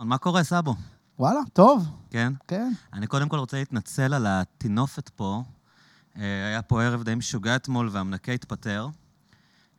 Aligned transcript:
מה 0.00 0.18
קורה, 0.18 0.42
סאבו? 0.42 0.74
וואלה, 1.18 1.40
טוב, 1.52 1.86
כן? 2.10 2.32
כן. 2.48 2.72
אני 2.92 3.06
קודם 3.06 3.28
כל 3.28 3.38
רוצה 3.38 3.56
להתנצל 3.56 4.14
על 4.14 4.26
הטינופת 4.26 5.08
פה. 5.08 5.42
אה, 6.16 6.46
היה 6.46 6.62
פה 6.62 6.82
ערב 6.82 7.02
די 7.02 7.14
משוגע 7.14 7.56
אתמול 7.56 7.88
והמנקה 7.92 8.32
התפטר, 8.32 8.88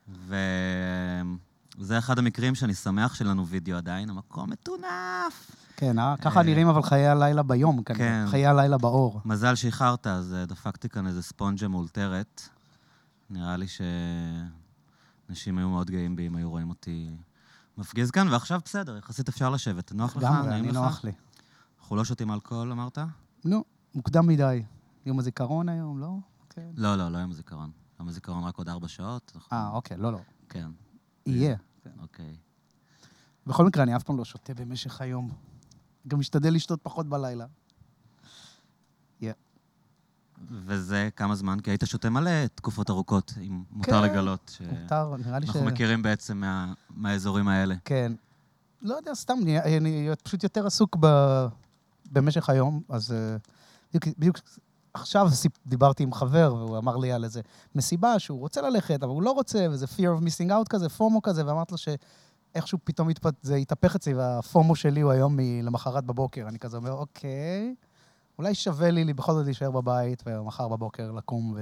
וזה 0.07 1.97
אחד 1.97 2.19
המקרים 2.19 2.55
שאני 2.55 2.73
שמח 2.73 3.15
שלנו 3.15 3.47
וידאו 3.47 3.77
עדיין, 3.77 4.09
המקום 4.09 4.49
מטונף. 4.49 5.51
כן, 5.77 5.99
אה? 5.99 6.15
ככה 6.21 6.43
נראים 6.43 6.67
אבל 6.67 6.83
חיי 6.83 7.07
הלילה 7.07 7.43
ביום, 7.43 7.83
כנראה. 7.83 7.99
כן. 7.99 8.25
חיי 8.31 8.45
הלילה 8.45 8.77
באור. 8.77 9.21
מזל 9.25 9.55
שאיחרת, 9.55 10.07
אז 10.07 10.33
אה, 10.33 10.45
דפקתי 10.45 10.89
כאן 10.89 11.07
איזה 11.07 11.23
ספונג'ה 11.23 11.67
מאולתרת. 11.67 12.41
נראה 13.29 13.57
לי 13.57 13.65
שאנשים 13.67 15.57
היו 15.57 15.69
מאוד 15.69 15.91
גאים 15.91 16.15
בי 16.15 16.27
אם 16.27 16.35
היו 16.35 16.49
רואים 16.49 16.69
אותי 16.69 17.09
מפגיז 17.77 18.11
כאן, 18.11 18.27
ועכשיו 18.27 18.59
בסדר, 18.65 18.97
יחסית 18.97 19.29
אפשר 19.29 19.49
לשבת. 19.49 19.91
נוח 19.91 20.15
לך? 20.15 20.23
לגמרי, 20.23 20.49
נעים 20.49 20.63
אני 20.63 20.67
לך? 20.67 20.75
נוח 20.75 21.03
לי. 21.03 21.11
אנחנו 21.79 21.95
לא 21.95 22.03
שותים 22.03 22.31
אלכוהול, 22.31 22.71
אמרת? 22.71 22.97
נו, 23.45 23.63
מוקדם 23.95 24.27
מדי. 24.27 24.63
יום 25.05 25.19
הזיכרון 25.19 25.69
היום, 25.69 25.99
לא? 25.99 26.17
כן. 26.49 26.69
לא, 26.75 26.95
לא, 26.95 27.09
לא 27.09 27.17
יום 27.17 27.31
הזיכרון. 27.31 27.71
יום 27.99 28.07
הזיכרון 28.07 28.43
רק 28.43 28.57
עוד 28.57 28.69
ארבע 28.69 28.87
שעות. 28.87 29.37
אה, 29.53 29.69
אוקיי, 29.69 29.97
לא, 29.97 30.11
לא. 30.11 30.19
כן, 30.49 30.67
יהיה. 31.25 31.55
אוקיי. 32.01 32.35
בכל 33.47 33.65
מקרה, 33.65 33.83
אני 33.83 33.95
אף 33.95 34.03
פעם 34.03 34.17
לא 34.17 34.25
שותה 34.25 34.53
במשך 34.53 35.01
היום. 35.01 35.31
גם 36.07 36.19
משתדל 36.19 36.53
לשתות 36.53 36.79
פחות 36.83 37.07
בלילה. 37.09 37.45
וזה 40.65 41.09
כמה 41.15 41.35
זמן? 41.35 41.59
כי 41.59 41.71
היית 41.71 41.83
שותה 41.85 42.09
מלא 42.09 42.31
תקופות 42.55 42.89
ארוכות, 42.89 43.33
אם 43.41 43.63
מותר 43.71 43.91
כן, 43.91 44.03
לגלות. 44.11 44.51
ש- 44.57 44.61
מותר, 44.81 45.15
נראה 45.25 45.39
לי 45.39 45.45
ש... 45.47 45.49
אנחנו 45.49 45.65
מכירים 45.65 46.01
בעצם 46.01 46.37
מה- 46.37 46.73
מהאזורים 46.89 47.47
האלה. 47.47 47.75
כן. 47.85 48.11
לא 48.81 48.95
יודע, 48.95 49.13
סתם, 49.13 49.33
אני, 49.43 49.59
אני 49.77 50.09
פשוט 50.23 50.43
יותר 50.43 50.67
עסוק 50.67 50.97
ב... 50.99 51.07
במשך 52.11 52.49
היום, 52.49 52.81
אז 52.89 53.11
אה, 53.11 53.37
בדיוק, 53.93 54.17
בדיוק 54.19 54.37
עכשיו 54.93 55.27
סיפ- 55.31 55.59
דיברתי 55.67 56.03
עם 56.03 56.13
חבר, 56.13 56.55
והוא 56.55 56.77
אמר 56.77 56.97
לי 56.97 57.11
על 57.11 57.23
איזה 57.23 57.41
מסיבה 57.75 58.19
שהוא 58.19 58.39
רוצה 58.39 58.61
ללכת, 58.61 59.03
אבל 59.03 59.11
הוא 59.11 59.21
לא 59.23 59.31
רוצה, 59.31 59.67
וזה 59.71 59.85
fear 59.85 60.19
of 60.19 60.23
missing 60.23 60.49
out 60.49 60.67
כזה, 60.69 60.89
פומו 60.89 61.21
כזה, 61.21 61.45
ואמרתי 61.47 61.71
לו 61.73 61.77
שאיכשהו 61.77 62.77
פתאום 62.83 63.09
התפ... 63.09 63.29
זה 63.41 63.55
התהפך 63.55 63.95
אצלי, 63.95 64.13
והפומו 64.13 64.75
שלי 64.75 65.01
הוא 65.01 65.11
היום 65.11 65.37
מ- 65.37 65.61
למחרת 65.65 66.03
בבוקר. 66.05 66.47
אני 66.47 66.59
כזה 66.59 66.77
אומר, 66.77 66.91
אוקיי, 66.91 67.75
אולי 68.39 68.55
שווה 68.55 68.91
לי, 68.91 69.03
לי 69.03 69.13
בכל 69.13 69.33
זאת 69.33 69.45
להישאר 69.45 69.71
בבית, 69.71 70.23
ומחר 70.25 70.67
בבוקר 70.67 71.11
לקום 71.11 71.55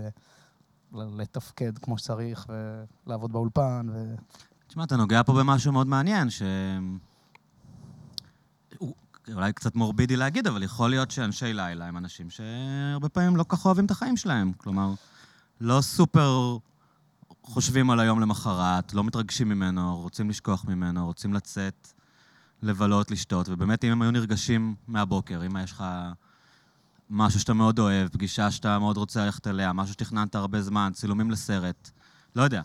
ולתפקד 0.92 1.78
כמו 1.78 1.98
שצריך, 1.98 2.46
ולעבוד 3.08 3.32
באולפן, 3.32 3.88
ו... 3.94 4.16
תשמע, 4.68 4.84
אתה 4.84 4.96
נוגע 4.96 5.24
פה 5.24 5.34
במשהו 5.34 5.72
מאוד 5.72 5.88
מעניין, 5.88 6.30
ש... 6.30 6.42
אולי 9.34 9.54
קצת 9.54 9.76
מורבידי 9.76 10.16
להגיד, 10.16 10.48
אבל 10.48 10.64
יכול 10.64 10.90
להיות 10.90 11.12
שאנשי 11.12 11.54
לילה 11.54 11.86
הם 11.86 11.98
אנשים 11.98 12.30
שהרבה 12.30 13.10
פעמים 13.10 13.36
לא 13.36 13.44
כל 13.44 13.58
כך 13.58 13.66
אוהבים 13.66 13.86
את 13.86 13.92
החיים 13.92 14.18
שלהם. 14.18 14.52
כלומר, 14.58 14.94
לא 15.62 15.82
סופר 15.82 16.58
חושבים 17.44 17.90
על 17.90 18.00
היום 18.00 18.20
למחרת, 18.20 18.94
לא 18.94 19.04
מתרגשים 19.04 19.50
ממנו, 19.50 19.98
רוצים 19.98 20.30
לשכוח 20.30 20.66
ממנו, 20.66 21.06
רוצים 21.06 21.34
לצאת, 21.34 21.94
לבלות, 22.62 23.12
לשתות, 23.12 23.50
ובאמת, 23.50 23.84
אם 23.84 23.92
הם 23.92 24.02
היו 24.02 24.12
נרגשים 24.12 24.76
מהבוקר, 24.88 25.42
אם 25.46 25.58
יש 25.64 25.72
לך 25.72 25.84
משהו 27.10 27.40
שאתה 27.40 27.54
מאוד 27.54 27.80
אוהב, 27.80 28.08
פגישה 28.08 28.52
שאתה 28.52 28.80
מאוד 28.80 28.98
רוצה 28.98 29.26
ללכת 29.26 29.48
אליה, 29.48 29.74
משהו 29.74 29.94
שתכננת 29.94 30.36
הרבה 30.36 30.62
זמן, 30.62 30.92
צילומים 30.94 31.32
לסרט, 31.32 31.90
לא 32.36 32.44
יודע. 32.44 32.62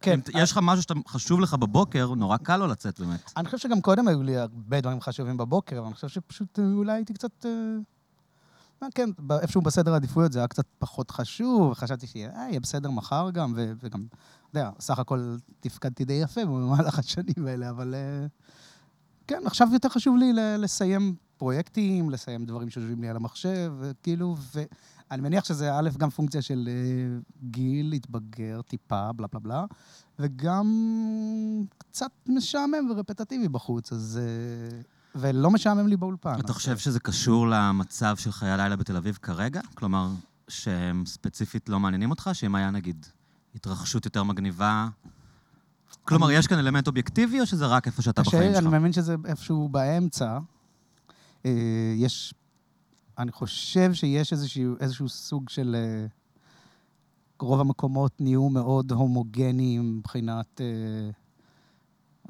כן, 0.00 0.20
אם 0.34 0.40
יש 0.40 0.52
לך 0.52 0.58
משהו 0.62 0.82
שאתה 0.82 0.94
חשוב 1.08 1.40
לך 1.40 1.54
בבוקר, 1.54 2.14
נורא 2.14 2.36
קל 2.36 2.56
לו 2.56 2.66
לצאת 2.66 3.00
באמת. 3.00 3.32
אני 3.36 3.44
חושב 3.46 3.58
שגם 3.58 3.80
קודם 3.80 4.08
היו 4.08 4.22
לי 4.22 4.36
הרבה 4.36 4.80
דברים 4.80 5.00
חשובים 5.00 5.36
בבוקר, 5.36 5.78
אבל 5.78 5.86
אני 5.86 5.94
חושב 5.94 6.08
שפשוט 6.08 6.58
אה, 6.58 6.64
אולי 6.64 6.92
הייתי 6.92 7.14
קצת... 7.14 7.46
אה, 7.46 7.50
אה, 8.82 8.88
כן, 8.94 9.10
איפשהו 9.40 9.62
בסדר 9.62 9.92
העדיפויות 9.92 10.32
זה 10.32 10.38
היה 10.38 10.48
קצת 10.48 10.64
פחות 10.78 11.10
חשוב, 11.10 11.70
וחשבתי 11.70 12.06
שיהיה 12.06 12.32
יהיה 12.48 12.60
בסדר 12.60 12.90
מחר 12.90 13.30
גם, 13.30 13.52
ו- 13.56 13.72
וגם, 13.82 14.06
אתה 14.50 14.60
יודע, 14.60 14.70
סך 14.80 14.98
הכל 14.98 15.36
תפקדתי 15.60 16.04
די 16.04 16.12
יפה 16.12 16.44
במהלך 16.44 16.98
השנים 16.98 17.46
האלה, 17.46 17.70
אבל 17.70 17.94
כן, 19.26 19.42
עכשיו 19.44 19.68
יותר 19.72 19.88
חשוב 19.88 20.16
לי 20.16 20.32
ל- 20.32 20.56
לסיים 20.56 21.14
פרויקטים, 21.42 22.10
לסיים 22.10 22.46
דברים 22.46 22.70
שיושבים 22.70 23.00
לי 23.00 23.08
על 23.08 23.16
המחשב, 23.16 23.72
וכאילו, 23.80 24.36
ואני 24.54 25.22
מניח 25.22 25.44
שזה 25.44 25.78
א', 25.78 25.90
גם 25.98 26.10
פונקציה 26.10 26.42
של 26.42 26.68
אה, 26.68 27.18
גיל, 27.50 27.90
להתבגר 27.90 28.60
טיפה, 28.62 29.12
בלה 29.12 29.26
בלה 29.32 29.40
בלה, 29.40 29.64
וגם 30.18 30.66
קצת 31.78 32.10
משעמם 32.28 32.90
ורפטטיבי 32.90 33.48
בחוץ, 33.48 33.92
אז... 33.92 34.20
אה, 34.22 34.80
ולא 35.14 35.50
משעמם 35.50 35.86
לי 35.86 35.96
באולפן. 35.96 36.40
אתה 36.40 36.52
חושב 36.52 36.78
שזה 36.78 37.00
קשור 37.00 37.46
למצב 37.48 38.16
של 38.16 38.32
חיי 38.32 38.50
הלילה 38.50 38.76
בתל 38.76 38.96
אביב 38.96 39.18
כרגע? 39.22 39.60
כלומר, 39.74 40.08
שהם 40.48 41.06
ספציפית 41.06 41.68
לא 41.68 41.80
מעניינים 41.80 42.10
אותך? 42.10 42.30
שאם 42.32 42.54
היה, 42.54 42.70
נגיד, 42.70 43.06
התרחשות 43.54 44.04
יותר 44.04 44.22
מגניבה... 44.22 44.88
כלומר, 46.04 46.30
יש 46.30 46.46
כאן 46.46 46.58
אלמנט 46.58 46.86
אובייקטיבי, 46.86 47.40
או 47.40 47.46
שזה 47.46 47.66
רק 47.66 47.86
איפה 47.86 48.02
שאתה 48.02 48.22
בחיים 48.22 48.42
אני 48.42 48.54
שלך? 48.54 48.64
מאמין 48.64 48.92
שזה 48.92 49.16
איפשהו 49.24 49.68
באמצע. 49.68 50.38
אה, 51.46 51.94
יש... 51.96 52.34
אני 53.18 53.32
חושב 53.32 53.94
שיש 53.94 54.32
איזשהו, 54.32 54.74
איזשהו 54.80 55.08
סוג 55.08 55.48
של... 55.48 55.76
אה, 55.78 56.06
רוב 57.40 57.60
המקומות 57.60 58.20
נהיו 58.20 58.48
מאוד 58.48 58.92
הומוגניים 58.92 59.98
מבחינת... 59.98 60.60
אה, 60.60 61.10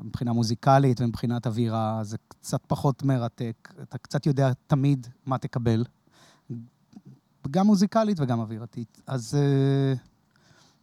מבחינה 0.05 0.33
מוזיקלית 0.33 1.01
ומבחינת 1.01 1.47
אווירה, 1.47 2.05
זה 2.05 2.17
קצת 2.29 2.61
פחות 2.67 3.03
מרתק. 3.03 3.75
אתה 3.83 3.99
קצת 3.99 4.27
יודע 4.27 4.53
תמיד 4.67 5.07
מה 5.27 5.39
תקבל, 5.39 5.85
גם 7.51 7.67
מוזיקלית 7.67 8.21
וגם 8.21 8.41
אווירתית. 8.41 9.01
אז 9.07 9.35
אה, 9.35 9.95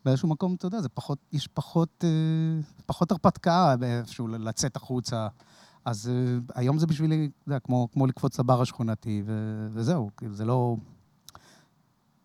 באיזשהו 0.06 0.30
מקום, 0.30 0.56
אתה 0.56 0.68
יודע, 0.68 0.82
זה 0.82 0.90
פחות, 0.90 1.20
יש 1.32 1.48
פחות, 1.48 2.04
אה, 2.04 2.62
פחות 2.86 3.12
הרפתקה 3.12 3.76
באיפשהו 3.80 4.28
ל- 4.28 4.50
לצאת 4.50 4.76
החוצה. 4.76 5.28
אז 5.86 6.10
אה, 6.10 6.38
היום 6.56 6.80
זה 6.80 6.88
בשבילי, 6.88 7.30
אתה 7.44 7.50
יודע, 7.50 7.60
כמו, 7.60 7.88
כמו 7.94 8.08
לקפוץ 8.08 8.40
לבר 8.40 8.62
השכונתי, 8.62 9.24
ו, 9.26 9.68
וזהו, 9.72 10.10
זה 10.32 10.46
לא... 10.46 10.76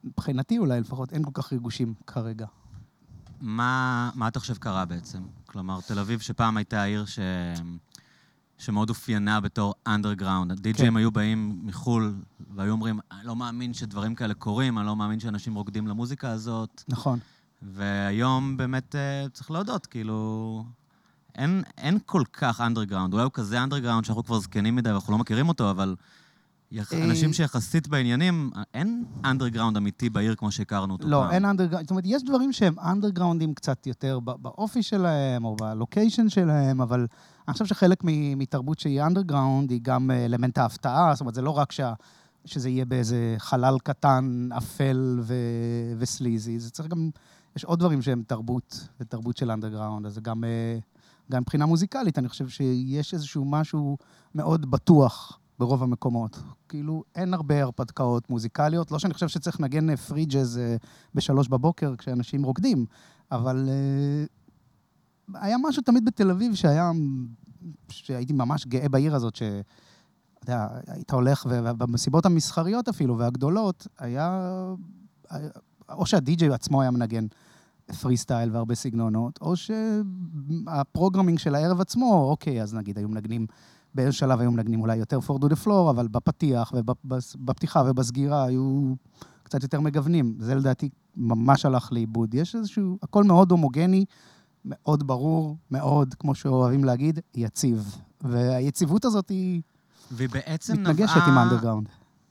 מבחינתי 0.05 0.59
אולי 0.59 0.81
לפחות 0.81 1.13
אין 1.13 1.25
כל 1.25 1.31
כך 1.35 1.53
ריגושים 1.53 1.95
כרגע. 2.07 2.47
מה, 3.41 4.11
מה 4.15 4.29
אתה 4.29 4.41
חושב 4.41 4.57
קרה 4.57 4.85
בעצם? 4.85 5.23
כלומר, 5.47 5.81
תל 5.81 5.99
אביב, 5.99 6.21
שפעם 6.21 6.57
הייתה 6.57 6.83
עיר 6.83 7.05
ש... 7.05 7.19
שמאוד 8.59 8.89
אופיינה 8.89 9.41
בתור 9.41 9.75
אנדרגראונד. 9.87 10.53
הדי-ג'ים 10.53 10.91
כן. 10.91 10.97
היו 10.97 11.11
באים 11.11 11.61
מחו"ל 11.65 12.15
והיו 12.55 12.73
אומרים, 12.73 13.01
אני 13.13 13.27
לא 13.27 13.37
מאמין 13.37 13.75
שדברים 13.75 14.15
כאלה 14.15 14.35
קורים, 14.35 14.79
אני 14.79 14.87
לא 14.87 14.97
מאמין 14.97 15.21
שאנשים 15.21 15.55
רוקדים 15.55 15.87
למוזיקה 15.87 16.31
הזאת. 16.31 16.83
נכון. 16.89 17.19
והיום 17.63 18.57
באמת 18.57 18.95
אה, 18.95 19.27
צריך 19.33 19.51
להודות, 19.51 19.87
כאילו... 19.87 20.65
אין, 21.35 21.63
אין 21.79 21.99
כל 22.07 22.23
כך 22.33 22.61
אנדרגראונד. 22.61 23.13
אולי 23.13 23.25
הוא 23.25 23.33
כזה 23.33 23.63
אנדרגראונד 23.63 24.05
שאנחנו 24.05 24.25
כבר 24.25 24.39
זקנים 24.39 24.77
מדי 24.77 24.91
ואנחנו 24.91 25.13
לא 25.13 25.19
מכירים 25.19 25.49
אותו, 25.49 25.71
אבל 25.71 25.95
יח... 26.73 26.93
אה, 26.93 27.05
אנשים 27.05 27.33
שיחסית 27.33 27.89
בעניינים, 27.89 28.51
אין 28.75 29.05
אנדרגראונד 29.25 29.77
אמיתי 29.77 30.11
בעיר 30.11 30.35
כמו 30.35 30.51
שהכרנו 30.51 30.93
אותו 30.93 31.09
לא, 31.09 31.21
פעם. 31.23 31.31
אין 31.31 31.45
אנדרגראונד, 31.45 31.87
זאת 31.87 31.91
אומרת, 31.91 32.05
יש 32.07 32.23
דברים 32.23 32.53
שהם 32.53 32.75
אנדרגראונדים 32.79 33.55
קצת 33.55 33.87
יותר 33.87 34.21
באופי 34.21 34.83
שלהם, 34.83 35.45
או 35.45 35.57
ב 35.57 35.65
location 35.65 36.29
שלהם, 36.29 36.81
אבל 36.81 37.07
אני 37.49 37.53
חושב 37.53 37.67
שחלק 37.67 37.99
מתרבות 38.37 38.79
שהיא 38.79 39.03
אנדרגראונד, 39.03 39.71
היא 39.71 39.81
גם 39.83 40.11
אה, 40.11 40.25
אלמנט 40.25 40.59
ההפתעה, 40.59 41.15
זאת 41.15 41.21
אומרת, 41.21 41.35
זה 41.35 41.43
לא 41.43 41.51
רק 41.51 41.73
שה... 41.73 41.93
שזה 42.45 42.69
יהיה 42.69 42.85
באיזה 42.85 43.35
חלל 43.39 43.77
קטן, 43.85 44.49
אפל 44.57 45.21
ו- 45.23 45.35
וסליזי, 45.99 46.59
זה 46.59 46.71
צריך 46.71 46.89
גם... 46.89 47.11
יש 47.57 47.65
עוד 47.65 47.79
דברים 47.79 48.03
שהם 48.03 48.23
תרבות, 48.27 48.89
ותרבות 49.01 49.37
של 49.37 49.51
אנדרגראונד, 49.51 50.07
אז 50.07 50.15
זה 50.15 50.21
גם, 50.21 50.45
אה, 50.45 50.79
גם 51.31 51.43
מבחינה 51.43 51.67
מוזיקלית, 51.67 52.19
אני 52.19 52.29
חושב 52.29 52.49
שיש 52.49 53.15
איזשהו 53.15 53.45
משהו 53.45 53.97
מאוד 54.35 54.71
בטוח 54.71 55.39
ברוב 55.59 55.83
המקומות. 55.83 56.39
כאילו, 56.69 57.05
אין 57.15 57.35
הרבה 57.35 57.63
הרפתקאות 57.63 58.31
מוזיקליות. 58.31 58.91
לא 58.91 58.99
שאני 58.99 59.15
חושב 59.15 59.29
שצריך 59.29 59.61
לנגן 59.61 59.91
אה, 59.91 59.97
פרי 59.97 60.25
ג'אז 60.25 60.59
אה, 60.59 60.77
בשלוש 61.15 61.49
בבוקר 61.49 61.97
כשאנשים 61.99 62.43
רוקדים, 62.43 62.87
אבל 63.33 63.69
אה, 63.69 64.25
היה 65.43 65.57
משהו 65.63 65.83
תמיד 65.83 66.05
בתל 66.05 66.31
אביב 66.31 66.55
שהיה, 66.55 66.91
שהייתי 67.89 68.33
ממש 68.33 68.67
גאה 68.67 68.89
בעיר 68.89 69.15
הזאת, 69.15 69.37
ש... 69.37 69.43
אתה 70.45 70.53
יודע, 70.53 70.69
היית 70.87 71.11
הולך, 71.11 71.47
ובמסיבות 71.51 72.27
המסחריות 72.27 72.89
אפילו, 72.89 73.19
והגדולות. 73.19 73.87
היה- 73.99 74.75
או 75.89 76.07
שהדי-ג'יי 76.07 76.53
עצמו 76.53 76.83
היה 76.83 76.91
מנגן 76.91 77.27
פרי 78.01 78.17
סטייל 78.17 78.51
והרבה 78.53 78.75
סגנונות, 78.75 79.39
או 79.41 79.55
שה 79.57 79.96
programming 79.96 81.39
של 81.39 81.55
הערב 81.55 81.81
עצמו, 81.81 82.27
אוקיי, 82.31 82.63
אז 82.63 82.75
נגיד 82.75 82.99
היו 82.99 83.09
מנגנים, 83.09 83.47
באיזשהו 83.95 84.19
שלב 84.19 84.41
היו 84.41 84.51
מנגנים 84.53 84.81
אולי 84.81 84.97
יותר 84.97 85.19
to 85.19 85.47
the 85.47 85.65
floor, 85.65 85.91
אבל 85.91 86.09
בפתיח 86.09 86.73
ובפתיחה 86.75 87.83
ובסגירה 87.87 88.45
היו 88.45 88.95
קצת 89.43 89.63
יותר 89.63 89.81
מגוונים. 89.81 90.37
זה 90.39 90.55
לדעתי 90.55 90.89
ממש 91.17 91.65
הלך 91.65 91.93
לאיבוד. 91.93 92.35
יש 92.35 92.55
איזשהו, 92.55 92.99
הכל 93.03 93.25
מאוד 93.25 93.51
הומוגני, 93.51 94.05
מאוד 94.65 95.07
ברור, 95.07 95.57
מאוד, 95.71 96.15
כמו 96.15 96.35
שאוהבים 96.35 96.85
להגיד, 96.85 97.19
יציב. 97.35 97.97
והיציבות 98.21 99.05
הזאת 99.05 99.29
היא... 99.29 99.63
והיא 100.11 100.29
בעצם 100.29 100.73
נבעה... 100.73 100.93
מתנגשת 100.93 101.21
עם 101.29 101.39
האנדרגראונד. 101.39 101.89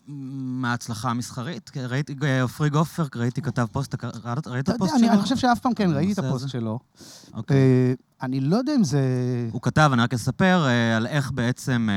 מההצלחה 0.07 1.09
המסחרית. 1.09 1.69
כי 1.69 1.79
ראיתי, 1.79 2.15
אה, 2.23 2.41
עופרי 2.41 2.69
גופר, 2.69 3.05
ראיתי 3.15 3.41
כתב 3.41 3.65
פוסט, 3.71 3.95
ראית 4.47 4.69
את 4.69 4.75
הפוסט 4.75 4.93
שלו? 4.99 5.09
אני 5.09 5.21
חושב 5.21 5.37
שאף 5.37 5.59
פעם 5.59 5.73
כן, 5.73 5.91
ראיתי 5.93 6.13
את 6.13 6.19
הפוסט? 6.19 6.49
שלו. 6.49 6.79
אוקיי. 7.33 7.57
אה, 7.57 7.93
אני 8.21 8.39
לא 8.39 8.55
יודע 8.55 8.75
אם 8.75 8.83
זה... 8.83 9.01
הוא 9.51 9.61
כתב, 9.61 9.89
אני 9.93 10.01
רק 10.01 10.13
אספר, 10.13 10.65
אה, 10.67 10.97
על 10.97 11.07
איך 11.07 11.31
בעצם 11.31 11.89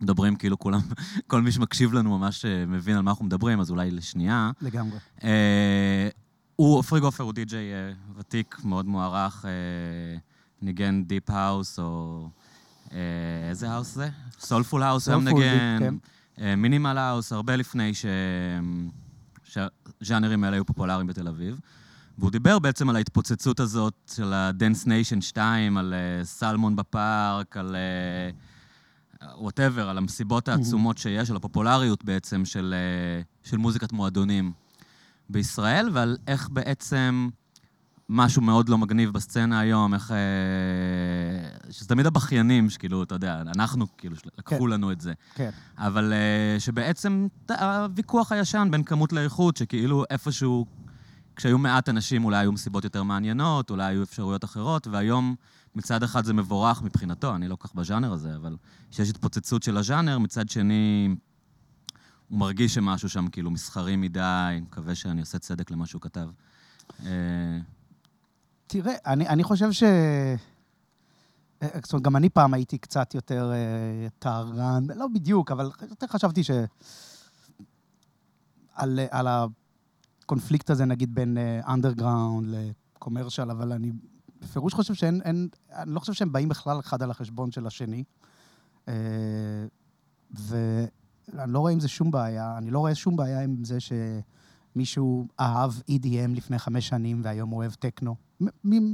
מדברים, 0.00 0.36
כאילו 0.36 0.58
כולם, 0.58 0.80
כל 1.26 1.42
מי 1.42 1.52
שמקשיב 1.52 1.92
לנו 1.92 2.18
ממש 2.18 2.44
מבין 2.66 2.96
על 2.96 3.02
מה 3.02 3.10
אנחנו 3.10 3.24
מדברים, 3.24 3.60
אז 3.60 3.70
אולי 3.70 3.90
לשנייה. 3.90 4.50
לגמרי. 4.62 4.98
הוא, 6.56 6.78
עופרי 6.78 7.00
גופר 7.00 7.24
הוא 7.24 7.32
די-ג'יי 7.32 7.72
ותיק, 8.16 8.60
מאוד 8.64 8.86
מוערך, 8.86 9.44
ניגן 10.62 11.04
דיפ 11.04 11.30
האוס, 11.30 11.78
או... 11.78 12.28
איזה 13.48 13.70
האוס 13.70 13.94
זה? 13.94 14.08
סולפול 14.40 14.82
האוס 14.82 15.08
היום 15.08 15.28
נגן, 15.28 15.76
כן. 15.78 15.94
מינימל 16.38 16.98
האוס, 16.98 17.32
הרבה 17.32 17.56
לפני 17.56 17.94
ש... 17.94 18.06
שהז'אנרים 19.44 20.44
האלה 20.44 20.56
היו 20.56 20.64
פופולריים 20.64 21.06
בתל 21.06 21.28
אביב. 21.28 21.60
והוא 22.18 22.30
דיבר 22.30 22.58
בעצם 22.58 22.90
על 22.90 22.96
ההתפוצצות 22.96 23.60
הזאת 23.60 23.94
של 24.14 24.32
ה-Dance 24.32 24.86
Nation 24.86 25.20
2, 25.20 25.76
על 25.76 25.94
אה, 25.94 26.24
סלמון 26.24 26.76
בפארק, 26.76 27.56
על 27.56 27.76
whatever, 29.38 29.88
על 29.88 29.98
המסיבות 29.98 30.48
העצומות 30.48 30.98
שיש, 30.98 31.30
על 31.30 31.36
הפופולריות 31.36 32.04
בעצם 32.04 32.44
של, 32.44 32.74
אה, 32.76 33.22
של 33.50 33.56
מוזיקת 33.56 33.92
מועדונים 33.92 34.52
בישראל, 35.28 35.88
ועל 35.92 36.16
איך 36.26 36.48
בעצם 36.52 37.28
משהו 38.08 38.42
מאוד 38.42 38.68
לא 38.68 38.78
מגניב 38.78 39.10
בסצנה 39.10 39.60
היום, 39.60 39.94
איך... 39.94 40.10
אה, 40.10 40.16
שזה 41.70 41.88
תמיד 41.88 42.06
הבכיינים, 42.06 42.70
שכאילו, 42.70 43.02
אתה 43.02 43.14
יודע, 43.14 43.42
אנחנו, 43.56 43.86
כאילו, 43.98 44.16
לקחו 44.38 44.58
כן. 44.58 44.66
לנו 44.66 44.92
את 44.92 45.00
זה. 45.00 45.12
כן. 45.34 45.50
אבל 45.78 46.12
אה, 46.12 46.60
שבעצם 46.60 47.26
הוויכוח 47.48 48.32
הישן 48.32 48.68
בין 48.70 48.82
כמות 48.82 49.12
לאיכות, 49.12 49.56
שכאילו 49.56 50.04
איפשהו, 50.10 50.66
כשהיו 51.36 51.58
מעט 51.58 51.88
אנשים 51.88 52.24
אולי 52.24 52.36
היו 52.36 52.52
מסיבות 52.52 52.84
יותר 52.84 53.02
מעניינות, 53.02 53.70
אולי 53.70 53.84
היו 53.84 54.02
אפשרויות 54.02 54.44
אחרות, 54.44 54.86
והיום 54.86 55.34
מצד 55.74 56.02
אחד 56.02 56.24
זה 56.24 56.34
מבורך 56.34 56.82
מבחינתו, 56.82 57.34
אני 57.34 57.48
לא 57.48 57.56
כל 57.56 57.68
כך 57.68 57.74
בז'אנר 57.74 58.12
הזה, 58.12 58.36
אבל 58.36 58.56
שיש 58.90 59.10
התפוצצות 59.10 59.62
של 59.62 59.76
הז'אנר, 59.76 60.18
מצד 60.18 60.48
שני 60.48 61.14
הוא 62.28 62.38
מרגיש 62.38 62.74
שמשהו 62.74 63.08
שם 63.08 63.28
כאילו 63.28 63.50
מסחרי 63.50 63.96
מדי, 63.96 64.58
מקווה 64.62 64.94
שאני 64.94 65.20
עושה 65.20 65.38
צדק 65.38 65.70
למה 65.70 65.86
שהוא 65.86 66.02
כתב. 66.02 66.28
אה, 68.64 68.82
תראה, 68.82 68.94
אני, 69.06 69.28
אני 69.28 69.44
חושב 69.44 69.72
ש... 69.72 69.82
אה, 71.62 71.68
זאת 71.82 71.92
אומרת, 71.92 72.04
גם 72.04 72.16
אני 72.16 72.28
פעם 72.28 72.54
הייתי 72.54 72.78
קצת 72.78 73.14
יותר 73.14 73.52
אה, 73.52 74.08
טהרן, 74.18 74.86
לא 74.96 75.06
בדיוק, 75.14 75.50
אבל 75.50 75.70
יותר 75.90 76.06
חשבתי 76.06 76.44
ש... 76.44 76.50
על, 78.74 78.98
אה, 79.00 79.06
על 79.10 79.26
הקונפליקט 80.22 80.70
הזה, 80.70 80.84
נגיד, 80.84 81.14
בין 81.14 81.38
אנדרגראונד 81.68 82.48
לקומרשל, 82.96 83.50
אבל 83.50 83.72
אני 83.72 83.92
בפירוש 84.40 84.74
חושב 84.74 84.94
שאין... 84.94 85.20
אין, 85.24 85.48
אני 85.72 85.94
לא 85.94 86.00
חושב 86.00 86.12
שהם 86.12 86.32
באים 86.32 86.48
בכלל 86.48 86.80
אחד 86.80 87.02
על 87.02 87.10
החשבון 87.10 87.52
של 87.52 87.66
השני. 87.66 88.04
אה, 88.88 88.94
ואני 90.30 91.52
לא 91.52 91.58
רואה 91.58 91.72
עם 91.72 91.80
זה 91.80 91.88
שום 91.88 92.10
בעיה. 92.10 92.58
אני 92.58 92.70
לא 92.70 92.78
רואה 92.78 92.94
שום 92.94 93.16
בעיה 93.16 93.40
עם 93.40 93.64
זה 93.64 93.80
שמישהו 94.74 95.26
אהב 95.40 95.72
EDM 95.90 96.34
לפני 96.34 96.58
חמש 96.58 96.88
שנים 96.88 97.20
והיום 97.24 97.50
הוא 97.50 97.56
אוהב 97.56 97.72
טכנו. 97.72 98.14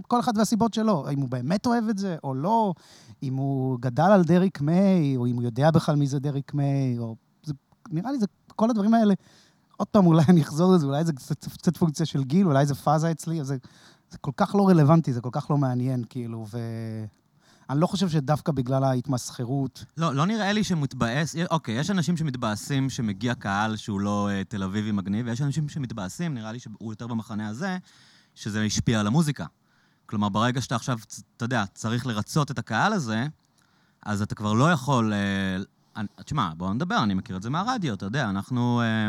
כל 0.03 0.21
אחד 0.21 0.38
והסיבות 0.38 0.75
שלו, 0.75 1.11
אם 1.12 1.21
הוא 1.21 1.29
באמת 1.29 1.67
אוהב 1.67 1.88
את 1.88 1.99
זה 1.99 2.17
או 2.25 2.35
לא, 2.35 2.75
אם 3.23 3.35
הוא 3.35 3.79
גדל 3.81 4.03
על 4.03 4.25
דריק 4.25 4.61
מיי, 4.61 5.17
או 5.17 5.27
אם 5.27 5.35
הוא 5.35 5.43
יודע 5.43 5.71
בכלל 5.71 5.97
מי 5.97 6.06
זה 6.06 6.19
דריק 6.19 6.55
מיי, 6.55 6.99
או... 6.99 7.17
זה, 7.43 7.53
נראה 7.91 8.12
לי 8.12 8.19
זה, 8.19 8.27
כל 8.56 8.71
הדברים 8.71 8.94
האלה, 8.94 9.15
עוד 9.77 9.88
פעם, 9.88 10.06
אולי 10.06 10.23
אני 10.29 10.43
אחזור 10.43 10.75
לזה, 10.75 10.87
אולי 10.87 11.05
זה 11.05 11.12
קצת, 11.12 11.44
קצת 11.44 11.77
פונקציה 11.77 12.06
של 12.06 12.25
גיל, 12.25 12.47
אולי 12.47 12.67
זה 12.67 12.75
פאזה 12.75 13.11
אצלי, 13.11 13.44
זה, 13.44 13.56
זה 14.11 14.19
כל 14.19 14.32
כך 14.37 14.55
לא 14.55 14.69
רלוונטי, 14.69 15.12
זה 15.12 15.21
כל 15.21 15.29
כך 15.32 15.50
לא 15.50 15.59
מעניין, 15.59 16.05
כאילו, 16.09 16.47
ו... 16.50 16.59
אני 17.70 17.81
לא 17.81 17.87
חושב 17.87 18.08
שדווקא 18.08 18.52
בגלל 18.52 18.84
ההתמסחרות, 18.84 19.84
לא, 19.96 20.14
לא 20.14 20.26
נראה 20.26 20.52
לי 20.52 20.64
שמתבאס, 20.64 21.37
אוקיי, 21.50 21.75
יש 21.75 21.90
אנשים 21.90 22.17
שמתבאסים 22.17 22.90
שמגיע 22.90 23.34
קהל 23.34 23.76
שהוא 23.76 24.00
לא 24.00 24.28
אה, 24.31 24.44
תל 24.44 24.62
אביבי 24.62 24.93
מגניב, 24.93 25.26
ויש 25.26 25.43
אנשים 25.43 25.69
שמתבאסים, 25.69 26.34
נראה 26.34 26.52
לי 26.52 26.58
שהוא 26.58 26.93
יותר 26.93 27.06
במחנה 27.06 27.49
הזה, 27.49 27.78
שזה 28.34 28.62
השפיע 28.62 29.00
על 29.00 29.06
המוזיקה. 29.06 29.46
כלומר, 30.06 30.28
ברגע 30.28 30.61
שאתה 30.61 30.76
עכשיו, 30.76 30.99
אתה 31.37 31.44
יודע, 31.44 31.64
צריך 31.75 32.06
לרצות 32.06 32.50
את 32.50 32.58
הקהל 32.58 32.93
הזה, 32.93 33.26
אז 34.02 34.22
אתה 34.22 34.34
כבר 34.34 34.52
לא 34.52 34.72
יכול... 34.72 35.12
אה, 35.12 36.02
תשמע, 36.25 36.52
בואו 36.56 36.75
נדבר, 36.75 37.02
אני 37.02 37.14
מכיר 37.14 37.37
את 37.37 37.43
זה 37.43 37.50
מהרדיו, 37.50 37.94
אתה 37.94 38.06
יודע, 38.06 38.31
אנחנו 38.31 38.81
אה, 38.81 39.08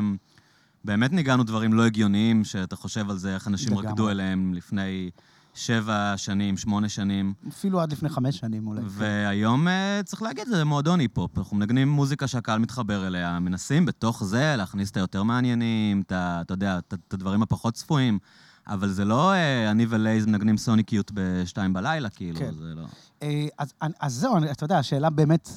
באמת 0.84 1.12
ניגענו 1.12 1.44
דברים 1.44 1.74
לא 1.74 1.86
הגיוניים, 1.86 2.44
שאתה 2.44 2.76
חושב 2.76 3.10
על 3.10 3.18
זה, 3.18 3.34
איך 3.34 3.48
אנשים. 3.48 3.78
רקדו 3.78 4.10
אליהם 4.10 4.54
לפני 4.54 5.12
שבע 5.54 6.14
שנים, 6.18 6.58
שמונה 6.58 6.90
שנים. 6.90 7.34
אפילו 7.48 7.82
עד 7.82 7.92
לפני 7.92 8.10
חמש 8.10 8.38
שנים 8.38 8.68
אולי. 8.68 8.82
והיום 8.86 9.68
אה, 9.68 10.02
צריך 10.06 10.22
להגיד, 10.22 10.48
זה 10.48 10.64
מועדון 10.64 11.00
היפ-הופ. 11.00 11.38
אנחנו 11.38 11.58
מנגנים 11.58 11.90
מוזיקה 11.90 12.28
שהקהל 12.28 12.60
מתחבר 12.60 13.08
אליה, 13.08 13.40
מנסים 13.40 13.86
בתוך 13.86 14.24
זה 14.24 14.56
להכניס 14.58 14.92
את 14.92 14.98
היותר 14.98 15.24
מעניינים, 15.24 16.02
את 16.02 16.12
ה... 16.12 16.42
אתה 16.42 16.54
יודע, 16.54 16.78
את 16.78 17.14
הדברים 17.14 17.42
הפחות 17.42 17.74
צפויים, 17.74 18.20
אבל 18.68 18.90
זה 18.90 19.06
לא 19.06 19.34
אה, 19.34 19.72
אני 19.72 19.86
ולייז 19.90 20.26
מנגנים 20.26 20.58
סוניקיות 20.58 21.12
בשתיים 21.14 21.74
בלילה, 21.74 22.10
כאילו, 22.10 22.40
כן. 22.40 22.52
זה 22.52 22.74
לא... 22.76 22.86
אה, 23.24 23.48
אז, 23.58 23.74
אז 24.00 24.14
זהו, 24.14 24.38
אתה 24.52 24.64
יודע, 24.64 24.78
השאלה 24.78 25.10
באמת, 25.10 25.50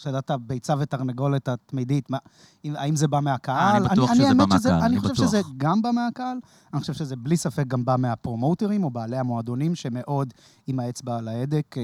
שאלת 0.00 0.30
הביצה 0.30 0.74
ותרנגולת 0.78 1.48
התמידית, 1.48 2.10
מה, 2.10 2.18
אם- 2.64 2.76
האם 2.76 2.96
זה 2.96 3.08
בא 3.08 3.20
מהקהל? 3.20 3.76
אני 3.76 3.88
בטוח 3.88 4.14
שזה 4.14 4.28
האמת 4.28 4.36
בא 4.38 4.46
מהקהל, 4.54 4.72
אני 4.72 4.86
אני 4.86 5.00
חושב 5.00 5.12
בטוח. 5.14 5.26
שזה 5.26 5.40
גם 5.56 5.82
בא 5.82 5.90
מהקהל, 5.90 6.38
אני 6.72 6.80
חושב 6.80 6.92
שזה 6.92 7.16
בלי 7.16 7.36
ספק 7.36 7.66
גם 7.66 7.84
בא 7.84 7.96
מהפרומוטרים 7.98 8.84
או 8.84 8.90
בעלי 8.90 9.16
המועדונים, 9.18 9.74
שמאוד 9.74 10.34
עם 10.66 10.80
האצבע 10.80 11.16
על 11.18 11.28
ההדק, 11.28 11.74
אה, 11.78 11.82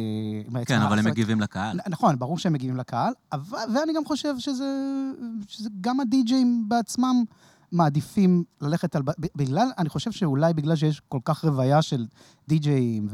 עם 0.49 0.57
האצבע... 0.57 0.77
כן, 0.77 0.83
אבל 0.83 0.99
הם 0.99 1.05
מגיבים 1.05 1.41
לקהל. 1.41 1.79
נכון, 1.89 2.19
ברור 2.19 2.39
שהם 2.39 2.53
מגיבים 2.53 2.77
לקהל, 2.77 3.13
אבל, 3.33 3.59
ואני 3.75 3.93
גם 3.97 4.05
חושב 4.05 4.35
שזה, 4.39 4.65
שזה 5.49 5.69
גם 5.81 6.01
הדי-ג'אים 6.01 6.65
בעצמם 6.69 7.25
מעדיפים 7.73 8.45
ללכת 8.61 8.97
על... 8.97 9.03
בגלל, 9.37 9.69
אני 9.79 9.89
חושב 9.89 10.11
שאולי 10.13 10.55
בגלל 10.55 10.77
שיש 10.77 11.03
כל 11.09 11.19
כך 11.25 11.45
רוויה 11.45 11.83
של 11.83 12.07
די-ג'אים, 12.49 13.09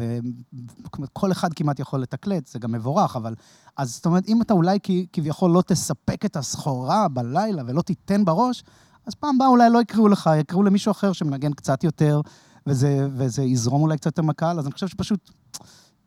וכל 1.00 1.32
אחד 1.32 1.54
כמעט 1.54 1.78
יכול 1.78 2.00
לתקלט, 2.00 2.46
זה 2.46 2.58
גם 2.58 2.72
מבורך, 2.72 3.16
אבל... 3.16 3.34
אז 3.76 3.94
זאת 3.94 4.06
אומרת, 4.06 4.28
אם 4.28 4.43
אתה 4.43 4.54
אולי 4.54 4.78
כביכול 5.12 5.50
לא 5.50 5.62
תספק 5.66 6.25
את 6.25 6.37
הסחורה 6.37 7.08
בלילה 7.08 7.62
ולא 7.66 7.82
תיתן 7.82 8.25
בראש, 8.25 8.64
אז 9.06 9.14
פעם 9.14 9.37
הבאה 9.37 9.49
אולי 9.49 9.71
לא 9.71 9.80
יקראו 9.82 10.09
לך, 10.09 10.30
יקראו 10.40 10.62
למישהו 10.62 10.90
אחר 10.90 11.12
שמנגן 11.12 11.52
קצת 11.52 11.85
יותר, 11.85 12.21
וזה, 12.66 13.09
וזה 13.16 13.42
יזרום 13.42 13.82
אולי 13.82 13.97
קצת 13.97 14.06
יותר 14.06 14.23
מהקהל, 14.23 14.59
אז 14.59 14.66
אני 14.66 14.73
חושב 14.73 14.88
שפשוט 14.88 15.30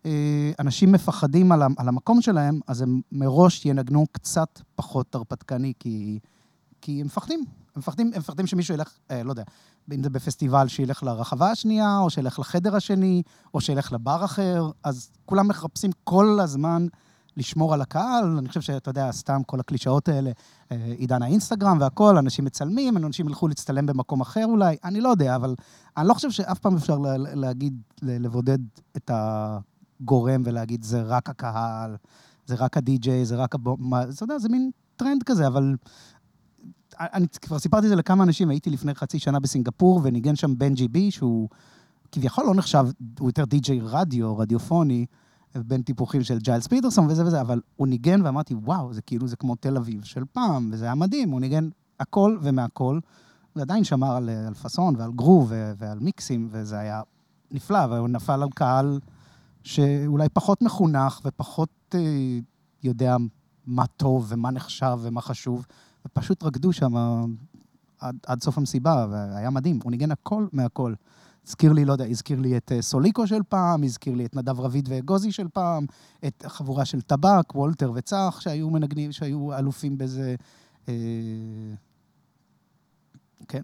אה, 0.05 0.51
אנשים 0.59 0.91
מפחדים 0.91 1.51
על, 1.51 1.61
על 1.77 1.87
המקום 1.87 2.21
שלהם, 2.21 2.59
אז 2.67 2.81
הם 2.81 3.01
מראש 3.11 3.65
ינגנו 3.65 4.05
קצת 4.11 4.61
פחות 4.75 5.15
הרפתקני, 5.15 5.73
כי, 5.79 6.19
כי 6.81 7.01
הם 7.01 7.05
מפחדים. 7.05 7.45
הם 7.75 7.79
מפחדים, 7.79 8.11
הם 8.13 8.19
מפחדים 8.19 8.47
שמישהו 8.47 8.73
ילך, 8.75 8.89
אה, 9.11 9.23
לא 9.23 9.31
יודע, 9.31 9.43
אם 9.93 10.03
זה 10.03 10.09
בפסטיבל, 10.09 10.67
שילך 10.67 11.03
לרחבה 11.03 11.51
השנייה, 11.51 11.97
או 11.99 12.09
שילך 12.09 12.39
לחדר 12.39 12.75
השני, 12.75 13.21
או 13.53 13.61
שילך 13.61 13.91
לבר 13.93 14.25
אחר, 14.25 14.69
אז 14.83 15.09
כולם 15.25 15.47
מחפשים 15.47 15.91
כל 16.03 16.39
הזמן 16.43 16.87
לשמור 17.37 17.73
על 17.73 17.81
הקהל. 17.81 18.37
אני 18.37 18.47
חושב 18.47 18.61
שאתה 18.61 18.89
יודע, 18.89 19.11
סתם 19.11 19.41
כל 19.45 19.59
הקלישאות 19.59 20.09
האלה, 20.09 20.31
אה, 20.71 20.93
עידן 20.97 21.21
האינסטגרם 21.21 21.77
והכול, 21.81 22.17
אנשים 22.17 22.45
מצלמים, 22.45 22.97
אנשים 22.97 23.27
ילכו 23.27 23.47
להצטלם 23.47 23.85
במקום 23.85 24.21
אחר 24.21 24.45
אולי, 24.45 24.77
אני 24.83 25.01
לא 25.01 25.09
יודע, 25.09 25.35
אבל 25.35 25.55
אני 25.97 26.07
לא 26.07 26.13
חושב 26.13 26.31
שאף 26.31 26.59
פעם 26.59 26.75
אפשר 26.75 26.97
לה- 26.97 27.17
להגיד, 27.17 27.81
לבודד 28.01 28.57
את 28.97 29.11
הגורם 29.13 30.41
ולהגיד, 30.45 30.83
זה 30.83 31.01
רק 31.01 31.29
הקהל, 31.29 31.95
זה 32.45 32.55
רק 32.55 32.77
הדי-ג'יי, 32.77 33.25
זה 33.25 33.35
רק 33.35 33.55
הבום... 33.55 33.77
מה- 33.79 34.03
אתה 34.03 34.23
יודע, 34.23 34.39
זה 34.39 34.49
מין 34.49 34.71
טרנד 34.97 35.23
כזה, 35.23 35.47
אבל... 35.47 35.75
אני 36.99 37.27
כבר 37.41 37.59
סיפרתי 37.59 37.85
את 37.85 37.89
זה 37.89 37.95
לכמה 37.95 38.23
אנשים, 38.23 38.49
הייתי 38.49 38.69
לפני 38.69 38.95
חצי 38.95 39.19
שנה 39.19 39.39
בסינגפור, 39.39 40.01
וניגן 40.03 40.35
שם 40.35 40.57
בנג'י 40.57 40.87
בי, 40.87 41.11
שהוא 41.11 41.49
כביכול 42.11 42.45
לא 42.45 42.55
נחשב, 42.55 42.85
הוא 43.19 43.29
יותר 43.29 43.45
די-ג'יי 43.45 43.79
רדיו, 43.83 44.37
רדיופוני, 44.37 45.05
בן 45.55 45.81
טיפוחים 45.81 46.23
של 46.23 46.37
ג'יילס 46.37 46.67
פיטרסון 46.67 47.07
וזה 47.09 47.25
וזה, 47.25 47.41
אבל 47.41 47.61
הוא 47.75 47.87
ניגן 47.87 48.25
ואמרתי, 48.25 48.53
וואו, 48.53 48.93
זה 48.93 49.01
כאילו, 49.01 49.27
זה 49.27 49.35
כמו 49.35 49.55
תל 49.55 49.77
אביב 49.77 50.03
של 50.03 50.23
פעם, 50.31 50.69
וזה 50.73 50.85
היה 50.85 50.95
מדהים, 50.95 51.29
הוא 51.29 51.41
ניגן 51.41 51.69
הכל 51.99 52.37
ומהכל, 52.41 52.99
ועדיין 53.55 53.83
שמר 53.83 54.15
על, 54.15 54.29
על 54.29 54.53
פאסון 54.53 54.95
ועל 54.97 55.11
גרוב 55.11 55.51
ועל 55.77 55.99
מיקסים, 55.99 56.47
וזה 56.51 56.79
היה 56.79 57.01
נפלא, 57.51 57.85
והוא 57.89 58.07
נפל 58.07 58.43
על 58.43 58.49
קהל 58.55 58.99
שאולי 59.63 60.29
פחות 60.33 60.61
מחונך 60.61 61.21
ופחות 61.25 61.95
אה, 61.95 62.39
יודע 62.83 63.15
מה 63.65 63.87
טוב 63.87 64.25
ומה 64.29 64.51
נחשב 64.51 64.97
ומה 65.01 65.21
חשוב, 65.21 65.65
ופשוט 66.05 66.43
רקדו 66.43 66.73
שם 66.73 66.93
עד, 67.99 68.15
עד 68.27 68.43
סוף 68.43 68.57
המסיבה, 68.57 69.07
והיה 69.11 69.49
מדהים. 69.49 69.79
הוא 69.83 69.91
ניגן 69.91 70.11
הכל 70.11 70.47
מהכל. 70.51 70.93
הזכיר 71.47 71.73
לי, 71.73 71.85
לא 71.85 71.91
יודע, 71.91 72.05
הזכיר 72.05 72.39
לי 72.39 72.57
את 72.57 72.71
אה, 72.71 72.81
סוליקו 72.81 73.27
של 73.27 73.43
פעם, 73.49 73.83
הזכיר 73.83 74.15
לי 74.15 74.25
את 74.25 74.35
נדב 74.35 74.59
רביד 74.59 74.89
ואגוזי 74.91 75.31
של 75.31 75.47
פעם, 75.53 75.85
את 76.27 76.45
החבורה 76.45 76.85
של 76.85 77.01
טבק, 77.01 77.55
וולטר 77.55 77.91
וצח, 77.95 78.37
שהיו 78.39 78.69
מנגנים, 78.69 79.11
שהיו 79.11 79.57
אלופים 79.57 79.97
בזה. 79.97 80.35
אה, 80.89 80.93
כן. 83.47 83.61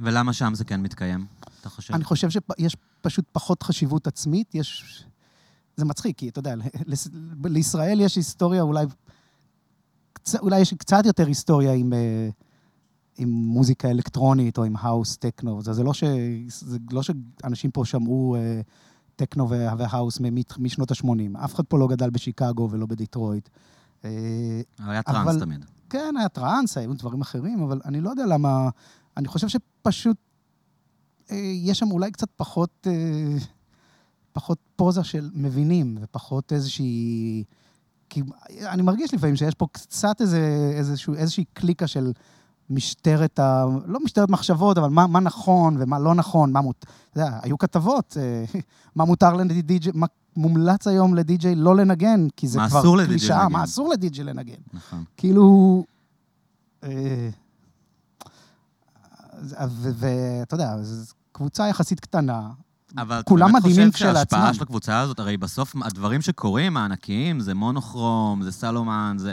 ולמה 0.00 0.32
שם 0.32 0.54
זה 0.54 0.64
כן 0.64 0.82
מתקיים, 0.82 1.26
אתה 1.60 1.68
חושב? 1.68 1.94
אני 1.94 2.04
חושב 2.04 2.30
שיש 2.30 2.76
פשוט 3.00 3.24
פחות 3.32 3.62
חשיבות 3.62 4.06
עצמית, 4.06 4.54
יש... 4.54 5.04
זה 5.76 5.84
מצחיק, 5.84 6.18
כי 6.18 6.28
אתה 6.28 6.38
יודע, 6.38 6.54
לישראל 7.44 8.00
יש 8.00 8.16
היסטוריה 8.16 8.62
אולי... 8.62 8.86
אולי 10.40 10.60
יש 10.60 10.74
קצת 10.74 11.02
יותר 11.06 11.26
היסטוריה 11.26 11.72
עם, 11.72 11.92
אה, 11.92 12.28
עם 13.18 13.28
מוזיקה 13.28 13.90
אלקטרונית 13.90 14.58
או 14.58 14.64
עם 14.64 14.74
האוס 14.78 15.16
טכנו. 15.16 15.62
זה, 15.62 15.72
זה, 15.72 15.82
לא 15.82 15.94
ש... 15.94 16.04
זה 16.48 16.78
לא 16.90 17.00
שאנשים 17.02 17.70
פה 17.70 17.84
שמעו 17.84 18.36
אה, 18.36 18.60
טכנו 19.16 19.50
וה- 19.50 19.74
והאוס 19.78 20.18
משנות 20.58 20.90
ה-80. 20.90 21.08
אף 21.44 21.54
אחד 21.54 21.64
פה 21.64 21.78
לא 21.78 21.88
גדל 21.88 22.10
בשיקגו 22.10 22.68
ולא 22.70 22.86
בדיטרויט. 22.86 23.48
אה, 24.04 24.10
היה 24.78 25.02
טראנס 25.02 25.28
אבל- 25.28 25.40
תמיד. 25.40 25.64
כן, 25.90 26.14
היה 26.18 26.28
טראנס, 26.28 26.78
היו 26.78 26.94
דברים 26.94 27.20
אחרים, 27.20 27.62
אבל 27.62 27.80
אני 27.84 28.00
לא 28.00 28.10
יודע 28.10 28.26
למה... 28.26 28.68
אני 29.16 29.28
חושב 29.28 29.48
שפשוט 29.48 30.16
אה, 31.30 31.36
יש 31.54 31.78
שם 31.78 31.90
אולי 31.90 32.10
קצת 32.10 32.28
פחות, 32.36 32.86
אה, 32.86 33.36
פחות 34.32 34.58
פוזה 34.76 35.04
של 35.04 35.30
מבינים, 35.34 35.98
ופחות 36.00 36.52
איזושהי... 36.52 37.44
כי 38.12 38.22
אני 38.66 38.82
מרגיש 38.82 39.14
לפעמים 39.14 39.36
שיש 39.36 39.54
פה 39.54 39.66
קצת 39.72 40.20
איזה, 40.20 40.72
איזשהו, 40.74 41.14
איזושהי 41.14 41.44
קליקה 41.52 41.86
של 41.86 42.12
משטרת 42.70 43.38
ה... 43.38 43.64
לא 43.86 44.00
משטרת 44.04 44.30
מחשבות, 44.30 44.78
אבל 44.78 44.88
מה, 44.88 45.06
מה 45.06 45.20
נכון 45.20 45.76
ומה 45.78 45.98
לא 45.98 46.14
נכון, 46.14 46.52
מה 46.52 46.60
מות... 46.60 46.86
אתה 47.10 47.20
יודע, 47.20 47.38
היו 47.42 47.58
כתבות, 47.58 48.16
אה, 48.20 48.44
מה 48.96 49.04
מותר 49.04 49.32
לדי-ג'יי, 49.34 49.92
מה 49.94 50.06
מומלץ 50.36 50.86
היום 50.86 51.14
לדי-ג'יי 51.14 51.54
לא 51.54 51.76
לנגן, 51.76 52.26
כי 52.36 52.48
זה 52.48 52.58
כבר 52.68 53.04
קלישאה. 53.06 53.48
מה 53.48 53.64
אסור 53.64 53.88
לדי-ג'יי 53.88 54.24
לנגן. 54.24 54.60
נכון. 54.72 55.04
כאילו... 55.16 55.84
אה, 56.84 57.28
ואתה 59.70 60.54
יודע, 60.54 60.76
קבוצה 61.32 61.68
יחסית 61.68 62.00
קטנה. 62.00 62.50
אבל 62.98 63.20
אתה 63.20 63.28
כולם 63.28 63.52
באמת 63.52 63.62
מדהימים 63.64 63.92
חושב 63.92 64.04
שההשפעה 64.04 64.24
כשלעצמם. 64.24 64.54
של 64.54 64.62
הקבוצה 64.62 65.00
הזאת, 65.00 65.18
הרי 65.20 65.36
בסוף 65.36 65.74
הדברים 65.82 66.20
שקורים, 66.20 66.76
הענקיים, 66.76 67.40
זה 67.40 67.54
מונוכרום, 67.54 68.42
זה 68.42 68.52
סלומן, 68.52 69.16
זה... 69.18 69.32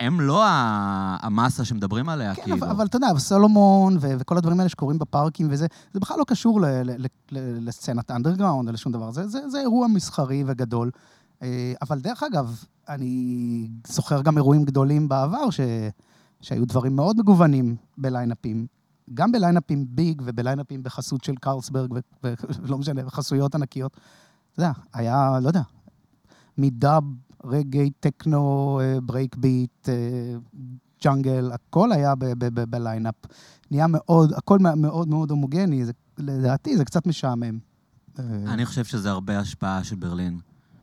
הם 0.00 0.20
לא 0.20 0.44
ה- 0.46 1.16
המסה 1.22 1.64
שמדברים 1.64 2.08
עליה, 2.08 2.34
כן, 2.34 2.42
כאילו. 2.42 2.56
אבל, 2.56 2.68
אבל 2.68 2.86
אתה 2.86 2.96
יודע, 2.96 3.06
סולומון 3.18 3.96
ו- 4.00 4.14
וכל 4.18 4.36
הדברים 4.36 4.58
האלה 4.60 4.68
שקורים 4.68 4.98
בפארקים 4.98 5.48
וזה, 5.50 5.66
זה 5.94 6.00
בכלל 6.00 6.18
לא 6.18 6.24
קשור 6.24 6.60
ל- 6.60 6.64
ל- 6.66 6.90
ל- 6.90 7.06
ל- 7.30 7.68
לסצנת 7.68 8.10
אנדרגראונד 8.10 8.68
או 8.68 8.74
לשום 8.74 8.92
דבר. 8.92 9.10
זה, 9.10 9.28
זה, 9.28 9.48
זה 9.48 9.60
אירוע 9.60 9.86
מסחרי 9.86 10.44
וגדול. 10.46 10.90
אה, 11.42 11.72
אבל 11.82 11.98
דרך 12.00 12.22
אגב, 12.22 12.64
אני 12.88 13.68
זוכר 13.86 14.22
גם 14.22 14.36
אירועים 14.36 14.64
גדולים 14.64 15.08
בעבר, 15.08 15.50
ש... 15.50 15.60
שהיו 16.40 16.66
דברים 16.66 16.96
מאוד 16.96 17.16
מגוונים 17.18 17.76
בליינאפים. 17.98 18.66
גם 19.14 19.32
בליינאפים 19.32 19.86
big 19.88 20.22
ובליינאפים 20.24 20.82
בחסות 20.82 21.24
של 21.24 21.34
קרלסברג, 21.34 21.90
ולא 22.62 22.78
משנה, 22.80 23.02
בחסויות 23.02 23.54
ענקיות. 23.54 23.96
אתה 24.52 24.62
יודע, 24.62 24.72
היה, 24.92 25.38
לא 25.42 25.48
יודע, 25.48 25.62
מדאב, 26.58 27.04
רגאיי, 27.44 27.90
טכנו, 28.00 28.80
ברייק 29.02 29.36
ביט, 29.36 29.88
ג'אנגל, 31.04 31.52
הכל 31.52 31.92
היה 31.92 32.14
בליינאפ. 32.68 33.14
נהיה 33.70 33.86
מאוד, 33.86 34.32
הכל 34.32 34.58
מאוד 34.58 35.08
מאוד 35.08 35.30
הומוגני, 35.30 35.84
לדעתי 36.18 36.76
זה 36.76 36.84
קצת 36.84 37.06
משעמם. 37.06 37.58
אה, 38.18 38.24
אני 38.46 38.66
חושב 38.66 38.84
שזה 38.84 39.10
הרבה 39.10 39.38
השפעה 39.38 39.84
של 39.84 39.96
ברלין. 39.96 40.38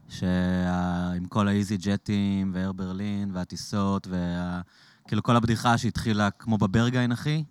שעם 0.10 1.26
כל 1.30 1.48
האיזי 1.48 1.78
ג'טים, 1.78 2.52
ואייר 2.54 2.72
ברלין, 2.72 3.32
והטיסות, 3.34 4.08
וה... 4.08 4.62
כאילו 5.08 5.24
כל 5.24 5.36
הבדיחה 5.36 5.78
שהתחילה 5.78 6.32
כמו 6.32 6.58
בברגיין, 6.58 7.12
אחי. 7.12 7.44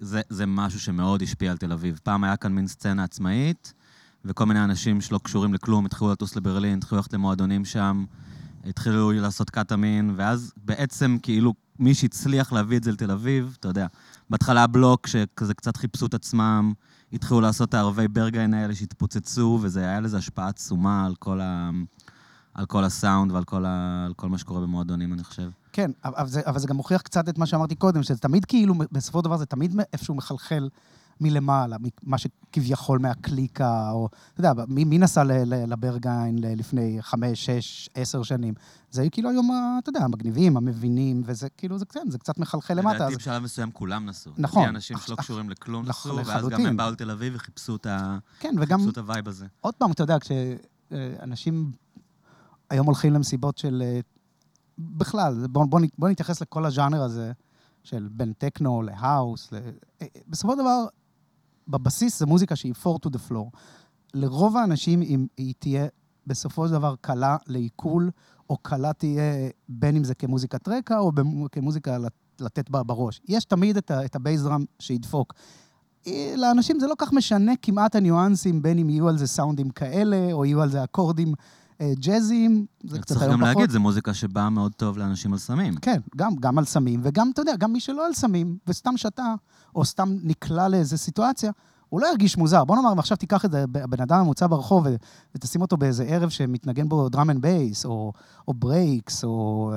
זה, 0.00 0.20
זה 0.28 0.46
משהו 0.46 0.80
שמאוד 0.80 1.22
השפיע 1.22 1.50
על 1.50 1.56
תל 1.56 1.72
אביב. 1.72 2.00
פעם 2.02 2.24
היה 2.24 2.36
כאן 2.36 2.52
מין 2.52 2.66
סצנה 2.66 3.04
עצמאית, 3.04 3.72
וכל 4.24 4.44
מיני 4.46 4.64
אנשים 4.64 5.00
שלא 5.00 5.20
קשורים 5.22 5.54
לכלום 5.54 5.86
התחילו 5.86 6.12
לטוס 6.12 6.36
לברלין, 6.36 6.78
התחילו 6.78 6.96
ללכת 6.96 7.12
למועדונים 7.12 7.64
שם, 7.64 8.04
התחילו 8.64 9.12
לעשות 9.12 9.50
קטאמין, 9.50 10.14
ואז 10.16 10.52
בעצם 10.56 11.16
כאילו 11.22 11.54
מי 11.78 11.94
שהצליח 11.94 12.52
להביא 12.52 12.76
את 12.76 12.84
זה 12.84 12.92
לתל 12.92 13.10
אביב, 13.10 13.56
אתה 13.60 13.68
יודע, 13.68 13.86
בהתחלה 14.30 14.66
בלוק 14.66 15.06
שכזה 15.06 15.54
קצת 15.54 15.76
חיפשו 15.76 16.06
את 16.06 16.14
עצמם, 16.14 16.72
התחילו 17.12 17.40
לעשות 17.40 17.68
את 17.68 17.74
הערבי 17.74 18.08
ברגיין 18.08 18.54
האלה 18.54 18.74
שהתפוצצו, 18.74 19.58
וזה 19.62 19.80
היה 19.80 20.00
לזה 20.00 20.16
השפעה 20.18 20.48
עצומה 20.48 21.06
על 21.06 21.14
כל, 21.14 21.40
ה... 21.40 21.70
על 22.54 22.66
כל 22.66 22.84
הסאונד 22.84 23.32
ועל 23.32 23.44
כל, 23.44 23.64
ה... 23.66 24.06
כל 24.16 24.28
מה 24.28 24.38
שקורה 24.38 24.60
במועדונים, 24.60 25.12
אני 25.12 25.24
חושב. 25.24 25.50
כן, 25.74 25.90
אבל 26.04 26.26
זה, 26.26 26.40
אבל 26.46 26.58
זה 26.58 26.66
גם 26.66 26.76
מוכיח 26.76 27.02
קצת 27.02 27.28
את 27.28 27.38
מה 27.38 27.46
שאמרתי 27.46 27.74
קודם, 27.74 28.02
שזה 28.02 28.18
תמיד 28.18 28.44
כאילו, 28.44 28.74
בסופו 28.92 29.18
של 29.18 29.24
דבר 29.24 29.36
זה 29.36 29.46
תמיד 29.46 29.80
איפשהו 29.92 30.14
מחלחל 30.14 30.68
מלמעלה, 31.20 31.76
מה 32.02 32.18
שכביכול 32.18 32.98
מהקליקה, 32.98 33.90
או, 33.90 34.08
אתה 34.34 34.40
יודע, 34.40 34.52
מי, 34.68 34.84
מי 34.84 34.98
נסע 34.98 35.22
לברגהיין 35.46 36.38
לפני 36.40 36.98
חמש, 37.00 37.46
שש, 37.46 37.88
עשר 37.94 38.22
שנים? 38.22 38.54
זה 38.90 39.02
היו 39.02 39.10
כאילו 39.10 39.30
היום, 39.30 39.50
אתה 39.82 39.90
יודע, 39.90 40.00
המגניבים, 40.00 40.56
המבינים, 40.56 41.22
וזה 41.26 41.48
כאילו, 41.56 41.78
זה, 41.78 41.84
כן, 41.86 42.06
זה 42.10 42.18
קצת 42.18 42.38
מחלחל 42.38 42.74
למטה. 42.74 42.94
לדעתי 42.94 43.12
אז... 43.12 43.18
בשלב 43.18 43.42
מסוים 43.42 43.70
כולם 43.70 44.06
נסעו. 44.06 44.32
נכון. 44.38 44.68
אנשים 44.68 44.96
שלא 44.98 45.16
קשורים 45.16 45.50
לכלום 45.50 45.88
נסעו, 45.88 46.16
ואז 46.26 46.48
גם. 46.48 46.66
הם 46.66 46.76
באו 46.76 46.90
לתל 46.90 47.10
אביב 47.10 47.32
וחיפשו 47.36 47.76
את 47.76 47.86
ה- 47.86 48.18
כן, 48.40 48.54
וגם, 48.60 48.88
את 48.88 48.98
ה 48.98 49.04
vibe 49.04 49.28
הזה. 49.28 49.46
עוד 49.60 49.74
פעם, 49.74 49.90
אתה 49.92 50.02
יודע, 50.02 50.16
כשאנשים 50.20 51.72
היום 52.70 52.86
הולכים 52.86 53.12
למסיבות 53.12 53.58
של... 53.58 53.82
בכלל, 54.78 55.46
בואו 55.50 55.66
בוא, 55.66 55.80
בוא 55.98 56.08
נתייחס 56.08 56.40
לכל 56.42 56.64
הז'אנר 56.66 57.02
הזה, 57.02 57.32
של 57.82 58.08
בין 58.12 58.32
טכנו 58.38 58.82
להאוס. 58.82 59.52
ל... 59.52 59.56
אה, 59.56 59.60
אה, 60.02 60.06
בסופו 60.28 60.52
של 60.52 60.58
דבר, 60.58 60.86
בבסיס 61.68 62.18
זו 62.18 62.26
מוזיקה 62.26 62.56
שהיא 62.56 62.72
4 62.86 62.98
to 63.06 63.10
the 63.10 63.30
floor. 63.30 63.58
לרוב 64.14 64.56
האנשים 64.56 65.02
אם 65.02 65.26
היא 65.36 65.54
תהיה 65.58 65.86
בסופו 66.26 66.66
של 66.66 66.72
דבר 66.72 66.94
קלה 67.00 67.36
לעיכול, 67.46 68.10
או 68.50 68.56
קלה 68.56 68.92
תהיה 68.92 69.22
בין 69.68 69.96
אם 69.96 70.04
זה 70.04 70.14
כמוזיקת 70.14 70.68
רקע, 70.68 70.98
או 70.98 71.12
כמוזיקה 71.52 71.98
לת- 71.98 72.12
לתת 72.40 72.70
בה 72.70 72.82
בראש. 72.82 73.20
יש 73.28 73.44
תמיד 73.44 73.76
את, 73.76 73.90
ה- 73.90 74.04
את 74.04 74.16
הבייס 74.16 74.40
דראם 74.42 74.64
שידפוק. 74.78 75.34
אה, 76.06 76.34
לאנשים 76.36 76.80
זה 76.80 76.86
לא 76.86 76.94
כך 76.98 77.12
משנה 77.12 77.52
כמעט 77.62 77.96
הניואנסים, 77.96 78.62
בין 78.62 78.78
אם 78.78 78.90
יהיו 78.90 79.08
על 79.08 79.18
זה 79.18 79.26
סאונדים 79.26 79.70
כאלה, 79.70 80.32
או 80.32 80.44
יהיו 80.44 80.62
על 80.62 80.70
זה 80.70 80.84
אקורדים 80.84 81.34
ג'אזיים, 81.98 82.66
זה 82.84 82.98
קצת 82.98 83.06
צריך 83.08 83.22
היום 83.22 83.32
גם 83.32 83.40
פחות. 83.40 83.56
להגיד, 83.56 83.70
זו 83.70 83.80
מוזיקה 83.80 84.14
שבאה 84.14 84.50
מאוד 84.50 84.72
טוב 84.72 84.98
לאנשים 84.98 85.32
על 85.32 85.38
סמים. 85.38 85.76
כן, 85.76 86.00
גם, 86.16 86.36
גם 86.36 86.58
על 86.58 86.64
סמים, 86.64 87.00
וגם, 87.02 87.30
אתה 87.32 87.40
יודע, 87.42 87.56
גם 87.56 87.72
מי 87.72 87.80
שלא 87.80 88.06
על 88.06 88.14
סמים, 88.14 88.56
וסתם 88.66 88.96
שתה, 88.96 89.34
או 89.74 89.84
סתם 89.84 90.16
נקלע 90.22 90.68
לאיזו 90.68 90.98
סיטואציה, 90.98 91.50
הוא 91.88 92.00
לא 92.00 92.06
ירגיש 92.06 92.36
מוזר. 92.36 92.64
בוא 92.64 92.76
נאמר, 92.76 92.92
אם 92.92 92.98
עכשיו 92.98 93.16
תיקח 93.16 93.44
את 93.44 93.50
זה, 93.50 93.66
בן 93.66 94.00
אדם 94.02 94.20
ממוצע 94.20 94.46
ברחוב, 94.46 94.86
ותשים 95.34 95.60
אותו 95.60 95.76
באיזה 95.76 96.04
ערב 96.04 96.28
שמתנגן 96.28 96.88
בו 96.88 97.08
דראם 97.08 97.30
אנד 97.30 97.42
בייס, 97.42 97.84
או, 97.84 98.12
או 98.48 98.54
ברייקס, 98.54 99.24
או 99.24 99.72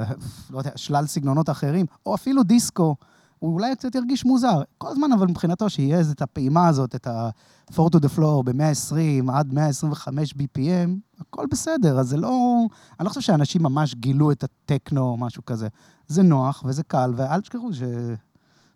לא 0.50 0.58
יודע, 0.58 0.72
שלל 0.76 1.08
סגנונות 1.08 1.50
אחרים, 1.50 1.86
או 2.06 2.16
אפילו 2.16 2.44
דיסקו, 2.44 2.96
הוא 3.39 3.53
אולי 3.53 3.75
קצת 3.75 3.96
ירגיש 3.96 4.25
מוזר. 4.25 4.62
כל 4.77 4.88
הזמן, 4.88 5.12
אבל 5.12 5.27
מבחינתו, 5.27 5.70
שיהיה 5.70 6.01
את 6.12 6.22
הפעימה 6.22 6.67
הזאת, 6.67 6.96
את 6.96 7.08
ה-4 7.08 7.75
to 7.75 8.00
the 8.00 8.17
floor 8.17 8.44
ב-120 8.46 9.32
עד 9.32 9.53
125 9.53 10.34
BPM, 10.34 11.20
הכל 11.20 11.46
בסדר. 11.51 12.00
אז 12.00 12.08
זה 12.08 12.17
לא... 12.17 12.65
אני 13.00 13.06
לא 13.06 13.10
חושב 13.10 13.22
שאנשים 13.22 13.63
ממש 13.63 13.96
גילו 13.96 14.32
את 14.32 14.44
הטכנו 14.44 15.01
או 15.01 15.17
משהו 15.17 15.46
כזה. 15.46 15.67
זה 16.08 16.24
נוח 16.24 16.63
וזה 16.65 16.84
קל, 16.84 17.13
ואל 17.15 17.41
תשכחו 17.41 17.74
ש... 17.74 17.82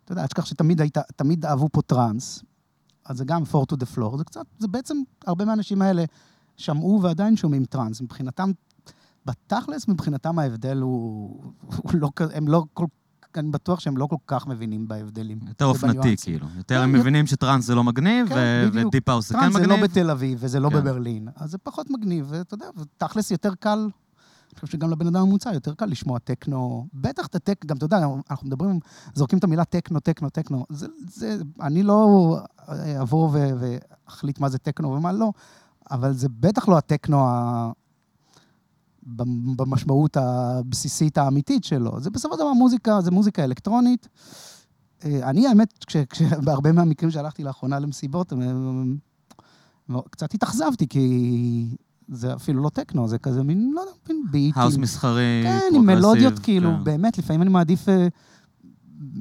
אתה 0.06 0.12
יודע, 0.12 0.22
אל 0.22 0.28
תשכח 0.28 0.46
שתמיד 0.46 0.82
היית, 0.82 0.98
תמיד 1.16 1.46
אהבו 1.46 1.70
פה 1.72 1.82
טראנס, 1.82 2.44
אז 3.06 3.18
זה 3.18 3.26
גם 3.26 3.44
4 3.56 3.66
to 3.72 3.76
the 3.76 3.98
floor, 3.98 4.18
זה 4.18 4.24
קצת, 4.24 4.46
זה 4.60 4.68
בעצם, 4.68 4.98
הרבה 5.28 5.46
מהאנשים 5.46 5.82
האלה 5.82 6.04
שמעו 6.58 7.00
ועדיין 7.02 7.36
שומעים 7.36 7.66
טראנס. 7.66 8.02
מבחינתם, 8.02 8.52
בתכלס, 9.26 9.88
מבחינתם 9.88 10.40
ההבדל 10.40 10.78
הוא, 10.78 11.44
הוא 11.78 11.92
לא 11.94 12.10
הם 12.34 12.48
לא 12.48 12.64
כל 12.74 12.86
אני 13.38 13.50
בטוח 13.50 13.80
שהם 13.80 13.98
לא 13.98 14.06
כל 14.06 14.16
כך 14.28 14.48
מבינים 14.48 14.88
בהבדלים. 14.88 15.40
יותר 15.48 15.66
אופנתי. 15.66 16.18
כאילו. 16.18 16.48
יותר 16.58 16.76
כן, 16.76 16.82
הם 16.82 16.92
מבינים 16.92 17.28
שטראנס 17.28 17.66
זה 17.66 17.76
לא 17.76 17.84
מגניב, 17.84 18.30
כן. 18.30 18.70
ודיפ 18.74 19.10
האוס 19.10 19.30
זה 19.30 19.34
כן 19.34 19.40
טראנס 19.40 19.54
זה 19.54 19.68
לא 19.68 19.76
מגניב. 19.76 19.92
בתל 19.92 20.10
אביב 20.10 20.38
וזה 20.42 20.60
לא 20.60 20.70
כן. 20.70 20.76
בברלין, 20.76 21.28
אז 21.36 21.52
זה 21.52 21.58
פחות 21.58 21.90
מגניב, 21.90 22.26
ואתה 22.30 22.54
יודע, 22.54 22.66
תכלס 22.98 23.32
יותר 23.32 23.56
קל, 23.60 23.80
אני 23.80 24.60
חושב 24.60 24.68
שגם 24.68 24.92
לבן 24.92 25.08
אדם 25.08 25.22
הממוצע 25.22 25.54
יותר 25.54 25.74
קל 25.74 25.86
לשמוע 25.86 26.20
טכנו, 26.20 26.88
בטח 26.94 27.28
את 27.28 27.36
הטק, 27.36 27.66
גם 27.66 27.78
אתה 27.78 27.86
יודע, 27.86 27.98
אנחנו 28.30 28.48
מדברים, 28.48 28.80
זורקים 29.14 29.40
את 29.40 29.44
המילה 29.44 29.66
טכנו, 29.66 30.00
טכנו, 30.00 30.30
טכנו, 30.30 30.66
זה, 30.70 30.88
זה, 31.08 31.38
אני 31.62 31.84
לא 31.84 32.38
אבוא 33.02 33.30
ו- 33.34 33.52
ואחליט 33.60 34.40
מה 34.40 34.50
זה 34.50 34.58
טכנו 34.58 34.92
ומה 34.92 35.12
לא, 35.12 35.32
אבל 35.92 36.14
זה 36.14 36.28
בטח 36.30 36.68
לא 36.68 36.78
הטכנו 36.78 37.28
במשמעות 39.56 40.18
הבסיסית 40.18 41.18
האמיתית 41.18 41.64
שלו. 41.64 42.00
זה 42.00 42.10
בסופו 42.10 42.34
של 42.36 42.40
דבר 42.40 42.54
מוזיקה, 42.54 43.02
זה 43.02 43.12
מוזיקה 43.12 43.44
אלקטרונית. 43.44 44.08
אה, 45.06 45.30
אני, 45.30 45.48
האמת, 45.48 45.86
כש- 45.88 45.98
כש- 46.10 46.22
בהרבה 46.46 46.72
מהמקרים 46.72 47.12
שהלכתי 47.12 47.44
לאחרונה 47.44 47.80
למסיבות, 47.80 48.32
הם- 48.32 48.98
מו- 49.90 50.04
קצת 50.10 50.34
התאכזבתי, 50.34 50.88
כי 50.88 51.76
זה 52.08 52.34
אפילו 52.34 52.64
לא 52.64 52.70
טכנו, 52.70 53.08
זה 53.08 53.18
כזה 53.18 53.44
מין, 53.44 53.72
לא 53.76 53.82
יודע, 53.82 53.92
מין 54.10 54.24
ביטים. 54.32 54.62
האוס 54.62 54.78
מסחרי, 54.78 55.42
כן, 55.44 55.60
פרוגרסיב. 55.60 55.90
עם 55.90 55.96
מלודיות, 55.98 56.40
כאילו, 56.40 56.70
כן. 56.78 56.84
באמת, 56.84 57.18
לפעמים 57.18 57.42
אני 57.42 57.50
מעדיף 57.50 57.90
אה, 57.90 58.08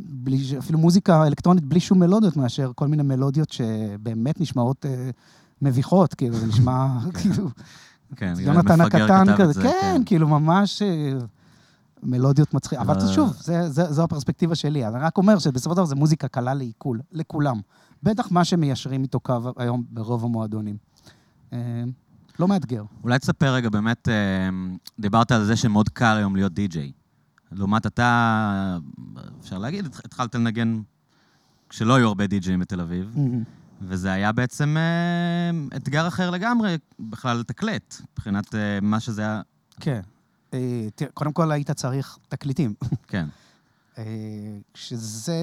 בלי, 0.09 0.39
אפילו 0.59 0.79
מוזיקה 0.79 1.27
אלקטרונית 1.27 1.65
בלי 1.65 1.81
שום 1.81 1.99
מלודיות, 1.99 2.37
מאשר 2.37 2.73
כל 2.75 2.89
מיני 2.89 3.03
מלודיות 3.03 3.51
שבאמת 3.51 4.41
נשמעות 4.41 4.87
אה, 4.87 5.11
מביכות, 5.63 6.15
כאילו, 6.15 6.37
זה 6.37 6.47
נשמע, 6.47 6.99
כאילו, 7.21 7.49
כן, 8.17 8.35
יונתן 8.38 8.83
מפגר 8.83 9.02
הקטן 9.05 9.37
כזה, 9.37 9.52
זה, 9.52 9.62
כן, 9.62 10.02
כאילו, 10.07 10.29
ממש 10.29 10.83
אה, 10.83 11.12
מלודיות 12.02 12.55
מצחיקות. 12.55 12.87
אבל 12.87 13.00
אה. 13.00 13.12
שוב, 13.12 13.33
זה- 13.40 13.69
זה- 13.69 13.93
זו 13.93 14.05
הפרספקטיבה 14.05 14.55
שלי. 14.55 14.87
אני 14.87 14.99
רק 14.99 15.19
אומר 15.19 15.38
שבסופו 15.38 15.71
של 15.71 15.76
דבר 15.76 15.85
זו 15.85 15.97
מוזיקה 15.97 16.29
קלה 16.29 16.55
לעיכול, 16.55 17.00
לכולם. 17.12 17.61
בטח 18.02 18.31
מה 18.31 18.45
שמיישרים 18.45 19.02
איתו 19.02 19.21
קו 19.21 19.35
היום 19.57 19.85
ברוב 19.90 20.25
המועדונים. 20.25 20.76
אה, 21.52 21.59
לא 22.38 22.49
מאתגר. 22.49 22.85
אולי 23.05 23.19
תספר 23.19 23.55
רגע, 23.55 23.69
באמת, 23.69 24.09
דיברת 25.00 25.33
על 25.33 25.45
זה 25.45 25.57
שמאוד 25.57 25.88
קל 25.88 26.17
היום 26.17 26.37
להיות 26.37 26.52
די-ג'יי. 26.55 26.93
לעומת 27.52 27.87
אתה, 27.87 28.79
אפשר 29.40 29.59
להגיד, 29.59 29.87
התח- 29.87 30.00
התחלת 30.05 30.35
לנגן 30.35 30.81
כשלא 31.69 31.95
היו 31.95 32.09
הרבה 32.09 32.26
די-ג'יים 32.26 32.61
בתל 32.61 32.81
אביב, 32.81 33.14
וזה 33.81 34.13
היה 34.13 34.33
בעצם 34.33 34.77
אה, 34.77 35.77
אתגר 35.77 36.09
אחר 36.09 36.31
לגמרי, 36.31 36.79
בכלל 37.01 37.37
לתקלט, 37.37 38.01
מבחינת 38.13 38.55
אה, 38.55 38.79
מה 38.83 39.01
שזה 39.01 39.23
היה, 39.23 39.43
כן. 39.81 40.01
אה, 40.55 40.89
תראה, 40.95 41.11
קודם 41.11 41.33
כל 41.33 41.53
היית 41.53 41.71
צריך 41.71 42.19
תקליטים. 42.29 42.75
כן. 43.09 43.27
אה, 43.99 44.05
שזה... 44.75 45.43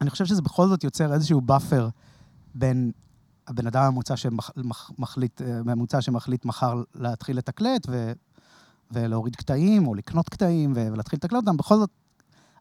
אני 0.00 0.10
חושב 0.10 0.24
שזה 0.24 0.42
בכל 0.42 0.68
זאת 0.68 0.84
יוצר 0.84 1.14
איזשהו 1.14 1.40
buffer 1.40 1.88
בין 2.54 2.92
הבן 3.46 3.66
אדם 3.66 3.82
הממוצע 3.82 4.14
שמחליט, 4.16 5.42
אה, 5.42 5.62
ממוצע 5.62 6.00
שמחליט 6.00 6.44
מחר 6.44 6.82
להתחיל 6.94 7.38
לתקלט 7.38 7.86
ו, 7.90 8.12
ולהוריד 8.90 9.36
קטעים, 9.36 9.86
או 9.86 9.94
לקנות 9.94 10.28
קטעים 10.28 10.72
ולהתחיל 10.76 11.16
לתקלט 11.16 11.36
אותם. 11.36 11.56
בכל 11.56 11.76
זאת, 11.76 11.90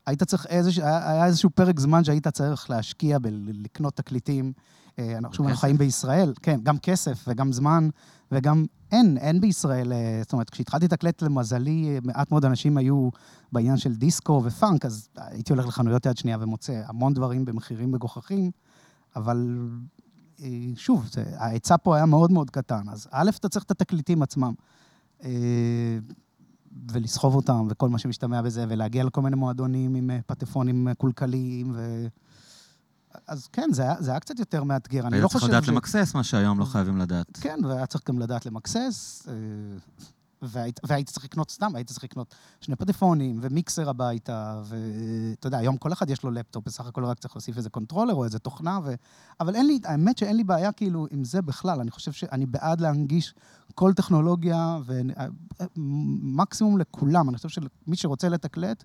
היית 0.06 0.24
צריך 0.24 0.46
איזשהו, 0.46 0.84
היה 0.84 1.26
איזשהו 1.26 1.50
פרק 1.50 1.80
זמן 1.80 2.04
שהיית 2.04 2.28
צריך 2.28 2.70
להשקיע 2.70 3.20
בלקנות 3.20 3.96
תקליטים. 3.96 4.54
אה, 5.00 5.18
אנחנו 5.18 5.36
שוב, 5.36 5.46
אנחנו? 5.46 5.62
חיים 5.62 5.78
בישראל, 5.78 6.34
כן, 6.42 6.60
גם 6.64 6.78
כסף 6.78 7.26
וגם 7.28 7.54
זמן, 7.54 7.90
וגם 8.32 8.66
אין, 8.92 9.18
אין 9.18 9.42
בישראל, 9.42 9.94
אה, 9.94 10.20
זאת 10.22 10.34
אומרת, 10.34 10.50
כשהתחלתי 10.50 10.86
לתקלט, 10.86 11.22
למזלי, 11.22 11.90
אה, 11.90 11.98
מעט 12.04 12.32
מאוד 12.32 12.46
אנשים 12.46 12.78
היו 12.78 13.10
בעניין 13.52 13.78
של 13.78 13.96
דיסקו 13.96 14.42
ופאנק, 14.46 14.86
אז 14.86 15.10
הייתי 15.16 15.54
הולך 15.54 15.68
לחנויות 15.68 16.06
יד 16.06 16.18
שנייה 16.18 16.38
ומוצא 16.40 16.82
המון 16.86 17.14
דברים 17.14 17.46
במחירים 17.46 17.92
מגוחכים, 17.92 18.52
אבל 19.16 19.70
שוב, 20.76 21.10
ההיצע 21.38 21.76
פה 21.78 21.96
היה 21.96 22.06
מאוד 22.06 22.32
מאוד 22.32 22.50
קטן. 22.50 22.90
אז 22.90 23.08
א', 23.12 23.30
אתה 23.40 23.50
צריך 23.50 23.66
את 23.66 23.72
התקליטים 23.72 24.22
עצמם, 24.24 24.54
ולסחוב 26.92 27.36
אותם, 27.36 27.68
וכל 27.70 27.90
מה 27.90 27.98
שמשתמע 27.98 28.42
בזה, 28.42 28.66
ולהגיע 28.70 29.04
לכל 29.04 29.22
מיני 29.22 29.36
מועדונים 29.36 29.96
עם 29.96 30.10
אה, 30.10 30.20
פטפונים 30.26 30.88
אה, 30.88 30.94
קולקליים, 30.94 31.72
ו... 31.76 32.08
אז 33.28 33.48
כן, 33.48 33.70
זה 33.74 33.82
היה, 33.82 33.96
זה 34.00 34.12
היה 34.12 34.20
קצת 34.20 34.40
יותר 34.40 34.64
מאתגר. 34.64 35.08
אני 35.08 35.22
לא 35.22 35.28
צריך 35.28 35.42
חושב 35.42 35.48
לדעת 35.54 35.64
ש... 35.64 35.70
למקסס, 35.70 36.12
מה 36.16 36.24
שהיום 36.24 36.60
לא 36.60 36.66
חייבים 36.66 36.98
לדעת. 36.98 37.38
כן, 37.42 37.60
והיה 37.66 37.86
צריך 37.86 38.08
גם 38.08 38.20
לדעת 38.20 38.46
למקסס, 38.46 39.28
אה, 39.28 39.34
והיית, 40.42 40.80
והיית 40.84 41.10
צריך 41.10 41.26
לקנות 41.26 41.52
סתם, 41.52 41.76
היית 41.76 41.88
צריך 41.88 42.04
לקנות 42.04 42.36
שני 42.62 42.76
פטפונים 42.76 43.40
ומיקסר 43.42 43.90
הביתה, 43.90 44.62
ואתה 44.66 45.48
יודע, 45.48 45.58
היום 45.58 45.78
כל 45.78 45.94
אחד 45.94 46.10
יש 46.10 46.24
לו 46.24 46.32
לפטופ, 46.32 46.66
בסך 46.66 46.86
הכל 46.86 47.06
רק 47.06 47.20
צריך 47.20 47.36
להוסיף 47.36 47.58
איזה 47.58 47.70
קונטרולר 47.70 48.14
או 48.14 48.24
איזה 48.24 48.40
תוכנה, 48.40 48.80
ו... 48.84 48.94
אבל 49.40 49.56
אין 49.56 49.68
לי, 49.68 49.80
האמת 49.86 50.18
שאין 50.18 50.38
לי 50.38 50.44
בעיה 50.44 50.72
כאילו 50.72 51.08
עם 51.12 51.24
זה 51.24 51.42
בכלל, 51.42 51.80
אני 51.80 51.92
חושב 51.92 52.12
שאני 52.12 52.46
בעד 52.46 52.82
להנגיש 52.82 53.34
כל 53.76 53.94
טכנולוגיה, 53.94 54.78
ומקסימום 55.76 56.78
לכולם, 56.78 57.30
אני 57.30 57.38
חושב 57.38 57.50
שמי 57.50 57.96
שרוצה 57.96 58.30
לתקלט, 58.30 58.84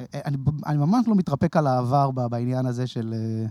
אה, 0.00 0.04
אה, 0.14 0.20
אני, 0.24 0.36
אני 0.66 0.76
ממש 0.76 1.08
לא 1.08 1.14
מתרפק 1.14 1.56
על 1.56 1.66
העבר 1.66 2.10
בעניין 2.10 2.66
הזה 2.66 2.86
של... 2.86 3.14
אה, 3.14 3.46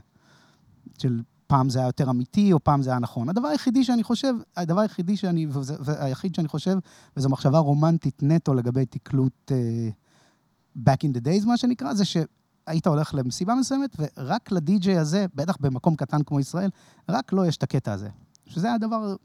של 0.97 1.21
פעם 1.47 1.69
זה 1.69 1.79
היה 1.79 1.87
יותר 1.87 2.09
אמיתי, 2.09 2.53
או 2.53 2.63
פעם 2.63 2.81
זה 2.81 2.89
היה 2.89 2.99
נכון. 2.99 3.29
הדבר 3.29 3.47
היחידי 3.47 3.83
שאני 3.83 4.03
חושב, 4.03 4.33
הדבר 4.57 4.79
היחידי 4.79 5.17
שאני, 5.17 5.47
וזה, 5.49 5.75
והיחיד 5.79 6.35
שאני 6.35 6.47
חושב, 6.47 6.77
וזו 7.17 7.29
מחשבה 7.29 7.57
רומנטית 7.57 8.23
נטו 8.23 8.53
לגבי 8.53 8.85
תקלוט 8.85 9.51
uh, 9.51 10.79
back 10.87 11.03
in 11.03 11.17
the 11.17 11.21
days, 11.25 11.47
מה 11.47 11.57
שנקרא, 11.57 11.93
זה 11.93 12.03
שהיית 12.05 12.87
הולך 12.87 13.15
למסיבה 13.15 13.55
מסוימת, 13.55 13.95
ורק 13.99 14.51
לדי-ג'יי 14.51 14.97
הזה, 14.97 15.25
בטח 15.35 15.57
במקום 15.59 15.95
קטן 15.95 16.23
כמו 16.23 16.39
ישראל, 16.39 16.69
רק 17.09 17.33
לו 17.33 17.45
יש 17.45 17.57
את 17.57 17.63
הקטע 17.63 17.93
הזה. 17.93 18.09
שזה 18.45 18.73
הדבר, 18.73 19.15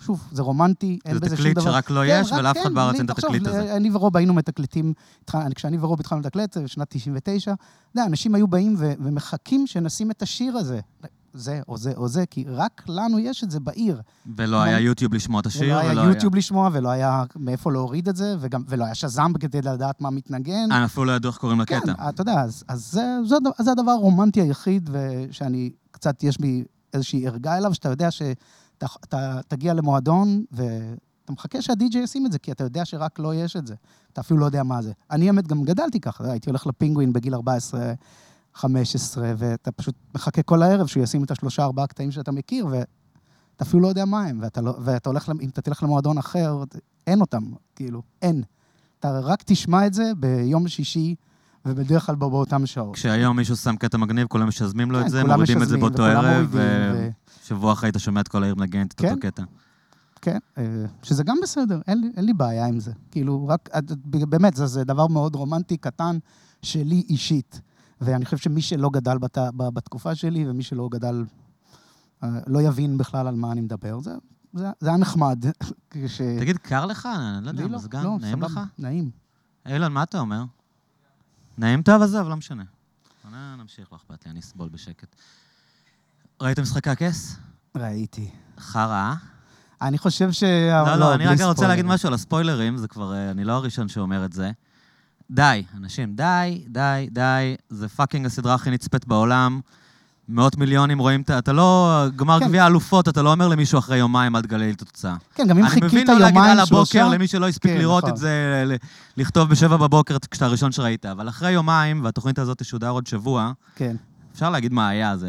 שוב, 0.00 0.28
זה 0.32 0.42
רומנטי, 0.42 0.98
אין 1.04 1.14
זה 1.14 1.20
בזה 1.20 1.28
שום 1.28 1.36
תקליט 1.36 1.56
דבר. 1.58 1.72
שרק 1.72 1.90
לא 1.90 2.00
כן, 2.06 2.20
יש, 2.20 2.32
ולאף 2.32 2.56
אחד 2.56 2.68
כן, 2.68 2.74
בארץ 2.74 2.94
אין 2.96 3.04
את 3.04 3.10
התקליט 3.10 3.46
הזה. 3.46 3.76
אני 3.76 3.90
ורוב 3.92 4.16
היינו 4.16 4.34
מתקלטים, 4.34 4.92
התחל- 5.22 5.54
כשאני 5.54 5.78
ורוב 5.80 6.00
התחלנו 6.00 6.20
לתקלט, 6.20 6.56
בשנת 6.56 6.86
99, 6.90 7.52
אתה 7.52 7.62
יודע, 7.94 8.06
אנשים 8.06 8.34
היו 8.34 8.46
באים 8.48 8.74
ומחכים 8.78 9.66
שנשים 9.66 10.10
את 10.10 10.22
השיר 10.22 10.56
הזה. 10.56 10.80
זה 11.38 11.60
או 11.68 11.76
זה 11.76 11.92
או 11.96 12.08
זה, 12.08 12.26
כי 12.26 12.44
רק 12.48 12.82
לנו 12.88 13.18
יש 13.18 13.44
את 13.44 13.50
זה 13.50 13.60
בעיר. 13.60 14.00
ולא 14.36 14.62
היה 14.62 14.80
יוטיוב 14.80 15.14
לשמוע 15.14 15.40
את 15.40 15.46
השיר, 15.46 15.76
ולא 15.76 15.78
היה 15.78 16.04
יוטיוב 16.04 16.34
לשמוע, 16.34 16.70
ולא 16.72 16.88
היה 16.88 17.24
מאיפה 17.36 17.72
להוריד 17.72 18.08
את 18.08 18.16
זה, 18.16 18.36
וגם, 18.40 18.64
ולא 18.68 18.84
היה 18.84 18.94
שז"ם 18.94 19.32
כדי 19.40 19.62
לדעת 19.62 20.00
מה 20.00 20.10
מתנגן. 20.10 20.72
אה, 20.72 20.84
אפילו 20.84 21.04
לא 21.04 21.12
ידעו 21.12 21.30
איך 21.30 21.38
קוראים 21.38 21.60
לקטע. 21.60 21.80
כן, 21.80 21.92
אתה 22.08 22.22
יודע, 22.22 22.40
אז, 22.40 22.64
אז 22.68 22.92
זה, 22.92 23.04
זה, 23.24 23.36
זה 23.58 23.72
הדבר 23.72 23.90
הרומנטי 23.90 24.40
היחיד, 24.40 24.90
ושאני, 24.92 25.70
קצת 25.90 26.22
יש 26.22 26.40
בי 26.40 26.64
איזושהי 26.92 27.26
ערגה 27.26 27.56
אליו, 27.56 27.74
שאתה 27.74 27.88
יודע 27.88 28.10
שאתה 28.10 28.86
אתה, 29.04 29.40
תגיע 29.48 29.74
למועדון, 29.74 30.44
ואתה 30.52 31.32
מחכה 31.32 31.62
שהדי-ג'יי 31.62 32.02
ישים 32.02 32.26
את 32.26 32.32
זה, 32.32 32.38
כי 32.38 32.52
אתה 32.52 32.64
יודע 32.64 32.84
שרק 32.84 33.18
לו 33.18 33.34
יש 33.34 33.56
את 33.56 33.66
זה. 33.66 33.74
אתה 34.12 34.20
אפילו 34.20 34.40
לא 34.40 34.46
יודע 34.46 34.62
מה 34.62 34.82
זה. 34.82 34.92
אני, 35.10 35.26
האמת, 35.26 35.46
גם 35.46 35.62
גדלתי 35.62 36.00
ככה, 36.00 36.30
הייתי 36.30 36.50
הולך 36.50 36.66
לפינגווין 36.66 37.12
בגיל 37.12 37.34
14, 37.34 37.92
15, 38.60 39.32
ואתה 39.38 39.72
פשוט 39.72 39.94
מחכה 40.14 40.42
כל 40.42 40.62
הערב 40.62 40.86
שהוא 40.86 41.02
ישים 41.02 41.24
את 41.24 41.30
השלושה, 41.30 41.64
ארבעה 41.64 41.86
קטעים 41.86 42.10
שאתה 42.10 42.32
מכיר, 42.32 42.66
ואתה 42.66 42.84
אפילו 43.62 43.82
לא 43.82 43.88
יודע 43.88 44.04
מה 44.04 44.24
הם, 44.24 44.38
ואתה, 44.42 44.60
לא, 44.60 44.74
ואתה 44.84 45.08
הולך, 45.10 45.30
אם 45.42 45.48
אתה 45.48 45.62
תלך 45.62 45.82
למועדון 45.82 46.18
אחר, 46.18 46.62
אין 47.06 47.20
אותם, 47.20 47.42
כאילו, 47.76 48.02
אין. 48.22 48.42
אתה 48.98 49.20
רק 49.20 49.42
תשמע 49.46 49.86
את 49.86 49.94
זה 49.94 50.12
ביום 50.16 50.68
שישי, 50.68 51.14
ובדרך 51.66 52.06
כלל 52.06 52.14
בא- 52.14 52.28
באותן 52.28 52.66
שעות. 52.66 52.94
כשהיום 52.94 53.36
מישהו 53.36 53.56
שם 53.56 53.76
קטע 53.76 53.98
מגניב, 53.98 54.26
כולם 54.28 54.48
משזמים 54.48 54.90
לו 54.90 54.98
כן, 55.00 55.06
את 55.06 55.10
זה, 55.10 55.24
מורידים 55.24 55.62
את 55.62 55.68
זה 55.68 55.78
באותו 55.78 56.04
ערב, 56.04 56.24
מורידים, 56.24 56.48
ו- 56.52 57.08
ושבוע 57.44 57.72
אחרי 57.72 57.88
אתה 57.90 57.98
שומע 57.98 58.20
את 58.20 58.28
כל 58.28 58.42
העיר 58.42 58.54
מנגנת 58.54 58.92
את 58.92 59.00
כן. 59.00 59.08
אותו 59.08 59.20
קטע. 59.20 59.42
כן, 60.22 60.38
אה, 60.58 60.64
שזה 61.02 61.24
גם 61.24 61.36
בסדר, 61.42 61.80
אין 61.88 62.12
אין 62.16 62.24
לי 62.24 62.32
בעיה 62.32 62.66
עם 62.66 62.80
זה. 62.80 62.92
כאילו, 63.10 63.48
רק, 63.48 63.68
את- 63.78 63.92
את- 63.92 63.96
באמת, 64.06 64.56
זה, 64.56 64.66
זה 64.66 64.84
דבר 64.84 65.06
מאוד 65.06 65.34
רומנטי, 65.34 65.76
קטן, 65.76 66.18
שלי 66.62 67.02
אישית. 67.08 67.60
ואני 68.00 68.24
חושב 68.24 68.36
שמי 68.36 68.62
שלא 68.62 68.90
גדל 68.90 69.18
בת, 69.18 69.38
בתקופה 69.56 70.14
שלי, 70.14 70.48
ומי 70.48 70.62
שלא 70.62 70.88
גדל, 70.90 71.24
אה, 72.22 72.28
לא 72.46 72.62
יבין 72.62 72.98
בכלל 72.98 73.26
על 73.26 73.34
מה 73.34 73.52
אני 73.52 73.60
מדבר. 73.60 74.00
זה, 74.00 74.14
זה, 74.52 74.66
זה 74.80 74.88
היה 74.88 74.98
נחמד. 74.98 75.44
כש... 75.90 76.20
תגיד, 76.40 76.58
קר 76.58 76.86
לך? 76.86 77.08
אני 77.38 77.44
לא 77.44 77.50
יודע, 77.50 77.62
לא, 77.62 77.68
מזגן, 77.68 78.02
לא, 78.02 78.18
נעים 78.20 78.36
סבבה, 78.36 78.46
לך? 78.46 78.60
נעים. 78.78 79.10
אילן, 79.66 79.92
מה 79.92 80.02
אתה 80.02 80.20
אומר? 80.20 80.44
נעים 81.58 81.82
טוב, 81.82 82.02
עזוב, 82.02 82.28
לא 82.28 82.36
משנה. 82.36 82.64
נמשיך, 83.58 83.92
לא 83.92 83.96
אכפת 83.96 84.26
לי, 84.26 84.30
אני 84.30 84.40
אסבול 84.40 84.68
בשקט. 84.68 85.16
ראית 86.42 86.58
משחקי 86.58 86.90
הכס? 86.90 87.36
ראיתי. 87.76 88.30
חרא? 88.58 89.14
אני 89.82 89.98
חושב 89.98 90.32
ש... 90.32 90.42
לא, 90.42 90.96
לא, 90.96 91.14
אני 91.14 91.24
בלי 91.24 91.34
רגע 91.34 91.46
רוצה 91.46 91.68
להגיד. 91.68 91.84
משהו 91.84 92.06
על 92.06 92.14
הספוילרים, 92.14 92.76
זה 92.76 92.88
כבר, 92.88 93.14
אה, 93.14 93.30
אני 93.30 93.44
לא 93.44 93.52
הראשון 93.52 93.88
שאומר 93.88 94.24
את 94.24 94.32
זה. 94.32 94.50
די, 95.30 95.62
אנשים, 95.76 96.14
די, 96.14 96.64
די, 96.68 97.08
די, 97.10 97.56
זה 97.68 97.88
fucking 97.88 98.26
הסדרה 98.26 98.54
הכי 98.54 98.70
נצפית 98.70 99.06
בעולם. 99.06 99.60
מאות 100.28 100.56
מיליונים 100.56 100.98
רואים. 100.98 101.22
אתה 101.38 101.52
לא... 101.52 102.02
גמר 102.16 102.40
כן. 102.40 102.48
גביע 102.48 102.66
אלופות, 102.66 103.08
אתה 103.08 103.22
לא 103.22 103.32
אומר 103.32 103.48
למישהו 103.48 103.78
אחרי 103.78 103.98
יומיים, 103.98 104.36
אל 104.36 104.42
תגלה 104.42 104.66
לי 104.66 104.70
את 104.70 104.82
התוצאה. 104.82 105.16
כן, 105.34 105.46
גם 105.46 105.58
אם 105.58 105.64
אני 105.64 105.70
חיכית 105.70 105.84
מבין 105.84 106.06
לא 106.06 106.18
להגיד 106.18 106.36
יומיים, 106.36 106.52
על 106.52 106.60
הבוקר, 106.60 106.84
שלושה... 106.84 107.08
למי 107.08 107.26
שלא 107.26 107.48
הספיק 107.48 107.72
כן, 107.72 107.78
לראות 107.78 108.04
נכון. 108.04 108.14
את 108.14 108.16
זה, 108.16 108.64
לכתוב 109.16 109.48
בשבע 109.50 109.76
בבוקר 109.76 110.16
כשאתה 110.30 110.46
הראשון 110.46 110.72
שראית, 110.72 111.06
אבל 111.06 111.28
אחרי 111.28 111.52
יומיים, 111.52 112.04
והתוכנית 112.04 112.38
הזאת 112.38 112.62
תשודר 112.62 112.88
עוד 112.88 113.06
שבוע, 113.06 113.52
כן. 113.76 113.96
אפשר 114.32 114.50
להגיד 114.50 114.72
מה 114.72 114.88
היה, 114.88 115.16
זה... 115.16 115.28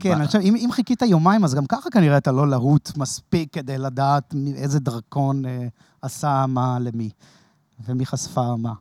כן, 0.00 0.12
אני 0.12 0.26
חושב, 0.26 0.38
אם, 0.38 0.54
אם 0.56 0.72
חיכית 0.72 1.02
יומיים, 1.02 1.44
אז 1.44 1.54
גם 1.54 1.66
ככה 1.66 1.90
כנראה 1.90 2.16
אתה 2.16 2.32
לא 2.32 2.48
להוט 2.48 2.92
מספיק 2.96 3.52
כדי 3.52 3.78
לדעת 3.78 4.34
איזה 4.54 4.80
דרקון 4.80 5.44
אה, 5.44 5.66
עשה 6.02 6.44
מה 6.48 6.78
למי, 6.80 7.10
ומי 7.88 8.06
חשפה 8.06 8.56
מה. 8.56 8.72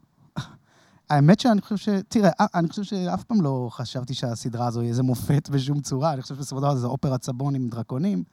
האמת 1.10 1.40
שאני 1.40 1.62
חושב 1.62 1.78
ש... 1.78 1.90
תראה, 2.08 2.30
אה, 2.42 2.46
אני 2.56 2.68
חושב 2.70 2.84
שאף 2.84 3.24
פעם 3.24 3.42
לא 3.42 3.68
חשבתי 3.72 4.14
שהסדרה 4.14 4.68
הזו 4.68 4.82
היא 4.82 4.90
איזה 4.90 5.04
מופת 5.04 5.50
בשום 5.50 5.82
צורה. 5.82 6.14
אני 6.14 6.22
חושב 6.22 6.36
שבסופו 6.36 6.56
של 6.62 6.68
דבר 6.68 6.76
זה 6.76 6.88
אופרת 6.88 7.24
סבון 7.24 7.56
עם 7.56 7.68
דרקונים, 7.70 8.24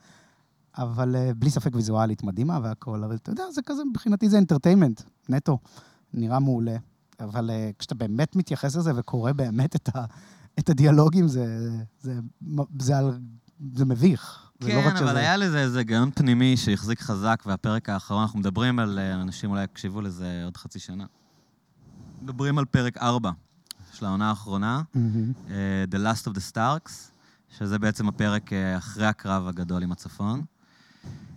אבל 0.78 1.16
אה, 1.16 1.30
בלי 1.36 1.50
ספק 1.50 1.70
ויזואלית 1.74 2.22
מדהימה 2.22 2.58
והכול. 2.62 3.04
אבל 3.04 3.14
אתה 3.14 3.30
יודע, 3.30 3.44
זה 3.50 3.60
כזה, 3.66 3.82
מבחינתי 3.90 4.28
זה 4.28 4.38
אנטרטיימנט, 4.38 5.02
נטו. 5.28 5.58
נראה 6.14 6.38
מעולה. 6.38 6.76
אבל 7.20 7.50
אה, 7.50 7.70
כשאתה 7.78 7.94
באמת 7.94 8.36
מתייחס 8.36 8.76
לזה 8.76 8.92
וקורא 8.96 9.32
באמת 9.32 9.76
את, 9.76 9.96
ה, 9.96 10.04
את 10.58 10.70
הדיאלוגים, 10.70 11.28
זה, 11.28 11.70
זה, 12.00 12.14
זה 12.80 12.98
על 12.98 13.18
זה 13.74 13.84
מביך. 13.84 14.50
לא 14.60 14.66
כן, 14.66 14.96
אבל 14.96 14.96
שזה- 14.96 15.18
היה 15.18 15.36
לזה 15.36 15.58
איזה 15.60 15.78
היגיון 15.78 16.10
פנימי 16.10 16.56
שהחזיק 16.56 17.00
חזק, 17.00 17.42
והפרק 17.46 17.88
האחרון, 17.88 18.22
אנחנו 18.22 18.38
מדברים 18.38 18.78
על, 18.78 18.98
אנשים 18.98 19.50
אולי 19.50 19.64
יקשיבו 19.64 20.00
לזה 20.00 20.42
עוד 20.44 20.56
חצי 20.56 20.78
שנה. 20.78 21.04
מדברים 22.22 22.58
על 22.58 22.64
פרק 22.64 22.98
4 22.98 23.30
של 23.92 24.06
העונה 24.06 24.28
האחרונה. 24.28 24.82
אה, 25.50 25.84
The 25.90 25.96
Last 25.96 26.28
of 26.28 26.34
the 26.34 26.52
Starks, 26.52 26.90
שזה 27.58 27.78
בעצם 27.78 28.08
הפרק 28.08 28.52
אה, 28.52 28.76
אחרי 28.76 29.06
הקרב 29.06 29.48
הגדול 29.48 29.82
עם 29.82 29.92
הצפון. 29.92 30.42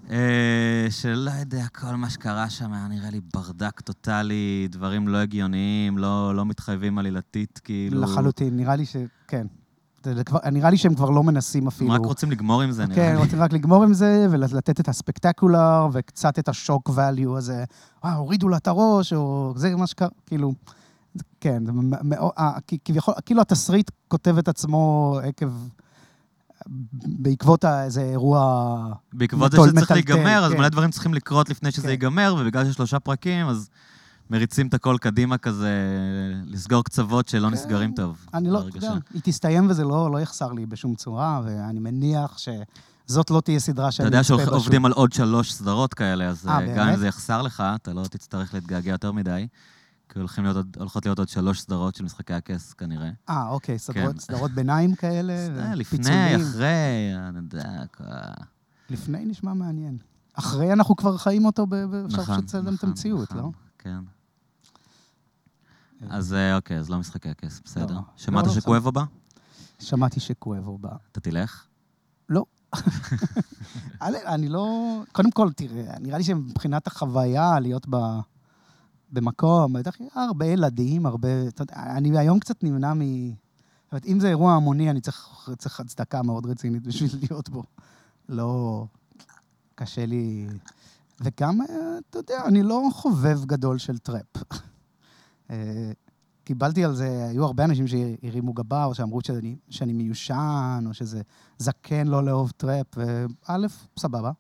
אה, 0.10 0.88
שלא 0.90 1.32
יודע, 1.32 1.68
כל 1.68 1.96
מה 1.96 2.10
שקרה 2.10 2.50
שם 2.50 2.74
היה 2.74 2.88
נראה 2.88 3.10
לי 3.10 3.22
ברדק 3.34 3.82
טוטאלי, 3.82 4.68
דברים 4.72 5.08
לא 5.08 5.18
הגיוניים, 5.18 5.98
לא, 5.98 6.36
לא 6.36 6.46
מתחייבים 6.46 6.98
עלילתית, 6.98 7.60
כאילו... 7.64 8.02
לחלוטין, 8.02 8.58
נראה 8.58 8.76
לי 8.76 8.86
ש... 8.86 8.96
כן. 10.16 10.24
כבר- 10.24 10.40
נראה 10.52 10.70
לי 10.70 10.78
שהם 10.78 10.96
כבר 10.96 11.10
לא 11.10 11.24
מנסים 11.24 11.64
הם 11.64 11.68
אפילו. 11.68 11.92
רק 11.92 12.02
רוצים 12.06 12.32
לגמור 12.32 12.62
עם 12.62 12.72
זה, 12.72 12.86
נראה 12.86 12.96
כן, 12.96 13.12
לי. 13.16 13.18
רוצים 13.18 13.40
רק 13.40 13.54
לגמור 13.54 13.84
עם 13.84 13.94
זה, 13.94 14.28
ולתת 14.32 14.80
את 14.80 14.90
הספקטקולר, 14.90 15.88
וקצת 15.92 16.40
את 16.40 16.50
השוק 16.50 16.90
value 16.90 17.38
הזה. 17.38 17.64
אה, 18.06 18.14
הורידו 18.14 18.50
לה 18.50 18.58
את 18.58 18.68
הראש, 18.68 19.14
או 19.14 19.54
זה 19.56 19.76
מה 19.76 19.88
שקרה, 19.88 20.08
כאילו... 20.26 20.54
כן, 21.40 21.64
כביכול, 22.86 23.14
כאילו 23.26 23.42
התסריט 23.42 23.92
כותב 24.08 24.38
את 24.38 24.48
עצמו 24.48 25.18
עקב... 25.24 25.48
בעקבות 27.06 27.66
איזה 27.66 28.02
אירוע... 28.02 28.94
בעקבות 29.14 29.52
זה 29.52 29.58
שזה 29.58 29.72
צריך 29.76 29.92
להיגמר, 29.92 30.44
אז 30.46 30.52
כן. 30.52 30.58
מלא 30.58 30.70
דברים 30.70 30.92
צריכים 30.92 31.14
לקרות 31.14 31.50
לפני 31.50 31.72
שזה 31.72 31.84
כן. 31.84 31.90
ייגמר, 31.90 32.36
ובגלל 32.40 32.66
שיש 32.66 32.76
שלושה 32.76 33.00
פרקים, 33.00 33.48
אז 33.48 33.70
מריצים 34.30 34.68
את 34.68 34.74
הכל 34.74 34.98
קדימה 35.02 35.38
כזה, 35.38 35.72
לסגור 36.46 36.84
קצוות 36.84 37.28
שלא 37.28 37.48
כן. 37.48 37.54
נסגרים 37.54 37.94
טוב. 37.96 38.26
אני 38.34 38.50
לא, 38.50 38.68
אתה. 38.68 38.78
יודע, 38.78 38.94
היא 39.14 39.22
תסתיים 39.24 39.70
וזה 39.70 39.84
לא, 39.84 40.12
לא 40.12 40.22
יחסר 40.22 40.52
לי 40.52 40.66
בשום 40.66 40.96
צורה, 40.96 41.42
ואני 41.46 41.80
מניח 41.80 42.38
שזאת 42.38 43.32
לא 43.32 43.42
תהיה 43.42 43.60
סדרה 43.60 43.86
אתה 43.86 43.92
שאני 43.92 44.06
יודע 44.08 44.22
אצפה 44.22 44.36
בה 44.38 44.44
שוב. 44.44 44.50
שעובדים 44.52 44.86
על 44.86 44.92
עוד 44.92 45.14
שלוש 45.14 45.54
סדרות 45.54 45.94
כאלה, 45.94 46.28
אז 46.30 46.48
אה, 46.48 46.54
אה, 46.54 46.62
גם 46.62 46.70
אם 46.70 46.76
באמת? 46.86 47.00
זה 47.00 47.08
יחסר 47.08 47.42
לך, 47.42 47.64
אתה 47.76 47.94
לא 47.94 48.04
תצטרך 48.10 48.54
להתגעגע 48.54 48.92
יותר 48.92 49.12
מדי, 49.12 49.48
כי 50.10 50.20
להיות 50.44 50.66
הולכות 50.78 51.06
להיות 51.06 51.20
עוד 51.20 51.30
שלוש 51.30 51.62
סדרות 51.62 51.96
של 51.96 52.04
משחקי 52.04 52.34
הכס, 52.34 52.74
כנראה. 52.74 53.10
אה, 53.30 53.48
אוקיי, 53.48 53.80
סדרות, 53.80 54.14
כן. 54.14 54.20
סדרות 54.20 54.52
ביניים 54.52 54.96
כאלה, 54.96 55.34
לפני. 55.76 56.36
אחרי, 56.36 56.68
אני 57.30 57.38
יודע, 57.38 57.70
ה- 58.00 58.34
לפני 58.90 59.26
נשמע 59.26 59.54
מעניין. 59.54 59.98
אחרי 60.34 60.74
אנחנו 60.74 60.96
כבר 60.96 61.18
חיים 61.18 61.46
אותו, 61.46 61.66
אפשר 62.06 62.22
נכון, 62.22 62.36
פשוט 62.36 62.44
לצלם 62.44 62.68
את 62.68 62.74
נכון, 62.74 62.90
המציאות, 62.90 63.32
נכון, 63.32 63.38
לא? 63.44 63.50
כן. 63.80 64.00
אז 66.10 66.34
אה, 66.34 66.56
אוקיי, 66.56 66.78
אז 66.80 66.90
לא 66.90 66.98
משחקי 66.98 67.30
הכס, 67.30 67.62
בסדר. 67.66 67.94
לא, 67.94 68.02
שמעת 68.16 68.46
לא, 68.46 68.52
שקואבו 68.52 68.92
בא? 68.92 69.04
שמעתי 69.80 70.20
שקואבו 70.20 70.78
בא. 70.78 70.96
אתה 71.12 71.20
תלך? 71.20 71.66
א', 74.00 74.18
אני 74.26 74.50
לא... 74.50 74.98
קודם 75.12 75.32
כל, 75.32 75.52
תראה, 75.54 76.00
נראה 76.00 76.18
לי 76.18 76.24
שמבחינת 76.24 76.88
החוויה 76.88 77.60
להיות 77.60 77.86
ב... 77.90 77.96
במקום, 79.12 79.74
בטח 79.74 79.96
הרבה 80.16 80.46
ילדים, 80.46 81.06
הרבה... 81.06 81.48
אתה 81.48 81.62
יודע, 81.62 81.76
אני 81.76 82.20
היום 82.20 82.40
קצת 82.40 82.64
נמנע 82.64 82.94
מ... 82.94 83.30
זאת 83.30 83.92
אומרת, 83.92 84.06
אם 84.06 84.20
זה 84.20 84.28
אירוע 84.28 84.54
המוני, 84.54 84.90
אני 84.90 85.02
צריך, 85.02 85.50
צריך 85.58 85.80
הצדקה 85.80 86.22
מאוד 86.22 86.46
רצינית 86.46 86.84
בשביל 86.88 87.12
להיות 87.22 87.50
בו. 87.50 87.64
לא... 88.30 88.86
קשה 89.76 90.06
לי... 90.06 90.48
וגם, 91.22 91.62
אה, 91.62 91.66
אתה 92.10 92.20
יודע, 92.20 92.46
אני 92.46 92.64
לא 92.64 92.90
חובב 92.94 93.46
גדול 93.46 93.78
של 93.78 93.98
טראפ. 93.98 94.38
אה, 95.50 95.92
קיבלתי 96.44 96.86
על 96.86 96.96
זה, 96.96 97.28
היו 97.30 97.46
הרבה 97.46 97.66
אנשים 97.66 97.88
שהרימו 97.88 98.54
גבה, 98.54 98.86
או 98.86 98.96
שאמרו 98.96 99.22
שאני, 99.22 99.56
שאני 99.70 99.94
מיושן, 99.94 100.84
או 100.88 100.94
שזה 100.94 101.22
זקן 101.58 102.08
לא 102.08 102.24
לאהוב 102.24 102.52
טראפ, 102.58 102.88
וא', 102.98 103.68
סבבה. 104.00 104.32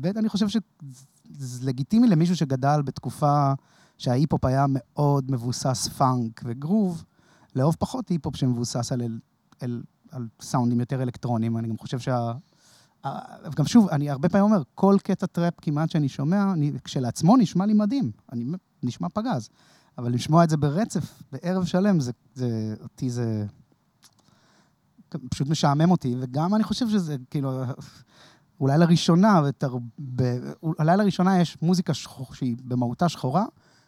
ב', 0.00 0.06
אני 0.06 0.28
חושב 0.28 0.48
שזה 0.48 1.66
לגיטימי 1.66 2.08
למישהו 2.08 2.36
שגדל 2.36 2.82
בתקופה 2.84 3.52
שההיפ-הופ 3.98 4.44
היה 4.44 4.66
מאוד 4.68 5.30
מבוסס 5.30 5.88
פאנק 5.88 6.40
וגרוב, 6.44 7.04
לאהוב 7.56 7.76
פחות 7.78 8.08
היפ-הופ 8.08 8.36
שמבוסס 8.36 8.92
על, 8.92 9.00
על, 9.02 9.18
על, 9.60 9.82
על 10.10 10.28
סאונדים 10.40 10.80
יותר 10.80 11.02
אלקטרוניים. 11.02 11.58
אני 11.58 11.68
גם 11.68 11.78
חושב 11.78 11.98
שה... 11.98 12.32
גם 13.56 13.66
שוב, 13.66 13.88
אני 13.88 14.10
הרבה 14.10 14.28
פעמים 14.28 14.44
אומר, 14.44 14.62
כל 14.74 14.96
קטע 15.02 15.26
טראפ 15.26 15.54
כמעט 15.60 15.90
שאני 15.90 16.08
שומע, 16.08 16.52
אני, 16.52 16.72
כשלעצמו 16.84 17.36
נשמע 17.36 17.66
לי 17.66 17.74
מדהים. 17.74 18.10
אני 18.32 18.44
נשמע 18.82 19.08
פגז. 19.08 19.48
אבל 19.98 20.12
לשמוע 20.12 20.44
את 20.44 20.50
זה 20.50 20.56
ברצף, 20.56 21.22
בערב 21.32 21.64
שלם, 21.64 22.00
זה, 22.00 22.12
זה, 22.34 22.74
אותי 22.82 23.10
זה 23.10 23.46
פשוט 25.30 25.48
משעמם 25.48 25.90
אותי, 25.90 26.14
וגם 26.20 26.54
אני 26.54 26.64
חושב 26.64 26.88
שזה, 26.88 27.16
כאילו, 27.30 27.62
אולי 28.60 28.78
לראשונה, 28.78 29.42
בתר... 29.42 29.76
ב... 30.14 30.38
אולי 30.62 30.96
לראשונה 30.96 31.40
יש 31.40 31.62
מוזיקה 31.62 31.94
שחור, 31.94 32.34
שהיא 32.34 32.56
במהותה 32.64 33.08
שחורה, 33.08 33.44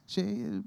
שאין 0.06 0.62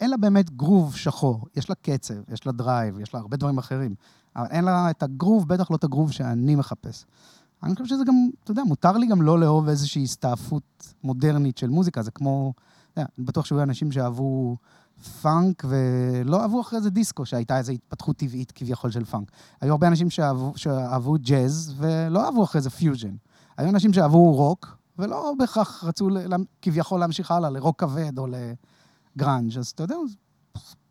לה 0.00 0.16
באמת 0.16 0.50
גרוב 0.50 0.96
שחור. 0.96 1.46
יש 1.56 1.68
לה 1.68 1.74
קצב, 1.74 2.14
יש 2.32 2.46
לה 2.46 2.52
drive, 2.52 3.00
יש 3.00 3.14
לה 3.14 3.20
הרבה 3.20 3.36
דברים 3.36 3.58
אחרים. 3.58 3.94
אבל 4.36 4.46
אין 4.46 4.64
לה 4.64 4.90
את 4.90 5.02
הגרוב, 5.02 5.48
בטח 5.48 5.70
לא 5.70 5.76
את 5.76 5.84
הגרוב 5.84 6.12
שאני 6.12 6.56
מחפש. 6.56 7.04
אני 7.62 7.72
חושב 7.74 7.86
שזה 7.86 8.04
גם, 8.04 8.14
אתה 8.44 8.50
יודע, 8.50 8.62
מותר 8.64 8.92
לי 8.92 9.06
גם 9.06 9.22
לא 9.22 9.38
לאהוב 9.40 9.68
איזושהי 9.68 10.02
הסתעפות 10.02 10.94
מודרנית 11.04 11.58
של 11.58 11.68
מוזיקה. 11.68 12.02
זה 12.02 12.10
כמו, 12.10 12.52
אני 13.02 13.24
בטוח 13.24 13.44
שהיו 13.44 13.62
אנשים 13.62 13.92
שאהבו 13.92 14.56
פאנק 15.22 15.64
ולא 15.68 16.42
אהבו 16.42 16.60
אחרי 16.60 16.80
זה 16.80 16.90
דיסקו, 16.90 17.26
שהייתה 17.26 17.58
איזו 17.58 17.72
התפתחות 17.72 18.16
טבעית 18.16 18.52
כביכול 18.52 18.90
של 18.90 19.04
פאנק. 19.04 19.30
היו 19.60 19.72
הרבה 19.72 19.88
אנשים 19.88 20.10
שאהבו, 20.10 20.52
שאהבו 20.56 21.16
ג'אז 21.20 21.74
ולא 21.76 22.24
אהבו 22.26 22.44
אחרי 22.44 22.60
זה 22.60 22.70
פיוז'ן. 22.70 23.14
היו 23.56 23.68
אנשים 23.68 23.92
שאהבו 23.92 24.32
רוק, 24.32 24.76
ולא 24.98 25.32
בהכרח 25.38 25.84
רצו 25.84 26.08
לה- 26.08 26.36
כביכול 26.62 27.00
להמשיך 27.00 27.30
הלאה 27.30 27.50
לרוק 27.50 27.80
כבד 27.80 28.18
או 28.18 28.26
לגראנג'. 29.16 29.58
אז 29.58 29.68
אתה 29.68 29.82
יודע, 29.82 29.94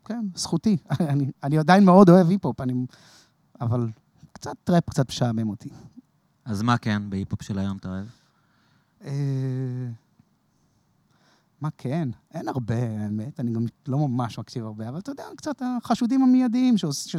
כן, 0.04 0.26
זכותי. 0.34 0.76
אני, 1.00 1.30
אני 1.42 1.58
עדיין 1.58 1.84
מאוד 1.84 2.10
אוהב 2.10 2.28
היפ-הופ, 2.28 2.60
אני... 2.60 2.74
אבל 3.60 3.88
קצת 4.32 4.56
טראפ 4.64 4.90
קצת 4.90 5.08
משעמם 5.08 5.48
אותי. 5.48 5.68
אז 6.44 6.62
מה 6.62 6.78
כן 6.78 7.02
בהיפ-הופ 7.10 7.42
של 7.42 7.58
היום 7.58 7.76
אתה 7.76 7.88
אוהב? 7.88 8.06
אה, 11.58 11.60
מה 11.60 11.68
כן? 11.78 12.08
אין 12.34 12.48
הרבה, 12.48 13.02
האמת. 13.02 13.40
אני 13.40 13.52
גם 13.52 13.66
לא 13.88 13.98
ממש 13.98 14.38
מקשיב 14.38 14.64
הרבה, 14.64 14.88
אבל 14.88 14.98
אתה 14.98 15.10
יודע, 15.10 15.24
קצת 15.36 15.62
החשודים 15.62 16.22
המיידיים 16.22 16.78
שעוש... 16.78 17.12
ש... 17.12 17.16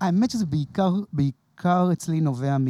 האמת 0.00 0.30
שזה 0.30 0.46
בעיקר, 0.46 0.94
בעיקר 1.12 1.88
אצלי 1.92 2.20
נובע 2.20 2.58
מ... 2.58 2.66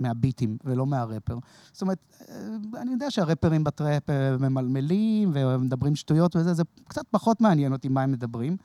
מהביטים 0.00 0.56
ולא 0.64 0.86
מהרפר. 0.86 1.38
זאת 1.72 1.82
אומרת, 1.82 1.98
אה, 2.28 2.80
אני 2.80 2.92
יודע 2.92 3.10
שהרפרים 3.10 3.64
בטראפ 3.64 4.10
אה, 4.10 4.36
ממלמלים 4.38 5.30
ומדברים 5.34 5.96
שטויות 5.96 6.36
וזה, 6.36 6.54
זה 6.54 6.62
קצת 6.88 7.02
פחות 7.10 7.40
מעניין 7.40 7.72
אותי 7.72 7.88
מה 7.88 8.02
הם 8.02 8.12
מדברים, 8.12 8.56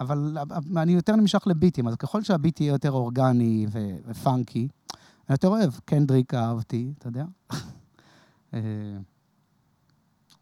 אבל 0.00 0.38
אה, 0.38 0.82
אני 0.82 0.92
יותר 0.92 1.16
נמשך 1.16 1.46
לביטים, 1.46 1.88
אז 1.88 1.94
ככל 1.96 2.22
שהביט 2.22 2.60
יהיה 2.60 2.70
יותר 2.70 2.90
אורגני 2.90 3.66
ופאנקי, 4.06 4.68
אני 5.28 5.34
יותר 5.34 5.48
אוהב. 5.48 5.70
קנדריק 5.84 6.34
אהבתי, 6.34 6.92
אתה 6.98 7.08
יודע. 7.08 7.24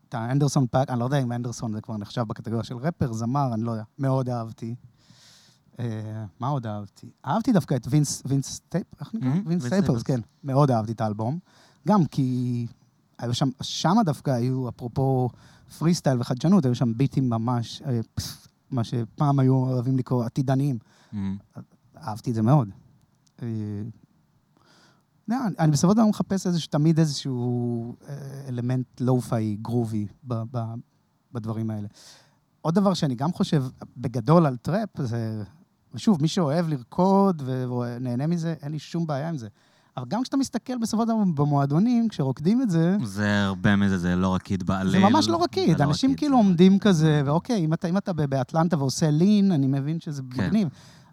אה, 0.05 0.09
את 0.09 0.15
האנדרסון 0.29 0.67
פאק, 0.67 0.91
אני 0.91 1.01
לא 1.01 1.05
יודע 1.05 1.19
אם 1.23 1.33
אנדרסון 1.33 1.73
זה 1.73 1.81
כבר 1.81 1.97
נחשב 1.97 2.23
בקטגוריה 2.23 2.65
של 2.65 2.77
רפר, 2.77 3.13
זמר, 3.13 3.55
אני 3.55 3.63
לא 3.63 3.71
יודע. 3.71 3.83
מאוד 3.99 4.29
אהבתי. 4.29 4.75
אה, 5.81 6.25
מה 6.41 6.49
עוד 6.49 6.67
אהבתי? 6.67 7.11
אהבתי 7.27 7.53
דווקא 7.53 7.75
את 7.75 7.87
וינס, 7.91 8.23
וינס 8.27 8.61
סטייפ, 8.69 8.87
איך 9.01 9.15
נקרא? 9.15 9.35
Mhm, 9.35 9.39
וינס 9.47 9.69
סטייפלס. 9.69 10.03
כן. 10.03 10.21
מאוד 10.45 10.71
אהבתי 10.71 10.93
את 10.93 11.01
האלבום. 11.01 11.39
גם 11.89 12.07
כי 12.07 12.67
היו 13.19 13.35
שם, 13.35 13.49
שמה 13.61 14.03
דווקא 14.03 14.31
היו, 14.31 14.69
אפרופו 14.69 15.29
פרי 15.79 15.95
סטייל 15.95 16.21
וחדשנות, 16.21 16.65
היו 16.65 16.75
שם 16.75 16.93
ביטים 16.97 17.31
ממש, 17.31 17.83
אה, 17.87 18.01
מה 18.71 18.85
שפעם 18.85 19.39
היו 19.39 19.55
אוהבים 19.55 19.99
לקרוא 19.99 20.25
עתידניים. 20.25 20.79
אמ, 21.13 21.37
אהבתי 21.97 22.31
את 22.31 22.35
זה 22.35 22.43
מאוד. 22.43 22.69
לא, 25.29 25.37
אני- 25.59 25.73
בסופו 25.73 25.93
של 25.93 25.97
דבר 25.97 26.07
מחפש 26.07 26.47
איזשהו, 26.47 26.71
תמיד 26.71 26.99
איזשהו 26.99 27.95
אה, 28.09 28.15
אלמנט 28.49 29.01
lo-fi, 29.01 29.57
גרובי, 29.63 30.07
ב- 30.25 30.43
ב- 30.51 30.75
בדברים 31.33 31.71
האלה. 31.71 31.89
עוד 32.63 32.75
דבר 32.75 32.95
שאני 32.95 33.15
גם 33.15 33.33
חושב, 33.33 33.65
בגדול 33.97 34.47
על 34.47 34.57
טראפ, 34.57 34.89
זה, 35.03 35.43
ושוב, 35.95 36.23
מי 36.23 36.29
שאוהב 36.29 36.69
לרקוד 36.69 37.43
ונהנה 37.47 38.27
מזה, 38.27 38.55
אין 38.63 38.73
לי 38.73 38.79
שום 38.79 39.07
בעיה 39.07 39.29
עם 39.29 39.37
זה. 39.39 39.49
אבל 39.97 40.07
גם 40.09 40.23
כשאתה 40.23 40.37
מסתכל 40.37 40.79
בסופו 40.79 41.03
של 41.03 41.09
דבר 41.09 41.17
במועדונים, 41.45 42.09
כשרוקדים 42.09 42.63
את 42.63 42.71
זה, 42.71 42.97
זה 43.05 43.45
הרבה 43.45 43.77
מזה, 43.77 43.99
זה 43.99 44.17
לא 44.17 44.35
רקיד 44.35 44.63
בעליל. 44.63 44.93
זה 44.93 44.99
ממש 44.99 45.29
לא 45.29 45.43
רקיד. 45.43 45.79
לא 45.81 45.85
אנשים 45.85 46.15
כאילו 46.15 46.37
זה- 46.37 46.45
עומדים 46.45 46.79
כזה, 46.79 47.23
ואוקיי, 47.25 47.65
אם 47.65 47.73
אתה, 47.75 47.89
אם 47.89 47.97
אתה 47.97 48.13
באטלנטה 48.13 48.79
ועושה 48.79 49.11
lean, 49.11 49.53
אני 49.53 49.67
מבין 49.67 50.01
שזה 50.01 50.23
כן. 50.31 50.47
מגניב. 50.47 50.69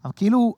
אבל 0.06 0.12
כאילו, 0.16 0.56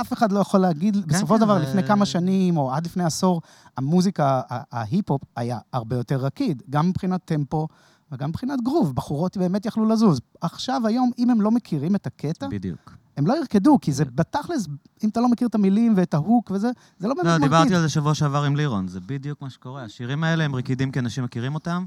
אף 0.00 0.12
אחד 0.12 0.32
לא 0.32 0.40
יכול 0.40 0.60
להגיד, 0.60 1.06
בסופו 1.06 1.34
של 1.34 1.40
כן, 1.40 1.44
דבר, 1.44 1.58
לפני 1.58 1.82
כמה 1.82 2.06
שנים, 2.06 2.56
או 2.56 2.72
עד 2.72 2.86
לפני 2.86 3.04
עשור, 3.04 3.40
המוזיקה, 3.76 4.40
ההיפ-הופ 4.48 5.22
היה 5.36 5.58
הרבה 5.72 5.96
יותר 5.96 6.16
רקיד, 6.16 6.62
גם 6.70 6.88
מבחינת 6.88 7.20
טמפו 7.24 7.68
וגם 8.12 8.28
מבחינת 8.28 8.60
גרוב. 8.62 8.94
בחורות 8.94 9.36
באמת 9.36 9.66
יכלו 9.66 9.88
לזוז. 9.88 10.20
עכשיו, 10.40 10.86
היום, 10.86 11.10
אם 11.18 11.30
הם 11.30 11.40
לא 11.40 11.50
מכירים 11.50 11.94
את 11.94 12.06
הקטע, 12.06 12.48
בדיוק. 12.48 12.96
הם 13.16 13.26
לא 13.26 13.38
ירקדו, 13.38 13.78
כי 13.80 13.92
זה 13.92 14.04
בתכלס, 14.04 14.66
אם 15.04 15.08
אתה 15.08 15.20
לא 15.20 15.28
מכיר 15.28 15.48
את 15.48 15.54
המילים 15.54 15.94
ואת 15.96 16.14
ה 16.14 16.21
hook 16.21 16.50
וזה, 16.50 16.70
זה 16.98 17.08
לא 17.08 17.14
באמת 17.14 17.26
לא, 17.26 17.32
מרקיד. 17.32 17.44
דיברתי 17.44 17.74
על 17.74 17.80
זה 17.80 17.88
שבוע 17.88 18.14
שעבר 18.14 18.44
עם 18.44 18.56
לירון, 18.56 18.88
זה 18.88 19.00
בדיוק 19.00 19.42
מה 19.42 19.50
שקורה. 19.50 19.84
השירים 19.84 20.24
האלה 20.24 20.44
הם 20.44 20.54
רקידים 20.54 20.92
כי 20.92 20.98
אנשים 20.98 21.24
מכירים 21.24 21.54
אותם. 21.54 21.84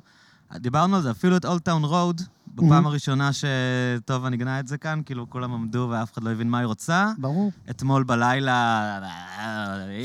דיברנו 0.56 0.96
על 0.96 1.02
זה, 1.02 1.12
אפילו 1.12 1.38
את 1.38 1.46
Old 1.46 1.62
Town 1.62 1.84
Road, 1.84 2.22
בפעם 2.56 2.86
Mhm. 2.86 2.88
הראשונה 2.88 3.30
שטוב, 3.34 4.26
אני 4.26 4.36
אגנה 4.36 4.60
את 4.60 4.68
זה 4.68 4.78
כאן, 4.78 5.02
כאילו 5.06 5.30
כולם 5.30 5.54
עמדו 5.54 5.88
ואף 5.92 6.14
אחד 6.14 6.24
לא 6.24 6.30
הבין 6.32 6.50
מה 6.50 6.58
היא 6.60 6.66
רוצה. 6.66 7.12
ברור. 7.18 7.52
אתמול 7.70 8.04
בלילה... 8.04 9.00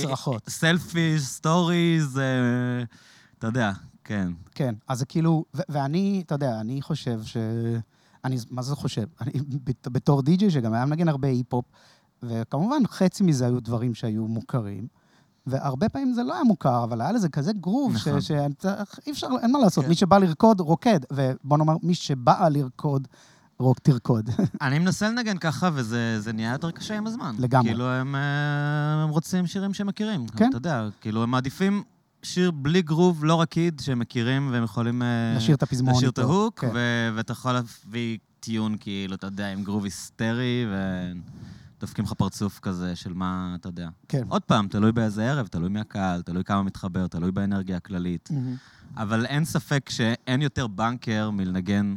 צרחות. 0.03 0.49
selfies, 0.49 1.23
stories, 1.23 2.19
אה, 2.19 2.23
אתה 3.39 3.47
יודע, 3.47 3.73
כן. 4.05 4.29
כן, 4.55 4.75
אז 4.89 4.99
זה 4.99 5.07
כאילו, 5.07 5.45
ו- 5.57 5.61
ואני, 5.69 6.23
אתה 6.27 6.35
יודע, 6.35 6.61
אני 6.61 6.83
חושב 6.83 7.21
ש... 7.25 7.37
אני, 8.25 8.37
מה 8.51 8.63
זה 8.63 8.75
חושב? 8.77 9.05
אני 9.21 9.33
בת- 9.65 9.89
בתור 9.89 10.23
די-ג'יי 10.23 10.51
שגם 10.51 10.73
היה 10.73 10.87
מנגן 10.87 11.09
הרבה 11.09 11.29
היפ-הופ, 11.29 11.65
וכמובן 12.23 12.83
חצי 12.87 13.23
מזה 13.25 13.47
היו 13.47 13.61
דברים 13.61 13.95
שהיו 13.95 14.29
מוכרים, 14.29 14.87
והרבה 15.47 15.89
פעמים 15.89 16.13
זה 16.13 16.23
לא 16.23 16.35
היה 16.35 16.45
מוכר, 16.45 16.85
אבל 16.85 17.01
היה 17.01 17.13
לזה 17.13 17.29
כזה 17.29 17.53
גרוב, 17.53 17.95
נכון. 17.95 18.21
ש- 18.21 18.29
שאתה- 18.29 18.75
אי 19.07 19.13
אפשר, 19.13 19.27
אין 19.43 19.53
מה 19.53 19.59
לעשות, 19.59 19.85
כן. 19.85 19.89
מי 19.91 19.95
שבא 19.97 20.19
לרקוד, 20.19 20.61
רוקד, 20.61 21.01
ובוא 21.13 21.59
נאמר, 21.59 21.77
מי 21.83 21.95
שבאה 21.95 22.49
לרקוד, 22.49 23.09
רוק 23.59 23.79
תרקוד. 23.79 24.31
אני 24.63 24.79
מנסה 24.79 25.09
לנגן 25.09 25.39
ככה, 25.39 25.71
וזה 25.75 26.21
זה 26.21 26.33
נהיה 26.33 26.53
יותר 26.53 26.71
קשה 26.71 26.97
עם 26.97 27.07
הזמן. 27.07 27.35
לגמרי. 27.39 27.69
כאילו, 27.69 27.85
הם, 27.89 28.15
אה, 28.15 28.21
הם 29.03 29.09
רוצים 29.09 29.47
שירים 29.47 29.75
שהם 29.75 29.87
מכירים. 29.87 30.27
כן. 30.27 30.49
אתה 30.49 30.57
יודע, 30.57 30.89
כאילו, 31.01 31.23
הם 31.23 31.31
מעדיפים 31.31 31.83
שיר 32.23 32.51
בלי 32.51 32.83
גרוב, 32.83 33.25
לא 33.25 33.41
רקיד, 33.41 33.81
שהם 33.85 33.99
מכירים 33.99 34.49
והם 34.53 34.65
יכולים... 34.65 35.03
אה, 35.03 35.35
לשיר 35.37 35.55
את 35.55 35.63
הפזמון 35.63 35.95
לשיר 35.95 36.09
את. 36.11 36.19
ההוק, 36.19 36.61
כן. 36.61 36.71
ו- 36.75 37.11
ואתה 37.15 37.33
יכול 37.33 37.53
להביא 37.53 38.19
טיון, 38.41 38.77
כאילו, 38.81 39.15
אתה 39.15 39.27
יודע, 39.27 39.53
עם 39.53 39.63
גרוב 39.65 39.85
היסטרי, 39.85 40.67
ודופקים 41.83 42.05
לך 42.05 42.13
פרצוף 42.13 42.59
כזה 42.63 42.97
של 42.97 43.13
מה, 43.13 43.57
אתה 43.61 43.69
יודע. 43.69 43.89
כן. 44.09 44.23
עוד 44.29 44.43
פעם, 44.43 44.69
תלוי 44.69 44.93
באיזה 44.93 45.31
ערב, 45.31 45.47
תלוי 45.47 45.69
מהקהל, 45.69 46.23
תלוי 46.23 46.45
כמה 46.45 46.63
מתחבר, 46.63 47.07
תלוי 47.07 47.33
באנרגיה 47.33 47.77
הכללית. 47.77 48.29
מהמם. 48.33 48.57
אבל 48.97 49.27
אין 49.27 49.45
ספק 49.45 49.91
שאין 49.91 50.43
יותר 50.43 50.67
בנקר 50.67 51.31
מלנגן 51.31 51.97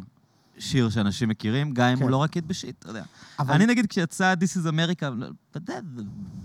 שיר 0.60 0.90
שאנשים 0.90 1.30
מכירים, 1.30 1.74
גם 1.74 1.88
אם 1.88 1.96
כן. 1.98 2.04
הוא 2.04 2.12
לא 2.12 2.24
רקיד 2.24 2.48
בשיט, 2.48 2.76
אתה 2.80 2.90
יודע. 2.90 3.04
אבל- 3.40 3.54
אני 3.54 3.66
נגיד, 3.66 3.86
כשיצא 3.88 4.34
This 4.40 4.58
is 4.62 4.70
America, 4.70 5.06
לא- 5.16 5.28
אתה 5.52 5.58
יודע, 5.58 5.80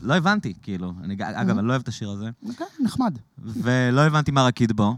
לא 0.03 0.15
הבנתי, 0.15 0.55
כאילו. 0.63 0.95
אני, 1.05 1.15
אגב, 1.15 1.59
אני 1.59 1.67
לא 1.67 1.73
אוהב 1.73 1.83
את 1.83 1.89
השיר 1.89 2.11
הזה, 2.11 2.31
כן, 2.59 2.65
נחמד. 2.81 3.19
ולא 3.39 4.01
הבנתי 4.01 4.31
מה 4.31 4.43
רקיד 4.47 4.73
בו. 4.73 4.97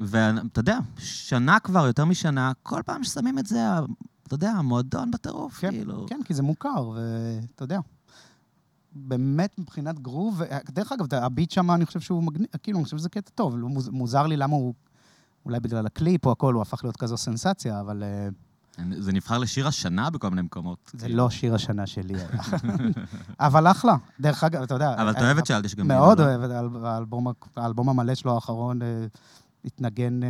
ואתה 0.00 0.60
יודע, 0.60 0.78
שנה 0.98 1.58
כבר, 1.60 1.86
יותר 1.86 2.04
משנה, 2.04 2.52
כל 2.62 2.80
פעם 2.86 3.04
ששמים 3.04 3.38
את 3.38 3.46
זה, 3.46 3.58
אתה 4.26 4.34
יודע, 4.34 4.50
המועדון 4.50 5.10
בטירוף, 5.10 5.58
כן, 5.60 5.70
כאילו. 5.70 6.06
כן, 6.08 6.20
כי 6.24 6.34
זה 6.34 6.42
מוכר, 6.42 6.88
ואתה 6.88 7.64
יודע. 7.64 7.78
באמת 8.92 9.58
מבחינת 9.58 9.98
גרוב, 9.98 10.42
דרך 10.68 10.92
אגב, 10.92 11.14
הביט 11.14 11.50
שם, 11.50 11.70
אני 11.70 11.86
חושב 11.86 12.00
שהוא 12.00 12.22
מגניב, 12.22 12.46
כאילו, 12.62 12.78
אני 12.78 12.84
חושב 12.84 12.98
שזה 12.98 13.08
קטע 13.08 13.30
טוב. 13.34 13.58
לא 13.58 13.68
מוז- 13.68 13.88
מוזר 13.88 14.26
לי 14.26 14.36
למה 14.36 14.54
הוא, 14.56 14.74
אולי 15.44 15.60
בגלל 15.60 15.86
הקליפ 15.86 16.26
או 16.26 16.32
הכל, 16.32 16.54
הוא 16.54 16.62
הפך 16.62 16.84
להיות 16.84 16.96
כזו 16.96 17.16
סנסציה, 17.16 17.80
אבל 17.80 18.02
אה, 18.02 18.28
זה 18.98 19.12
נבחר 19.12 19.38
לשיר 19.38 19.68
השנה 19.68 20.10
בכל 20.10 20.30
מיני 20.30 20.42
מקומות. 20.42 20.90
זה 20.92 21.06
כאילו. 21.06 21.16
לא 21.16 21.30
שיר 21.30 21.54
השנה 21.54 21.86
שלי 21.86 22.14
היה. 22.18 22.28
אבל 23.46 23.70
אחלה. 23.70 23.96
דרך 24.20 24.44
אגב, 24.44 24.62
אתה 24.62 24.74
יודע... 24.74 24.94
אבל 24.94 25.10
אתה 25.10 25.20
אה, 25.20 25.24
אוהב 25.24 25.38
את 25.38 25.46
שאלתי 25.46 25.68
שגם... 25.68 25.88
מאוד 25.88 26.20
לא? 26.20 26.24
אוהב, 26.24 26.76
האלבום, 27.56 27.88
המלא 27.88 28.14
שלו 28.14 28.34
האחרון 28.34 28.82
אה, 28.82 29.06
התנגן 29.64 30.22
אה, 30.22 30.28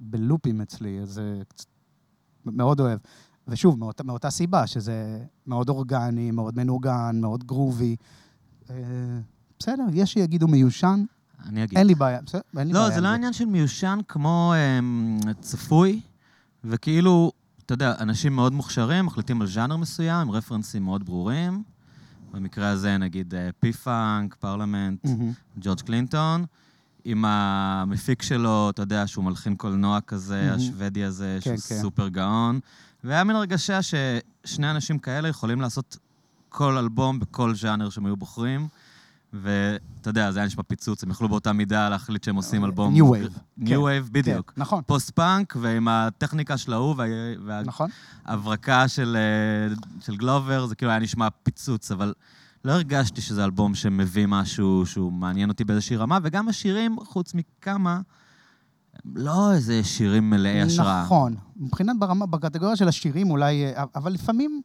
בלופים 0.00 0.60
אצלי, 0.60 1.00
אז 1.00 1.18
אה, 1.18 1.44
קצת- 1.48 1.66
מאוד 2.52 2.80
אוהב. 2.80 2.98
ושוב, 3.48 3.78
מאותה, 3.78 4.04
מאותה 4.04 4.30
סיבה, 4.30 4.66
שזה 4.66 5.24
מאוד 5.46 5.68
אורגני, 5.68 6.30
מאוד 6.30 6.56
מנוגן, 6.56 7.18
מאוד 7.20 7.44
גרובי. 7.44 7.96
אה, 8.70 8.74
בסדר, 9.58 9.84
יש 9.92 10.12
שיגידו 10.12 10.48
מיושן, 10.48 11.04
אני 11.46 11.64
אגיד. 11.64 11.78
אין 11.78 11.86
לי 11.86 11.94
בעיה, 11.94 12.20
בסדר, 12.26 12.40
אין 12.58 12.66
לי 12.66 12.72
בעיה. 12.72 12.88
לא, 12.88 12.94
זה 12.94 13.00
לא 13.00 13.08
עניין 13.08 13.32
של 13.32 13.44
מיושן 13.44 13.98
כמו 14.08 14.54
אמ, 14.56 15.18
צפוי, 15.40 16.00
וכאילו, 16.64 17.32
אתה 17.66 17.74
יודע, 17.74 17.94
אנשים 18.00 18.36
מאוד 18.36 18.52
מוכשרים, 18.52 19.06
מחליטים 19.06 19.40
על 19.40 19.46
ז'אנר 19.46 19.76
מסוים, 19.76 20.16
עם 20.16 20.30
רפרנסים 20.30 20.84
מאוד 20.84 21.06
ברורים. 21.06 21.62
במקרה 22.32 22.68
הזה, 22.68 22.98
נגיד, 22.98 23.34
אה, 23.34 23.50
P-Funk, 23.60 24.34
פרלמנט. 24.34 25.06
ג'ורג' 25.58 25.80
קלינטון, 25.80 26.44
עם 27.04 27.24
המפיק 27.24 28.22
שלו, 28.22 28.70
אתה 28.70 28.82
יודע, 28.82 29.06
שהוא 29.06 29.24
מלחין 29.24 29.56
קולנוע 29.56 30.00
כזה, 30.00 30.42
מהמם. 30.42 30.56
השוודי 30.56 31.04
הזה, 31.04 31.38
כן, 31.40 31.56
שהוא 31.56 31.76
כן. 31.76 31.82
סופר 31.82 32.08
גאון. 32.08 32.60
והיה 33.04 33.24
מין 33.24 33.36
הרגשה 33.36 33.78
ששני 33.82 34.70
אנשים 34.70 34.98
כאלה 34.98 35.28
יכולים 35.28 35.60
לעשות 35.60 35.96
כל 36.48 36.76
אלבום 36.76 37.18
בכל 37.20 37.54
ז'אנר 37.54 37.90
שהם 37.90 38.06
היו 38.06 38.16
בוחרים. 38.16 38.68
ואתה 39.32 39.80
יודע, 40.10 40.32
זה 40.32 40.38
היה 40.38 40.46
נשמע 40.46 40.62
פיצוץ, 40.62 41.02
הם 41.02 41.10
יכלו 41.10 41.28
באותה 41.28 41.52
מידה 41.52 41.88
להחליט 41.88 42.24
שהם 42.24 42.36
עושים 42.36 42.64
אלבום... 42.64 42.94
New 42.96 42.98
Wave. 43.14 43.38
New 43.58 43.68
כן, 43.68 43.78
Wave, 43.78 44.08
בדיוק. 44.12 44.52
כן, 44.56 44.60
נכון, 44.60 44.82
פוסט-פאנק, 44.86 45.56
ועם 45.60 45.88
הטכניקה 45.88 46.56
של 46.56 46.72
ההוא 46.72 46.94
וה- 47.46 47.62
נכון. 47.64 47.90
וההברקה 48.26 48.88
של, 48.88 49.16
אה, 49.16 49.74
של 50.00 50.16
גלובר, 50.16 50.66
זה 50.66 50.74
כאילו 50.74 50.90
היה 50.90 51.00
נשמע 51.00 51.28
פיצוץ, 51.42 51.90
אבל 51.92 52.12
לא 52.64 52.72
הרגשתי 52.72 53.20
שזה 53.20 53.44
אלבום 53.44 53.74
שמביא 53.74 54.26
משהו 54.26 54.86
שהוא 54.86 55.12
מעניין 55.12 55.48
אותי 55.48 55.64
באיזושהי 55.64 55.96
רמה, 55.96 56.18
וגם 56.22 56.48
השירים, 56.48 56.96
חוץ 57.04 57.34
מכמה, 57.34 58.00
לא 59.14 59.52
איזה 59.52 59.84
שירים 59.84 60.30
מלאי 60.30 60.62
השראה. 60.62 61.02
נכון. 61.02 61.34
מבחינת 61.56 61.96
ברמה, 61.98 62.26
בקטגוריה 62.26 62.76
של 62.76 62.88
השירים 62.88 63.30
אולי, 63.30 63.64
אה, 63.64 63.84
אבל 63.94 64.12
לפעמים, 64.12 64.62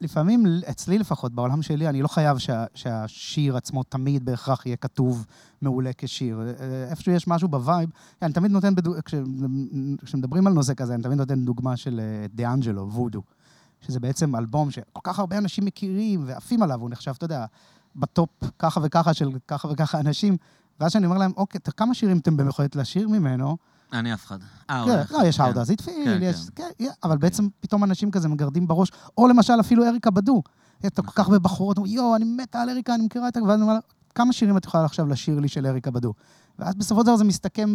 לפעמים, 0.00 0.44
אצלי 0.70 0.98
לפחות, 0.98 1.32
בעולם 1.32 1.62
שלי, 1.62 1.88
אני 1.88 2.02
לא 2.02 2.08
חייב 2.08 2.38
שה, 2.38 2.64
שהשיר 2.74 3.56
עצמו 3.56 3.82
תמיד 3.82 4.24
בהכרח 4.24 4.66
יהיה 4.66 4.76
כתוב 4.76 5.26
מעולה 5.62 5.90
כשיר. 5.98 6.40
אה, 6.40 6.90
איפשהו 6.90 7.12
יש 7.12 7.28
משהו 7.28 7.48
ב 7.48 7.55
vibe, 7.55 7.90
אני 8.22 8.32
תמיד 8.32 8.50
נותן, 8.50 8.74
בדו, 8.74 8.94
כש, 9.04 9.14
כשמדברים 10.04 10.46
על 10.46 10.52
נושא 10.52 10.74
כזה, 10.74 10.94
אני 10.94 11.02
תמיד 11.02 11.18
נותן 11.18 11.44
דוגמה 11.44 11.76
של 11.76 12.00
דה-אנג'לו, 12.34 12.88
וודו, 12.92 13.22
שזה 13.82 14.00
בעצם 14.00 14.36
אלבום 14.36 14.70
שכל 14.70 15.00
כך 15.04 15.18
הרבה 15.18 15.38
אנשים 15.38 15.64
מכירים 15.64 16.24
ועפים 16.26 16.62
עליו, 16.62 16.80
הוא 16.80 16.90
נחשב, 16.90 17.12
אתה 17.16 17.24
יודע, 17.24 17.44
ב 17.96 18.04
top 18.04 18.30
ככה 18.58 18.80
וככה 18.82 19.14
של 19.14 19.30
ככה 19.48 19.68
וככה 19.68 20.00
אנשים, 20.00 20.36
ואז 20.80 20.92
שאני 20.92 21.06
אומר 21.06 21.18
להם, 21.18 21.32
אוקיי, 21.36 21.60
כמה 21.76 21.94
שירים 21.94 22.18
אתם 22.18 22.36
באמת 22.36 22.50
יכולים 22.50 22.70
לשיר 22.74 23.08
ממנו? 23.08 23.56
אני 23.92 24.14
אף 24.14 24.26
אחד. 24.26 24.38
אה, 24.70 24.84
כן. 24.86 25.14
לא, 25.14 25.26
יש 25.26 25.36
כן. 25.36 25.44
How 25.44 25.54
does 25.54 25.68
it 25.68 25.84
feel, 25.84 26.04
כן, 26.04 26.18
יש... 26.22 26.36
כן. 26.54 26.68
כן, 26.78 26.88
אבל 27.04 27.18
בעצם 27.18 27.48
פתאום 27.60 27.84
אנשים 27.84 28.10
כזה 28.10 28.28
מגרדים 28.28 28.66
בראש, 28.66 28.90
או 29.18 29.28
למשל 29.28 29.60
אפילו 29.60 29.88
אריקה 29.88 30.10
בדו. 30.10 30.42
אתה 30.86 31.02
כל 31.02 31.10
כך 31.10 31.18
נכון. 31.18 31.34
הרבה 31.34 31.38
בחורות, 31.38 31.76
יואו, 31.86 32.16
אני 32.16 32.24
מתה 32.24 32.60
על 32.62 32.70
אריקה, 32.70 32.94
אני 32.94 33.04
מכירה 33.04 33.28
את 33.28 33.36
ה... 33.36 33.42
ואז 33.42 33.54
אני 33.54 33.62
אומר 33.62 33.74
לה, 33.74 33.80
כמה 34.14 34.32
שירים 34.32 34.56
את 34.56 34.64
יכולה 34.64 34.84
עכשיו 34.84 35.06
לשיר 35.06 35.40
לי 35.40 35.48
של 35.48 35.66
אריקה 35.66 35.90
בדו? 35.90 36.12
ואז 36.58 36.74
בסופו 36.74 37.00
של 37.00 37.06
דבר 37.06 37.16
זה 37.16 37.24
מסתכם 37.24 37.74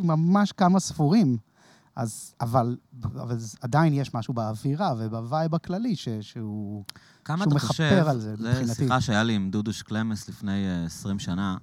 בממש 0.00 0.52
כמה 0.52 0.80
ספורים. 0.80 1.36
אז, 1.96 2.34
אבל, 2.40 2.76
אבל 3.02 3.38
זה- 3.38 3.56
עדיין 3.60 3.92
יש 3.92 4.14
משהו 4.14 4.34
באווירה 4.34 4.94
וב 4.98 5.17
vibe 5.17 5.54
הכללי 5.54 5.96
ש, 5.96 6.08
שהוא... 6.20 6.84
כמה 7.24 7.36
שהוא 7.38 7.46
אתה 7.48 7.54
מכפר 7.54 7.66
חושב, 7.68 8.04
על 8.08 8.20
זה, 8.20 8.36
זו 8.36 8.48
מבחינתי. 8.48 8.74
שיחה 8.74 9.00
שהיה 9.00 9.22
לי 9.22 9.32
עם 9.34 9.50
דודוש 9.50 9.82
קלמס 9.82 10.28
לפני 10.28 10.66
אה, 10.66 10.84
20 10.84 11.18
שנה, 11.18 11.56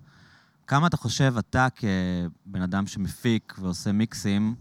כמה 0.67 0.87
אתה 0.87 0.97
חושב, 0.97 1.33
אתה 1.39 1.67
כבן 1.75 2.61
אדם 2.61 2.87
שמפיק 2.87 3.55
ועושה 3.61 3.91
מיקסים, 3.91 4.55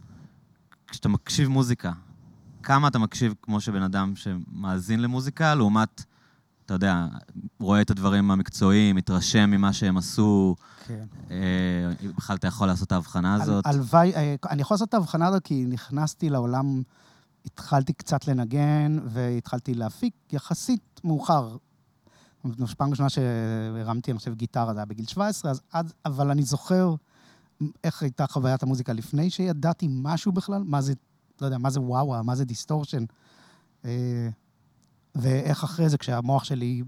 כשאתה 0.86 1.08
מקשיב 1.08 1.48
מוזיקה, 1.48 1.92
כמה 2.62 2.88
אתה 2.88 2.98
מקשיב 2.98 3.34
כמו 3.42 3.60
שבן 3.60 3.82
אדם 3.82 4.12
שמאזין 4.16 5.02
למוזיקה, 5.02 5.54
לעומת, 5.54 6.04
אתה 6.74 6.86
יודע, 6.86 7.06
רואה 7.60 7.80
את 7.80 7.90
הדברים 7.90 8.30
המקצועיים, 8.30 8.96
מתרשם 8.96 9.50
ממה 9.50 9.72
שהם 9.72 9.96
עשו, 9.96 10.56
כן. 10.86 11.04
אה, 11.30 12.08
בכלל 12.16 12.36
אתה 12.36 12.46
יכול 12.46 12.66
לעשות 12.66 12.86
את 12.86 12.92
ההבחנה 12.92 13.34
הזאת? 13.34 13.66
הלוואי, 13.66 14.14
אה, 14.14 14.34
אני 14.50 14.62
יכול 14.62 14.74
לעשות 14.74 14.88
את 14.88 14.94
ההבחנה 14.94 15.26
הזאת 15.26 15.42
כי 15.42 15.64
נכנסתי 15.68 16.30
לעולם, 16.30 16.82
התחלתי 17.46 17.92
קצת 17.92 18.28
לנגן 18.28 18.98
והתחלתי 19.04 19.74
להפיק 19.74 20.14
יחסית 20.32 21.00
מאוחר. 21.04 21.56
פעם 22.76 22.90
ראשונה 22.90 23.08
שהרמתי, 23.08 24.10
אני 24.10 24.18
חושב, 24.18 24.34
גיטרה, 24.34 24.74
זה 24.74 24.78
היה 24.78 24.86
בגיל 24.86 25.06
17, 25.06 25.50
אז 25.50 25.60
עד, 25.72 25.92
אבל 26.06 26.30
אני 26.30 26.42
זוכר 26.42 26.94
איך 27.84 28.02
הייתה 28.02 28.26
חוויית 28.26 28.62
המוזיקה 28.62 28.92
לפני 28.92 29.30
שידעתי 29.30 29.88
משהו 29.90 30.32
בכלל, 30.32 30.62
מה 30.64 30.80
זה, 30.80 30.92
לא 31.40 31.46
יודע, 31.46 31.58
מה 31.58 31.70
זה 31.70 31.80
וואווה, 31.80 32.22
מה 32.22 32.34
זה 32.34 32.44
distortion. 32.44 33.04
אה, 33.84 34.28
ואיך 35.14 35.64
אחרי 35.64 35.88
זה, 35.88 35.98
כשהמוח 35.98 36.44
שלי 36.44 36.82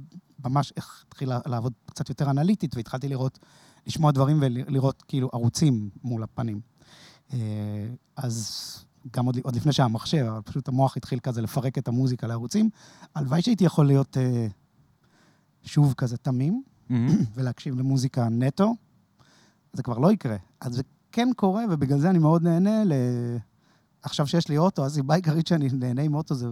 ממש 0.44 0.72
התחיל 1.06 1.30
לעבוד 1.46 1.72
קצת 1.86 2.08
יותר 2.08 2.30
אנליטית, 2.30 2.76
והתחלתי 2.76 3.08
לראות, 3.08 3.38
לשמוע 3.86 4.12
דברים 4.12 4.38
ולראות 4.40 5.02
כאילו 5.08 5.30
ערוצים 5.32 5.90
מול 6.04 6.22
הפנים. 6.22 6.60
אה, 7.32 7.38
אז 8.16 8.60
גם 9.12 9.26
עוד, 9.26 9.38
עוד 9.42 9.56
לפני 9.56 9.72
שהיה 9.72 9.88
מחשב, 9.88 10.26
אבל 10.28 10.40
פשוט 10.42 10.68
המוח 10.68 10.96
התחיל 10.96 11.18
כזה 11.18 11.42
לפרק 11.42 11.78
את 11.78 11.88
המוזיקה 11.88 12.26
לערוצים. 12.26 12.70
הלוואי 13.14 13.42
שהייתי 13.42 13.64
יכול 13.64 13.86
להיות 13.86 14.16
אה, 14.16 14.46
שוב 15.62 15.94
כזה 15.96 16.16
תמים, 16.16 16.62
מהמם. 16.88 17.08
ולהקשיב 17.34 17.78
למוזיקה 17.78 18.28
נטו, 18.28 18.74
זה 19.72 19.82
כבר 19.82 19.98
לא 19.98 20.12
יקרה. 20.12 20.36
אז 20.60 20.74
זה 20.74 20.82
כן 21.12 21.28
קורה, 21.36 21.64
ובגלל 21.70 21.98
זה 21.98 22.10
אני 22.10 22.18
מאוד 22.18 22.42
נהנה 22.42 22.84
ל... 22.84 22.92
עכשיו 24.02 24.26
שיש 24.26 24.48
לי 24.48 24.58
אוטו, 24.58 24.86
הסיבה 24.86 25.14
העיקרית 25.14 25.46
שאני 25.46 25.68
נהנה 25.72 26.02
עם 26.02 26.14
אוטו 26.14 26.34
זה 26.34 26.48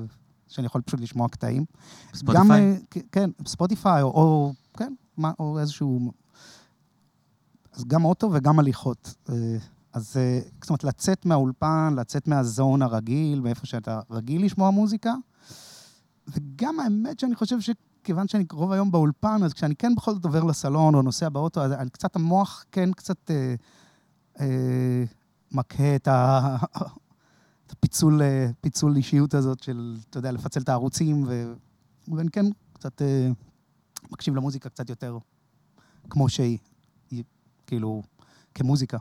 שאני 0.52 0.66
יכול 0.66 0.80
פשוט 0.82 1.00
לשמוע 1.00 1.28
קטעים. 1.28 1.64
גם, 1.64 2.16
ספוטיפיי? 2.16 2.70
אה, 2.70 2.76
כ- 2.90 2.98
כן, 3.12 3.30
ספוטיפיי, 3.46 4.02
או, 4.02 4.08
או, 4.08 4.52
כן, 4.76 4.94
מה, 5.16 5.32
או 5.38 5.58
איזשהו... 5.58 6.12
אז 7.72 7.84
גם 7.84 8.04
אוטו 8.04 8.30
וגם 8.32 8.58
הליכות. 8.58 9.14
אה, 9.30 9.34
אז 9.92 10.16
אה, 10.16 10.40
זאת 10.60 10.70
אומרת, 10.70 10.84
לצאת 10.84 11.26
מהאולפן, 11.26 11.94
לצאת 11.96 12.28
מהזון 12.28 12.82
הרגיל, 12.82 13.40
מאיפה 13.40 13.66
שאתה 13.66 14.00
רגיל 14.10 14.44
לשמוע 14.44 14.70
מוזיקה. 14.70 15.14
וגם 16.28 16.80
האמת 16.80 17.20
שאני 17.20 17.34
חושב 17.34 17.56
שכיוון 17.60 18.28
שאני 18.28 18.44
רוב 18.52 18.72
היום 18.72 18.90
באולפן, 18.90 19.42
אז 19.44 19.52
כשאני 19.52 19.76
כן 19.76 19.94
בכל 19.94 20.14
זאת 20.14 20.24
עובר 20.24 20.44
לסלון 20.44 20.94
או 20.94 21.02
נוסע 21.02 21.28
באוטו, 21.28 21.60
אז 21.62 21.72
אני 21.72 21.90
קצת, 21.90 22.16
המוח 22.16 22.64
כן 22.72 22.92
קצת 22.92 23.30
אה, 23.30 23.54
אה, 24.40 25.04
מקהה 25.52 25.96
את, 25.96 26.08
ה, 26.08 26.56
את 26.76 26.82
הפיצול 27.72 28.22
אה, 28.22 28.50
פיצול 28.60 28.96
אישיות 28.96 29.34
הזאת 29.34 29.62
של, 29.62 29.96
אתה 30.10 30.18
יודע, 30.18 30.32
לפצל 30.32 30.60
את 30.60 30.68
הערוצים, 30.68 31.24
ואני 32.08 32.30
כן 32.30 32.46
קצת 32.72 33.02
אה, 33.02 33.28
מקשיב 34.10 34.36
למוזיקה 34.36 34.68
קצת 34.68 34.90
יותר 34.90 35.18
כמו 36.10 36.28
שהיא, 36.28 36.58
היא, 37.10 37.24
כאילו, 37.66 38.02
כמוזיקה. 38.54 38.98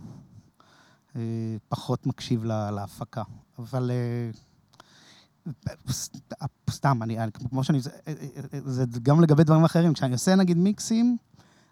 אה, 1.16 1.22
פחות 1.70 2.06
מקשיב 2.08 2.44
לה, 2.46 2.72
להפקה. 2.72 3.24
אבל 3.60 3.92
סת- 5.90 6.34
סתם, 6.70 7.04
אני, 7.04 7.18
כמו 7.50 7.64
שאני... 7.64 7.80
זה, 8.66 8.86
גם 9.04 9.22
לגבי 9.22 9.44
דברים 9.44 9.64
אחרים. 9.64 9.94
כשאני 9.94 10.14
עושה, 10.14 10.36
נגיד, 10.36 10.58
מיקסים, 10.58 11.18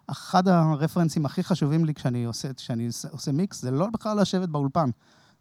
אחד 0.06 0.48
הרפרנסים 0.48 1.26
הכי 1.26 1.42
חשובים 1.42 1.84
לי 1.84 1.94
כשאני 1.94 2.24
עושה, 2.24 2.52
כשאני 2.52 2.88
עושה 3.10 3.32
מיקס, 3.32 3.62
זה 3.62 3.70
לא 3.70 3.86
בכלל 3.92 4.20
לשבת 4.20 4.48
באולפן. 4.48 4.90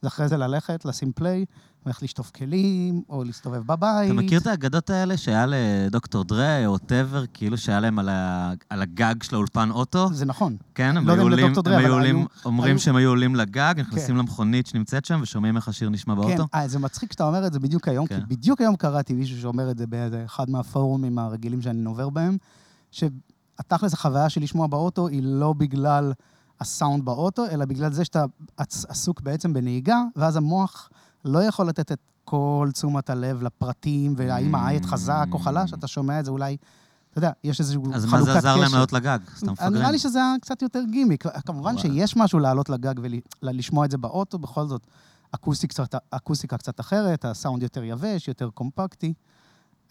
זה 0.01 0.07
אחרי 0.07 0.27
זה 0.27 0.37
ללכת, 0.37 0.85
לשים 0.85 1.11
פליי, 1.15 1.45
ללכת 1.85 2.01
לשטוף 2.03 2.31
כלים, 2.31 3.01
או 3.09 3.23
להסתובב 3.23 3.57
בבית. 3.65 4.11
אתה 4.11 4.21
מכיר 4.21 4.39
את 4.39 4.47
האגדות 4.47 4.89
האלה 4.89 5.17
שהיה 5.17 5.45
לדוקטור 5.47 6.23
דרי 6.23 6.65
או 6.65 6.71
ווטאבר, 6.71 7.23
כאילו 7.33 7.57
שהיה 7.57 7.79
להם 7.79 7.99
על, 7.99 8.09
ה... 8.09 8.53
על 8.69 8.81
הגג 8.81 9.23
של 9.23 9.35
האולפן 9.35 9.69
אוטו? 9.71 10.09
זה 10.13 10.25
נכון. 10.25 10.55
כן, 10.75 10.97
הם 10.97 11.07
לא 11.07 11.13
היו 11.13 11.21
עולים, 11.21 11.53
דרי, 11.53 11.75
הם 11.75 11.85
היו 11.85 11.93
עולים, 11.93 12.25
אומרים 12.45 12.71
היו- 12.75 12.79
שהם 12.79 12.95
היו 12.95 13.09
עולים 13.09 13.35
לגג, 13.35 13.73
נכנסים 13.77 14.15
כן. 14.15 14.19
למכונית 14.19 14.67
שנמצאת 14.67 15.05
שם 15.05 15.19
ושומעים 15.23 15.57
איך 15.57 15.67
השיר 15.67 15.89
נשמע 15.89 16.15
באוטו? 16.15 16.45
כן, 16.53 16.67
זה 16.67 16.79
מצחיק 16.79 17.11
שאתה 17.11 17.23
אומר 17.27 17.47
את 17.47 17.53
זה 17.53 17.59
בדיוק 17.59 17.87
היום, 17.87 18.07
כן. 18.07 18.19
כי 18.19 18.25
בדיוק 18.35 18.61
היום 18.61 18.75
קראתי 18.75 19.13
מישהו 19.13 19.41
שאומר 19.41 19.71
את 19.71 19.77
זה 19.77 19.87
באחד 19.87 20.49
מהפורומים 20.49 21.19
הרגילים 21.19 21.61
שאני 21.61 21.85
עובר 21.85 22.09
בהם, 22.09 22.37
שהתכלס 22.91 23.93
החוויה 23.93 24.29
של 24.29 24.41
לשמוע 24.41 24.67
באוטו 24.67 25.07
היא 25.07 25.21
לא 25.23 25.53
בגלל 25.53 26.13
הסאונד 26.61 27.05
באוטו, 27.05 27.45
אלא 27.45 27.65
בגלל 27.65 27.91
זה 27.93 28.05
שאתה 28.05 28.25
עס- 28.57 28.85
עסוק 28.85 29.21
בעצם 29.21 29.53
בנהיגה, 29.53 30.01
ואז 30.15 30.35
המוח 30.35 30.89
לא 31.25 31.43
יכול 31.43 31.67
לתת 31.67 31.91
את 31.91 31.99
כל 32.25 32.69
תשומת 32.73 33.09
הלב 33.09 33.43
לפרטים, 33.43 34.13
והאם 34.17 34.55
העייט 34.55 34.85
חזק 34.85 35.25
או 35.31 35.39
חלש, 35.39 35.73
אתה 35.73 35.87
שומע 35.87 36.19
את 36.19 36.25
זה 36.25 36.31
אולי, 36.31 36.57
אתה 37.11 37.17
יודע, 37.17 37.31
יש 37.43 37.59
איזושהי 37.59 37.81
חלוקת 37.83 37.95
אז 37.95 38.05
קשב. 38.05 38.11
מה 38.15 38.23
זה 38.23 38.37
עזר 38.37 38.55
להם 38.55 38.71
לעלות 38.73 38.93
לגג? 38.93 39.19
סתם 39.37 39.51
מפגרים. 39.51 39.73
נראה 39.73 39.91
לי 39.91 39.99
שזה 39.99 40.19
היה 40.19 40.33
קצת 40.41 40.61
יותר 40.61 40.81
גימיק. 40.91 41.23
כמובן 41.45 41.75
וואלה. 41.75 41.79
שיש 41.95 42.17
משהו 42.17 42.39
לעלות 42.39 42.69
לגג 42.69 42.93
ולשמוע 43.43 43.85
את 43.85 43.91
זה 43.91 43.97
באוטו, 43.97 44.39
בכל 44.39 44.67
זאת, 44.67 44.87
אקוסטיק 45.31 45.69
קצת, 45.69 45.95
אקוסטיקה 46.11 46.57
קצת 46.57 46.79
אחרת, 46.79 47.25
הסאונד 47.25 47.63
יותר 47.63 47.83
יבש, 47.83 48.27
יותר 48.27 48.49
קומפקטי. 48.49 49.13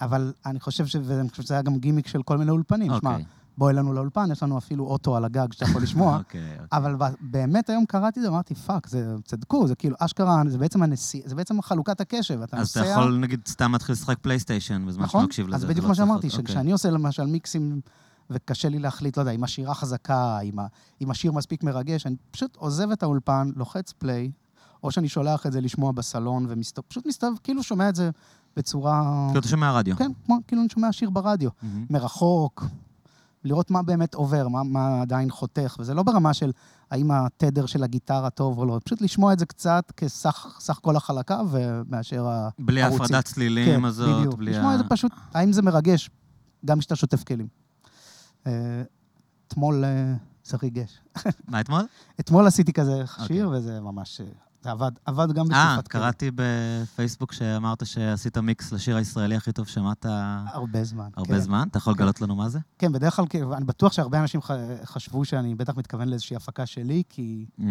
אבל 0.01 0.33
אני 0.47 0.61
חושב, 0.61 0.87
ש... 0.87 0.97
ואני 1.05 1.31
חושב 1.31 1.43
שזה 1.43 1.55
היה 1.55 1.63
גם 1.63 1.79
גימיק 1.79 2.07
של 2.07 2.23
כל 2.23 2.39
מיני 2.39 2.51
אולפנים. 2.51 2.93
שמע, 3.01 3.11
אוקיי. 3.11 3.25
בוא 3.59 3.71
אלינו 3.71 3.93
לאולפן, 3.93 4.29
יש 4.33 4.43
לנו 4.43 4.59
אפילו 4.59 4.85
אוטו 4.85 5.17
על 5.17 5.25
הגג 5.25 5.53
שאתה 5.53 5.65
יכול 5.65 5.83
לשמוע. 5.83 6.17
אוקיי, 6.19 6.41
אוקיי. 6.53 6.67
אבל 6.73 6.95
באמת 7.21 7.71
היום 7.71 7.87
קראתי 7.87 8.21
את 8.21 8.25
זה, 8.25 8.29
אמרתי, 8.29 8.55
fuck, 8.55 8.87
זה 8.87 9.15
צדקו, 9.25 9.67
זה 9.67 9.75
כאילו, 9.75 9.97
אשכרה, 9.99 10.43
זה 10.47 10.59
בעצם 10.59 10.83
הנשיא, 10.83 11.23
זה 11.25 11.35
בעצם 11.35 11.63
חלוקת 11.63 12.01
הקשב. 12.01 12.43
אתה 12.43 12.57
אז 12.57 12.71
אתה 12.71 12.81
נוסע... 12.81 12.93
יכול, 12.93 13.19
נגיד, 13.19 13.41
סתם 13.49 13.73
להתחיל 13.73 13.93
לשחק 13.93 14.19
פלייסטיישן 14.19 14.87
בזמן 14.87 14.93
שאתה 14.93 15.05
נכון? 15.05 15.25
מקשיב 15.25 15.49
לזה. 15.49 15.57
אז 15.57 15.65
בדיוק 15.65 15.85
לא 15.85 15.89
מה 15.89 15.95
שאמרתי, 15.95 16.27
להיות- 16.27 16.39
אוקיי. 16.39 16.47
שכשאני 16.55 16.73
עושה 16.73 16.91
למשל 16.91 17.27
מיקסים, 17.27 17.81
וקשה 18.31 18.69
לי 18.69 18.79
להחליט, 18.79 19.17
לא 19.17 19.23
יודע, 19.23 19.33
אם 19.33 19.45
השירה 19.45 19.75
חזקה, 19.75 20.41
אם, 20.41 20.59
ה, 20.59 20.67
אם 21.01 21.11
השיר 21.11 21.33
מספיק 21.33 21.63
מרגש, 21.63 22.07
אני 22.07 22.17
פשוט 22.31 22.57
עוזב 22.57 22.91
את 22.91 23.03
האולפן, 23.03 23.51
לוחץ 23.57 23.93
פליי, 23.93 24.31
או 24.83 24.91
שאני 24.91 25.09
שולח 25.09 25.47
את 25.47 25.53
זה 25.53 25.61
לשמוע 25.61 25.93
בסלון, 25.93 26.47
ופשוט 26.49 27.07
מסתובב, 27.07 27.37
כאילו 27.43 27.63
שומע 27.63 27.89
את 27.89 27.95
זה 27.95 28.11
בצורה... 28.57 29.25
כאילו, 29.29 29.41
אתה 29.41 29.49
שומע 29.49 29.73
רדיו. 29.73 29.97
כן, 29.97 30.11
כמו, 30.27 30.37
כאילו 30.47 30.63
אני 30.63 30.69
שומע 30.69 30.93
שיר 30.93 31.11
ברדיו, 31.11 31.51
מהמם. 31.63 31.87
מרחוק, 31.91 32.65
לראות 33.49 33.71
מה 33.71 33.83
באמת 33.83 34.15
עובר, 34.15 34.49
מה, 34.49 34.63
מה 34.63 35.03
עדיין 35.03 35.31
חותך, 35.31 35.77
וזה 35.79 35.95
לא 35.95 36.03
ברמה 36.03 36.35
של 36.35 36.53
האם 36.91 37.11
התדר 37.11 37.67
של 37.67 37.83
הגיטרה 37.83 38.31
טוב 38.31 38.59
או 38.59 38.67
לא, 38.67 38.81
פשוט 38.85 39.01
לשמוע 39.01 39.33
את 39.33 39.39
זה 39.39 39.47
קצת 39.47 39.93
כסך 39.97 40.57
סך 40.61 40.79
כל 40.83 40.97
החלקה, 40.97 41.41
ומאשר 41.51 42.27
ה... 42.29 42.49
בלי. 42.59 42.83
ההפרדת 42.83 43.25
צלילים 43.25 43.85
הזאת, 43.85 44.09
כן, 44.09 44.19
בדיוק. 44.19 44.35
בלי 44.35 44.51
לשמוע 44.51 44.75
את 44.75 44.79
זה 44.79 44.85
פשוט, 44.89 45.13
האם 45.35 45.53
זה 45.53 45.63
מרגש, 45.63 46.11
גם 46.65 46.79
כשאתה 46.79 46.97
שוטף 46.97 47.25
כלים. 47.25 47.49
אה, 48.47 48.53
אתמול 49.49 49.85
אה, 49.85 50.15
זה 50.45 50.57
ריגש. 50.63 51.01
מה 51.49 51.61
אתמול? 51.61 51.83
אתמול 52.21 52.47
עשיתי 52.47 52.73
כזה 52.73 53.03
אוקיי. 53.03 53.27
שיר, 53.27 53.51
וזה 53.53 53.81
ממש... 53.81 54.21
אה, 54.59 54.65
זה 54.65 54.71
עבד, 54.71 54.91
עבד 55.05 55.33
גם 55.33 55.53
אה, 55.53 55.73
בתקופת 55.77 55.89
כלים. 55.89 56.03
קראתי 56.03 56.31
בפייסבוק 56.35 57.33
שאמרת 57.33 57.87
שעשית 57.87 58.39
מיקס 58.39 58.73
לשיר 58.73 58.97
הישראלי 58.97 59.37
הכי 59.37 59.53
טוב 59.53 59.67
שמעת 59.67 60.07
הרבה 60.09 60.85
זמן. 60.85 61.09
הרבה 61.17 61.35
כן. 61.35 61.41
זמן. 61.41 61.69
אתה 61.71 61.79
יכול 61.79 61.95
כן. 61.95 61.99
לגלות 62.01 62.21
לנו 62.21 62.37
מה 62.37 62.49
זה? 62.49 62.59
כן, 62.79 62.93
בדרך 62.93 63.17
כלל, 63.17 63.27
אני 63.53 63.65
בטוח 63.65 63.93
שהרבה 63.93 64.21
אנשים 64.21 64.41
חשבו 64.85 65.25
שאני 65.25 65.55
בטח 65.55 65.77
מתכוון 65.77 66.09
לאיזושהי 66.09 66.37
הפקה 66.37 66.67
שלי, 66.67 67.03
כי... 67.09 67.47
Mm, 67.61 67.63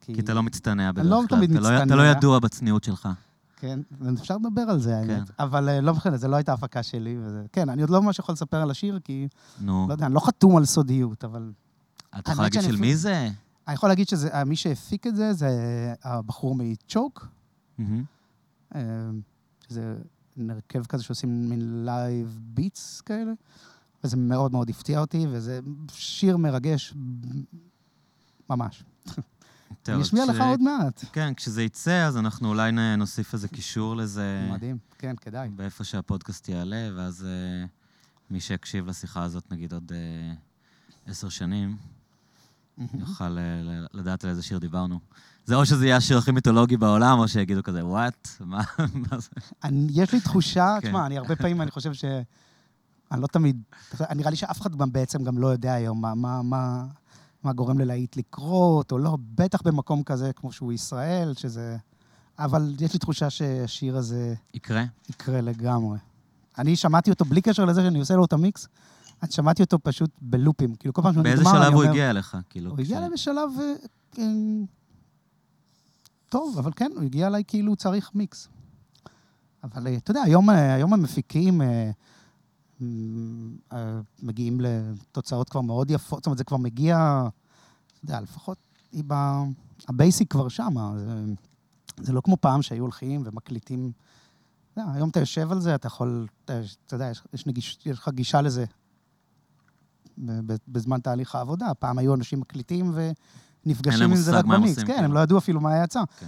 כי 0.00 0.20
אתה 0.20 0.34
לא 0.34 0.42
מצטנע 0.42 0.92
בדרך 0.92 1.06
לא 1.06 1.22
כלל. 1.28 1.38
תמיד 1.38 1.50
אתה 1.50 1.60
לא- 1.60 1.68
אתה 1.68 1.84
מצטנע. 1.84 1.96
לא 1.96 2.06
ידוע 2.06 2.38
בצניעות 2.38 2.84
שלך. 2.84 3.08
כן, 3.56 3.80
אפשר 4.20 4.36
לדבר 4.36 4.62
על 4.62 4.80
זה, 4.80 5.00
כן. 5.06 5.10
האמת. 5.10 5.30
אבל 5.38 5.68
אה, 5.68 5.80
לא 5.80 5.94
משנה, 5.94 6.16
זו 6.16 6.28
לא 6.28 6.36
הייתה 6.36 6.52
הפקה 6.52 6.82
שלי. 6.82 7.16
וזה... 7.22 7.42
כן, 7.52 7.68
אני 7.68 7.82
עוד 7.82 7.90
לא 7.90 8.02
ממש 8.02 8.18
יכול 8.18 8.32
לספר 8.32 8.56
על 8.56 8.70
השיר, 8.70 9.00
כי, 9.04 9.28
נו, 9.60 9.86
לא 9.88 9.94
יודע, 9.94 10.06
אני 10.06 10.14
לא 10.14 10.20
חתום 10.20 10.56
על 10.56 10.64
סודיות, 10.64 11.24
אבל... 11.24 11.52
אתה 12.18 12.32
יכול 12.32 12.44
להגיד 12.44 12.62
של 12.62 12.76
מי 12.76 12.96
זה? 12.96 13.30
אני 13.68 13.74
יכול 13.74 13.88
להגיד 13.88 14.08
שמי 14.08 14.56
שהפיק 14.56 15.06
את 15.06 15.16
זה, 15.16 15.32
זה 15.32 15.48
הבחור 16.02 16.54
מצ'וק. 16.58 17.26
אה, 18.74 18.80
שזה 19.68 19.94
הרכב 20.50 20.84
כזה 20.86 21.02
שעושים 21.02 21.48
מין 21.50 21.84
live 21.84 22.38
beats 22.42 23.00
כאלה, 23.00 23.32
וזה 24.04 24.16
מאוד 24.16 24.52
מאוד 24.52 24.70
הפתיע 24.70 25.00
אותי, 25.00 25.26
וזה 25.30 25.60
שיר 25.92 26.36
מרגש 26.36 26.94
ממש. 28.50 28.84
אני 29.88 30.02
אשמיע 30.02 30.24
כש- 30.24 30.28
לך 30.30 30.40
עוד 30.40 30.62
מעט. 30.62 31.04
כן, 31.12 31.34
כשזה 31.34 31.62
יצא, 31.62 32.06
אז 32.06 32.16
אנחנו 32.16 32.48
אולי 32.48 32.72
נוסיף 32.98 33.34
איזה 33.34 33.48
קישור 33.48 33.96
לזה. 33.96 34.48
מדהים, 34.52 34.78
כן, 34.98 35.16
כדאי. 35.16 35.48
באיפה 35.48 35.84
שהפודקאסט 35.84 36.48
יעלה, 36.48 36.88
ואז 36.96 37.24
אה, 37.24 37.66
מי 38.30 38.40
שיקשיב 38.40 38.86
לשיחה 38.86 39.22
הזאת, 39.22 39.52
נגיד 39.52 39.72
עוד 39.72 39.92
אה, 39.94 40.34
עשר 41.06 41.28
שנים, 41.28 41.76
יוכל 42.94 43.38
אה, 43.38 43.86
לדעת 43.94 44.24
על 44.24 44.30
איזה 44.30 44.42
שיר 44.42 44.58
דיברנו. 44.58 45.00
זה 45.44 45.54
או 45.54 45.66
שזה 45.66 45.86
יהיה 45.86 45.96
השיר 45.96 46.18
הכי 46.18 46.30
מיתולוגי 46.30 46.76
בעולם, 46.76 47.18
או 47.18 47.28
שיגידו 47.28 47.62
כזה, 47.62 47.86
וואט? 47.86 48.28
מה 48.40 49.18
זה? 49.18 49.28
יש 49.90 50.12
לי 50.12 50.20
תחושה, 50.20 50.76
כן. 50.80 50.88
תשמע, 50.88 51.06
אני 51.06 51.18
הרבה 51.18 51.36
פעמים, 51.36 51.62
אני 51.62 51.70
חושב 51.70 51.94
ש... 51.94 52.04
אני 53.12 53.22
לא 53.22 53.26
תמיד... 53.26 53.62
נראה 54.14 54.30
לי 54.30 54.36
שאף 54.36 54.60
אחד 54.60 54.76
גם 54.76 54.92
בעצם 54.92 55.24
גם 55.24 55.38
לא 55.38 55.46
יודע 55.46 55.72
היום 55.72 56.00
מה, 56.00 56.14
מה, 56.14 56.42
מה, 56.42 56.84
מה 57.44 57.52
גורם 57.52 57.78
ללהיט 57.78 58.16
לקרות, 58.16 58.92
או 58.92 58.98
לא, 58.98 59.18
בטח 59.34 59.62
במקום 59.62 60.02
כזה 60.02 60.30
כמו 60.36 60.52
שהוא 60.52 60.72
ישראל, 60.72 61.34
שזה... 61.34 61.76
אבל 62.38 62.74
יש 62.80 62.92
לי 62.92 62.98
תחושה 62.98 63.30
שהשיר 63.30 63.96
הזה 63.96 64.34
יקרה? 64.54 64.84
יקרה 65.10 65.40
לגמרי. 65.40 65.98
אני 66.58 66.76
שמעתי 66.76 67.10
אותו 67.10 67.24
בלי 67.24 67.42
קשר 67.42 67.64
לזה 67.64 67.82
שאני 67.82 67.98
עושה 67.98 68.14
לו 68.14 68.24
את 68.24 68.32
המיקס, 68.32 68.68
אני 69.22 69.30
שמעתי 69.32 69.62
אותו 69.62 69.78
פשוט 69.82 70.10
בלופים. 70.20 70.74
כאילו, 70.74 70.94
כל 70.94 71.02
פעם 71.02 71.12
שהוא 71.12 71.22
נגמר, 71.22 71.36
באיזה 71.36 71.50
אני 71.50 71.58
שלב 71.58 71.72
הוא 71.72 71.80
אומר- 71.82 71.90
הגיע 71.90 72.10
אליך? 72.10 72.36
כאילו, 72.50 72.70
הוא 72.70 72.80
הגיע 72.80 72.98
אליי 72.98 73.10
בשלב... 73.10 73.50
אה, 73.60 73.72
כן, 74.12 74.36
טוב, 76.28 76.58
אבל 76.58 76.70
כן, 76.76 76.90
הוא 76.94 77.02
הגיע 77.02 77.26
אליי 77.26 77.42
כאילו 77.46 77.76
צריך 77.76 78.10
מיקס. 78.14 78.48
אבל 79.64 79.86
אה, 79.86 79.96
אתה 79.96 80.10
יודע, 80.10 80.22
היום, 80.22 80.50
אה, 80.50 80.74
היום 80.74 80.92
המפיקים 80.92 81.60
מגיעים 84.22 84.60
לתוצאות 84.60 85.48
כבר 85.48 85.60
מאוד 85.60 85.90
יפות, 85.90 86.18
זאת 86.18 86.26
אומרת, 86.26 86.38
זה 86.38 86.44
כבר 86.44 86.56
מגיע, 86.56 87.22
אתה 87.94 88.04
יודע, 88.04 88.20
לפחות 88.20 88.58
היא 88.92 89.04
ב... 89.06 89.14
ה 89.88 89.95
basic 89.95 90.32
כבר 90.32 90.48
שם. 90.48 90.74
זה, 90.96 91.24
זה 92.00 92.12
לא 92.12 92.20
כמו 92.20 92.36
פעם 92.40 92.62
שהיו 92.62 92.82
הולכים 92.82 93.22
ומקליטים. 93.24 93.92
יודע, 94.76 94.90
היום 94.92 95.08
אתה 95.08 95.20
יושב 95.20 95.52
על 95.52 95.60
זה, 95.60 95.74
אתה 95.74 95.86
יכול, 95.86 96.26
אתה, 96.44 96.60
אתה 96.86 96.94
יודע, 96.94 97.10
יש, 97.10 97.22
יש, 97.32 97.46
נגיש, 97.46 97.78
יש 97.86 97.98
לך 97.98 98.08
גישה 98.08 98.40
לזה 98.42 98.64
בזמן 100.68 101.00
תהליך 101.00 101.34
העבודה. 101.34 101.74
פעם 101.74 101.98
היו 101.98 102.14
אנשים 102.14 102.40
מקליטים 102.40 102.92
ונפגשים 103.64 104.10
עם 104.10 104.16
זה 104.16 104.38
רק 104.38 104.44
במיקס. 104.44 104.78
כן, 104.78 104.86
כאילו. 104.86 104.98
הם 104.98 105.12
לא 105.12 105.20
ידעו 105.20 105.38
אפילו 105.38 105.60
מה 105.60 105.84
יצא. 105.84 106.02
כן. 106.18 106.26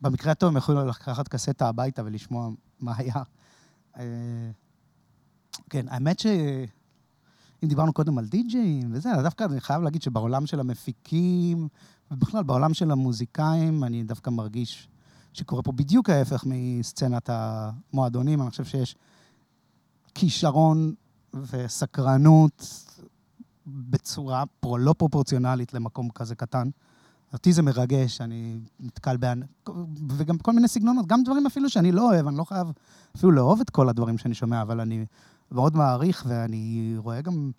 במקרה 0.00 0.32
הטוב 0.32 0.48
הם 0.48 0.56
יכולים 0.56 0.88
לקחת 0.88 1.28
קסטה 1.28 1.68
הביתה 1.68 2.02
ולשמוע 2.04 2.50
מה 2.80 2.92
היה. 2.96 3.22
אה, 3.98 4.04
כן, 5.70 5.86
האמת 5.88 6.18
ש... 6.18 6.26
אם 7.62 7.68
דיברנו 7.68 7.92
קודם 7.92 8.18
על 8.18 8.26
די-ג'אים 8.26 8.88
וזה, 8.92 9.10
אז 9.10 9.22
דווקא 9.22 9.44
אני 9.44 9.60
חייב 9.60 9.82
להגיד 9.82 10.02
שבעולם 10.02 10.46
של 10.46 10.60
המפיקים, 10.60 11.68
ובכלל 12.10 12.42
בעולם 12.42 12.74
של 12.74 12.90
המוזיקאים, 12.90 13.84
אני 13.84 14.02
דווקא 14.02 14.30
מרגיש 14.30 14.88
שקורה 15.32 15.62
פה 15.62 15.72
בדיוק 15.72 16.10
ההפך 16.10 16.44
מסצנת 16.46 17.30
המועדונים. 17.32 18.42
אני 18.42 18.50
חושב 18.50 18.64
שיש 18.64 18.96
כישרון 20.14 20.94
וסקרנות 21.34 22.86
בצורה 23.72 24.44
פרו, 24.60 24.78
לא 24.78 24.92
פרופורציונלית 24.92 25.74
למקום 25.74 26.08
כזה 26.10 26.34
קטן. 26.34 26.68
אותי 27.32 27.52
זה 27.52 27.62
מרגש, 27.62 28.20
אני 28.20 28.60
נתקל 28.80 29.16
באנ... 29.16 29.42
וגם 30.08 30.38
כל 30.38 30.52
מיני 30.52 30.68
סגנונות, 30.68 31.06
גם 31.06 31.22
דברים 31.22 31.46
אפילו 31.46 31.70
שאני 31.70 31.92
לא 31.92 32.10
אוהב, 32.10 32.26
אני 32.26 32.36
לא 32.36 32.44
חייב 32.44 32.66
אפילו 33.16 33.32
לאהוב 33.32 33.60
את 33.60 33.70
כל 33.70 33.88
הדברים 33.88 34.18
שאני 34.18 34.34
שומע, 34.34 34.62
אבל 34.62 34.80
אני 34.80 35.06
מאוד 35.52 35.76
מעריך, 35.76 36.24
ואני 36.28 36.94
רואה 36.96 37.20
גם, 37.20 37.50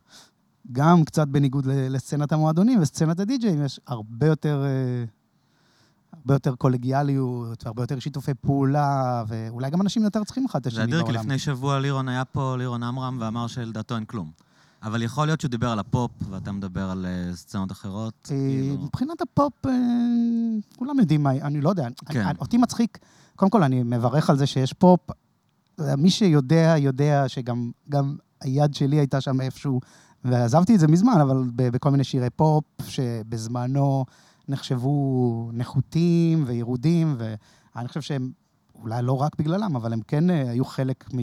גם 0.71 1.03
קצת 1.05 1.27
בניגוד 1.27 1.65
לסצנת 1.67 2.31
המועדונים 2.31 2.81
וסצנת 2.81 3.19
הדי-ג'אים, 3.19 3.65
יש 3.65 3.79
הרבה 3.87 4.27
יותר, 4.27 4.63
אה, 4.65 5.03
הרבה 6.13 6.33
יותר 6.33 6.55
קולגיאליות, 6.55 7.65
והרבה 7.65 7.83
יותר 7.83 7.99
שיתופי 7.99 8.33
פעולה, 8.33 9.23
ואולי 9.27 9.69
גם 9.69 9.81
אנשים 9.81 10.03
יותר 10.03 10.23
צריכים 10.23 10.45
אחד 10.45 10.57
את 10.57 10.63
זה 10.63 10.69
השני 10.69 10.83
אדיר, 10.83 10.99
כי 10.99 11.03
בעולם. 11.03 11.19
לפני 11.19 11.39
שבוע 11.39 11.79
לירון 11.79 12.09
היה 12.09 12.25
פה, 12.25 12.55
לירון 12.57 12.83
עמרם, 12.83 13.17
ואמר 13.21 13.47
שלדעתו 13.47 13.95
אין 13.95 14.05
כלום. 14.05 14.31
אבל 14.83 15.03
יכול 15.03 15.27
להיות 15.27 15.41
שהוא 15.41 15.49
דיבר 15.49 15.69
על 15.69 15.79
הפופ, 15.79 16.11
ואתה 16.29 16.51
מדבר 16.51 16.89
על 16.89 17.05
אה, 17.05 17.35
סצנות 17.35 17.71
אחרות. 17.71 18.13
אה, 18.31 18.37
כאילו... 18.37 18.77
מבחינת 18.77 19.21
הפופ, 19.21 19.65
אה, 19.65 19.71
כולם 20.77 20.99
יודעים 20.99 21.23
מה, 21.23 21.31
אני 21.31 21.61
לא 21.61 21.69
יודע. 21.69 21.87
כן. 22.05 22.35
אותי 22.39 22.57
מצחיק, 22.57 22.97
קודם 23.35 23.51
כל, 23.51 23.63
אני 23.63 23.83
מברך 23.83 24.29
על 24.29 24.37
זה 24.37 24.45
שיש 24.45 24.73
פופ. 24.73 24.99
מי 25.97 26.09
שיודע, 26.09 26.75
יודע 26.77 27.23
שגם 27.27 27.71
גם 27.89 28.15
היד 28.41 28.73
שלי 28.73 28.95
הייתה 28.95 29.21
שם 29.21 29.41
איפשהו, 29.41 29.79
ועזבתי 30.25 30.75
את 30.75 30.79
זה 30.79 30.87
מזמן, 30.87 31.17
אבל 31.21 31.43
בכל 31.55 31.91
מיני 31.91 32.03
שירי 32.03 32.29
פופ, 32.29 32.63
שבזמנו 32.87 34.05
נחשבו 34.47 35.49
נחותים 35.53 36.43
וירודים, 36.47 37.15
ואני 37.75 37.87
חושב 37.87 38.01
שהם, 38.01 38.31
אולי 38.81 39.01
לא 39.01 39.21
רק 39.21 39.35
בגללם, 39.39 39.75
אבל 39.75 39.93
הם 39.93 40.01
כן 40.07 40.29
היו 40.29 40.65
חלק 40.65 41.13
מ... 41.13 41.17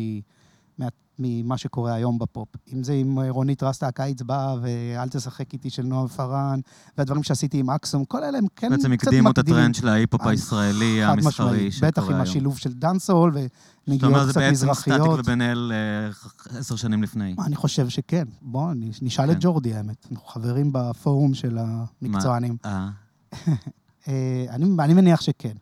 מה- 0.78 0.88
ממה 1.18 1.58
שקורה 1.58 1.94
היום 1.94 2.18
בפופ. 2.18 2.48
אם 2.72 2.82
זה 2.82 2.92
עם 2.92 3.18
אה, 3.18 3.30
רונית 3.30 3.62
רסטה, 3.62 3.88
הקיץ 3.88 4.22
בא, 4.22 4.54
ואל 4.62 5.08
תשחק 5.08 5.52
איתי 5.52 5.70
של 5.70 5.82
נועם 5.82 6.08
פארן, 6.08 6.60
והדברים 6.98 7.22
שעשיתי 7.22 7.58
עם 7.58 7.70
אקסום, 7.70 8.04
כל 8.04 8.24
אלה 8.24 8.38
הם 8.38 8.46
כן 8.56 8.70
בעצם 8.70 8.96
קצת 8.96 9.06
הקדימו 9.08 9.30
את 9.30 9.38
מקדימים. 9.38 9.60
הטרנד 9.60 9.74
של 9.74 9.88
ההיפ-הופ 9.88 10.26
הישראלי 10.26 11.04
המסחרי. 11.04 11.70
שקורה 11.70 11.90
בטח 11.90 12.02
עם 12.02 12.08
היום. 12.08 12.20
השילוב 12.20 12.58
של 12.58 12.72
dancehall 12.72 13.32
זאת 13.32 13.50
ונגיעות 13.88 14.12
אומרת, 14.12 14.26
זה 14.26 14.32
קצת 14.32 14.40
בעצם 14.40 14.54
סטטיק 14.54 14.94
מזרחיות. 14.94 15.20
ובן 15.20 15.40
אל 15.40 15.72
אה, 15.74 16.58
עשר 16.58 16.76
שנים 16.76 17.02
לפני. 17.02 17.34
אני 17.46 17.56
חושב 17.56 17.88
שכן. 17.88 18.24
בואו 18.42 18.70
נשאל 19.02 19.26
כן. 19.26 19.32
את 19.32 19.36
ג'ורדי, 19.40 19.74
האמת. 19.74 20.06
אנחנו 20.12 20.26
חברים 20.26 20.70
בפורום 20.72 21.34
של 21.34 21.58
המקצוענים. 21.58 22.56
אה, 22.64 22.88
אני, 24.54 24.94
מניח 24.94 25.20
שכן. 25.20 25.56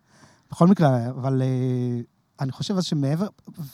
בכל 0.51 0.67
מקרה, 0.69 1.11
אבל 1.11 1.43
אני 2.41 2.53
חושב 2.53 2.77
אז 2.77 2.85
שמעבר, 2.85 3.27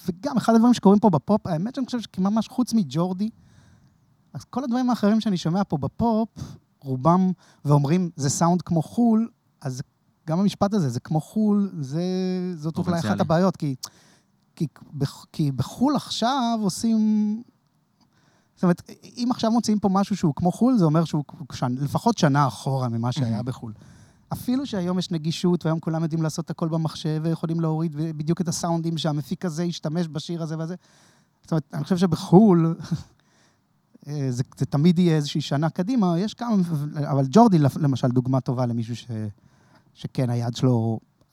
וגם 0.09 0.37
אחד 0.37 0.55
הדברים 0.55 0.75
שקורים 0.75 0.99
פה 0.99 1.11
בפופ, 1.11 1.47
האמת 1.47 1.75
שאני 1.75 1.87
חושב 1.87 1.99
שממש 2.01 2.49
חוץ 2.49 2.73
מג'ורדי, 2.73 3.31
אז 4.33 4.45
כל 4.45 4.65
הדברים 4.65 4.91
האחרים 4.91 5.21
שאני 5.21 5.37
שומע 5.37 5.63
פה 5.69 5.77
בפופ, 5.77 6.29
רובם, 6.81 7.33
ואומרים, 7.65 8.11
זה 8.17 8.31
סאונד 8.31 8.63
כמו 8.63 8.83
חו"ל, 8.83 9.29
אז 9.61 9.83
גם 10.27 10.41
המשפט 10.41 10.75
הזה, 10.75 10.89
זה 10.89 11.01
כמו 11.01 11.21
חו"ל, 11.21 11.71
זה, 11.81 12.03
זאת 12.57 12.79
אולי 12.79 12.99
אחת. 12.99 13.21
הבעיות, 13.21 13.57
כי, 13.57 13.75
כי, 14.57 14.67
כי 15.33 15.53
בחו"ל 15.53 15.97
עכשיו 15.97 16.59
עושים... 16.63 17.43
זאת 18.55 18.63
אומרת, 18.63 18.91
אם 19.17 19.29
עכשיו 19.31 19.51
מוציאים 19.51 19.79
פה 19.79 19.89
משהו 19.89 20.17
שהוא 20.17 20.35
כמו 20.37 20.53
חו"ל, 20.53 20.77
זה 20.79 20.85
אומר 20.85 21.05
שהוא 21.05 21.25
לפחות 21.71 22.19
שנה 22.19 22.47
אחורה 22.47 22.89
ממה 22.89 23.13
שהיה. 23.13 23.43
בחו"ל. 23.43 23.73
אפילו 24.33 24.67
שהיום 24.67 24.99
יש 24.99 25.11
נגישות, 25.11 25.67
והיום 25.67 25.81
כולם 25.81 26.03
יודעים 26.03 26.23
לעשות 26.23 26.51
הכל 26.51 26.69
במחשב, 26.69 27.21
ויכולים 27.25 27.61
להוריד 27.61 27.97
בדיוק 27.97 28.41
את 28.41 28.49
הסאונדים 28.49 28.99
שהמפיק 28.99 29.45
הזה 29.45 29.65
ישתמש 29.65 30.09
בשיר 30.13 30.43
הזה 30.43 30.59
והזה. 30.59 30.75
זאת 31.43 31.53
אומרת, 31.53 31.65
אני 31.75 31.83
חושב 31.85 31.97
שבחו"ל, 31.97 32.75
אה, 34.09 34.27
זה, 34.31 34.43
זה 34.57 34.67
תמיד 34.67 34.99
יהיה 34.99 35.17
איזושהי 35.17 35.41
שנה 35.41 35.71
קדימה, 35.71 36.19
יש 36.19 36.35
כמה, 36.35 36.57
אבל 37.11 37.25
ג'ורדי 37.31 37.59
למשל 37.59 38.09
דוגמה 38.09 38.41
טובה 38.41 38.67
למישהו 38.67 38.97
ש, 38.97 39.07
שכן, 39.95 40.31
היד 40.31 40.57
שלו, 40.57 40.71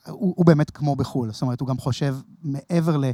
הוא, 0.07 0.33
הוא 0.37 0.45
באמת 0.45 0.69
כמו 0.69 0.95
בחו"ל. 0.95 1.31
זאת 1.31 1.41
אומרת, 1.41 1.59
הוא 1.59 1.67
גם 1.67 1.77
חושב 1.77 2.15
מעבר 2.43 2.97
ל... 2.97 3.05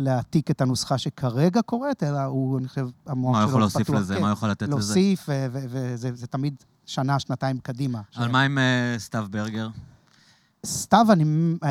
להעתיק 0.00 0.50
את 0.50 0.60
הנוסחה 0.60 0.98
שכרגע 0.98 1.62
קורית, 1.62 2.02
אלא 2.02 2.20
הוא, 2.22 2.58
אני 2.58 2.68
חושב, 2.68 2.86
המוח 3.06 3.32
מה 3.32 3.38
שלו 3.38 3.44
הוא 3.44 3.48
יכול 3.50 3.60
להוסיף 3.60 3.82
פתוח, 3.82 3.96
לזה? 4.00 4.14
כן, 4.14 4.20
מה 4.20 4.26
הוא 4.26 4.32
יכול 4.32 4.48
לתת 4.50 4.62
לזה? 4.62 4.70
להוסיף, 4.70 5.26
ו- 5.28 5.46
וזה 5.52 6.10
זה 6.14 6.26
תמיד 6.26 6.54
שנה, 6.86 7.18
שנתיים 7.18 7.58
קדימה. 7.58 8.00
אבל 8.16 8.28
ש- 8.28 8.30
מה 8.30 8.42
עם 8.42 8.58
אה, 8.58 8.94
סתיו 8.98 9.26
ברגר? 9.30 9.68
סתיו, 10.66 11.06
אני... 11.12 11.24
אה, 11.64 11.70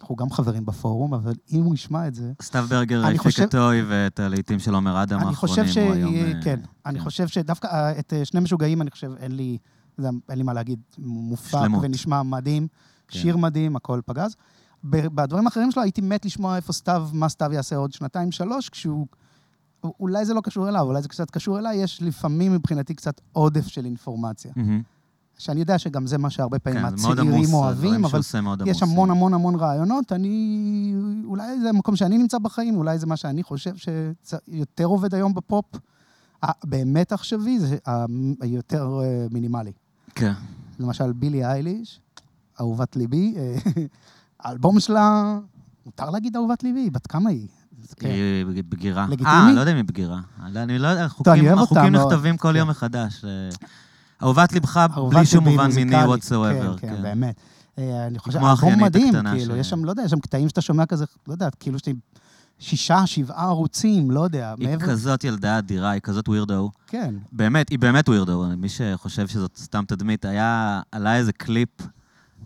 אנחנו 0.00 0.16
גם 0.16 0.30
חברים 0.30 0.66
בפורום, 0.66 1.14
אבל 1.14 1.32
אם 1.52 1.62
הוא 1.62 1.74
ישמע 1.74 2.08
את 2.08 2.14
זה... 2.14 2.32
סתיו 2.42 2.66
ברגר 2.70 3.06
הפיק 3.06 3.20
חושב- 3.20 3.42
את 3.42 3.50
טוי 3.50 3.82
ואת 3.88 4.20
הלהיטים 4.20 4.58
של 4.58 4.74
עומר 4.74 5.02
אדם 5.02 5.18
אני 5.18 5.28
האחרונים. 5.28 5.36
חושב 5.64 5.72
ש... 5.72 5.78
הוא 5.78 5.92
היום, 5.94 6.14
אה, 6.14 6.32
כן, 6.44 6.60
אני 6.86 6.98
כן. 6.98 7.04
חושב 7.04 7.28
שדווקא 7.28 7.66
אה, 7.66 7.98
את 7.98 8.12
אה, 8.12 8.24
שני 8.24 8.40
משוגעים, 8.40 8.82
אני 8.82 8.90
חושב, 8.90 9.10
אין 9.18 9.32
לי... 9.36 9.58
אין 10.04 10.38
לי 10.38 10.42
מה 10.42 10.52
להגיד, 10.52 10.78
מופק. 10.98 11.58
ונשמע 11.82 12.22
מדהים, 12.22 12.68
כן. 13.08 13.18
שיר 13.18 13.36
מדהים, 13.36 13.76
הכל 13.76 14.00
פגז. 14.06 14.36
בדברים 14.84 15.46
האחרים 15.46 15.70
שלו 15.70 15.82
הייתי 15.82 16.00
מת 16.00 16.24
לשמוע 16.24 16.56
איפה 16.56 16.72
סתיו, 16.72 17.08
מה 17.12 17.28
סתיו 17.28 17.52
יעשה 17.52 17.76
עוד 17.76 17.92
שנתיים, 17.92 18.32
שלוש, 18.32 18.68
כשהוא... 18.68 19.06
אולי 20.00 20.24
זה 20.24 20.34
לא 20.34 20.40
קשור 20.40 20.68
אליו, 20.68 20.82
אולי 20.82 21.02
זה 21.02 21.08
קצת 21.08 21.30
קשור 21.30 21.58
אליי, 21.58 21.76
יש 21.76 22.02
לפעמים 22.02 22.52
מבחינתי 22.52 22.94
קצת 22.94 23.20
עודף 23.32 23.66
של 23.66 23.84
אינפורמציה. 23.84 24.52
שאני 25.38 25.60
יודע 25.60 25.78
שגם 25.78 26.06
זה 26.06 26.18
מה 26.18 26.30
שהרבה 26.30 26.58
פעמים 26.58 26.80
כן, 26.80 26.86
הצעירים 26.86 27.54
אוהבים, 27.54 28.04
אבל 28.04 28.20
יש. 28.66 28.82
המון 28.82 29.10
המון 29.10 29.34
המון 29.34 29.54
רעיונות, 29.54 30.12
אני... 30.12 30.94
אולי 31.24 31.60
זה 31.60 31.68
המקום 31.68 31.96
שאני 31.96 32.18
נמצא 32.18 32.38
בחיים, 32.38 32.76
אולי 32.76 32.98
זה 32.98 33.06
מה 33.06 33.16
שאני 33.16 33.42
חושב 33.42 33.74
שיותר 33.76 34.84
עובד 34.84 35.14
היום 35.14 35.34
בפופ. 35.34 35.64
הבאמת 36.42 37.12
עכשווי 37.12 37.60
זה 37.60 37.76
היותר 38.40 39.00
אה, 39.02 39.26
מינימלי. 39.30 39.72
כן. 40.14 40.32
למשל, 40.78 41.12
בילי 41.12 41.44
אייליש, 41.44 42.00
אהובת 42.60 42.96
ליבי, 42.96 43.34
אה, 43.36 43.56
האלבום 44.40 44.80
שלה, 44.80 45.38
מותר 45.86 46.10
להגיד 46.10 46.36
אהובת 46.36 46.62
ליבי, 46.62 46.90
בת 46.90 47.06
כמה 47.06 47.30
היא? 47.30 47.48
כן. 47.96 48.08
היא 48.08 48.64
בגירה. 48.68 49.06
לגיטימי? 49.06 49.30
אה, 49.30 49.52
לא 49.52 49.60
יודע 49.60 49.72
אם 49.72 49.76
היא 49.76 49.84
בגירה. 49.84 50.20
לא, 50.52 50.62
אני 50.62 50.78
לא 50.78 50.88
יודע, 50.88 51.04
החוקים 51.04 51.44
מאוד. 51.92 52.12
נכתבים 52.12 52.36
כל 52.36 52.52
כן. 52.52 52.56
יום 52.56 52.68
מחדש. 52.68 53.24
אה, 53.24 53.30
אהובת 54.22 54.52
לבך, 54.52 54.76
אהובת 54.76 55.16
בלי 55.16 55.26
שום 55.26 55.48
מובן 55.48 55.70
מיני 55.74 56.04
whatsoever. 56.04 56.80
כן, 56.80 56.88
כן, 56.88 57.02
באמת. 57.02 57.36
אה, 57.78 58.06
אני 58.06 58.18
חושב, 58.18 58.38
אלבום 58.38 58.82
מדהים, 58.82 59.14
כאילו, 59.32 59.56
יש 59.56 59.70
שם, 59.70 59.84
לא 59.84 59.90
יודע, 59.90 60.02
יש 60.02 60.10
שם 60.10 60.20
קטעים 60.20 60.48
שאתה 60.48 60.60
שומע 60.60 60.86
כזה, 60.86 61.04
לא 61.28 61.32
יודע, 61.32 61.48
כאילו 61.60 61.78
לי 61.86 61.94
שישה, 62.58 63.06
שבעה 63.06 63.46
ערוצים, 63.46 64.10
לא 64.10 64.20
יודע, 64.20 64.54
היא 64.58 64.68
מעבר... 64.68 64.86
כזאת 64.86 65.24
ילדה 65.24 65.58
אדירה, 65.58 65.90
היא 65.90 66.00
כזאת 66.00 66.28
weirdo. 66.28 66.70
כן, 66.86 67.14
באמת, 67.32 67.68
היא 67.68 67.78
באמת 67.78 68.08
weirdo. 68.08 68.44
מי 68.56 68.68
שחושב 68.68 69.28
שזאת 69.28 69.56
סתם 69.56 69.84
תדמית, 69.88 70.24
היה, 70.24 70.80
עלה 70.92 71.16
איזה 71.16 71.32
קליפ, 71.32 71.68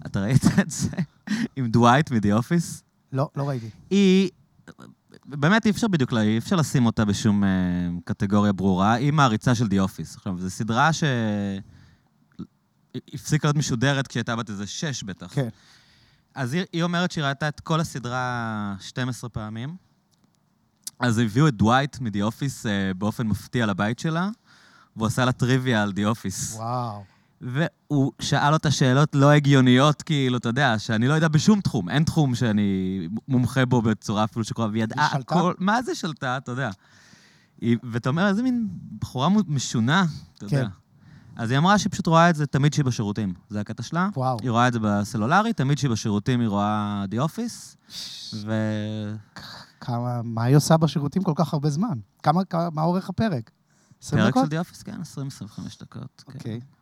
אתה 0.07 0.21
ראית 0.21 0.45
את 0.61 0.71
זה? 0.71 0.89
עם 1.57 1.67
דווייט 1.71 2.11
מ"The 2.11 2.33
Office? 2.33 2.83
לא, 3.13 3.29
לא 3.37 3.49
ראיתי. 3.49 3.71
היא, 3.91 4.31
באמת 5.25 5.67
אי 5.67 5.71
אפשר 5.71 5.89
בדיוק, 5.89 6.13
אי 6.13 6.39
אפשר 6.39 6.57
לשים 6.57 6.87
אותה 6.87 7.05
בשום 7.05 7.45
אה, 7.45 7.49
קטגוריה 8.05 8.53
ברורה. 8.53 8.93
היא 8.93 9.13
מעריצה 9.13 9.55
של 9.55 9.69
The 9.69 9.79
Office. 9.79 10.17
עכשיו, 10.17 10.39
זו 10.39 10.51
סדרה 10.51 10.93
ש... 10.93 11.05
הפסיקה 13.15 13.49
להיות 13.49 13.57
משודרת 13.57 14.07
כשהייתה 14.07 14.37
בת 14.37 14.51
איזה 14.51 14.67
שש 14.67 15.03
בטח. 15.03 15.35
כן. 15.35 15.49
אז 16.35 16.53
היא, 16.53 16.65
היא 16.73 16.83
אומרת 16.83 17.11
שהיא 17.11 17.25
ראתה 17.25 17.49
את 17.49 17.61
כל 17.61 17.81
הסדרה 17.81 18.75
12 18.81 19.31
פעמים. 19.31 19.77
אז 20.99 21.19
הביאו 21.19 21.49
את 21.49 21.55
דווייט 21.55 22.01
מ"The 22.01 22.23
Office 22.23 22.67
אה, 22.67 22.95
באופן 22.95 23.27
מפתיע 23.27 23.67
לבית 23.67 23.99
שלה, 23.99 24.29
והוא 24.97 25.07
עשה 25.07 25.25
לה 25.25 25.33
טריוויה 25.33 25.83
על 25.83 25.93
The 25.93 26.05
Office. 26.05 26.55
וואו. 26.55 27.05
והוא 27.41 28.13
שאל 28.21 28.53
אותה 28.53 28.71
שאלות 28.71 29.15
לא 29.15 29.31
הגיוניות, 29.31 30.03
כאילו, 30.03 30.37
אתה 30.37 30.49
יודע, 30.49 30.79
שאני 30.79 31.09
לא 31.09 31.15
יודע 31.15 31.29
בשום 31.29 31.61
תחום. 31.61 31.89
אין 31.89 32.05
תחום 32.05 32.35
שאני 32.35 33.09
מומחה 33.29 33.67
בו 33.67 33.83
בצורה 33.83 34.25
אפילו 34.25 34.45
שקורה, 34.45 34.69
והיא 34.69 34.83
ידעה? 34.83 35.07
הכל. 35.13 35.55
מה 35.59 35.83
זה 35.83 35.95
שלטה, 35.95 36.37
אתה 36.37 36.53
יודע. 36.53 36.71
היא, 37.61 37.77
ואתה 37.91 38.09
אומר, 38.09 38.29
איזה 38.29 38.43
מין 38.43 38.69
בחורה 39.01 39.29
משונה, 39.47 40.05
אתה 40.39 40.47
כן. 40.49 40.57
יודע. 40.57 40.69
אז 41.37 41.51
היא 41.51 41.59
אמרה 41.59 41.79
שהיא 41.79 41.93
פשוט 41.93 42.07
רואה 42.07 42.31
את 42.31 42.35
זה 42.35 42.47
תמיד 42.47 42.75
שהיא 42.75 42.85
בשירותים. 42.85 43.35
זה 43.49 43.61
הקטע 43.61 43.83
שלה. 43.83 44.09
וואו. 44.17 44.37
היא 44.43 44.51
רואה 44.51 44.69
את 44.69 44.73
זה 44.73 44.79
בסלולרי, 44.83 45.53
תמיד 45.53 45.79
שהיא 45.79 45.91
בשירותים 45.91 46.41
היא 46.41 46.49
רואה 46.49 47.05
די 47.09 47.19
אופיס, 47.19 47.77
ו... 48.35 48.53
כמה, 49.81 50.23
מה 50.25 50.45
היא 50.45 50.57
עושה 50.57 50.77
בשירותים 50.77 51.23
כל 51.23 51.33
כך 51.37 51.53
הרבה 51.53 51.71
זמן? 51.71 51.99
כמה, 52.23 52.45
כמה 52.45 52.71
מה 52.71 52.83
אורך 52.83 53.09
הפרק? 53.09 53.51
20 54.03 54.23
פרק 54.23 54.31
דקות? 54.31 54.45
של 54.45 54.51
די 54.51 54.59
אופיס, 54.59 54.83
כן, 54.83 55.01
20-25 55.17 55.25
דקות. 55.81 56.25
כן. 56.27 56.33
אוקיי. 56.39 56.53
אה, 56.55 56.80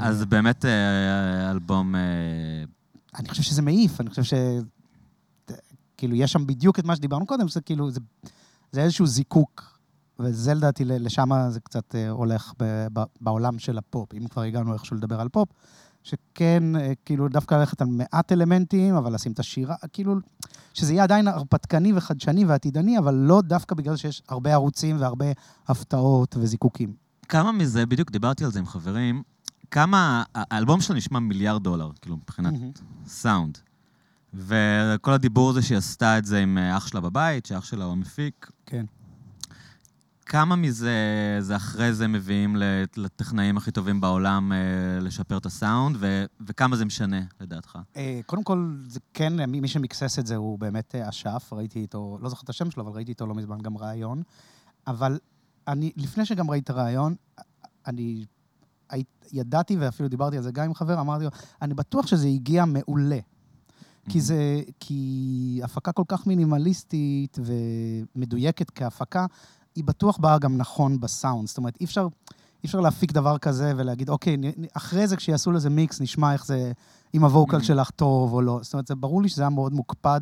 אז 0.00 0.18
זה 0.18 0.26
באמת 0.26 0.64
אה, 0.64 1.50
אלבום... 1.50 1.94
אה, 1.94 2.00
אני 3.18 3.28
חושב 3.28 3.42
שזה 3.42 3.62
מעיף, 3.62 4.00
אני 4.00 4.10
חושב 4.10 4.22
ש... 4.22 4.34
כאילו, 5.96 6.14
יש 6.14 6.32
שם 6.32 6.46
בדיוק 6.46 6.78
את 6.78 6.84
מה 6.84 6.96
שדיברנו 6.96 7.26
קודם, 7.26 7.48
זה 7.48 7.60
כאילו, 7.60 7.90
זה, 7.90 8.00
זה 8.72 8.82
איזשהו 8.82 9.06
זיקוק, 9.06 9.78
וזה 10.18 10.54
לדעתי, 10.54 10.84
לשם 10.84 11.28
זה 11.48 11.60
קצת 11.60 11.94
אה, 11.94 12.08
הולך 12.08 12.52
ב, 12.58 12.86
ב, 12.92 13.02
בעולם 13.20 13.58
של 13.58 13.78
הפופ. 13.78 14.14
אם 14.14 14.28
כבר 14.28 14.42
הגענו 14.42 14.74
איכשהו 14.74 14.96
לדבר 14.96 15.20
על 15.20 15.28
פופ, 15.28 15.48
שכן, 16.02 16.76
אה, 16.76 16.92
כאילו, 17.04 17.28
דווקא 17.28 17.54
ללכת 17.54 17.80
על 17.82 17.88
מעט 17.88 18.32
אלמנטים, 18.32 18.94
אבל 18.94 19.14
לשים 19.14 19.32
את 19.32 19.38
השירה, 19.38 19.74
כאילו, 19.92 20.14
שזה 20.74 20.92
יהיה 20.92 21.02
עדיין 21.04 21.28
הרפתקני 21.28 21.92
וחדשני 21.96 22.44
ועתידני, 22.44 22.98
אבל 22.98 23.14
לא 23.14 23.40
דווקא 23.40 23.74
בגלל 23.74 23.96
שיש 23.96 24.22
הרבה 24.28 24.52
ערוצים 24.52 25.00
והרבה 25.00 25.26
הפתעות 25.68 26.36
וזיקוקים. 26.40 26.94
כמה 27.28 27.52
מזה, 27.52 27.86
בדיוק 27.86 28.10
דיברתי 28.10 28.44
על 28.44 28.52
זה 28.52 28.58
עם 28.58 28.66
חברים, 28.66 29.22
כמה, 29.70 30.22
האלבום 30.34 30.80
שלה 30.80 30.96
נשמע 30.96 31.18
מיליארד 31.18 31.62
דולר, 31.62 31.90
כאילו, 32.00 32.16
מבחינת 32.16 32.54
סאונד. 33.06 33.58
וכל 34.34 35.12
הדיבור 35.12 35.50
הזה 35.50 35.62
שהיא 35.62 35.78
עשתה 35.78 36.18
את 36.18 36.24
זה 36.24 36.38
עם 36.42 36.58
אה, 36.58 36.76
אח 36.76 36.86
שלה 36.86 37.00
בבית, 37.00 37.46
שאח 37.46 37.64
שלה 37.64 37.84
הוא 37.84 37.92
המפיק, 37.92 38.50
כן. 38.66 38.84
כמה 40.26 40.56
מזה 40.56 40.92
זה 41.40 41.56
אחרי 41.56 41.92
זה 41.94 42.08
מביאים 42.08 42.56
לט- 42.56 42.98
לטכנאים 42.98 43.56
הכי 43.56 43.70
טובים 43.70 44.00
בעולם 44.00 44.52
אה, 44.52 44.58
לשפר 45.00 45.36
את 45.36 45.46
הסאונד, 45.46 45.96
ו- 46.00 46.24
וכמה 46.40 46.76
זה 46.76 46.84
משנה, 46.84 47.20
לדעתך? 47.40 47.78
אה, 47.96 48.20
קודם 48.26 48.44
כל, 48.44 48.76
זה 48.86 49.00
כן, 49.14 49.50
מי 49.50 49.68
שמקסס 49.68 50.18
את 50.18 50.26
זה 50.26 50.36
הוא 50.36 50.58
באמת 50.58 50.94
אשף, 50.94 51.48
ראיתי 51.52 51.78
איתו, 51.78 52.18
לא 52.20 52.28
זוכר 52.28 52.42
את 52.44 52.48
השם 52.48 52.70
שלו, 52.70 52.82
אבל 52.82 52.92
ראיתי 52.92 53.10
איתו 53.10 53.26
לא 53.26 53.34
מזמן 53.34 53.58
גם 53.58 53.78
ראיון. 53.78 54.22
אבל 54.86 55.18
אני, 55.68 55.92
לפני 55.96 56.24
שגם 56.26 56.50
ראיתי 56.50 56.64
את 56.64 56.78
הראיון, 56.78 57.14
אני 57.86 58.24
ידעתי, 59.32 59.76
ואפילו 59.76 60.08
דיברתי 60.08 60.36
על 60.36 60.42
זה 60.42 60.52
גם 60.52 60.64
עם 60.64 60.74
חבר, 60.74 61.00
אמרתי 61.00 61.24
לו, 61.24 61.30
אני 61.62 61.74
בטוח 61.74 62.06
שזה 62.06 62.28
הגיע 62.28 62.64
מעולה. 62.64 63.18
כי 64.08 64.20
זה, 64.20 64.62
כי 64.80 65.60
הפקה 65.64 65.92
כל 65.92 66.02
כך 66.08 66.26
מינימליסטית 66.26 67.38
ומדויקת 67.44 68.70
כהפקה, 68.70 69.26
היא 69.74 69.84
בטוח 69.84 70.18
באה 70.18 70.38
גם 70.38 70.56
נכון 70.56 71.00
בסאונד. 71.00 71.48
זאת 71.48 71.58
אומרת, 71.58 71.76
אי 71.80 71.84
אפשר, 71.84 72.08
אי 72.30 72.66
אפשר 72.66 72.80
להפיק 72.80 73.12
דבר 73.12 73.38
כזה 73.38 73.72
ולהגיד, 73.76 74.08
אוקיי, 74.08 74.36
אחרי 74.72 75.06
זה 75.06 75.16
כשיעשו 75.16 75.52
לזה 75.52 75.70
מיקס, 75.70 76.00
נשמע 76.00 76.32
איך 76.32 76.46
זה, 76.46 76.72
אם 77.14 77.24
הווקל. 77.24 77.62
שלך 77.62 77.90
טוב 77.90 78.32
או 78.32 78.42
לא. 78.42 78.58
זאת 78.62 78.72
אומרת, 78.72 78.86
זה 78.86 78.94
ברור 78.94 79.22
לי 79.22 79.28
שזה 79.28 79.42
היה 79.42 79.50
מאוד 79.50 79.72
מוקפד. 79.72 80.20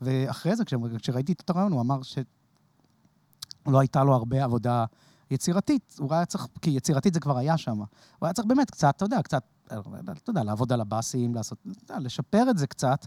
ואחרי 0.00 0.56
זה, 0.56 0.64
כש- 0.64 0.74
כשראיתי 0.98 1.32
את 1.32 1.50
הרעיון, 1.50 1.72
הוא 1.72 1.80
אמר 1.80 2.00
שלא 2.02 3.80
הייתה 3.80 4.04
לו 4.04 4.14
הרבה 4.14 4.44
עבודה 4.44 4.84
יצירתית. 5.30 5.96
הוא 5.98 6.14
היה 6.14 6.24
צריך, 6.24 6.46
כי 6.62 6.70
יצירתית 6.70 7.14
זה 7.14 7.20
כבר 7.20 7.38
היה 7.38 7.56
שם. 7.56 7.78
הוא 7.78 7.86
היה 8.22 8.32
צריך 8.32 8.48
באמת 8.48 8.70
קצת, 8.70 8.94
אתה 8.96 9.04
יודע, 9.04 9.22
קצת, 9.22 9.42
אתה 9.66 10.30
יודע, 10.30 10.44
לעבוד 10.44 10.72
על 10.72 10.80
הבאסים, 10.80 11.34
לעשות, 11.34 11.58
אתה 11.62 11.92
יודע, 11.92 12.04
לשפר 12.04 12.50
את 12.50 12.58
זה 12.58 12.66
קצת, 12.66 13.06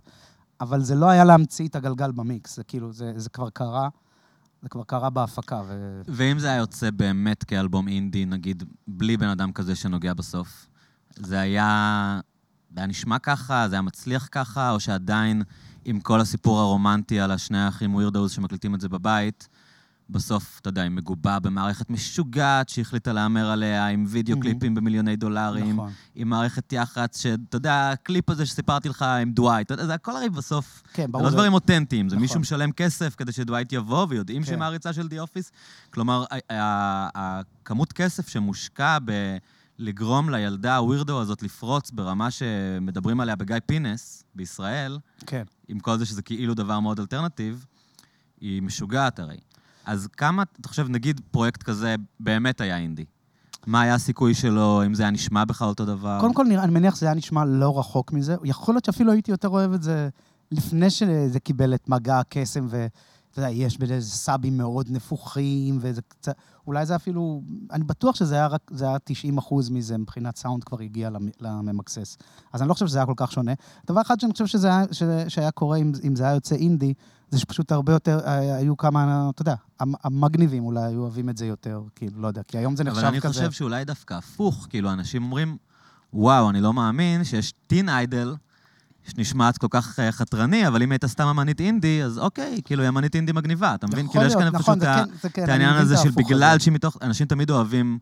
אבל 0.62 0.82
זה 0.82 0.96
לא 0.96 1.10
היה 1.10 1.24
להמציא 1.24 1.68
את 1.68 1.76
הגלגל 1.76 2.12
במיקס. 2.12 2.56
זה 2.56 2.64
כאילו, 2.64 2.94
זה, 2.94 3.14
זה 3.16 3.30
כבר 3.30 3.50
קרה, 3.50 3.90
זה 4.62 4.70
כבר 4.70 4.84
קרה 4.84 5.10
בהפקה. 5.10 5.62
ו... 5.68 6.02
ואם 6.08 6.40
זה 6.40 6.48
היה 6.48 6.58
יוצא 6.58 6.92
באמת 6.92 7.44
כאלבום 7.44 7.88
אינדי, 7.88 8.26
נגיד, 8.26 8.64
בלי 8.88 9.18
בן 9.18 9.30
אדם 9.30 9.52
כזה 9.52 9.76
שנוגע 9.76 10.14
בסוף, 10.14 10.68
זה 11.16 11.40
היה... 11.40 12.20
זה 12.74 12.80
היה 12.80 12.88
נשמע 12.88 13.20
ככה, 13.20 13.70
זה 13.70 13.76
היה 13.76 13.82
מצליח 13.82 14.30
ככה, 14.32 14.72
או 14.72 14.80
שעדיין, 14.80 15.44
עם 15.86 16.00
כל 16.00 16.22
הסיפור 16.22 16.60
הרומנטי 16.60 17.20
על 17.20 17.32
השני 17.32 17.60
האחים 17.60 17.96
ווירדאוז 17.96 18.32
שמקליטים 18.32 18.76
את 18.76 18.82
זה 18.82 18.90
בבית, 18.90 19.48
בסוף, 20.10 20.60
אתה 20.62 20.70
יודע, 20.70 20.82
היא 20.82 20.92
מגובה 20.92 21.40
במערכת 21.40 21.90
משוגעת 21.90 22.70
שהחליטה 22.70 23.14
להמר 23.14 23.46
עליה, 23.52 23.88
עם 23.88 24.06
וידאו 24.08 24.38
Mhm. 24.38 24.42
קליפים 24.42 24.76
במיליוני 24.76 25.16
דולרים, 25.16 25.74
נכון. 25.76 25.92
עם 26.16 26.30
מערכת 26.30 26.74
יח"צ, 26.74 27.22
שאתה 27.22 27.56
יודע, 27.56 27.90
הקליפ 27.92 28.30
הזה 28.30 28.46
שסיפרתי 28.46 28.90
לך 28.90 29.02
עם 29.02 29.32
דווייט, 29.32 29.66
אתה 29.66 29.74
יודע, 29.74 29.86
זה 29.86 29.94
הכל 29.94 30.16
הרי 30.16 30.30
בסוף 30.30 30.84
כן, 30.94 31.02
זה 31.06 31.08
ברור. 31.08 31.24
לא 31.24 31.30
זה- 31.30 31.36
דברים 31.36 31.54
אותנטיים, 31.54 32.10
זה 32.10 32.16
נכון. 32.16 32.22
מישהו 32.22 32.40
משלם 32.40 32.72
כסף 32.72 33.16
כדי 33.16 33.32
שדווייט 33.32 33.74
יבוא, 33.74 34.06
ויודעים 34.10 34.42
כן. 34.42 34.46
שהיא 34.48 34.58
מעריצה 34.58 34.94
של 34.94 35.08
The 35.08 35.20
Office. 35.20 35.52
כלומר, 35.94 36.26
הכמות 37.16 37.94
כסף 37.94 38.28
שמושקע 38.28 38.98
בלגרום 39.80 40.30
לילדה 40.30 40.78
ה 40.78 40.84
weirdo 40.84 41.22
הזאת 41.22 41.44
לפרוץ 41.44 41.92
ברמה 41.92 42.32
שמדברים 42.32 43.20
עליה 43.20 43.36
בגיא 43.36 43.56
פינס 43.66 44.24
בישראל, 44.36 45.00
כן. 45.26 45.44
עם 45.68 45.80
כל 45.80 45.98
זה 45.98 46.06
שזה 46.06 46.22
כאילו 46.22 46.54
דבר 46.54 46.80
מאוד 46.80 47.00
alternative, 47.00 47.66
היא 48.42 48.62
משוגעת 48.62 49.20
הרי. 49.20 49.38
אז 49.86 50.08
כמה, 50.08 50.44
אתה 50.62 50.70
חושב, 50.70 50.90
נגיד 50.90 51.22
פרויקט 51.32 51.64
כזה 51.64 51.96
באמת 52.20 52.62
היה 52.62 52.78
אינדי? 52.78 53.06
מה 53.68 53.82
היה 53.82 53.94
הסיכוי 53.94 54.34
שלו, 54.34 54.86
אם 54.86 54.94
זה 54.94 55.04
היה 55.04 55.12
נשמע 55.12 55.46
בכלל 55.46 55.68
אותו 55.68 55.86
דבר? 55.86 56.18
קודם 56.20 56.34
כל, 56.34 56.46
אני 56.46 56.72
מניח 56.72 56.96
שזה 56.96 57.06
היה 57.06 57.16
נשמע 57.16 57.46
לא 57.46 57.80
רחוק 57.80 58.14
מזה. 58.14 58.36
יכול 58.44 58.76
להיות 58.76 58.86
שאפילו 58.86 59.12
הייתי 59.12 59.32
יותר 59.32 59.48
אוהב 59.48 59.74
את 59.74 59.84
זה 59.84 60.10
לפני 60.52 60.90
שזה 60.90 61.40
קיבל 61.40 61.74
את 61.74 61.90
מגע 61.90 62.20
הקסם, 62.20 62.68
ואתה 63.34 63.48
יודע, 63.48 63.66
יש 63.66 63.78
בזה 63.78 64.02
סאבים 64.02 64.58
מאוד 64.58 64.88
נפוחים, 64.92 65.78
וזה 65.82 66.02
קצת... 66.08 66.36
אולי 66.68 66.86
זה 66.86 66.96
אפילו... 66.96 67.42
אני 67.72 67.84
בטוח 67.84 68.16
שזה 68.16 68.36
היה 68.36 68.48
רק... 68.48 68.62
זה 68.72 68.86
היה 68.88 68.98
90 69.04 69.38
אחוז 69.38 69.70
מזה, 69.70 69.98
מבחינת 69.98 70.38
סאונד 70.38 70.64
כבר 70.64 70.80
הגיע 70.80 71.10
למ- 71.10 71.30
לממקסס. 71.40 72.18
אז 72.54 72.62
אני 72.62 72.70
לא 72.70 72.74
חושב 72.74 72.88
שזה 72.88 72.98
היה 72.98 73.06
כל 73.06 73.14
כך 73.16 73.32
שונה. 73.32 73.52
דבר 73.88 74.02
אחד 74.02 74.20
שאני 74.20 74.32
חושב 74.32 74.46
שזה 74.48 74.68
היה, 74.68 74.84
ש, 74.92 75.04
שהיה 75.28 75.52
קורה 75.52 75.78
אם, 75.78 75.92
אם 76.08 76.16
זה 76.16 76.24
היה 76.24 76.34
יוצא 76.34 76.56
אינדי, 76.56 76.94
זה 77.32 77.40
שפשוט 77.40 77.72
הרבה 77.72 77.94
יותר, 77.94 78.20
אה, 78.26 78.56
היו 78.56 78.78
כמה, 78.78 79.30
אתה 79.34 79.42
יודע, 79.42 79.56
המ- 79.80 79.94
המגניבים 80.04 80.64
אולי 80.66 80.84
היו 80.84 81.02
אוהבים 81.02 81.30
את 81.30 81.38
זה 81.38 81.46
יותר, 81.46 81.82
כאילו, 81.96 82.22
לא 82.22 82.28
יודע, 82.28 82.42
כי 82.48 82.58
היום 82.58 82.76
זה 82.76 82.84
נחשב 82.84 83.00
אבל 83.06 83.20
כזה... 83.20 83.28
אני 83.28 83.48
חושב 83.48 83.52
שאולי 83.52 83.86
דווקא 83.86 84.14
הפוך, 84.14 84.68
כאילו, 84.70 84.92
אנשים 84.94 85.24
אומרים, 85.24 85.58
וואו, 86.14 86.50
אני 86.50 86.62
לא 86.62 86.74
מאמין 86.74 87.24
שיש 87.24 87.54
טין 87.68 87.90
איידל 87.90 88.36
שנשמעת 89.04 89.58
כל 89.58 89.68
כך 89.70 90.00
אה, 90.00 90.12
חתרני, 90.12 90.68
אבל 90.68 90.84
אם 90.84 90.92
הייתה 90.92 91.08
סתם 91.08 91.28
אמנית 91.28 91.60
אינדי, 91.62 92.04
אז 92.04 92.18
אוקיי, 92.20 92.62
כאילו, 92.66 92.82
היא 92.82 92.90
אמנית 92.90 93.16
אינדי 93.16 93.32
מגניבה. 93.32 93.76
אתה 93.76 93.88
מבין? 93.88 94.08
כאילו, 94.08 94.26
יש 94.26 94.34
כאן 94.34 94.48
נכון, 94.48 94.62
פשוט 94.80 94.88
ה- 94.88 95.04
כן- 95.22 95.30
כן, 95.30 95.44
את 95.44 95.50
העניין 95.50 95.76
הזה 95.76 95.98
של 95.98 96.10
בגלל 96.12 96.44
הזה. 96.44 96.60
שמתוך... 96.60 96.98
אנשים 97.02 97.28
תמיד 97.28 97.50
אוהבים, 97.50 98.00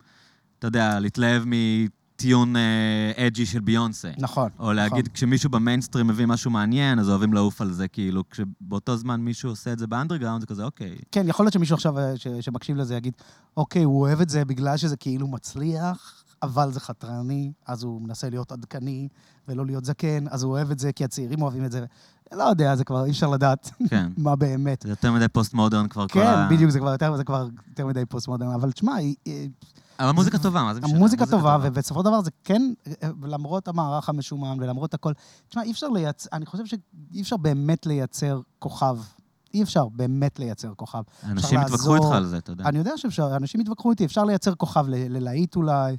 אתה 0.59 0.67
יודע, 0.67 0.99
להתלהב 0.99 1.43
מ 1.45 1.67
tune 1.67 2.55
אה, 2.55 3.27
edgy 3.27 3.45
של 3.45 3.59
ביונסה. 3.59 4.09
נכון. 4.17 4.49
או 4.59 4.73
להגיד, 4.73 5.07
כשמישהו 5.13 5.49
במיינסטרים 5.49 6.07
מביא 6.07 6.25
משהו 6.25 6.51
מעניין, 6.51 6.99
אז 6.99 7.09
אוהבים 7.09 7.33
לעוף 7.33 7.61
על 7.61 7.71
זה, 7.71 7.87
כאילו, 7.87 8.23
כשבאותו 8.29 8.97
זמן 8.97 9.21
מישהו 9.21 9.49
עושה 9.49 9.73
את 9.73 9.79
זה 9.79 9.87
באנדרגראונד, 9.87 10.41
זה 10.41 10.47
כזה, 10.47 10.63
אוקיי. 10.63 10.95
כן, 11.11 11.27
יכול 11.27 11.43
להיות 11.45 11.53
שמישהו 11.53 11.75
עכשיו 11.75 11.99
אה, 11.99 12.17
ש- 12.17 12.27
שמקשיב 12.41 12.77
לזה 12.77 12.95
יגיד, 12.95 13.13
אוקיי, 13.57 13.83
הוא 13.83 14.01
אוהב 14.01 14.21
את 14.21 14.29
זה 14.29 14.45
בגלל 14.45 14.77
שזה 14.77 14.97
כאילו 14.97 15.27
מצליח, 15.27 16.20
אבל 16.43 16.71
זה 16.71 16.79
חתרני, 16.79 17.51
אז 17.67 17.83
הוא 17.83 18.01
מנסה 18.01 18.29
להיות 18.29 18.51
עדכני 18.51 19.07
ולא 19.47 19.65
להיות 19.65 19.85
זקן, 19.85 20.25
אז 20.29 20.43
הוא 20.43 20.51
אוהב 20.51 20.71
את 20.71 20.79
זה 20.79 20.91
כי 20.91 21.03
הצעירים 21.03 21.41
אוהבים 21.41 21.65
את 21.65 21.71
זה. 21.71 21.85
לא 22.31 22.43
יודע, 22.43 22.75
זה 22.75 22.83
כבר 22.83 23.05
אי 23.05 23.11
אפשר 23.11 23.27
לדעת 23.27 23.71
כן. 23.89 24.11
מה 24.17 24.35
באמת. 24.35 24.81
זה 24.81 24.89
יותר 24.89 25.11
מדי 25.11 25.27
פוסט 25.27 25.53
מודרן 25.53 25.87
כבר 25.87 26.07
כל 26.07 26.19
כן, 26.19 26.27
ה... 26.27 26.47
בדיוק, 26.51 26.71
זה 26.71 26.79
כבר 26.79 26.91
יותר, 26.91 27.15
זה 27.15 27.23
כבר 27.23 27.47
יותר 27.69 27.87
מדי 27.87 28.05
פוסט-מודרן, 28.05 28.53
אבל 28.53 28.71
תשמע, 28.71 28.95
היא- 28.95 29.15
אבל 29.99 30.11
מוזיקה 30.11 30.37
טובה, 30.37 30.63
מה 30.63 30.73
זה 30.73 30.81
משנה? 30.81 30.95
המוזיקה 30.97 31.25
טובה, 31.25 31.57
ובסופו 31.61 31.99
של 31.99 32.05
דבר 32.05 32.21
זה 32.21 32.31
כן, 32.43 32.73
אה, 33.03 33.09
למרות 33.23 33.67
המערך 33.67 34.09
המשומן 34.09 34.57
ולמרות 34.59 34.93
הכל, 34.93 35.13
תשמע, 35.49 35.63
אי 35.63 35.71
אפשר 35.71 35.87
לייצר, 35.87 36.29
אני 36.33 36.45
חושב 36.45 36.65
שאי 36.65 37.21
אפשר 37.21 37.37
באמת 37.37 37.85
לייצר 37.85 38.41
כוכב. 38.59 38.97
אי 39.53 39.63
אפשר 39.63 39.87
באמת 39.89 40.39
לייצר 40.39 40.73
כוכב. 40.75 41.01
אנשים 41.25 41.59
יתווכחו 41.61 41.95
איתך. 41.95 42.05
על 42.11 42.25
זה, 42.25 42.37
אתה 42.37 42.51
יודע. 42.51 42.65
אני 42.65 42.77
יודע 42.77 42.91
שאפשר, 42.97 43.35
אנשים 43.35 43.61
יתווכחו 43.61 43.91
איתי, 43.91 44.05
אפשר 44.05 44.23
לייצר 44.23 44.55
כוכב 44.55 44.85
ללהיט 44.87 45.55
אולי. 45.55 45.97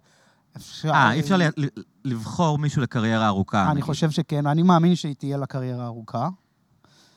אפשר... 0.56 0.88
אה, 0.90 1.12
אי 1.12 1.20
אפשר 1.20 1.36
ל- 1.36 1.66
לבחור 2.04 2.58
מישהו 2.58 2.82
לקריירה 2.82 3.26
ארוכה. 3.26 3.70
אני. 3.70 3.82
חושב 3.82 4.10
שכן, 4.10 4.46
אני 4.46 4.62
מאמין 4.62 4.94
שהיא 4.94 5.14
תהיה 5.14 5.36
לה 5.36 5.46
קריירה 5.46 5.86
ארוכה. 5.86 6.28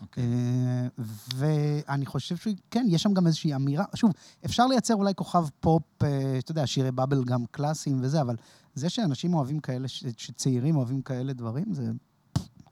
אוקיי. 0.02 0.24
אה, 0.24 0.88
ואני 1.36 2.06
חושב 2.06 2.36
שכן, 2.36 2.86
יש 2.90 3.04
שם 3.04 3.14
גם 3.14 3.28
איזושהי 3.28 3.56
אמירה. 3.56 3.86
שוב, 3.96 4.12
אפשר 4.46 4.68
לייצר 4.68 4.96
אולי 4.96 5.14
כוכב 5.16 5.46
פופ, 5.60 5.84
אה, 6.04 6.40
אתה 6.40 6.52
יודע, 6.52 6.68
שירי 6.68 6.92
bubblegum 6.91 7.46
קלאסיים 7.52 8.00
וזה, 8.02 8.22
אבל 8.22 8.36
זה 8.76 8.90
שאנשים 8.90 9.34
אוהבים 9.34 9.60
כאלה, 9.60 9.88
שצעירים 9.88 10.76
אוהבים 10.76 11.02
כאלה 11.02 11.34
דברים, 11.34 11.74
זה 11.74 11.92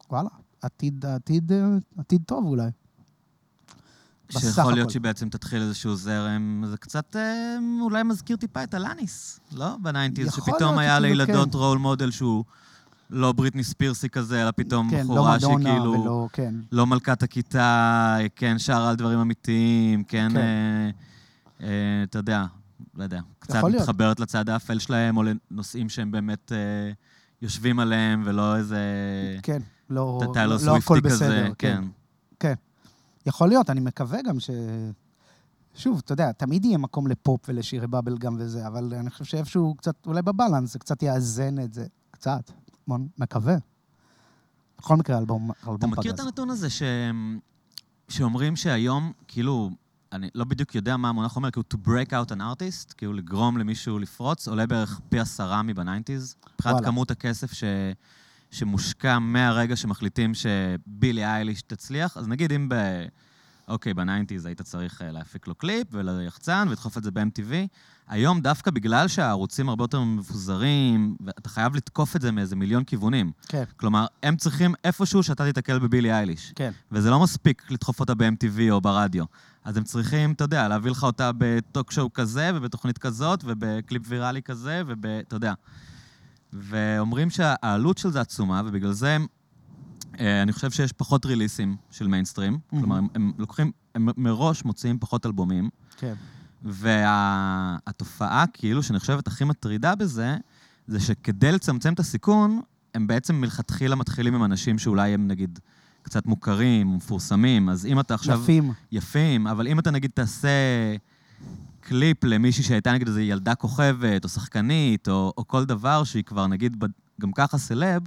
וואלה, 0.09 0.29
עתיד, 0.61 1.05
עתיד, 1.05 1.51
אה, 1.51 1.65
עתיד 1.97 2.21
טוב 2.25 2.45
אולי. 2.45 2.69
בסך 4.35 4.55
שיכול 4.55 4.73
להיות 4.73 4.85
הכל. 4.85 4.91
שהיא 4.91 5.01
בעצם 5.01 5.29
תתחיל 5.29 5.61
איזשהו 5.61 5.95
זרם, 5.95 6.63
זה 6.67 6.77
קצת 6.77 7.15
אה, 7.15 7.55
אולי 7.81 8.03
מזכיר 8.03 8.35
טיפה 8.35 8.63
את 8.63 8.75
אלניס, 8.75 9.39
לא? 9.51 9.75
ב 9.81 9.86
nineties, 9.86 10.33
שפתאום 10.33 10.77
היה 10.77 10.99
לילדות 10.99 11.51
כן. 11.51 11.57
role 11.57 11.77
model 11.77 12.11
שהוא 12.11 12.43
לא 13.09 13.31
בריטני 13.31 13.63
ספירסי 13.63 14.09
כזה, 14.09 14.41
אלא 14.41 14.51
פתאום 14.51 14.89
כן, 14.89 15.07
לא 15.07 15.13
בחורה 15.13 15.37
מדונה 15.37 15.69
שכאילו... 15.69 15.91
ולא, 15.91 16.27
כן. 16.33 16.55
לא 16.71 16.85
מלכת 16.85 17.23
הכיתה, 17.23 18.17
כן 18.35 18.59
שרה 18.59 18.89
על 18.89 18.95
דברים 18.95 19.19
אמיתיים, 19.19 20.03
כן, 20.03 20.27
כן. 20.29 20.37
אה, 20.37 20.89
אה, 21.61 22.03
אתה 22.03 22.19
יודע, 22.19 22.45
לא 22.95 23.03
יודע, 23.03 23.19
קצת 23.39 23.55
יכול 23.55 23.71
להיות. 23.71 23.81
מתחברת 23.81 24.19
לצד 24.19 24.49
האפל 24.49 24.79
שלהם, 24.79 25.17
או 25.17 25.23
לנושאים 25.23 25.89
שהם 25.89 26.11
באמת 26.11 26.51
אה, 26.51 26.91
יושבים 27.41 27.79
עליהם, 27.79 28.23
ולא 28.25 28.55
איזה 28.55 28.79
כן, 29.43 29.61
לא, 29.89 30.21
לא, 30.35 30.45
לא 30.65 30.77
הכל 30.77 30.99
בסדר. 30.99 31.27
כזה, 31.27 31.47
כן. 31.57 31.83
יכול 33.25 33.49
להיות, 33.49 33.69
אני 33.69 33.79
מקווה 33.79 34.21
גם 34.21 34.39
ש... 34.39 34.49
שוב, 35.75 36.01
אתה 36.05 36.13
יודע, 36.13 36.31
תמיד 36.31 36.65
יהיה 36.65 36.77
מקום 36.77 37.07
לפופ 37.07 37.41
ולשירי 37.47 37.87
באבל 37.87 38.17
גם 38.17 38.35
וזה, 38.39 38.67
אבל 38.67 38.93
אני 38.93 39.09
חושב 39.09 39.25
שאיפשהו 39.25 39.75
קצת, 39.75 39.95
אולי 40.05 40.21
בבלנס, 40.21 40.73
זה 40.73 40.79
קצת 40.79 41.03
יאזן 41.03 41.59
את 41.59 41.73
זה. 41.73 41.85
קצת. 42.11 42.51
בוא, 42.87 42.97
מקווה. 43.17 43.55
בכל 44.77 44.95
מקרה, 44.95 45.17
אלבום, 45.17 45.51
אתה 45.51 45.71
אלבום 45.71 45.91
מכיר 45.91 46.11
את 46.11 46.17
פגז. 46.17 46.25
הנתון 46.25 46.49
הזה 46.49 46.69
ש... 46.69 46.83
שאומרים 48.09 48.55
שהיום, 48.55 49.11
כאילו, 49.27 49.69
אני 50.11 50.29
לא 50.35 50.45
בדיוק 50.45 50.75
יודע 50.75 50.97
מה 50.97 51.09
המונח 51.09 51.35
אומר, 51.35 51.51
כאילו 51.51 51.63
to 51.73 51.77
break 51.87 52.09
out 52.09 52.31
an 52.31 52.39
artist, 52.39 52.93
כאילו 52.97 53.13
לגרום 53.13 53.57
למישהו 53.57 53.99
לפרוץ, 53.99 54.47
עולה 54.47 54.67
בערך 54.67 54.99
פי 55.09 55.19
עשרה 55.19 55.63
מב 55.63 55.76
nineties. 55.76 56.35
מבחינת. 56.55 56.85
כמות 56.85 57.11
הכסף 57.11 57.53
ש... 57.53 57.63
שמושקע 58.53 59.19
מהרגע 59.19 59.75
שמחליטים 59.75 60.31
שבילי 60.33 61.25
אייליש 61.25 61.61
תצליח. 61.61 62.17
אז 62.17 62.27
נגיד 62.27 62.51
אם 62.51 62.69
ב... 62.69 62.75
אוקיי, 63.67 63.93
ב 63.93 63.99
nineties 63.99 64.45
היית 64.45 64.61
צריך 64.61 65.01
אה, 65.01 65.11
להפיק 65.11 65.47
לו 65.47 65.55
קליפ 65.55 65.87
וליחצן 65.91 66.65
ולדחוף 66.67 66.97
את 66.97 67.03
זה 67.03 67.11
ב-MTV. 67.11 67.53
היום 68.07 68.41
דווקא 68.41 68.71
בגלל 68.71 69.07
שהערוצים 69.07 69.69
הרבה 69.69 69.83
יותר 69.83 70.01
מפוזרים, 70.01 71.15
ואתה 71.25 71.49
חייב 71.49 71.75
לתקוף 71.75 72.15
את 72.15 72.21
זה 72.21 72.31
מאיזה 72.31 72.55
מיליון 72.55 72.83
כיוונים. 72.83 73.31
כן, 73.47 73.63
כלומר, 73.77 74.05
הם 74.23 74.35
צריכים 74.35 74.73
איפשהו 74.83 75.23
שאתה 75.23 75.45
תיתקל 75.45 75.79
בבילי 75.79 76.11
אייליש. 76.11 76.53
כן. 76.55 76.71
וזה 76.91 77.09
לא 77.09 77.19
מספיק 77.19 77.71
לדחוף 77.71 77.99
אותה 77.99 78.15
ב-MTV 78.15 78.61
או 78.71 78.81
ברדיו. 78.81 79.25
אז 79.63 79.77
הם 79.77 79.83
צריכים, 79.83 80.31
אתה 80.31 80.43
יודע, 80.43 80.67
להביא 80.67 80.91
לך 80.91 81.03
אותה 81.03 81.31
ב 81.37 81.48
talk 81.48 81.91
show 81.91 82.13
כזה, 82.13 82.51
ובתוכנית 82.55 82.97
כזאת, 82.97 83.43
ובקליפ 83.45 84.01
ויראלי 84.05 84.41
כזה, 84.41 84.81
וב... 84.87 85.05
אתה 85.05 85.35
יודע. 85.35 85.53
ואומרים 86.53 87.29
שהעלות 87.29 87.97
של 87.97 88.11
זה 88.11 88.21
עצומה, 88.21 88.61
ובגלל 88.65 88.91
זה 88.91 89.11
הם, 89.11 89.27
אה, 90.19 90.41
אני 90.41 90.53
חושב 90.53 90.71
שיש 90.71 90.91
פחות 90.91 91.25
ריליסים 91.25 91.75
של 91.91 92.07
מיינסטרים. 92.07 92.59
כלומר, 92.69 92.97
הם, 92.97 93.07
הם 93.15 93.31
לוקחים, 93.37 93.71
הם 93.95 94.09
מראש 94.17 94.65
מוציאים 94.65 94.99
פחות 94.99 95.25
אלבומים, 95.25 95.69
כן. 95.97 96.13
והתופעה, 96.63 98.45
כאילו, 98.53 98.83
שאני 98.83 98.99
חושבת 98.99 99.27
הכי 99.27 99.43
מטרידה 99.43 99.95
בזה, 99.95 100.37
זה 100.87 100.99
שכדי 100.99 101.51
לצמצם 101.51 101.93
את 101.93 101.99
הסיכון, 101.99 102.61
הם 102.93 103.07
בעצם 103.07 103.35
מלכתחילה 103.35 103.95
מתחילים 103.95 104.35
עם 104.35 104.43
אנשים 104.43 104.79
שאולי 104.79 105.13
הם, 105.13 105.27
נגיד, 105.27 105.59
קצת 106.01 106.25
מוכרים, 106.25 106.95
מפורסמים, 106.95 107.69
אז 107.69 107.85
אם 107.85 107.99
אתה 107.99 108.13
עכשיו... 108.13 108.41
יפים. 108.43 108.71
יפים, 108.91 109.47
אבל 109.47 109.67
אם 109.67 109.79
אתה 109.79 109.91
נגיד 109.91 110.11
תעשה 110.13 110.49
קליפ 111.83 112.23
למישהי 112.23 112.63
שהייתה 112.63 112.93
נגיד 112.93 113.07
איזו 113.07 113.19
ילדה 113.19 113.55
כוכבת, 113.55 114.23
או 114.23 114.29
שחקנית, 114.29 115.07
או, 115.07 115.33
או 115.37 115.47
כל 115.47 115.65
דבר 115.65 116.03
שהיא 116.03 116.23
כבר 116.23 116.47
נגיד 116.47 116.83
גם 117.21 117.31
ככה 117.31 117.57
סלב, 117.57 118.01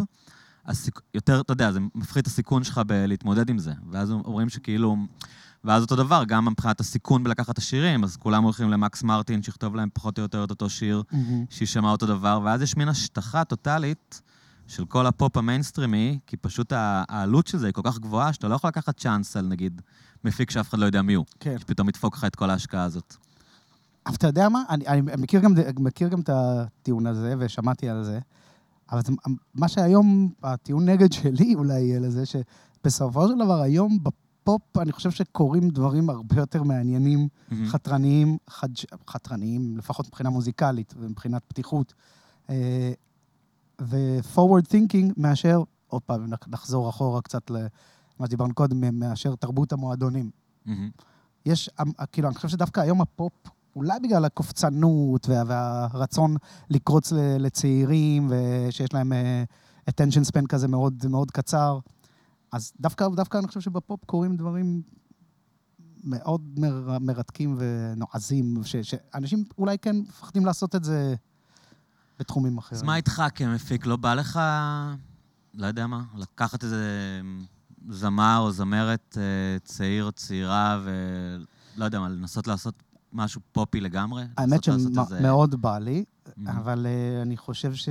אז 0.65 0.77
סיכ... 0.79 1.01
יותר, 1.15 1.41
אתה 1.41 1.53
יודע, 1.53 1.73
זה 1.73 1.81
מפחית 1.95 2.23
את 2.23 2.27
הסיכון 2.27 2.65
שלך 2.65 2.81
בלהתמודד 2.87 3.51
עם 3.51 3.59
זה. 3.59 3.73
ואז 3.91 4.11
אומרים 4.11 4.49
שכאילו... 4.49 4.97
ואז 5.65 5.83
אותו 5.83 5.97
דבר, 5.97 6.25
גם 6.25 6.45
מבחינת 6.45 6.81
הסיכון 6.81 7.25
בלקחת 7.25 7.51
את 7.51 7.59
השירים, 7.59 8.05
אז 8.05 8.17
כולם 8.17 8.43
הולכים 8.43 8.71
למקס 8.71 9.03
מרטין, 9.03 9.43
שיכתוב 9.43 9.77
להם 9.77 9.89
פחות 9.93 10.19
או 10.19 10.23
יותר 10.23 10.45
את 10.45 10.51
אותו 10.51 10.71
שיר, 10.71 11.03
מהמם. 11.13 11.45
שיישמע 11.51 11.91
אותו 11.91 12.07
דבר, 12.07 12.41
ואז 12.45 12.63
יש 12.63 12.77
מין 12.77 12.89
השטחה 12.89 13.45
טוטאלית 13.45 14.23
של 14.67 14.85
כל 14.85 15.07
הפופ 15.07 15.37
המיינסטרימי, 15.37 16.19
כי 16.27 16.37
פשוט 16.37 16.73
העלות 17.09 17.47
של 17.47 17.59
זה 17.59 17.67
היא 17.67 17.73
כל 17.73 17.83
כך 17.85 17.99
גבוהה, 17.99 18.33
שאתה 18.33 18.49
לא 18.49 18.55
יכול 18.55 18.69
לקחת 18.69 18.99
צ'אנס 18.99 19.37
על 19.37 19.47
נגיד 19.47 19.83
מפיק 20.25 20.51
שאף 20.51 20.69
אחד 20.69 20.79
לא 20.79 20.87
יודע 20.87 21.03
מי 21.03 21.15
הוא. 21.15 21.25
כן. 21.41 21.59
שפתאום 21.59 21.89
ידפוק 21.89 22.17
לך 22.17 22.25
את 22.25 22.37
כל 22.37 22.51
ההשקעה 22.51 22.85
הזאת. 22.85 23.17
אבל 24.07 24.15
אתה 24.15 24.27
יודע 24.27 24.49
מה? 24.49 24.63
אני, 24.69 24.87
אני 24.87 25.01
מכיר, 25.19 25.41
גם, 25.41 25.55
מכיר 25.79 26.09
גם 26.09 26.21
את 26.21 26.31
הטיעון 26.33 27.07
הזה, 27.07 27.35
ושמעתי 27.39 27.89
על 27.89 28.05
זה, 28.05 28.19
אבל 28.93 29.01
זה, 29.03 29.13
מה 29.55 29.69
שהיום, 29.69 30.33
הטיעון 30.43 30.89
נגד 30.89 31.13
שלי 31.13 31.55
אולי 31.55 31.81
יהיה 31.81 32.01
לזה, 32.01 32.25
שבסופו 32.27 33.29
של 33.29 33.35
דבר, 33.45 33.61
היום 33.61 33.99
בפופ, 34.03 34.79
אני 34.79 34.93
חושב 34.93 35.11
שקורים 35.11 35.69
דברים 35.69 36.11
הרבה 36.11 36.37
יותר 36.37 36.63
מעניינים, 36.63 37.29
חתרניים, 37.67 38.37
חד, 38.51 38.69
חתרניים, 39.11 39.79
לפחות 39.79 40.07
מבחינה 40.07 40.31
מוזיקלית 40.31 40.95
ומבחינת 40.97 41.43
פתיחות, 41.49 41.95
אה, 42.51 42.93
ו-forward 43.81 44.67
thinking 44.71 45.13
מאשר, 45.17 45.63
עוד 45.87 46.03
פעם, 46.03 46.27
נחזור 46.47 46.89
אחורה 46.89 47.23
קצת 47.23 47.51
למה 47.51 48.27
שדיברנו 48.27 48.55
קודם, 48.55 48.99
מאשר 48.99 49.35
תרבות 49.35 49.73
המועדונים. 49.73 50.31
מהמם. 50.67 50.91
יש, 51.47 51.71
אמ, 51.81 51.93
כאילו, 52.13 52.29
אני 52.29 52.35
חושב 52.35 52.49
שדווקא 52.49 52.81
היום 52.81 53.01
הפופ, 53.01 53.33
אולי 53.77 54.01
בגלל 54.01 54.25
הקופצנות 54.25 55.29
וה, 55.29 55.43
והרצון 55.47 56.37
לקרוץ 56.71 57.13
לצעירים, 57.39 58.31
ושיש 58.31 58.95
להם 58.95 59.13
uh, 59.13 59.91
attention 59.91 60.31
span 60.33 60.47
כזה 60.49 60.69
מאוד, 60.69 61.07
מאוד 61.09 61.31
קצר, 61.31 61.79
אז 62.53 62.73
דווקא, 62.81 63.09
דווקא 63.17 63.39
אני 63.39 63.47
חושב 63.47 63.61
שבפופ 63.61 64.05
קורים 64.05 64.37
דברים 64.37 64.83
מאוד 66.05 66.41
מר, 66.59 66.99
מרתקים 67.01 67.59
ונועזים, 67.59 68.61
ש, 68.65 68.77
שאנשים 68.77 69.45
אולי 69.59 69.79
כן 69.79 69.97
מפחדים 69.97 70.47
לעשות 70.47 70.75
את 70.75 70.85
זה 70.85 71.15
בתחומים 72.19 72.59
אחרים. 72.59 72.77
אז 72.77 72.83
מה 72.83 72.97
איתך 72.97 73.23
כמפיק? 73.35 73.87
לא 73.87 73.97
בא 73.97 74.15
לך, 74.15 74.41
לא 75.55 75.67
יודע 75.67 75.87
מה, 75.87 76.03
לקחת 76.15 76.65
איזה 76.65 77.21
זמר 77.89 78.39
או 78.41 78.53
זמרת 78.53 79.19
אה, 79.21 79.59
צעיר 79.65 80.05
או 80.05 80.13
צעירה 80.13 80.81
ולא 80.85 81.85
יודע 81.85 82.01
מה, 82.01 82.09
לנסות 82.09 82.47
לעשות 82.47 82.83
משהו 83.17 83.41
פופי 83.53 83.81
לגמרי? 83.81 84.25
האמת 84.37 84.69
לעשות 84.69 84.91
איזה- 84.99 85.19
שמאוד 85.19 85.55
בא 85.55 85.79
לי, 85.79 86.05
מהמם. 86.37 86.59
אבל 86.59 86.87
uh, 86.87 87.23
אני 87.23 87.37
חושב 87.37 87.75
ש... 87.75 87.89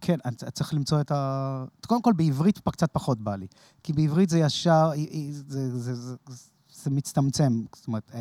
כן, 0.00 0.18
אני 0.24 0.36
צריך 0.36 0.74
למצוא 0.74 1.00
את 1.00 1.10
ה... 1.10 1.64
קודם 1.86 2.02
כל, 2.02 2.12
בעברית 2.12 2.58
קצת 2.58 2.90
פחות 2.92 3.20
בא 3.20 3.36
לי. 3.36 3.46
כי 3.82 3.92
בעברית 3.92 4.30
זה 4.30 4.38
ישר, 4.38 4.90
זה, 5.30 5.78
זה, 5.78 5.94
זה, 5.94 6.16
זה, 6.72 6.90
מצטמצם. 6.90 7.62
זאת 7.76 7.86
אומרת, 7.86 8.10
אה, 8.14 8.20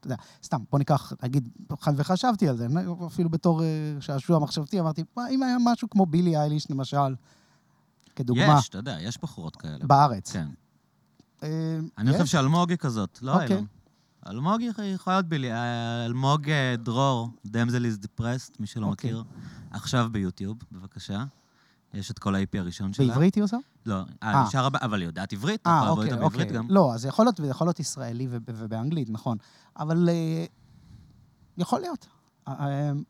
אתה 0.00 0.06
יודע, 0.06 0.16
סתם, 0.44 0.58
בוא 0.70 0.78
ניקח, 0.78 1.12
נגיד, 1.22 1.48
וחשבתי 1.96 2.48
על 2.48 2.56
זה, 2.56 2.66
אפילו 3.06 3.30
בתור 3.30 3.62
אה, 3.62 3.66
שעשוע 4.00 4.38
מחשבתי, 4.38 4.80
אמרתי, 4.80 5.02
אם 5.30 5.42
היה 5.42 5.56
משהו 5.60 5.90
כמו 5.90 6.06
בילי 6.06 6.36
אייליש, 6.36 6.70
למשל, 6.70 7.14
כדוגמה, 8.16 8.56
יש, 8.58 8.68
אתה 8.68 8.78
יודע, 8.78 8.96
יש 9.00 9.18
בחורות 9.22 9.56
כאלה. 9.56 9.86
בארץ. 9.86 10.32
כן. 10.32 10.48
אה, 11.44 11.78
אני? 11.98 12.12
חושב 12.12 12.26
שאלמוג 12.26 12.70
היא 12.70 12.78
כזאת, 12.78 13.18
לא 13.22 13.32
אוקיי. 13.32 13.48
אילון. 13.48 13.66
אלמוג 14.28 14.60
היא 14.60 14.94
יכולה 14.94 15.16
להיות 15.16 15.26
בילי. 15.26 15.52
אה, 15.52 16.06
אלמוג 16.06 16.50
אה, 16.50 16.74
דרור, 16.78 17.30
דמזל 17.46 17.84
איז 17.84 17.98
דיפרסט, 17.98 18.60
מי 18.60 18.66
שלא 18.66 18.86
אוקיי. 18.86 19.10
מכיר. 19.10 19.24
עכשיו 19.70 20.08
ביוטיוב, 20.12 20.56
בבקשה. 20.72 21.24
יש 21.94 22.10
את 22.10 22.18
כל 22.18 22.34
ה-IP 22.34 22.58
הראשון 22.58 22.92
שלה. 22.92 23.06
בעברית 23.06 23.34
היא 23.34 23.44
עושה? 23.44 23.56
לא, 23.86 24.00
נשאר 24.46 24.64
הבא, 24.64 24.78
אבל 24.82 25.00
היא 25.00 25.08
יודעת 25.08 25.32
עברית, 25.32 25.60
אתה 25.62 25.70
יכול 25.70 25.86
לעבוד 25.86 25.98
אוקיי, 25.98 26.12
איתה 26.12 26.22
בעברית 26.22 26.46
אוקיי. 26.46 26.56
גם. 26.58 26.66
לא, 26.70 26.94
אז 26.94 27.00
זה 27.00 27.08
יכול 27.08 27.24
להיות, 27.24 27.36
זה 27.36 27.46
יכול 27.46 27.66
להיות 27.66 27.80
ישראלי 27.80 28.26
וב- 28.30 28.42
ובאנגלית, 28.54 29.10
נכון. 29.10 29.38
אבל 29.78 30.08
יכול 31.58 31.80
להיות. 31.80 32.06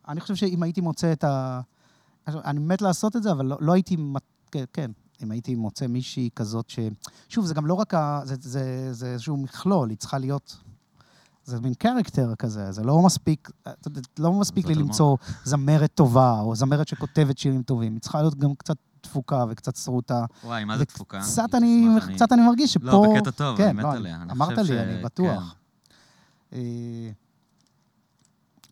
אני 0.08 0.20
חושב 0.20 0.34
שאם 0.34 0.62
הייתי 0.62 0.80
מוצא 0.80 1.12
את 1.12 1.24
ה... 1.24 1.60
אני 2.26 2.60
מת 2.60 2.82
לעשות 2.82 3.16
את 3.16 3.22
זה, 3.22 3.32
אבל 3.32 3.46
לא, 3.46 3.56
לא 3.60 3.72
הייתי... 3.72 3.96
כן, 4.52 4.64
כן, 4.72 4.90
אם 5.22 5.30
הייתי 5.30 5.54
מוצא 5.54 5.86
מישהי 5.86 6.28
כזאת 6.36 6.70
ש... 6.70 6.78
שוב, 7.28 7.46
זה 7.46 7.54
גם 7.54 7.66
לא 7.66 7.74
רק 7.74 7.94
ה... 7.94 8.20
זה, 8.24 8.34
זה, 8.40 8.88
זה 8.92 9.06
איזשהו 9.12 9.36
מכלול, 9.36 9.90
היא 9.90 9.98
צריכה 9.98 10.18
להיות... 10.18 10.56
זה 11.46 11.60
מין 11.60 11.74
קרקטר 11.74 12.34
כזה, 12.34 12.72
זה 12.72 12.82
לא 12.84 13.02
מספיק, 13.02 13.50
לא 14.18 14.32
מספיק 14.32 14.66
לי 14.66 14.74
למצוא 14.74 15.16
זמרת 15.44 15.90
טובה, 15.94 16.40
או 16.40 16.54
זמרת 16.56 16.88
שכותבת 16.88 17.38
שירים 17.38 17.62
טובים. 17.62 17.92
היא 17.92 18.00
צריכה 18.00 18.20
להיות 18.20 18.34
גם 18.38 18.54
קצת 18.54 18.76
תפוקה 19.00 19.44
וקצת 19.50 19.76
שרוטה. 19.76 20.24
וואי, 20.44 20.64
מה 20.64 20.78
זה 20.78 20.84
תפוקה? 20.84 21.20
קצת 21.20 21.54
אני, 21.54 21.86
קצת 22.14 22.32
אני 22.32 22.46
מרגיש 22.46 22.72
שפה... 22.74 22.84
לא, 22.86 23.02
בקטע 23.16 23.30
טוב, 23.30 23.56
כן, 23.56 23.64
אני 23.64 23.72
מת 23.72 23.82
לא, 23.84 23.92
עליה. 23.92 24.22
אני 24.22 24.32
אמרת 24.32 24.58
לי, 24.58 24.64
ש- 24.66 24.70
אני 24.70 25.02
בטוח. 25.02 25.54
אה, 26.52 26.58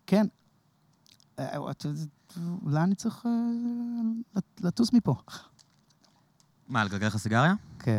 כן. 0.07 0.26
אה, 1.38 1.70
את- 1.70 1.86
אולי 2.62 2.80
אני 2.82 2.95
צריך 2.95 3.26
אה, 3.26 3.30
לט- 4.36 4.61
לטוס 4.61 4.93
מפה. 4.93 5.14
מה, 6.68 6.84
לגלגל 6.84 7.06
לך 7.06 7.16
סיגריה? 7.16 7.54
כן. 7.78 7.98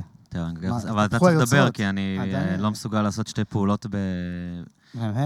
אבל 0.89 1.05
אתה 1.05 1.19
צריך 1.19 1.33
לדבר. 1.37 1.71
כי 1.71 1.89
אני 1.89 2.17
אה, 2.19 2.57
לא 2.57 2.71
מסוגל 2.71 3.01
לעשות 3.01 3.27
שתי 3.27 3.45
פעולות? 3.45 3.85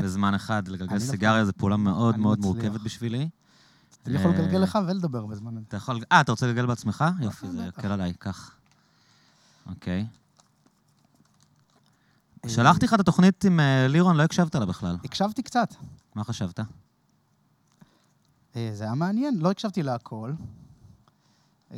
בזמן 0.04 0.34
אחד. 0.34 0.68
לגלגל 0.68 0.94
לא 0.96 1.00
סיגריה 1.00 1.46
זו 1.46 1.52
פעולה 1.58 1.78
מאוד 1.78 2.18
מאוד. 2.18 2.40
מורכבת 2.40 2.82
בשבילי. 2.82 3.30
אני 4.08 4.16
יכול 4.16 4.32
אה, 4.32 4.38
לגלגל 4.38 4.58
לך 4.58 4.80
ולדבר 4.88 5.26
בזמן 5.26 5.58
הזה. 5.58 5.66
אתה 5.68 5.78
יכול... 5.78 6.00
אה, 6.12 6.22
אתה 6.22 6.32
רוצה 6.32 6.48
לגלגל 6.48 6.66
בעצמך? 6.66 7.06
יופי, 7.20 7.48
זה. 7.48 7.66
יקל 7.68 7.92
עליי, 7.92 8.14
קח. 8.14 8.52
אוקיי. 9.66 10.06
אה, 12.46 12.50
שלחתי 12.50 12.86
לך 12.86 12.94
את 12.94 13.00
התוכנית 13.00 13.46
עם 13.46 13.60
לירון, 13.90 14.18
לא 14.18 14.24
הקשבת 14.24 14.56
לה 14.56 14.66
בכלל. 14.66 14.98
הקשבתי 15.04 15.44
קצת. 15.44 15.76
מה 16.16 16.24
חשבת? 16.24 16.60
זה 18.54 18.84
היה 18.84 18.94
מעניין, 18.94 19.38
לא 19.38 19.52
הקשבתי 19.52 19.84
להכל. 19.84 20.34
אה, 21.72 21.78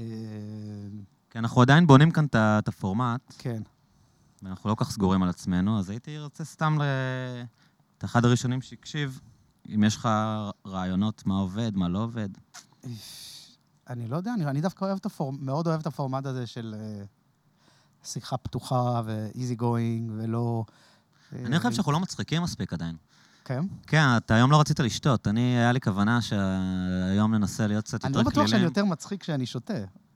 כי 1.29 1.39
אנחנו 1.39 1.61
עדיין 1.61 1.87
בונים 1.87 2.11
כאן 2.11 2.25
את 2.33 2.67
הפורמט, 2.67 3.33
כן. 3.37 3.61
ואנחנו 4.43 4.69
לא 4.69 4.75
כך 4.75 4.91
סגורים 4.91 5.23
על 5.23 5.29
עצמנו, 5.29 5.79
אז 5.79 5.89
הייתי 5.89 6.19
רוצה 6.19 6.43
סתם 6.45 6.77
ל... 6.81 6.83
את 7.97 8.03
אחד 8.03 8.25
הראשונים 8.25 8.61
שהקשיב, 8.61 9.21
אם 9.75 9.83
יש 9.83 9.95
לך 9.95 10.09
רעיונות 10.67 11.25
מה 11.25 11.39
עובד, 11.39 11.75
מה 11.75 11.89
לא 11.89 12.03
עובד. 12.03 12.29
אני 13.89 14.07
לא 14.07 14.17
יודע, 14.17 14.33
אני, 14.33 14.45
אני 14.45 14.61
דווקא 14.61 14.85
אוהב 14.85 14.97
את 14.97 15.05
הפורמט, 15.05 15.39
מאוד 15.41 15.67
אוהב 15.67 15.79
את 15.79 15.87
הפורמט 15.87 16.25
הזה 16.25 16.47
של 16.47 16.75
אה, 16.79 17.03
שיחה 18.03 18.37
פתוחה 18.37 19.01
ו-easy 19.05 19.59
going 19.61 20.11
ולא... 20.17 20.65
אה, 21.33 21.45
אני 21.45 21.59
חושב 21.59 21.71
שאנחנו 21.71 21.91
לא 21.91 21.99
מצחיקים 21.99 22.43
מספיק 22.43 22.73
עדיין. 22.73 22.95
כן? 23.45 23.65
כן, 23.87 24.03
אתה 24.17 24.35
היום 24.35 24.51
לא 24.51 24.59
רצית 24.59 24.79
לשתות. 24.79 25.27
אני, 25.27 25.41
היה 25.41 25.71
לי 25.71 25.81
כוונה 25.81 26.21
שהיום 26.21 27.35
ננסה 27.35 27.67
להיות 27.67 27.85
קצת 27.85 27.93
יותר 27.93 28.07
אני 28.07 28.13
קלילים. 28.13 28.25
לא 28.25 28.31
בטוח 28.31 28.47
שאני 28.47 28.63
יותר 28.63 28.85
מצחיק 28.85 29.21
כשאני 29.21 29.45
שותה. 29.45 29.73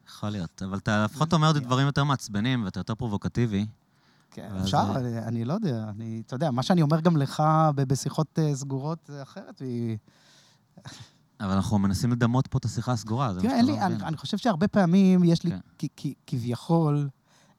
יכול 0.09 0.29
להיות, 0.29 0.61
אבל 0.65 0.77
אתה 0.77 1.03
לפחות 1.05 1.33
אומר. 1.33 1.51
דברים 1.51 1.85
יותר 1.85 2.03
מעצבנים 2.03 2.63
ואתה 2.65 2.79
יותר 2.79 2.95
פרובוקטיבי. 2.95 3.65
כן, 4.31 4.49
אפשר, 4.61 4.91
אני- 5.27 5.45
לא 5.45 5.53
יודע. 5.53 5.85
אני, 5.89 6.21
אתה 6.25 6.35
יודע, 6.35 6.51
מה 6.51 6.63
שאני 6.63 6.81
אומר 6.81 6.99
גם 6.99 7.17
לך 7.17 7.43
בשיחות 7.75 8.39
אה, 8.39 8.55
סגורות 8.55 8.97
זה 9.07 9.21
אחרת. 9.21 9.61
והיא- 9.61 9.97
אבל 11.39 11.51
אנחנו 11.51 11.77
מנסים 11.79 12.11
לדמות 12.11 12.47
פה 12.47 12.57
את 12.57 12.65
השיחה 12.65 12.91
הסגורה, 12.91 13.33
זה 13.33 13.39
מה 13.43 13.49
שאתה 13.49 13.61
לא 13.61 13.87
מבין. 13.87 14.01
אני 14.01 14.17
חושב 14.17 14.37
שהרבה 14.37 14.67
פעמים 14.67 15.23
יש 15.23 15.43
לי 15.43 15.51
כן. 15.77 15.87
כביכול 16.27 17.09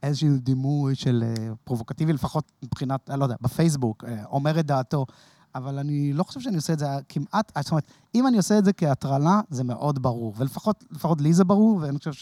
איזשהו 0.03 0.36
דימוי 0.38 0.95
של 0.95 1.24
אה, 1.26 1.53
פרובוקטיבי, 1.64 2.12
לפחות 2.12 2.53
מבחינת, 2.64 3.11
אני 3.11 3.18
לא 3.20 3.24
יודע, 3.24 3.36
בפייסבוק, 3.40 4.05
אה, 4.05 4.24
אומר 4.24 4.61
את 4.61 4.66
דעתו, 4.66 5.07
אבל 5.55 5.78
אני 5.78 6.12
לא 6.12 6.22
חושב 6.24 6.40
שאני 6.40 6.57
עושה 6.57 6.72
את 6.72 6.78
זה 6.78 6.86
כמעט, 7.09 7.52
זאת 7.59 7.70
אומרת, 7.70 7.84
אם 8.14 8.26
אני 8.26 8.36
עושה 8.36 8.59
את 8.59 8.64
זה 8.64 8.72
כהטרלה, 8.72 9.40
זה 9.50 9.64
מאוד 9.64 10.02
ברור. 10.02 10.34
ולפחות 10.36 10.84
לפחות 10.90 11.20
לי 11.20 11.32
זה 11.34 11.44
ברור, 11.44 11.78
ואני 11.82 11.98
חושב 11.98 12.12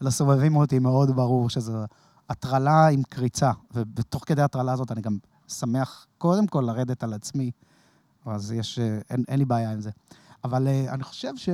שלסובבים 0.00 0.56
אותי 0.56 0.78
מאוד 0.78 1.10
ברור 1.16 1.50
שזו 1.50 1.84
הטרלה 2.28 2.88
עם 2.88 3.02
קריצה. 3.02 3.50
ו- 3.74 3.82
ותוך 3.96 4.22
כדי 4.26 4.42
ההטרלה 4.42 4.72
הזאת 4.72 4.92
אני 4.92 5.00
גם 5.00 5.18
שמח 5.48 6.06
קודם 6.18 6.46
כל 6.46 6.60
לרדת 6.66 7.02
על 7.02 7.12
עצמי, 7.14 7.50
אז 8.26 8.52
יש, 8.52 8.78
אין, 9.10 9.24
אין 9.28 9.38
לי 9.38 9.44
בעיה 9.44 9.72
עם 9.72 9.80
זה. 9.80 9.90
אבל 10.44 10.66
אה, 10.68 10.94
אני 10.94 11.04
חושב 11.04 11.32
ש... 11.36 11.48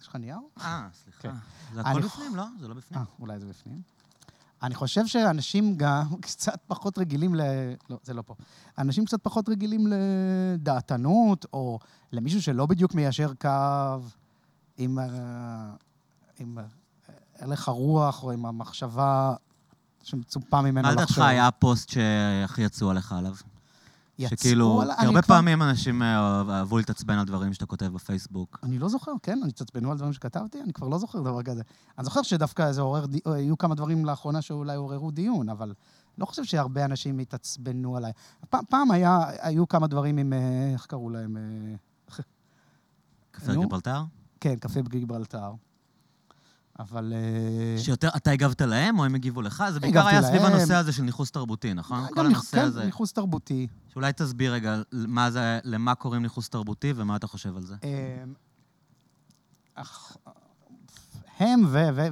יש 0.00 0.06
לך 0.08 0.16
נייר? 0.16 0.36
אה, 0.60 0.88
סליחה. 1.04 1.20
כן. 1.22 1.34
זה 1.74 1.80
אני 1.80 1.90
הכל 1.90 2.02
ח- 2.02 2.04
בפנים, 2.16 2.36
לא? 2.36 2.44
זה 2.60 2.68
לא 2.68 2.74
בפנים. 2.74 3.00
אה, 3.00 3.06
אולי 3.20 3.38
זה 3.40 3.46
בפנים. 3.46 3.80
אני 4.62 4.74
חושב 4.74 5.06
שאנשים 5.06 5.76
גם 5.76 6.06
קצת 6.20 6.60
פחות 6.66 6.98
רגילים 6.98 7.34
ל... 7.34 7.40
לא, 7.90 7.98
זה 8.02 8.14
לא 8.14 8.22
פה. 8.26 8.34
אנשים 8.78 9.04
קצת 9.04 9.22
פחות 9.22 9.48
רגילים 9.48 9.86
לדעתנות, 9.86 11.46
או 11.52 11.78
למישהו 12.12 12.42
שלא 12.42 12.66
בדיוק 12.66 12.94
מיישר 12.94 13.32
קו 13.40 13.48
עם, 14.78 14.98
עם 16.38 16.58
הלך 17.38 17.68
הרוח, 17.68 18.22
או 18.22 18.30
עם 18.32 18.46
המחשבה 18.46 19.34
שמצופה 20.02 20.60
ממנו 20.60 20.82
מה 20.88 20.94
לחשוב. 20.94 21.02
לדעתך 21.02 21.18
היה 21.18 21.46
הפוסט 21.46 21.88
שהכי 21.90 22.62
יצאו 22.62 22.90
עליך 22.90 23.12
עליו? 23.12 23.34
שכאילו, 24.18 24.82
אני 24.82 25.06
הרבה 25.06 25.22
כבר- 25.22 25.34
פעמים 25.34 25.62
אנשים 25.62 26.02
אה, 26.02 26.42
אהבו 26.50 26.78
להתעצבן 26.78 27.18
על 27.18 27.24
דברים 27.24 27.52
שאתה 27.54 27.66
כותב 27.66 27.86
בפייסבוק. 27.86 28.58
אני 28.62 28.78
לא 28.78 28.88
זוכר, 28.88 29.12
כן, 29.22 29.38
אני 29.42 29.48
התעצבנו 29.48 29.90
על 29.90 29.96
דברים 29.98 30.12
שכתבתי, 30.12 30.62
אני 30.62 30.72
כבר 30.72 30.88
לא 30.88 30.98
זוכר 30.98 31.20
דבר 31.20 31.42
כזה. 31.42 31.62
אני 31.98 32.04
זוכר 32.04 32.22
שדווקא 32.22 32.72
זה 32.72 32.80
עורר, 32.80 33.06
די- 33.06 33.20
היו 33.24 33.58
כמה 33.58 33.74
דברים 33.74 34.04
לאחרונה 34.04 34.42
שאולי 34.42 34.76
עוררו 34.76 35.10
דיון, 35.10 35.48
אבל 35.48 35.74
לא 36.18 36.26
חושב 36.26 36.44
שהרבה 36.44 36.84
אנשים 36.84 37.18
התעצבנו 37.18 37.96
עליי. 37.96 38.12
פעם, 38.50 38.64
פעם 38.70 38.90
היה, 38.90 39.20
היו 39.40 39.68
כמה 39.68 39.86
דברים 39.86 40.18
עם, 40.18 40.32
אה, 40.32 40.38
איך 40.72 40.86
קראו 40.86 41.10
להם? 41.10 41.36
אה, 41.36 41.42
קפה. 43.30 43.54
גיברלטר? 43.54 44.02
כן, 44.40 44.56
קפה 44.56 44.82
בגיברלטר. 44.82 45.50
אבל... 46.78 47.12
אה, 47.16 47.82
שיותר, 47.82 48.08
אתה 48.16 48.30
הגבת 48.30 48.60
להם 48.62 48.98
או 48.98 49.04
הם 49.04 49.14
הגיבו 49.14 49.42
לך? 49.42 49.64
זה 49.72 49.80
בעיקר 49.80 50.06
היה 50.06 50.22
סביב. 50.22 50.42
הנושא 50.42 50.74
הזה 50.74 50.92
של 50.92 51.02
ניכוס 51.02 51.30
תרבותי, 51.30 51.74
נכון? 51.74 52.06
כל 52.14 52.26
הנושא 52.26 52.56
כן, 52.56 52.62
הזה. 52.64 52.84
ניכוס 52.84 53.12
תרבותי. 53.12 53.66
שאולי 53.88 54.12
תסביר 54.12 54.52
רגע 54.52 54.82
מה 54.92 55.30
זה, 55.30 55.58
למה 55.64 55.94
קוראים 55.94 56.22
ניכוס 56.22 56.48
תרבותי 56.48 56.92
ומה 56.96 57.16
אתה 57.16 57.26
חושב 57.26 57.56
על 57.56 57.62
זה. 57.62 57.74
אך- 59.74 60.16
הם 61.38 61.60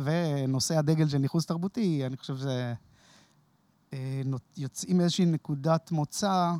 ונושא 0.05 0.79
הדגל 0.79 1.09
של 1.09 1.19
ניכוס 1.19 1.47
תרבותי, 1.47 2.07
אני 2.07 2.17
חושב 2.17 2.37
שזה... 2.37 2.75
אה, 3.93 4.23
יוצאים 4.57 4.99
מאיזושהי 4.99 5.25
נקודת 5.27 5.91
מוצא 5.91 6.53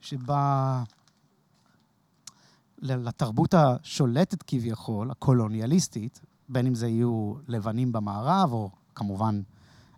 שבה 0.00 0.82
לתרבות 2.78 3.54
השולטת 3.54 4.42
כביכול, 4.46 5.10
הקולוניאליסטית, 5.10 6.20
בין 6.48 6.66
אם 6.66 6.74
זה 6.74 6.88
יהיו 6.88 7.34
לבנים 7.48 7.92
במערב, 7.92 8.52
או 8.52 8.70
כמובן 8.94 9.40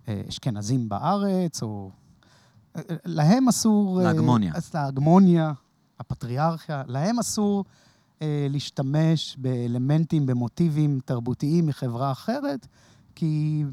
אה, 0.08 0.22
אשכנזים 0.28 0.88
בארץ, 0.88 1.62
או... 1.62 1.90
אה, 2.76 2.82
להם 3.04 3.48
אסור... 3.48 4.00
אה, 4.00 4.04
להגמוניה. 4.04 4.52
אז 4.54 4.74
להגמוניה, 4.74 5.52
הפטריארכיה, 6.00 6.82
להם 6.86 7.18
אסור 7.18 7.64
אה, 8.22 8.46
להשתמש 8.50 9.36
באלמנטים, 9.38 10.26
במוטיבים 10.26 11.00
תרבותיים 11.04 11.66
מחברה 11.66 12.12
אחרת, 12.12 12.66
כי, 13.14 13.64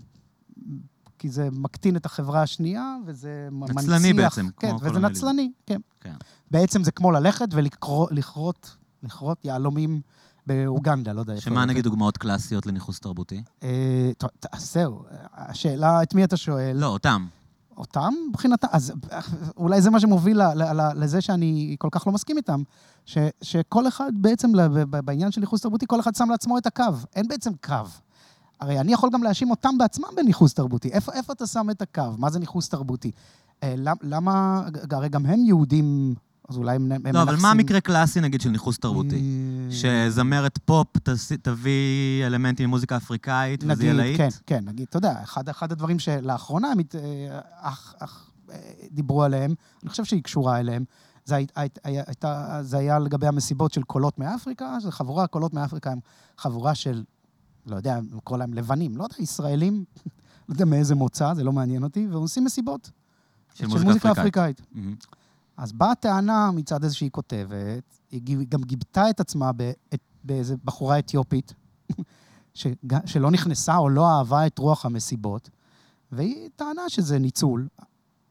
כי 1.20 1.30
זה 1.30 1.50
מקטין 1.52 1.96
את 1.96 2.06
החברה 2.06 2.42
השנייה, 2.42 2.96
וזה 3.06 3.48
מ- 3.52 3.60
מנציח... 3.60 3.78
נצלני 3.78 4.14
בעצם, 4.14 4.50
כן, 4.60 4.78
כמו 4.80 4.90
וזה. 4.90 5.00
נצלני, 5.00 5.52
כן. 5.66 5.82
כן. 6.02 6.16
בעצם 6.52 6.84
זה 6.84 6.92
כמו 6.92 7.12
ללכת 7.12 7.48
ולכרות 7.52 8.78
לכרות 9.04 9.46
יהלומים 9.46 10.02
באוגנדה, 10.48 11.14
לא 11.14 11.20
יודע. 11.20 11.42
שמה. 11.42 11.66
נגיד 11.66 11.84
דוגמאות 11.84 12.18
קלאסיות 12.18 12.66
לניכוס 12.66 13.00
תרבותי? 13.00 13.44
אה, 13.64 14.12
טוב, 14.18 14.30
אז 14.52 14.74
זהו, 14.74 15.04
השאלה, 15.34 16.04
את 16.04 16.14
מי 16.16 16.24
אתה 16.24 16.38
שואל? 16.38 16.78
לא, 16.78 16.86
אותם. 16.88 17.26
אותם 17.78 18.14
מבחינתם, 18.30 18.68
אז 18.72 18.94
אה, 19.12 19.20
אולי 19.58 19.82
זה 19.82 19.90
מה 19.90 20.00
שמוביל 20.00 20.42
לזה 20.96 21.22
שאני 21.22 21.76
כל 21.80 21.88
כך 21.92 22.08
לא 22.08 22.14
מסכים 22.14 22.38
איתם, 22.38 22.62
ש, 23.06 23.18
שכל 23.42 23.88
אחד 23.88 24.12
בעצם, 24.16 24.52
בעניין 25.06 25.32
של 25.32 25.42
ניכוס 25.42 25.62
תרבותי, 25.62 25.86
כל 25.88 26.00
אחד 26.00 26.16
שם 26.16 26.30
לעצמו 26.32 26.58
את 26.58 26.66
הקו. 26.68 26.84
אין 27.16 27.28
בעצם 27.28 27.52
קו. 27.66 27.74
הרי 28.60 28.80
אני 28.80 28.94
יכול 28.94 29.10
גם 29.14 29.24
להאשים 29.24 29.50
אותם 29.52 29.78
בעצמם 29.78 30.08
בניכוס 30.16 30.54
תרבותי. 30.54 30.90
איפה, 30.92 31.12
איפה 31.14 31.34
אתה 31.34 31.48
שם 31.48 31.68
את 31.72 31.82
הקו? 31.82 32.02
מה 32.18 32.30
זה 32.30 32.40
ניכוס 32.40 32.70
תרבותי? 32.70 33.12
אה, 33.64 33.74
למ- 33.78 33.98
למה, 34.02 34.66
הרי 34.92 35.10
גם 35.10 35.26
הם 35.26 35.40
יהודים, 35.46 36.16
אז 36.50 36.58
אולי 36.58 36.76
הם, 36.76 36.92
הם 36.92 37.02
לא, 37.06 37.10
אבל 37.10 37.26
מה 37.26 37.32
מנכסים- 37.32 37.46
המקרה 37.46 37.82
קלאסי 37.82 38.22
נגיד 38.22 38.42
של 38.42 38.50
ניכוס 38.50 38.80
תרבותי? 38.80 39.22
שזמרת 39.72 40.58
פופ 40.58 40.88
תביא 41.42 42.26
אלמנטים 42.26 42.68
ממוזיקה 42.70 42.98
אפריקאית 42.98 43.64
וזה 43.68 43.84
יהיה 43.84 43.94
להיט? 43.94 44.18
כן, 44.18 44.30
כן, 44.46 44.64
נגיד, 44.66 44.86
אתה 44.90 44.98
יודע, 44.98 45.24
אחד, 45.24 45.50
אחד 45.50 45.72
הדברים 45.72 46.00
שלאחרונה 46.00 46.68
אה, 46.96 47.40
אה, 48.02 48.58
דיברו 48.92 49.24
עליהם, 49.24 49.54
אני 49.84 49.90
חושב 49.90 50.04
שהיא 50.06 50.24
קשורה 50.24 50.60
אליהם, 50.60 50.84
זה, 51.26 51.36
הייתה, 51.84 52.60
זה 52.62 52.78
היה 52.78 53.00
לגבי 53.00 53.28
המסיבות 53.28 53.74
של 53.74 53.84
קולות 53.84 54.20
מאפריקה, 54.20 54.78
זה 54.82 54.92
חבורה, 54.92 55.28
קולות 55.28 55.54
מאפריקה 55.54 55.92
הם 55.92 56.00
חבורה 56.38 56.76
של, 56.76 57.04
לא 57.66 57.76
יודע, 57.76 58.00
לקרוא 58.18 58.38
להם 58.38 58.54
לבנים, 58.54 58.98
לא 58.98 59.04
יודע, 59.04 59.16
ישראלים, 59.20 59.84
לא 60.50 60.54
יודע 60.54 60.66
מאיזה 60.66 60.96
מוצא, 60.96 61.34
זה 61.34 61.44
לא 61.44 61.52
מעניין 61.52 61.84
אותי, 61.84 62.08
ועושים 62.12 62.44
מסיבות. 62.46 62.92
של 63.54 63.68
מוזיקה 63.68 64.12
אפריקאית. 64.12 64.62
מהמם. 64.72 64.96
אז 65.58 65.72
באה 65.72 65.96
טענה 65.96 66.52
מצד 66.52 66.84
איזושהי 66.84 67.10
כותבת, 67.12 68.00
היא 68.12 68.46
גם 68.50 68.62
גיבתה 68.62 69.10
את 69.10 69.20
עצמה 69.20 69.52
באיזה 70.24 70.56
בחורה 70.64 71.00
אתיופית, 71.00 71.54
שלא 73.06 73.32
נכנסה 73.32 73.78
או 73.78 73.90
לא 73.90 74.10
אהבה 74.10 74.48
את 74.48 74.60
רוח 74.60 74.86
המסיבות, 74.86 75.50
והיא 76.12 76.50
טענה 76.56 76.90
שזה 76.90 77.20
ניצול, 77.20 77.68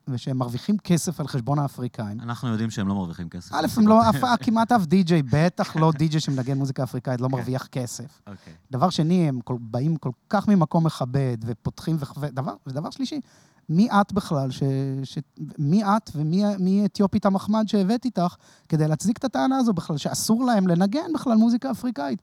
ושהם 0.08 0.38
מרוויחים 0.38 0.78
כסף 0.78 1.20
על 1.20 1.28
חשבון 1.28 1.58
האפריקאים. 1.58 2.20
אנחנו 2.20 2.48
יודעים 2.48 2.70
שהם 2.70 2.88
לא 2.88 2.94
מרוויחים 2.94 3.28
כסף. 3.28 3.52
א', 3.52 3.66
הם 3.76 3.88
לא, 3.88 4.10
אף, 4.10 4.16
כמעט 4.40 4.72
אף 4.72 4.86
די-ג'יי, 4.86 5.22
בטח 5.22 5.76
לא 5.76 5.92
די-ג'יי 5.98 6.20
שמנגן 6.20 6.58
מוזיקה 6.58 6.82
אפריקאית, 6.82 7.20
לא 7.20 7.28
מרוויח 7.28 7.66
כסף. 7.66 8.20
אוקיי. 8.26 8.52
דבר 8.70 8.90
שני, 8.90 9.28
הם 9.28 9.40
כל, 9.40 9.56
באים 9.60 9.96
כל 9.96 10.10
כך 10.28 10.48
ממקום 10.48 10.86
מכבד 10.86 11.36
ופותחים, 11.46 11.96
ודבר, 12.20 12.54
ודבר 12.66 12.90
שלישי, 12.90 13.20
מי 13.68 13.90
את 13.90 14.12
בכלל, 14.12 14.50
ש, 14.50 14.62
ש, 15.04 15.18
מי 15.58 15.84
את 15.84 16.10
ומי 16.14 16.42
מי 16.58 16.84
אתיופית 16.86 17.26
המחמד 17.26 17.68
שהבאת 17.68 18.04
איתך 18.04 18.34
כדי 18.68 18.88
להצדיק 18.88 19.18
את 19.18 19.24
הטענה 19.24 19.56
הזו 19.56 19.72
בכלל, 19.72 19.96
שאסור 19.96 20.44
להם 20.44 20.66
לנגן 20.66 21.12
בכלל 21.14 21.36
מוזיקה 21.36 21.70
אפריקאית. 21.70 22.22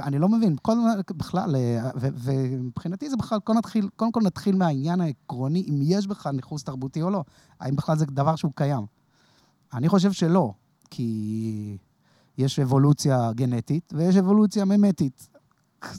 אני 0.00 0.18
לא 0.18 0.28
מבין, 0.28 0.56
כל, 0.62 0.78
בכלל, 1.16 1.56
אה, 1.56 1.90
ומבחינתי 1.96 3.10
זה 3.10 3.16
בכלל, 3.16 3.38
קודם, 3.40 3.58
נתחיל, 3.58 3.88
קודם 3.96 4.12
כל 4.12 4.20
נתחיל 4.20 4.56
מהעניין 4.56 5.00
העקרוני, 5.00 5.66
אם 5.68 5.78
יש 5.82 6.06
בכלל 6.06 6.32
ניכוס 6.32 6.64
תרבותי 6.64 7.02
או 7.02 7.10
לא. 7.10 7.24
האם 7.60 7.76
בכלל 7.76 7.96
זה 7.96 8.06
דבר 8.06 8.36
שהוא 8.36 8.52
קיים. 8.54 8.86
אני 9.72 9.88
חושב 9.88 10.12
שלא, 10.12 10.52
כי 10.90 11.78
יש 12.38 12.58
אבולוציה 12.58 13.32
גנטית 13.32 13.92
ויש 13.96 14.16
אבולוציה 14.16 14.64
ממטית. 14.64 15.28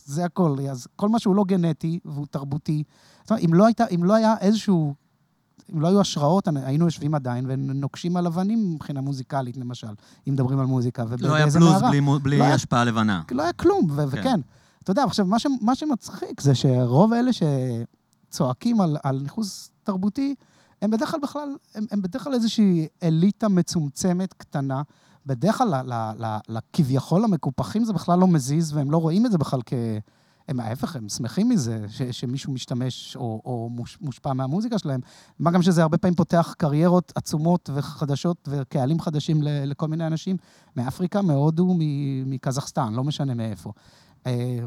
זה 0.05 0.25
הכל. 0.25 0.55
אז 0.71 0.87
כל 0.95 1.09
מה 1.09 1.19
שהוא 1.19 1.35
לא 1.35 1.43
גנטי 1.47 1.99
והוא 2.05 2.25
תרבותי, 2.31 2.83
זאת 3.21 3.31
אומרת, 3.31 3.43
אם 3.45 3.53
לא, 3.53 3.65
הייתה, 3.65 3.85
אם 3.95 4.03
לא 4.03 4.13
היה 4.13 4.35
איזשהו, 4.41 4.93
אם 5.73 5.81
לא 5.81 5.87
היו 5.87 6.01
השראות, 6.01 6.47
היינו 6.55 6.85
יושבים 6.85 7.15
עדיין 7.15 7.45
ונוקשים 7.47 8.17
על 8.17 8.27
אבנים 8.27 8.71
מבחינה 8.73 9.01
מוזיקלית, 9.01 9.57
למשל, 9.57 9.87
אם 10.27 10.33
מדברים 10.33 10.59
על 10.59 10.65
מוזיקה. 10.65 11.03
לא 11.19 11.33
היה 11.35 11.45
בלוז 11.45 11.55
מערה. 11.71 11.89
בלי 11.89 12.01
בלי 12.23 12.37
לא 12.37 12.43
היה- 12.43 12.53
השפעה 12.53 12.83
לבנה. 12.83 13.21
לא 13.31 13.43
היה 13.43 13.53
כלום, 13.53 13.87
ו- 13.91 13.95
כן. 13.95 14.19
וכן. 14.19 14.39
אתה 14.83 14.91
יודע, 14.91 15.03
עכשיו, 15.03 15.25
מה, 15.25 15.39
ש- 15.39 15.47
מה 15.61 15.75
שמצחיק 15.75 16.41
זה 16.41 16.55
שרוב 16.55 17.13
אלה 17.13 17.31
שצועקים 18.29 18.81
על, 18.81 18.97
על 19.03 19.19
ניכוס 19.23 19.71
תרבותי, 19.83 20.35
הם 20.81 20.91
בדרך 20.91 21.11
כלל 21.11 21.19
בכלל, 21.23 21.49
הם, 21.75 21.85
הם 21.91 22.01
בדרך 22.01 22.23
כלל 22.23 22.33
איזושהי 22.33 22.87
אליטה 23.03 23.47
מצומצמת, 23.49 24.33
קטנה. 24.33 24.81
בדרך 25.25 25.57
כלל 25.57 25.91
לכביכול 26.49 27.23
המקופחים 27.23 27.83
זה 27.83 27.93
בכלל 27.93 28.19
לא 28.19 28.27
מזיז, 28.27 28.73
והם 28.73 28.91
לא 28.91 28.97
רואים 28.97 29.25
את 29.25 29.31
זה 29.31 29.37
בכלל 29.37 29.59
כ... 29.65 29.73
הם 30.47 30.59
ההפך, 30.59 30.95
הם 30.95 31.09
שמחים 31.09 31.49
מזה 31.49 31.85
ש, 31.89 32.01
שמישהו 32.01 32.53
משתמש 32.53 33.15
או, 33.15 33.41
או 33.45 33.69
מוש, 33.71 33.97
מושפע 34.01 34.33
מהמוזיקה 34.33 34.79
שלהם. 34.79 34.99
מה 35.39 35.51
גם 35.51 35.61
שזה 35.61 35.81
הרבה 35.81 35.97
פעמים 35.97 36.15
פותח 36.15 36.55
קריירות 36.57 37.11
עצומות 37.15 37.69
וחדשות 37.73 38.49
וקהלים 38.51 38.99
חדשים 38.99 39.39
לכל 39.43 39.87
מיני 39.87 40.07
אנשים 40.07 40.37
מאפריקה, 40.75 41.21
מהודו, 41.21 41.75
מקזחסטן, 42.25 42.93
לא 42.93 43.03
משנה 43.03 43.33
מאיפה. 43.33 43.71
אה, 44.27 44.59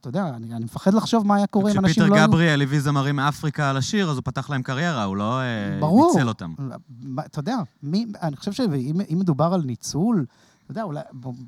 אתה 0.00 0.08
יודע, 0.08 0.28
אני, 0.28 0.54
אני 0.54 0.64
מפחד 0.64 0.94
לחשוב 0.94 1.26
מה 1.26 1.36
היה 1.36 1.46
קורה 1.46 1.72
אם 1.72 1.78
אנשים 1.78 1.90
כשפיטר 1.90 2.06
לא 2.08 2.14
היו... 2.14 2.28
גבריאל 2.28 2.62
הביא 2.62 2.80
זמרים 2.80 3.16
מאפריקה 3.16 3.72
לשיר, 3.72 4.10
אז 4.10 4.16
הוא 4.16 4.22
פתח 4.24 4.50
להם 4.50 4.62
קריירה, 4.62 5.04
הוא 5.04 5.16
לא 5.16 5.40
אה, 5.40 5.78
ברור. 5.80 6.12
ניצל 6.14 6.28
אותם. 6.28 6.54
מה- 7.00 7.24
אתה 7.24 7.38
יודע, 7.38 7.56
מי, 7.82 8.06
אני 8.22 8.36
חושב 8.36 8.52
שאם 8.52 9.00
אם 9.12 9.18
מדובר 9.18 9.54
על 9.54 9.62
ניצול, 9.62 10.26
אתה 10.64 10.72
יודע, 10.72 10.82
אולי 10.82 11.00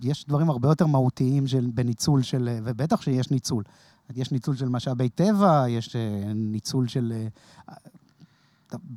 יש 0.02 0.24
דברים 0.28 0.50
הרבה 0.50 0.68
יותר 0.68 0.86
מהותיים 0.86 1.46
של, 1.46 1.70
בניצול 1.74 2.22
של, 2.22 2.58
ובטח 2.64 3.02
שיש 3.02 3.30
ניצול. 3.30 3.64
יש 4.16 4.32
ניצול 4.32 4.56
של 4.56 4.68
משאבי 4.68 5.08
טבע, 5.08 5.64
יש 5.68 5.96
אה, 5.96 6.00
ניצול 6.34 6.88
של... 6.88 7.12
אה, 7.68 7.74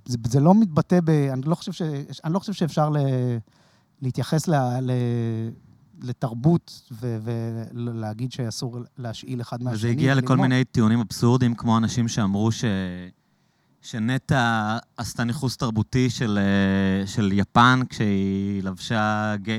זה, 0.06 0.18
זה 0.28 0.40
לא 0.40 0.56
מתבטא 0.56 1.00
ב... 1.04 1.10
אני 1.10 1.42
לא 1.46 1.56
חושב, 1.56 1.72
ש, 1.72 1.82
אני 2.24 2.34
לא 2.34 2.40
חושב 2.40 2.54
שאפשר 2.54 2.90
ל, 2.90 2.98
להתייחס 4.02 4.48
ל, 4.48 4.56
ל, 4.82 4.92
לתרבות 6.02 6.92
ולהגיד 7.02 8.32
שאסור 8.32 8.78
להשאיל 8.98 9.42
אחד 9.42 9.64
מהשני. 9.64 9.78
וזה 9.78 9.90
הגיע 9.90 10.16
לכל. 10.16 10.38
מיני 10.38 10.64
טיעונים 10.64 11.00
אבסורדיים, 11.00 11.56
כמו 11.56 11.78
אנשים 11.78 12.08
שאמרו 12.08 12.52
ש... 12.52 12.66
שנטע 13.84 14.78
עשתה 14.98 15.24
ניכוס 15.24 15.58
תרבותי 15.58 16.10
של, 16.10 16.40
אה, 16.42 17.08
של 17.08 17.32
יפן 17.32 17.80
כשהיא 17.90 18.64
לבשה 18.64 19.34
ג... 19.42 19.52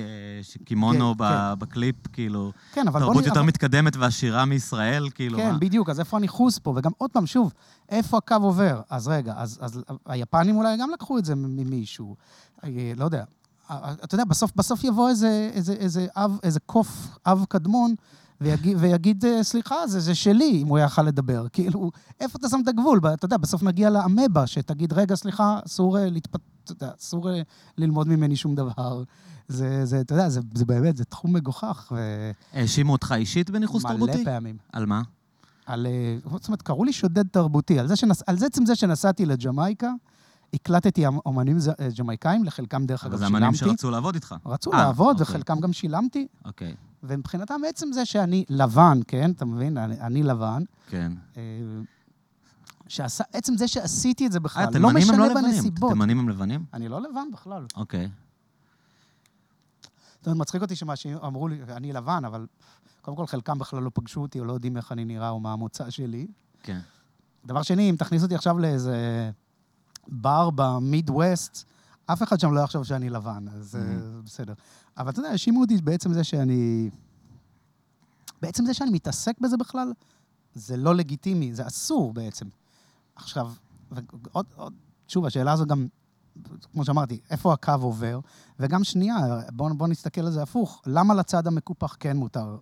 קימונו 0.65 1.15
כן, 1.19 1.25
ב... 1.25 1.55
בקליפ, 1.59 1.97
כאילו, 2.13 2.53
כן, 2.73 2.89
אבל 2.89 3.01
בוא 3.01 3.07
תרבות 3.09 3.23
נראה... 3.23 3.29
יותר 3.29 3.43
מתקדמת 3.43 3.97
ועשירה 3.97 4.45
מישראל, 4.45 5.09
כאילו, 5.15 5.39
כן, 5.39 5.53
מה? 5.53 5.59
בדיוק, 5.59 5.91
אז 5.91 6.01
איפה 6.01 6.17
הניכוס 6.17 6.59
פה? 6.59 6.73
וגם 6.77 6.91
עוד 6.99 7.11
פעם, 7.11 7.27
שוב, 7.27 7.53
איפה 7.89 8.17
הקו 8.17 8.35
עובר? 8.35 8.81
אז 8.91 9.09
רגע, 9.09 9.35
אז, 9.37 9.59
אז 9.61 9.83
היפנים 10.07 10.57
אולי 10.57 10.77
גם 10.81 10.91
לקחו 10.91 11.19
את 11.19 11.25
זה 11.25 11.35
ממישהו, 11.35 12.17
אה, 12.65 12.93
לא 12.97 13.05
יודע. 13.05 13.25
אתה 14.05 14.15
יודע, 14.15 14.25
בסוף, 14.25 14.53
בסוף 14.57 14.85
יבוא 14.85 15.09
איזה, 15.09 15.51
איזה, 15.53 15.73
איזה 15.73 16.07
אב, 16.17 16.39
איזה 16.43 16.61
קוף, 16.61 17.19
אב 17.27 17.45
קדמון, 17.49 17.95
ויגיד, 18.41 18.77
ויגיד 18.81 19.25
אה, 19.25 19.43
סליחה, 19.43 19.87
זה, 19.87 20.01
זה 20.01 20.15
שלי, 20.15 20.63
אם 20.63 20.67
הוא 20.69 20.79
יכל 20.79 21.03
לדבר. 21.03 21.47
כאילו, 21.53 21.91
איפה 22.21 22.39
אתה 22.39 22.49
שם 22.49 22.61
את 22.63 22.69
הגבול? 22.69 23.01
אתה 23.15 23.25
יודע, 23.25 23.37
בסוף 23.37 23.63
נגיע 23.63 23.91
לאמבה, 23.91 24.47
שתגיד, 24.47 24.93
רגע, 24.93 25.15
סליחה, 25.15 25.59
אסור 25.67 25.99
אה, 25.99 26.11
להתפת... 26.11 26.41
אסור 27.01 27.31
אה, 27.31 27.43
ללמוד 27.79 28.09
ממני 28.09 28.37
שום 28.37 28.55
דבר. 28.55 29.03
זה, 29.49 29.85
זה, 29.85 30.01
אתה 30.01 30.15
יודע, 30.15 30.29
זה, 30.29 30.41
זה 30.55 30.65
באמת, 30.65 30.97
זה 30.97 31.05
תחום 31.05 31.33
מגוחך. 31.33 31.93
ו... 31.97 32.31
האשימו 32.53 32.93
אותך 32.93 33.15
אישית 33.17 33.51
בניכוס 33.51 33.83
תרבותי? 33.83 34.17
מלא 34.17 34.25
פעמים. 34.25 34.57
על 34.73 34.87
מה? 34.87 35.03
על... 35.67 35.87
זאת 36.33 36.49
אומרת, 36.49 36.63
קראו 36.63 36.85
לי 36.85 36.93
שודד 36.93 37.29
תרבותי. 37.29 37.79
על 37.79 37.87
זה, 37.87 37.97
שנס... 37.97 38.23
על 38.27 38.39
זה 38.39 38.47
עצם 38.47 38.67
זה 38.67 38.75
שנסעתי 38.75 39.27
לג'מייקה, 39.27 39.91
הקלטתי 40.55 41.07
אומנים 41.07 41.57
אה, 41.81 41.89
ג'מייקאים, 41.99 42.45
לחלקם, 42.45 42.87
דרך 42.87 43.05
אבל 43.05 43.13
אגב, 43.13 43.19
זה 43.19 43.27
אמנים 43.27 43.55
שילמתי. 43.55 43.77
שרצו 43.77 43.91
לעבוד 43.91 44.15
איתך. 44.15 44.35
רצו 44.47 44.73
אה, 44.73 44.79
לעבוד, 44.79 45.21
אוקיי. 45.21 45.35
וחלקם 45.35 45.61
גם 45.61 45.73
שילמתי, 45.73 46.27
אוקיי, 46.45 46.75
ומבחינתם 47.03 47.61
עצם 47.69 47.93
זה 47.93 48.05
שאני 48.05 48.45
לבן, 48.49 49.01
כן, 49.09 49.31
אתה 49.31 49.45
מבין? 49.45 49.79
אני, 49.79 50.01
אני 50.01 50.23
לבן. 50.23 50.63
כן. 50.89 51.13
אה, 51.37 51.43
שעשה, 52.89 53.25
עצם 53.33 53.57
זה 53.57 53.69
שעשיתי 53.69 54.27
את 54.27 54.33
זה 54.33 54.41
בכלל, 54.41 54.65
לא 54.81 54.91
משנה 54.91 55.17
לא. 55.17 55.35
בנסיבות. 55.35 55.93
תימנים 55.93 56.19
הם 56.19 56.29
לבנים? 56.29 56.65
אני 56.75 56.89
לא 56.89 57.03
לבן 57.03 57.29
בכלל. 57.33 57.67
אוקיי. 57.77 58.11
זאת 60.19 60.27
אומרת, 60.27 60.41
מצחיק 60.41 60.63
אותי 60.63 60.77
שמה 60.77 60.97
שאמרו 60.97 61.49
לי, 61.49 61.61
אני 61.69 61.93
לבן, 61.93 62.25
אבל 62.25 62.47
קודם 63.03 63.17
כל 63.17 63.27
חלקם 63.27 63.59
בכלל 63.59 63.83
לא 63.83 63.91
פגשו 63.95 64.21
אותי, 64.21 64.41
או 64.41 64.45
לא 64.45 64.53
יודעים 64.53 64.77
איך 64.77 64.93
אני 64.93 65.05
נראה, 65.05 65.29
או 65.29 65.41
מה 65.41 65.53
המוצא 65.53 65.91
שלי. 65.91 66.27
כן. 66.63 66.79
דבר 67.47 67.63
שני, 67.63 67.91
אם 67.91 67.97
תכניס 67.99 68.23
אותי 68.23 68.35
עכשיו 68.35 68.59
לאיזה 68.59 69.31
בר 70.09 70.51
במיד-ווסט, 70.55 71.65
אף 72.07 72.23
אחד 72.23 72.41
שם 72.41 72.53
לא 72.55 72.61
יחשוב 72.61 72.85
שאני 72.85 73.11
לבן, 73.11 73.45
אז 73.49 73.71
זה 73.71 73.79
Mhm. 73.81 74.25
בסדר. 74.27 74.55
אבל 74.97 75.11
אתה 75.11 75.21
יודע, 75.21 75.31
האשימו 75.31 75.61
אותי 75.61 75.77
בעצם 75.77 76.13
זה 76.13 76.25
שאני... 76.25 76.91
בעצם 78.43 78.67
זה 78.67 78.75
שאני 78.75 78.91
מתעסק 78.91 79.41
בזה 79.41 79.57
בכלל, 79.57 79.93
זה 80.55 80.77
לא 80.77 80.95
לגיטימי, 80.95 81.55
זה 81.55 81.67
אסור 81.67 82.13
בעצם. 82.13 82.47
עכשיו, 83.17 83.53
ועוד, 83.91 84.47
עוד, 84.55 84.73
שוב, 85.09 85.27
השאלה 85.27 85.53
הזו 85.53 85.67
גם, 85.67 85.87
כמו 86.73 86.85
שאמרתי, 86.85 87.21
איפה 87.31 87.53
הקו 87.53 87.73
עובר? 87.81 88.21
וגם 88.61 88.85
שנייה, 88.85 89.17
בואו 89.53 89.75
בוא 89.75 89.89
נסתכל 89.89 90.21
על 90.21 90.31
זה 90.31 90.43
הפוך, 90.43 90.83
למה 90.87 91.15
לצד 91.15 91.47
המקופח 91.47 91.97
כן 92.01 92.17
מותר 92.17 92.57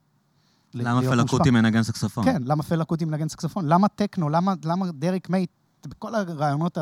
למה 0.74 1.00
להיות 1.00 1.12
פלה 1.12 1.22
מושפע? 1.22 1.38
קוטי 1.38 1.50
מנגן 1.50 1.82
סקסופון? 1.82 2.24
כן, 2.24 2.42
למה 2.44 2.62
פלה 2.62 2.84
קוטי 2.84 3.04
מנגן 3.04 3.28
סקסופון? 3.28 3.66
למה 3.68 3.88
טכנו? 3.88 4.28
למה, 4.28 4.54
למה 4.64 4.92
דריק 4.92 5.30
מייט, 5.30 5.50
בכל 5.86 6.14
הרעיונות 6.14 6.78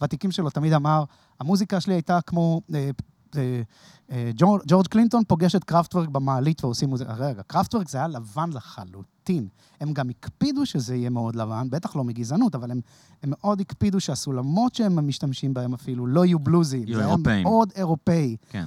הוותיקים 0.00 0.30
שלו 0.30 0.50
תמיד 0.50 0.72
אמר, 0.72 1.04
המוזיקה 1.40 1.80
שלי 1.80 1.94
הייתה 1.94 2.20
כמו... 2.20 2.60
אה, 2.74 2.90
אה, 3.36 3.62
אה, 4.10 4.30
ג'ורג', 4.66 4.86
קלינטון 4.90 5.24
פוגש 5.24 5.54
את 5.54 5.64
קראפטוורק 5.64 6.08
במעלית 6.08 6.64
ועושים 6.64 6.88
מוזיקה. 6.88 7.12
רגע, 7.12 7.42
קראפטוורק 7.42 7.88
זה 7.88 7.98
היה 7.98 8.08
לבן 8.08 8.50
לחלוטין. 8.52 9.48
הם 9.80 9.92
גם 9.92 10.10
הקפידו 10.10 10.66
שזה 10.66 10.96
יהיה 10.96 11.10
מאוד 11.10 11.36
לבן, 11.36 11.70
בטח 11.70 11.96
לא 11.96 12.04
מגזענות, 12.04 12.54
אבל 12.54 12.70
הם, 12.70 12.80
הם 13.22 13.30
מאוד 13.30 13.60
הקפידו 13.60 14.00
שהסולמות 14.00 14.74
שהם 14.74 15.08
משתמשים 15.08 15.54
בהם 15.54 15.74
אפילו 15.74 16.06
לא 16.06 16.24
יהיו 16.24 16.38
בלוזיים. 16.38 16.88
יהיו 16.88 16.98
זה 16.98 17.04
אירופאים. 17.04 17.34
היה 17.34 17.42
מאוד 17.42 17.72
אירופאי. 17.76 18.36
כן. 18.48 18.66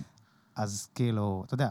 אז 0.56 0.88
כאילו, 0.96 1.44
אתה 1.46 1.54
יודע, 1.54 1.70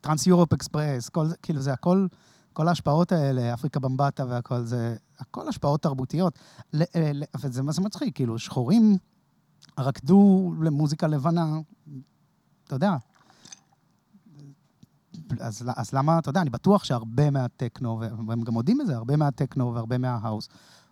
Trans 0.00 0.26
Europe 0.26 0.52
Express, 0.52 1.08
כל 1.08 1.26
זה, 1.26 1.36
כאילו 1.42 1.60
זה 1.60 1.72
הכל, 1.72 2.06
כל 2.52 2.68
ההשפעות 2.68 3.12
האלה, 3.12 3.54
אפריקה 3.54 3.80
במבטה 3.80 4.24
והכל, 4.26 4.62
זה 4.62 4.96
הכל 5.18 5.48
השפעות 5.48 5.82
תרבותיות. 5.82 6.38
ל- 6.72 6.82
אה, 6.96 7.12
וזה 7.40 7.62
מה 7.62 7.72
זה 7.72 7.82
מצחיק, 7.82 8.14
כאילו, 8.14 8.38
שחורים 8.38 8.96
רקדו 9.78 10.52
למוזיקה 10.62 11.06
לבנה, 11.06 11.46
אתה 12.66 12.74
יודע. 12.74 12.96
אז, 15.40 15.64
אז 15.76 15.92
למה, 15.92 16.18
אתה 16.18 16.28
יודע, 16.30 16.40
אני 16.40 16.50
בטוח 16.50 16.84
שהרבה 16.84 17.30
מהטכנו, 17.30 18.00
והם 18.28 18.42
גם 18.42 18.52
מודים 18.52 18.78
בזה, 18.78 18.96
הרבה 18.96 19.16
מהטכנו 19.16 19.74
והרבה 19.74 19.98
מההאוס, 19.98 20.48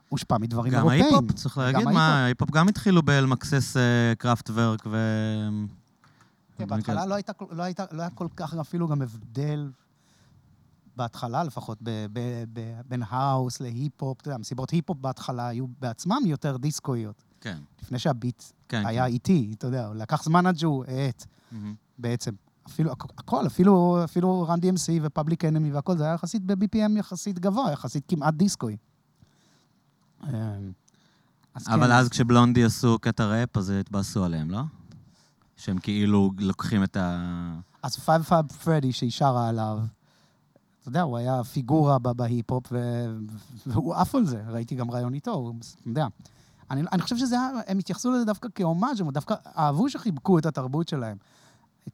הושפע 0.08 0.38
מדברים 0.38 0.72
גם 0.72 0.78
אירופאים. 0.78 1.02
ההיפ-הופ, 1.04 1.32
צריך 1.32 1.58
גם 1.58 1.64
להגיד. 1.64 1.88
מה, 1.88 2.24
ההיפ-הופ 2.24 2.50
גם 2.50 2.68
התחילו 2.68 3.02
בלרמקס 3.02 3.76
אה, 3.76 4.12
קראפטוורק 4.18 4.82
ו... 4.86 4.96
כן, 6.58 6.66
בהתחלה 6.66 7.06
לא, 7.06 7.14
הייתה, 7.14 7.32
לא, 7.50 7.62
הייתה, 7.62 7.84
לא 7.92 8.02
היה 8.02 8.10
כל 8.10 8.28
כך 8.36 8.54
אפילו 8.54 8.88
גם 8.88 9.02
הבדל, 9.02 9.70
בהתחלה 11.00 11.44
לפחות, 11.44 11.78
בין 12.88 13.02
האוס 13.08 13.60
להיפ-הופ, 13.60 14.20
אתה 14.20 14.28
יודע, 14.28 14.38
מסיבות 14.38 14.70
היפ-הופ 14.70 14.98
בהתחלה 15.00 15.48
היו 15.48 15.66
בעצמם 15.80 16.18
יותר 16.26 16.56
דיסקואיות, 16.56 17.24
כן, 17.40 17.58
לפני 17.82 17.98
שהביט 17.98 18.42
כן. 18.68 18.86
היה 18.86 19.06
איטי, 19.06 19.54
אתה 19.58 19.66
יודע, 19.66 19.90
לקח 19.94 20.22
זמן 20.24 20.46
עד 20.46 20.58
שהוא 20.58 20.84
האט, 20.88 21.26
מהמם. 21.52 21.74
בעצם. 21.98 22.30
אפילו, 22.68 22.92
הכ- 22.92 23.12
הכל, 23.18 23.46
אפילו, 23.46 24.04
אפילו 24.04 24.42
Run 24.48 24.58
DMC 24.58 24.88
ו 25.02 25.08
Public 25.08 25.44
Enemy 25.44 25.72
והכל, 25.72 25.96
זה 25.96 26.04
היה 26.04 26.14
יחסית 26.14 26.42
ב-BPM 26.46 26.98
יחסית 26.98 27.38
גבוה, 27.38 27.72
יחסית 27.72 28.04
כמעט 28.08 28.34
דיסקוי. 28.34 28.76
אמ, 30.24 30.28
אז 31.54 31.68
אבל 31.68 31.86
כן, 31.86 31.92
אז 31.92 32.08
כשבלונדי 32.08 32.64
עשו 32.64 32.98
קטע 32.98 33.26
ראפ, 33.26 33.56
אז 33.56 33.70
התבאסו 33.70 34.24
עליהם, 34.24 34.50
לא? 34.50 34.60
שהם 35.56 35.78
כאילו 35.78 36.30
לוקחים 36.38 36.84
את 36.84 36.96
ה... 36.96 37.26
אז 37.82 37.96
Fab 37.96 38.22
Five 38.22 38.46
Freddy, 38.46 38.92
שהיא 38.92 39.10
שרה 39.10 39.48
עליו, 39.48 39.78
יודע, 40.90 41.02
הוא 41.02 41.16
היה 41.18 41.44
פיגורה 41.44 41.98
בהיפ-הופ. 41.98 42.72
והוא 43.66 43.94
עף 43.94 44.14
על 44.14 44.26
זה, 44.26 44.42
ראיתי 44.48 44.74
גם 44.74 44.90
ריאיון 44.90 45.14
איתו, 45.14 45.52
אתה 45.80 45.88
יודע. 45.88 46.06
אני, 46.70 46.82
אני 46.92 47.02
חושב 47.02 47.16
שזה 47.16 47.34
היה, 47.34 47.50
הם 47.66 47.78
התייחסו 47.78 48.12
לזה 48.12 48.24
דווקא 48.24 48.48
כהומאז', 48.54 49.00
הם 49.00 49.10
דווקא 49.10 49.34
אהבו 49.58 49.90
שחיבקו 49.90 50.38
את 50.38 50.46
התרבות 50.46 50.88
שלהם. 50.88 51.16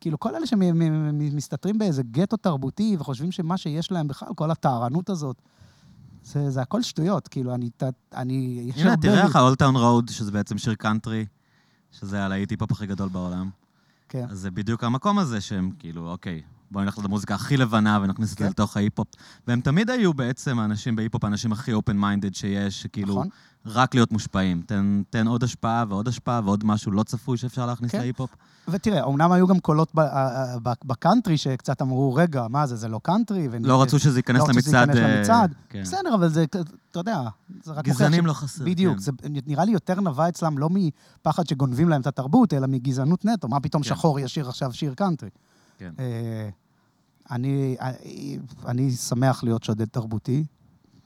כאילו, 0.00 0.18
כל 0.20 0.34
אלה 0.34 0.46
שמסתתרים 0.46 1.78
באיזה 1.78 2.02
גטו 2.02 2.36
תרבותי 2.36 2.96
וחושבים 2.98 3.32
שמה 3.32 3.56
שיש 3.56 3.92
להם 3.92 4.08
בכלל, 4.08 4.28
כל 4.34 4.50
הטהרנות 4.50 5.10
הזאת, 5.10 5.42
זה, 6.24 6.50
זה 6.50 6.62
הכל 6.62 6.82
שטויות, 6.82 7.28
כאילו, 7.28 7.54
אני... 7.54 7.70
ת- 7.76 7.82
אני 8.14 8.70
הנה, 8.76 8.96
תראה 8.96 9.24
לך, 9.24 9.36
Old 9.36 9.53
Town 9.53 9.76
Road, 9.76 10.08
שזה 10.08 10.32
בעצם 10.32 10.58
שיר 10.58 10.74
קאנטרי, 10.74 11.26
שזה 11.92 12.24
הלהיט 12.24 12.50
היפ-הופ 12.50 12.72
הכי 12.72 12.86
גדול 12.86 13.08
בעולם. 13.08 13.50
כן. 14.08 14.26
אז 14.30 14.38
זה 14.38 14.50
בדיוק 14.50 14.84
המקום 14.84 15.18
הזה 15.18 15.40
שהם 15.40 15.70
כאילו, 15.78 16.10
אוקיי, 16.10 16.42
בואו 16.70 16.84
נלך 16.84 16.98
למוזיקה 17.04 17.34
הכי 17.34 17.56
לבנה 17.56 17.98
ונכניס 18.02 18.32
את 18.32 18.38
זה 18.38 18.44
כן. 18.44 18.50
לתוך 18.50 18.76
ההיפ-הופ. 18.76 19.08
והם 19.46 19.60
תמיד 19.60 19.90
היו 19.90 20.14
בעצם 20.14 20.58
האנשים 20.58 20.96
בהיפ-הופ, 20.96 21.24
האנשים 21.24 21.52
הכי 21.52 21.72
open 21.72 21.96
minded 21.96 22.34
שיש, 22.34 22.82
שכאילו, 22.82 23.14
נכון. 23.14 23.28
רק 23.66 23.94
להיות 23.94 24.12
מושפעים. 24.12 24.62
תן, 24.66 25.02
תן 25.10 25.26
עוד 25.26 25.44
השפעה 25.44 25.84
ועוד 25.88 26.08
השפעה 26.08 26.40
ועוד 26.44 26.64
משהו 26.64 26.92
לא 26.92 27.02
צפוי 27.02 27.36
שאפשר 27.36 27.66
להכניס 27.66 27.92
כן. 27.92 27.98
להיפ-הופ. 27.98 28.30
ותראה, 28.68 29.04
אמנם 29.04 29.32
היו 29.32 29.46
גם 29.46 29.58
קולות 29.58 29.92
בקאנטרי 30.84 31.36
שקצת 31.36 31.82
אמרו, 31.82 32.14
רגע, 32.14 32.46
מה 32.50 32.66
זה, 32.66 32.76
זה 32.76 32.88
לא 32.88 33.00
קאנטרי? 33.02 33.48
לא 33.60 33.82
רצו 33.82 33.98
שזה 33.98 34.18
ייכנס 34.18 34.42
לא 34.42 34.48
למצעד... 34.48 34.96
אה, 34.96 35.16
למצעד. 35.16 35.54
כן. 35.68 35.82
בסדר, 35.82 36.14
אבל 36.14 36.28
זה, 36.28 36.44
אתה 36.44 36.60
יודע, 36.94 37.20
זה 37.62 37.72
רק 37.72 37.84
גזענים 37.84 38.26
לא 38.26 38.32
חסר. 38.32 38.64
בדיוק, 38.64 38.94
כן. 38.94 39.00
זה 39.00 39.12
נראה 39.46 39.64
לי 39.64 39.72
יותר 39.72 40.00
נבע 40.00 40.28
אצלם 40.28 40.58
לא 40.58 40.68
מפחד 40.70 41.46
שגונבים 41.46 41.88
להם 41.88 42.00
את 42.00 42.06
התרבות, 42.06 42.54
אלא 42.54 42.66
מגזענות 42.66 43.24
נטו. 43.24 43.48
מה 43.48 43.60
פתאום 43.60 43.82
כן. 43.82 43.88
שחור 43.88 44.20
ישיר 44.20 44.48
עכשיו 44.48 44.72
שיר 44.72 44.94
קאנטרי? 44.94 45.30
כן. 45.78 45.92
אה, 45.98 46.48
אני, 47.30 47.76
אני, 47.80 48.38
אני 48.66 48.90
שמח 48.90 49.44
להיות 49.44 49.64
שודד 49.64 49.84
תרבותי. 49.84 50.44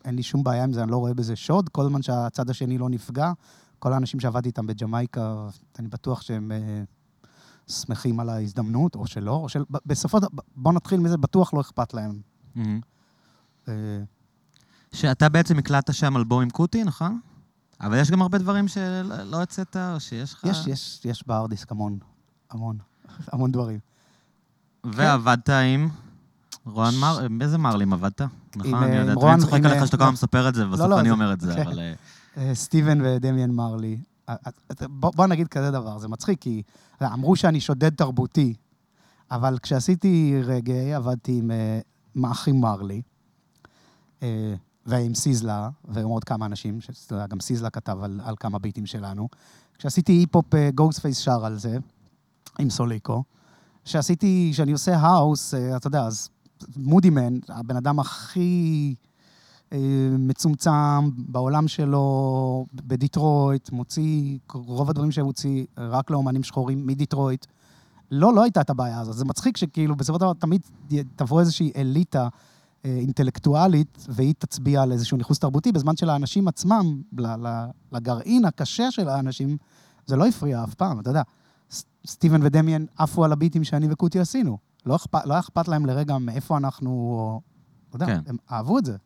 אין 0.04 0.16
לי 0.16 0.22
שום 0.22 0.44
בעיה 0.44 0.64
עם 0.64 0.72
זה, 0.72 0.82
אני 0.82 0.90
לא 0.90 0.96
רואה 0.96 1.14
בזה 1.14 1.36
שוד. 1.36 1.68
כל 1.68 1.84
זמן 1.84 2.02
שהצד 2.02 2.50
השני 2.50 2.78
לא 2.78 2.88
נפגע, 2.88 3.32
כל 3.78 3.92
האנשים 3.92 4.20
שעבדתי 4.20 4.48
איתם 4.48 4.66
בג'מייקה, 4.66 5.48
אני 5.78 5.88
בטוח 5.88 6.22
שהם 6.22 6.52
אה, 6.52 6.82
שמחים 7.68 8.20
על 8.20 8.28
ההזדמנות, 8.28 8.94
או 8.94 9.06
שלא, 9.06 9.32
או 9.32 9.48
של... 9.48 9.64
בסופו 9.86 10.18
של 10.18 10.26
דבר, 10.26 10.42
בואו 10.56 10.74
נתחיל 10.74 11.00
מזה, 11.00 11.16
בטוח 11.16 11.54
לא 11.54 11.60
אכפת 11.60 11.94
להם. 11.94 12.20
מהמם. 12.54 12.80
אה, 13.68 13.74
שאתה 14.92 15.28
בעצם 15.28 15.58
הקלטת 15.58 15.94
שם 15.94 16.16
אלבום 16.16 16.42
עם 16.42 16.50
קוטי, 16.50 16.84
נכון? 16.84 17.20
אבל 17.80 18.00
יש 18.00 18.10
גם 18.10 18.22
הרבה 18.22 18.38
דברים 18.38 18.68
שלא 18.68 19.40
הוצאת, 19.40 19.76
או 19.76 20.00
שיש 20.00 20.34
לך... 20.34 20.44
יש, 20.44 20.66
יש, 20.66 21.00
יש 21.04 21.26
בארדיסק 21.26 21.72
המון, 21.72 21.98
המון, 22.50 22.78
המון 23.32 23.52
דברים. 23.52 23.78
ועבדת 24.84 25.48
עם 25.48 25.88
רוען 26.66 26.94
מר... 26.94 27.18
באיזה 27.38 27.58
מרלים 27.58 27.92
עבדת? 27.92 28.20
נכון, 28.56 28.74
אני 28.74 28.96
אה, 28.96 29.00
עם 29.02 29.08
יודע. 29.08 29.14
רוען- 29.14 29.32
אני 29.32 29.40
צוחק 29.40 29.64
עליך 29.64 29.82
אה, 29.82 29.86
שאתה 29.86 29.96
כל 29.96 30.02
הזמן 30.02 30.12
מספר 30.12 30.48
את 30.48 30.54
זה, 30.54 30.66
ובסוף 30.68 30.86
לא, 30.86 31.00
אני 31.00 31.10
אומר 31.10 31.32
את 31.32 31.40
זה, 31.40 31.54
כן. 31.54 31.66
אבל... 31.66 31.80
אה, 32.36 32.54
סטיבן 32.54 32.98
ודמיאן 33.04 33.50
מרלי. 33.50 33.98
בוא, 34.88 35.26
נגיד 35.26 35.48
כזה 35.48 35.70
דבר, 35.70 35.98
זה 35.98 36.08
מצחיק, 36.08 36.40
כי 36.40 36.62
אמרו 37.02 37.36
שאני 37.36 37.60
שודד 37.60 37.94
תרבותי, 37.94 38.54
אבל 39.30 39.58
כשעשיתי 39.62 40.40
רגעי, 40.44 40.94
עבדתי 40.94 41.40
עם 42.14 42.24
האחים 42.24 42.60
מרלי, 42.60 43.02
ועם 44.86 45.14
סיזלה, 45.14 45.68
ועם 45.84 46.08
עוד 46.08 46.24
כמה 46.24 46.46
אנשים, 46.46 46.78
גם 47.28 47.40
סיזלה 47.40 47.70
כתב 47.70 47.98
על, 48.02 48.20
על 48.24 48.34
כמה 48.40 48.58
ביטים 48.58 48.86
שלנו. 48.86 49.28
כשעשיתי 49.78 50.12
היפ-הופ, 50.12 50.54
גוגס 50.74 50.98
פייס 50.98 51.18
שר 51.18 51.44
על 51.44 51.58
זה, 51.58 51.78
עם 52.58 52.70
סוליקו. 52.70 53.24
כשעשיתי, 53.90 54.50
כשאני 54.52 54.72
עושה 54.72 54.96
האוס, 54.96 55.54
אה, 55.54 55.76
אתה 55.76 55.86
יודע, 55.86 56.02
אז 56.02 56.28
Moodymann, 56.76 57.38
הבן 57.48 57.76
אדם 57.76 57.98
הכי 57.98 58.94
אה, 59.72 59.78
מצומצם 60.18 61.10
בעולם 61.16 61.68
שלו, 61.68 62.66
בדיטרויט, 62.74 63.70
מוציא, 63.70 64.38
רוב 64.52 64.90
הדברים 64.90 65.10
שהוא 65.10 65.26
הוציא 65.26 65.64
רק 65.78 66.10
לאמנים 66.10 66.42
שחורים 66.42 66.86
מדיטרויט. 66.86 67.46
לא, 68.10 68.34
לא 68.34 68.42
הייתה 68.42 68.60
את 68.60 68.70
הבעיה 68.70 69.00
הזאת. 69.00 69.16
זה 69.16 69.24
מצחיק 69.24 69.56
שכאילו 69.56 69.96
בסופו 69.96 70.18
של 70.18 70.20
דבר 70.20 70.32
תמיד 70.32 70.60
תבוא 71.16 71.40
איזושהי 71.40 71.72
אליטה 71.76 72.28
אה, 72.84 72.90
אינטלקטואלית, 72.90 74.06
והיא 74.08 74.34
תצביע 74.38 74.82
על 74.82 74.92
איזשהו 74.92 75.16
ניכוס 75.16 75.38
תרבותי, 75.38 75.72
בזמן 75.72 75.96
שלאנשים 75.96 76.48
עצמם, 76.48 77.02
לגרעין 77.92 78.44
הקשה 78.44 78.90
של 78.90 79.08
האנשים, 79.08 79.56
זה 80.06 80.16
לא 80.16 80.26
הפריע 80.26 80.64
אף 80.64 80.74
פעם, 80.74 81.00
אתה 81.00 81.10
יודע. 81.10 81.22
סטיבן 82.06 82.42
ודמיאן 82.42 82.84
עפו 82.96 83.24
על 83.24 83.32
הביטים 83.32 83.64
שאני 83.64 83.92
וקוטי 83.92 84.20
עשינו. 84.20 84.58
לא 84.86 84.96
אכפת, 84.96 85.26
לא 85.26 85.32
היה 85.32 85.40
אכפת 85.40 85.68
להם 85.68 85.86
לרגע 85.86 86.18
מאיפה 86.18 86.56
אנחנו, 86.56 86.90
או... 86.90 87.40
אתה 87.88 87.96
יודע, 87.96 88.06
כן. 88.06 88.20
הם 88.26 88.36
אהבו 88.50 88.78
את 88.78 88.84
זה. 88.84 88.96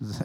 זה 0.00 0.24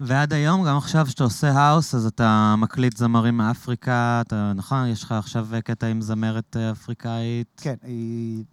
ועד 0.00 0.32
היום, 0.32 0.66
גם 0.66 0.76
עכשיו 0.76 1.06
שאתה 1.06 1.24
עושה 1.24 1.52
האוס, 1.52 1.94
אז 1.94 2.06
אתה 2.06 2.54
מקליט 2.58 2.96
זמרים 2.96 3.36
מאפריקה, 3.36 4.20
אתה, 4.26 4.52
נכון? 4.56 4.86
יש 4.86 5.02
לך 5.02 5.12
עכשיו 5.12 5.48
קטע 5.64 5.86
עם 5.86 6.00
זמרת 6.00 6.56
אה, 6.56 6.70
אפריקאית. 6.70 7.60
כן, 7.62 7.74
היא... 7.82 8.44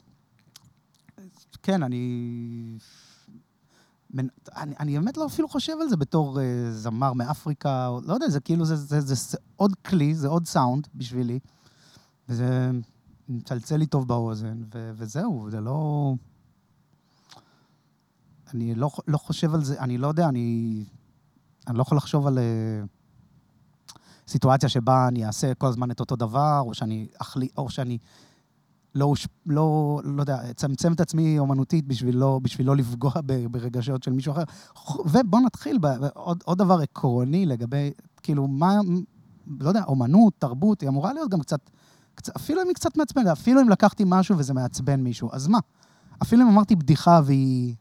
כן, 1.64 1.84
אני... 1.84 2.78
מנ- 4.14 4.28
אני, 4.56 4.76
אני 4.80 5.00
באמת 5.00 5.18
לא 5.18 5.26
אפילו 5.26 5.50
חושב 5.50 5.74
על 5.82 5.90
זה 5.90 5.98
בתור 5.98 6.40
uh, 6.40 6.42
זמר 6.72 7.14
מאפריקה, 7.14 7.88
או, 7.88 8.02
לא 8.06 8.14
יודע, 8.14 8.30
זה 8.30 8.40
כאילו, 8.40 8.66
זה, 8.66 8.76
זה, 8.76 9.02
זה, 9.02 9.16
זה 9.16 9.38
עוד 9.56 9.76
כלי, 9.76 10.16
זה 10.16 10.28
עוד 10.28 10.48
סאונד 10.48 10.88
בשבילי, 10.96 11.40
וזה 12.32 12.72
מצלצל 13.30 13.78
לי 13.78 13.86
טוב 13.86 14.08
באוזן, 14.08 14.62
ו, 14.74 14.92
וזהו, 14.96 15.48
זה 15.50 15.62
לא... 15.62 16.14
אני 18.54 18.76
לא, 18.76 18.92
לא 19.08 19.18
חושב 19.18 19.54
על 19.54 19.64
זה, 19.64 19.80
אני 19.80 19.98
לא 19.98 20.08
יודע, 20.08 20.30
אני, 20.30 20.86
אני 21.68 21.78
לא 21.78 21.82
יכול 21.82 21.98
לחשוב 21.98 22.28
על 22.28 22.38
uh, 22.38 22.88
סיטואציה 24.28 24.70
שבה 24.70 25.08
אני 25.08 25.26
אעשה 25.26 25.54
כל 25.54 25.68
הזמן 25.68 25.92
את 25.92 26.00
אותו 26.00 26.16
דבר, 26.16 26.62
או 26.66 26.74
שאני, 26.74 27.08
אחלי, 27.22 27.48
או 27.58 27.70
שאני 27.70 27.98
לא, 28.96 29.14
לא, 29.46 30.02
לא 30.04 30.22
יודע, 30.22 30.52
אצמצם 30.52 30.94
את 30.94 31.00
עצמי 31.00 31.40
אומנותית 31.40 31.88
בשביל 31.88 32.18
לא, 32.18 32.40
בשביל 32.44 32.68
לא 32.68 32.76
לפגוע 32.76 33.12
ברגשות 33.52 34.04
של 34.04 34.12
מישהו 34.12 34.32
אחר. 34.32 34.44
ובואו 35.06 35.46
נתחיל 35.46 35.78
בעוד 35.78 36.44
עוד 36.46 36.58
דבר 36.58 36.80
עקרוני 36.82 37.46
לגבי, 37.46 37.92
כאילו, 38.24 38.48
מה, 38.48 38.80
לא 39.60 39.70
יודע, 39.70 39.84
אומנות, 39.84 40.34
תרבות, 40.38 40.82
היא 40.82 40.90
אמורה 40.90 41.14
להיות 41.14 41.30
גם 41.30 41.40
קצת 41.40 41.70
אפילו 42.36 42.62
אם 42.62 42.68
היא 42.68 42.76
קצת 42.76 42.98
מעצבנת, 42.98 43.28
אפילו 43.28 43.62
אם 43.62 43.70
לקחתי 43.70 44.04
משהו 44.08 44.38
וזה 44.38 44.54
מעצבן 44.54 45.00
מישהו, 45.00 45.30
אז 45.34 45.48
מה? 45.48 45.60
אפילו 46.22 46.44
אם 46.44 46.48
אמרתי 46.48 46.76
בדיחה 46.76 47.22
והיא... 47.26 47.76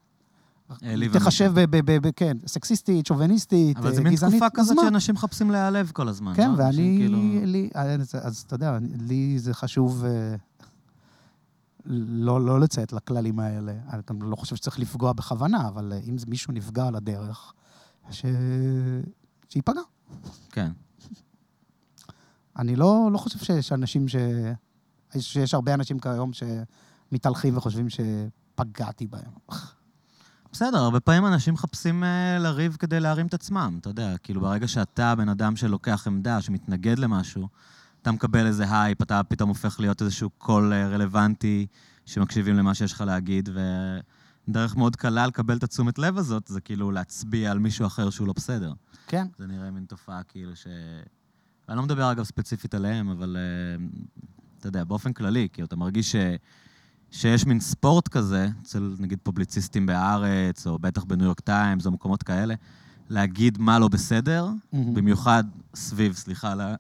העליבה 0.83 1.21
תחשב, 1.21 1.53
ב- 1.55 1.77
ב- 1.77 1.91
ב- 1.91 2.07
ב- 2.07 2.11
כן, 2.17 2.37
סקסיסטית, 2.47 3.07
שוביניסטית, 3.07 3.77
אבל 3.77 3.93
זה 3.93 3.99
אה, 3.99 4.05
מין 4.05 4.13
גזענית, 4.13 4.43
תקופה 4.43 4.61
כזאת? 4.61 4.77
שאנשים 4.83 5.15
מחפשים 5.15 5.51
להיעלב 5.51 5.91
כל 5.95 6.09
הזמן. 6.09 6.33
כן, 6.37 6.51
לא? 6.51 6.55
ואני, 6.59 6.97
כאילו- 7.01 7.19
לי, 7.47 7.71
אז, 7.75 8.15
אז 8.23 8.45
אתה 8.47 8.55
יודע, 8.55 8.79
לי 9.01 9.39
זה 9.39 9.55
חשוב 9.55 10.05
אה, 10.05 10.35
לא, 11.87 12.41
לא 12.41 12.61
לציית 12.61 12.93
לכללים 12.93 13.39
האלה. 13.39 13.73
אני 13.93 14.03
גם 14.09 14.23
לא 14.23 14.37
חושב 14.37 14.57
שצריך 14.57 14.79
לפגוע 14.79 15.13
בכוונה, 15.13 15.69
אבל 15.69 15.93
אה, 15.93 15.99
אם 16.09 16.17
מישהו 16.27 16.53
נפגע 16.53 16.87
על 16.87 16.95
הדרך, 16.95 17.53
ש... 18.11 18.25
שייפגע. 19.49 19.81
כן. 20.53 20.71
אני 22.59 22.77
לא, 22.77 23.09
לא 23.13 23.19
חושב 23.19 23.39
שיש 23.39 23.73
אנשים 23.73 24.09
ש... 24.09 24.17
שיש 25.19 25.55
הרבה 25.55 25.75
אנשים 25.75 25.99
כיום 25.99 26.31
שמתהלכים 26.33 27.57
וחושבים 27.57 27.87
שפגעתי 27.89 29.07
בהם. 29.07 29.61
בסדר, 30.53 30.79
הרבה 30.79 31.01
פעמים 31.01 31.27
אנשים 31.27 31.55
מחפשים 31.55 32.05
אה, 32.05 32.39
לריב 32.39 32.77
כדי 32.79 33.01
להרים 33.01 33.27
את 33.27 33.35
עצמם, 33.35 33.79
אתה 33.81 33.91
יודע, 33.91 34.19
כאילו 34.19 34.41
ברגע 34.41 34.69
שאתה 34.69 35.15
בן 35.15 35.29
אדם 35.29 35.57
שלוקח 35.57 36.07
עמדה, 36.07 36.41
שמתנגד 36.41 36.99
למשהו, 36.99 37.49
אתה 38.03 38.13
מקבל 38.13 38.47
איזה 38.47 38.65
הייפ, 38.83 39.03
אתה 39.03 39.21
פתאום 39.29 39.49
הופך 39.49 39.81
להיות 39.81 40.03
איזשהו 40.03 40.31
קול 40.31 40.73
אה, 40.73 40.89
רלוונטי 40.89 41.67
שמקשיבים 42.07 42.57
למה 42.57 42.75
שיש 42.75 42.93
לך 42.93 43.01
להגיד, 43.01 43.49
ודרך 44.49 44.77
מאוד 44.77 44.97
קלה 44.97 45.27
לקבל 45.27 45.57
את 45.57 45.63
התשומת 45.63 45.99
לב 45.99 46.19
הזאת, 46.19 46.47
זה 46.47 46.61
כאילו 46.61 46.91
להצביע 46.91 47.51
על 47.51 47.59
מישהו 47.59 47.87
אחר 47.87 48.11
שהוא 48.11 48.27
לא 48.27 48.33
בסדר. 48.33 48.73
כן, 49.07 49.27
זה 49.39 49.47
נראה 49.47 49.71
מין 49.71 49.85
תופעה 49.85 50.23
כאילו 50.23 50.57
ש... 50.57 50.67
אני 51.71 51.77
לא 51.77 51.83
מדבר 51.83 52.13
אגב 52.13 52.25
ספציפית 52.25 52.75
עליהם, 52.75 53.09
אבל 53.09 53.37
אה, 53.37 53.85
אתה 54.59 54.69
יודע, 54.69 54.85
באופן 54.85 55.13
כללי, 55.13 55.49
כאילו, 55.53 55.67
אתה 55.67 55.77
מרגיש 55.77 56.13
ש... 56.13 56.17
שיש 57.11 57.47
מין 57.47 57.61
ספורט 57.61 58.09
כזה, 58.09 58.49
אצל 58.63 58.95
נגיד 58.99 59.19
פובליציסטים 59.23 59.87
בהארץ, 59.87 60.67
או 60.67 60.79
בטח 60.79 61.05
בניו 61.05 61.25
יורק 61.25 61.41
טיימס, 61.41 61.87
או 61.87 61.91
מקומות 61.91 62.23
כאלה, 62.23 62.55
להגיד 63.09 63.59
מה 63.59 63.79
לא 63.79 63.89
בסדר, 63.89 64.49
מהמם. 64.73 64.95
במיוחד 64.95 65.45
סביב, 65.75 66.13
סליחה 66.13 66.53
על, 66.53 66.61
ה... 66.61 66.75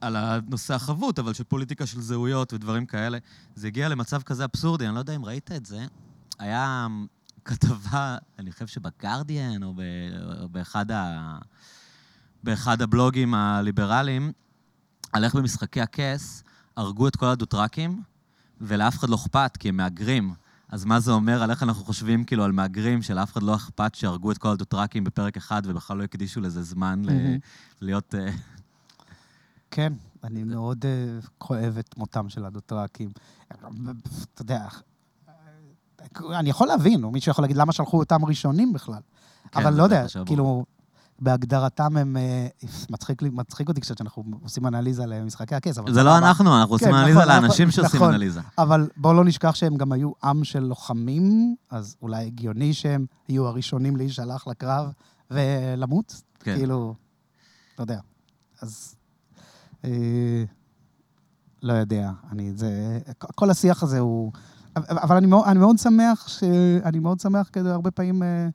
על 0.00 0.16
הנושא 0.16 0.74
החבוט, 0.74 1.18
אבל 1.18 1.32
של 1.32 1.44
פוליטיקה 1.44 1.86
של 1.86 2.00
זהויות 2.00 2.52
ודברים 2.52 2.86
כאלה. 2.86 3.18
זה 3.54 3.66
הגיע 3.66 3.88
למצב 3.88 4.22
כזה 4.22 4.44
אבסורדי, 4.44 4.86
אני 4.86 4.94
לא 4.94 4.98
יודע 4.98 5.16
אם 5.16 5.24
ראית 5.24 5.52
את 5.52 5.66
זה. 5.66 5.86
היה 6.38 6.86
כתבה, 7.44 8.16
אני 8.38 8.52
חושב 8.52 8.66
שבגרדיאן, 8.66 9.62
או, 9.62 9.74
ב... 9.74 9.80
או 10.42 10.48
באחד, 10.48 10.90
ה... 10.90 11.38
באחד 12.42 12.82
הבלוגים 12.82 13.34
הליברליים, 13.34 14.32
על 15.12 15.24
איך 15.24 15.34
במשחקי 15.34 15.80
הכס 15.80 16.42
הרגו 16.76 17.08
את 17.08 17.16
כל 17.16 17.26
הדוטראקים, 17.26 18.02
ולאף 18.60 18.98
אחד 18.98 19.08
לא 19.08 19.16
אכפת, 19.16 19.56
כי 19.56 19.68
הם 19.68 19.76
מהגרים. 19.76 20.34
אז 20.68 20.84
מה 20.84 21.00
זה 21.00 21.12
אומר 21.12 21.42
על 21.42 21.50
איך 21.50 21.62
אנחנו 21.62 21.84
חושבים 21.84 22.24
כאילו 22.24 22.44
על 22.44 22.52
מהגרים, 22.52 23.02
שלאף 23.02 23.32
אחד 23.32 23.42
לא 23.42 23.54
אכפת 23.54 23.94
שהרגו 23.94 24.32
את 24.32 24.38
כל 24.38 24.48
הדוטראקים 24.48 25.04
בפרק 25.04 25.36
אחד, 25.36 25.62
ובכלל 25.64 25.96
לא 25.96 26.02
הקדישו 26.02 26.40
לזה 26.40 26.62
זמן 26.62 27.02
ל... 27.04 27.12
מהמם. 27.12 27.38
להיות... 27.80 28.14
אה, 28.14 28.30
כן, 29.70 29.92
אני 30.24 30.44
מאוד 30.44 30.84
אה, 30.84 31.20
כואב 31.38 31.78
את 31.78 31.96
מותם 31.96 32.28
של 32.28 32.44
הדוטראקים. 32.44 33.10
אתה 33.48 34.42
יודע, 34.42 34.68
אני 36.38 36.50
יכול 36.50 36.68
להבין, 36.68 37.04
או 37.04 37.10
מישהו 37.10 37.30
יכול 37.30 37.44
להגיד 37.44 37.56
למה 37.56 37.72
שלחו 37.72 37.98
אותם 37.98 38.24
ראשונים 38.24 38.72
בכלל. 38.72 39.00
כן, 39.52 39.60
אבל 39.60 39.74
לא 39.74 39.82
יודע. 39.82 40.06
כאילו, 40.26 40.64
בהגדרתם 41.20 41.96
הם... 41.96 42.16
אה, 42.16 42.46
מצחיק, 42.90 43.22
מצחיק 43.22 43.68
אותי 43.68 43.80
קצת 43.80 43.98
שאנחנו 43.98 44.24
עושים 44.42 44.66
אנליזה 44.66 45.06
למשחקי 45.06 45.54
הכס, 45.54 45.78
אבל... 45.78 45.92
זה 45.92 46.02
לא. 46.02 46.18
אנחנו, 46.18 46.60
אנחנו 46.60 46.74
עושים 46.74 46.88
כן, 46.88 46.94
אנליזה 46.94 47.18
נכון, 47.18 47.28
לאנשים 47.28 47.68
נכון, 47.68 47.82
שעושים 47.82 48.00
נכון. 48.00 48.14
אנליזה. 48.14 48.40
אבל 48.58 48.88
בואו 48.96 49.14
לא 49.14 49.24
נשכח 49.24 49.54
שהם 49.54 49.76
גם 49.76 49.92
היו 49.92 50.10
עם 50.24 50.44
של 50.44 50.60
לוחמים, 50.60 51.54
אז 51.70 51.96
אולי 52.02 52.26
הגיוני 52.26 52.74
שהם 52.74 53.06
יהיו 53.28 53.46
הראשונים 53.46 53.96
להישלח 53.96 54.46
לקרב 54.46 54.92
ולמות. 55.30 56.22
כן. 56.40 56.56
כאילו, 56.56 56.94
אתה 57.74 57.82
יודע. 57.82 57.98
אז... 58.62 58.94
אה, 59.84 60.44
לא 61.62 61.72
יודע, 61.72 62.10
אני... 62.32 62.52
זה... 62.54 62.98
כל 63.18 63.50
השיח 63.50 63.82
הזה 63.82 63.98
הוא... 63.98 64.32
אבל 64.76 65.16
אני 65.16 65.26
מאוד, 65.26 65.44
אני 65.46 65.58
מאוד 65.58 65.78
שמח 65.78 66.28
ש... 66.28 66.44
אני 66.84 66.98
מאוד 66.98 67.20
שמח 67.20 67.50
כדי 67.52 67.70
הרבה 67.70 67.90
פעמים 67.90 68.22
אה, 68.22 68.48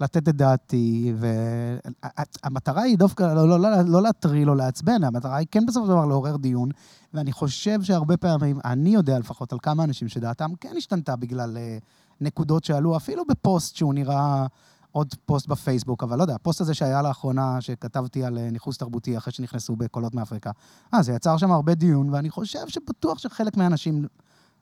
לתת 0.00 0.28
את 0.28 0.36
דעתי, 0.36 1.12
והמטרה 1.16 2.82
היא 2.82 2.98
דווקא 2.98 3.22
לא, 3.22 3.48
לא, 3.48 3.60
לא, 3.60 3.68
לא 3.86 4.02
להטריל 4.02 4.50
או 4.50 4.54
לעצבן, 4.54 5.04
המטרה 5.04 5.36
היא 5.36 5.46
כן 5.50 5.66
בסופו 5.66 5.86
של 5.86 5.92
דבר 5.92 6.06
לעורר 6.06 6.36
דיון, 6.36 6.68
ואני 7.14 7.32
חושב 7.32 7.82
שהרבה 7.82 8.16
פעמים, 8.16 8.58
אני 8.64 8.90
יודע 8.90 9.18
לפחות 9.18 9.52
על 9.52 9.58
כמה 9.62 9.84
אנשים 9.84 10.08
שדעתם 10.08 10.50
כן 10.60 10.74
השתנתה 10.76 11.16
בגלל 11.16 11.56
אה, 11.56 11.78
נקודות 12.20 12.64
שעלו, 12.64 12.96
אפילו 12.96 13.24
בפוסט 13.24 13.76
שהוא 13.76 13.94
נראה 13.94 14.46
עוד 14.92 15.14
פוסט 15.26 15.46
בפייסבוק, 15.46 16.02
אבל 16.02 16.18
לא 16.18 16.22
יודע, 16.22 16.34
הפוסט 16.34 16.60
הזה 16.60 16.74
שהיה 16.74 17.02
לאחרונה, 17.02 17.60
שכתבתי 17.60 18.24
על 18.24 18.38
אה, 18.38 18.50
ניכוס 18.50 18.78
תרבותי 18.78 19.16
אחרי 19.16 19.32
שנכנסו 19.32 19.76
בקולות 19.76 20.14
מאפריקה, 20.14 20.50
אה, 20.94 21.02
זה 21.02 21.12
יצר 21.12 21.36
שם 21.36 21.50
הרבה 21.50 21.74
דיון, 21.74 22.10
ואני 22.10 22.30
חושב 22.30 22.68
שבטוח 22.68 23.18
שחלק 23.18 23.56
מהאנשים 23.56 24.06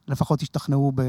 לפחות 0.08 0.42
השתכנעו 0.42 0.92
ב... 0.94 1.02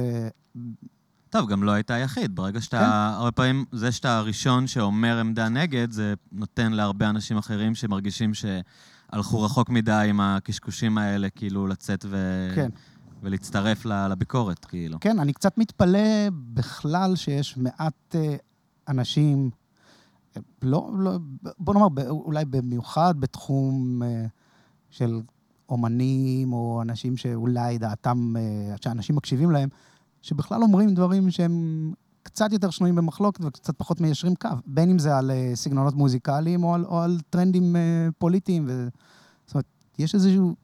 טוב, 1.40 1.50
גם 1.50 1.64
לא 1.64 1.72
היית 1.72 1.92
היחיד. 1.92 2.36
ברגע 2.36 2.62
שאתה... 2.62 2.78
כן. 2.78 2.84
הרבה 3.18 3.32
פעמים, 3.32 3.66
זה 3.72 3.92
שאתה 3.92 4.18
הראשון 4.18 4.68
שאומר 4.68 5.20
עמדה 5.20 5.50
נגד, 5.50 5.92
זה 5.92 6.14
נותן 6.32 6.72
להרבה 6.72 7.10
אנשים 7.10 7.38
אחרים 7.38 7.76
שמרגישים 7.76 8.32
שהלכו 8.34 9.42
רחוק 9.42 9.70
מדי 9.70 10.06
עם 10.10 10.20
הקשקושים 10.20 10.98
האלה, 10.98 11.30
כאילו 11.30 11.68
לצאת 11.68 12.06
ו... 12.10 12.48
כן. 12.56 12.70
ולהצטרף 13.22 13.86
לביקורת, 13.86 14.66
כאילו. 14.66 14.98
כן, 15.00 15.20
אני 15.20 15.34
קצת 15.34 15.58
מתפלא 15.58 16.30
בכלל 16.54 17.16
שיש 17.16 17.58
מעט 17.58 18.16
אה, 18.16 18.36
אנשים, 18.88 19.50
אה, 20.38 20.42
לא, 20.62 20.90
לא, 21.00 21.12
בוא 21.60 21.74
נאמר, 21.74 22.10
אולי 22.10 22.46
במיוחד 22.46 23.14
בתחום 23.20 24.04
אה, 24.04 24.26
של 24.90 25.22
אומנים, 25.70 26.54
או 26.54 26.82
אנשים 26.82 27.18
שאולי 27.18 27.78
דעתם, 27.78 28.34
שאנשים 28.82 29.16
מקשיבים 29.16 29.52
להם, 29.52 29.70
שבכלל 30.26 30.62
אומרים 30.62 30.94
דברים 30.94 31.32
שהם 31.32 31.94
קצת 32.24 32.54
יותר 32.54 32.70
שנויים 32.70 32.96
במחלוקת 32.96 33.46
וקצת 33.46 33.74
פחות 33.78 34.02
מיישרים 34.02 34.36
קו, 34.36 34.50
בין 34.66 34.90
אם 34.90 35.00
זה 35.00 35.18
על 35.18 35.32
אה, 35.32 35.52
סגנונות 35.56 35.94
מוזיקליים 35.94 36.64
או 36.64 36.74
על, 36.74 36.86
או 36.86 37.02
על 37.02 37.20
טרנדים 37.30 37.76
אה, 37.76 38.08
פוליטיים. 38.18 38.66
ו... 38.68 38.88
זאת 39.46 39.54
אומרת, 39.56 39.66
יש 40.00 40.16
איזשהו... 40.16 40.56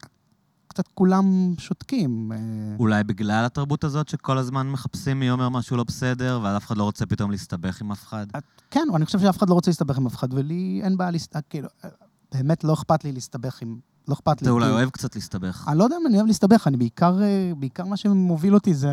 קצת 0.68 0.88
כולם 0.94 1.54
שותקים. 1.58 2.32
אה, 2.32 2.38
אולי 2.80 3.04
בגלל 3.04 3.46
התרבות 3.46 3.84
הזאת 3.84 4.10
שכל 4.10 4.38
הזמן 4.38 4.70
מחפשים 4.70 5.20
מי 5.20 5.32
אומר 5.32 5.50
משהו 5.50 5.78
לא 5.78 5.84
בסדר, 5.84 6.40
ואז 6.44 6.58
אף 6.58 6.66
אחד 6.66 6.78
לא 6.78 6.84
רוצה 6.84 7.06
פתאום 7.06 7.32
להסתבך 7.32 7.82
עם 7.82 7.92
אף 7.92 8.04
אחד. 8.04 8.26
כן, 8.72 8.88
אני 8.96 9.06
חושב 9.06 9.20
שאף 9.20 9.38
אחד 9.38 9.50
לא 9.50 9.54
רוצה 9.54 9.72
להסתבך 9.72 9.98
עם 9.98 10.06
אף 10.06 10.16
אחד, 10.16 10.34
ולי 10.34 10.82
אין 10.84 10.98
בעיה 10.98 11.12
להסתבך, 11.12 11.42
כאילו, 11.50 11.68
באמת 12.34 12.64
לא 12.64 12.74
אכפת 12.74 13.04
לי 13.04 13.12
להסתבך 13.12 13.62
עם... 13.62 13.80
לא 14.08 14.14
אכפת 14.14 14.42
לי. 14.42 14.46
אתה 14.46 14.50
אולי 14.50 14.70
אוהב 14.70 14.90
קצת 14.90 15.16
להסתבך. 15.16 15.66
אני 15.68 15.78
לא 15.78 15.84
יודע 15.84 15.96
אם 16.02 16.08
אני 16.08 16.16
אוהב 16.16 16.28
להסתבך, 16.28 16.68
אני 16.68 16.78
בעיקר, 16.78 17.22
אה, 17.22 17.52
בעיקר 17.60 17.86
מה 17.86 17.98
שמוביל 17.98 18.54
אותי 18.54 18.74
זה, 18.74 18.90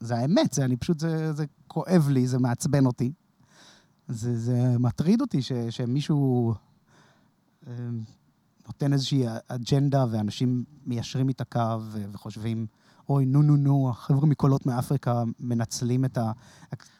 זה 0.00 0.16
האמת, 0.16 0.52
זה 0.52 0.64
אני 0.64 0.76
פשוט, 0.76 1.00
זה, 1.00 1.32
זה 1.32 1.44
כואב 1.66 2.08
לי, 2.08 2.26
זה 2.26 2.38
מעצבן 2.38 2.86
אותי. 2.86 3.12
זה, 4.08 4.38
זה 4.38 4.78
מטריד 4.78 5.20
אותי 5.20 5.42
ש, 5.42 5.52
שמישהו 5.70 6.54
אה, 7.66 7.72
נותן 8.66 8.92
איזושהי 8.92 9.24
אג'נדה 9.48 10.04
ואנשים 10.10 10.64
מיישרים 10.86 11.28
איתה 11.28 11.44
קו 11.44 11.76
ו- 11.82 12.04
וחושבים, 12.12 12.66
אוי, 13.08 13.24
נו, 13.24 13.42
נו, 13.42 13.56
נו, 13.56 13.90
החבר'ה 13.90 14.26
מקולות 14.26 14.66
מאפריקה 14.66 15.22
מנצלים 15.40 16.04
את 16.04 16.18
ה... 16.18 16.32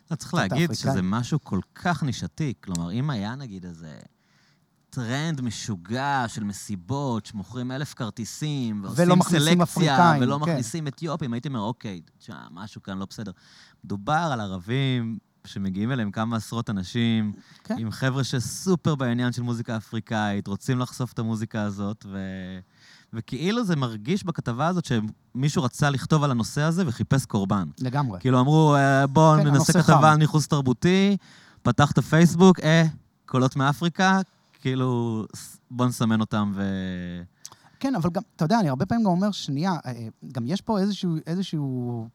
אתה 0.06 0.16
צריך 0.16 0.30
קצת 0.30 0.38
להגיד 0.38 0.70
אפריקאי. 0.70 0.92
שזה 0.92 1.02
משהו 1.02 1.44
כל 1.44 1.60
כך 1.74 2.02
נישתי. 2.02 2.54
כלומר, 2.60 2.92
אם 2.92 3.10
היה 3.10 3.34
נגיד 3.34 3.66
איזה 3.66 3.98
טרנד 4.90 5.40
משוגע 5.40 6.24
של 6.28 6.44
מסיבות 6.44 7.26
שמוכרים 7.26 7.70
אלף 7.70 7.94
כרטיסים, 7.94 8.84
ועושים 8.84 9.22
סלקציה, 9.22 10.14
ולא 10.20 10.38
כן. 10.44 10.50
מכניסים 10.50 10.86
אתיופים, 10.86 11.32
הייתי 11.32 11.48
אומר, 11.48 11.60
אוקיי, 11.60 12.00
תשמע, 12.18 12.46
משהו 12.50 12.82
כאן 12.82 12.98
לא 12.98 13.06
בסדר. 13.10 13.32
מדובר 13.84 14.28
על 14.32 14.40
ערבים 14.40 15.18
שמגיעים 15.44 15.92
אליהם 15.92 16.10
כמה 16.10 16.36
עשרות 16.36 16.70
אנשים, 16.70 17.32
כן. 17.64 17.78
עם 17.78 17.90
חבר'ה 17.90 18.24
שסופר 18.24 18.94
בעניין 18.94 19.32
של 19.32 19.42
מוזיקה 19.42 19.76
אפריקאית, 19.76 20.46
רוצים 20.46 20.78
לחשוף 20.78 21.12
את 21.12 21.18
המוזיקה 21.18 21.62
הזאת, 21.62 22.04
ו... 22.08 22.18
וכאילו 23.12 23.64
זה 23.64 23.76
מרגיש 23.76 24.24
בכתבה 24.24 24.66
הזאת 24.66 24.84
שמישהו 24.84 25.62
רצה 25.62 25.90
לכתוב 25.90 26.24
על 26.24 26.30
הנושא 26.30 26.62
הזה 26.62 26.82
וחיפש 26.86 27.26
קורבן. 27.26 27.68
לגמרי. 27.80 28.20
כאילו 28.20 28.40
אמרו, 28.40 28.74
אה, 28.74 29.06
בואו 29.06 29.36
כן, 29.38 29.46
ננסה 29.46 29.72
כתבה 29.72 29.82
חם. 29.82 30.04
על 30.04 30.16
ניחוס 30.16 30.48
תרבותי, 30.48 31.16
פתח 31.62 31.90
את 31.90 31.98
הפייסבוק, 31.98 32.60
אה, 32.60 32.84
קולות 33.26 33.56
מאפריקה, 33.56 34.20
כאילו, 34.60 35.24
בואו 35.70 35.88
נסמן 35.88 36.20
אותם 36.20 36.52
ו... 36.54 36.62
כן, 37.80 37.94
אבל 37.94 38.10
גם, 38.10 38.22
אתה 38.36 38.44
יודע, 38.44 38.60
אני 38.60 38.68
הרבה 38.68 38.86
פעמים 38.86 39.04
גם 39.04 39.10
אומר, 39.10 39.30
שנייה, 39.30 39.72
אה, 39.86 40.08
גם 40.32 40.46
יש 40.46 40.60
פה 40.60 40.78
איזשהו, 40.78 41.16
איזשהו... 41.26 42.06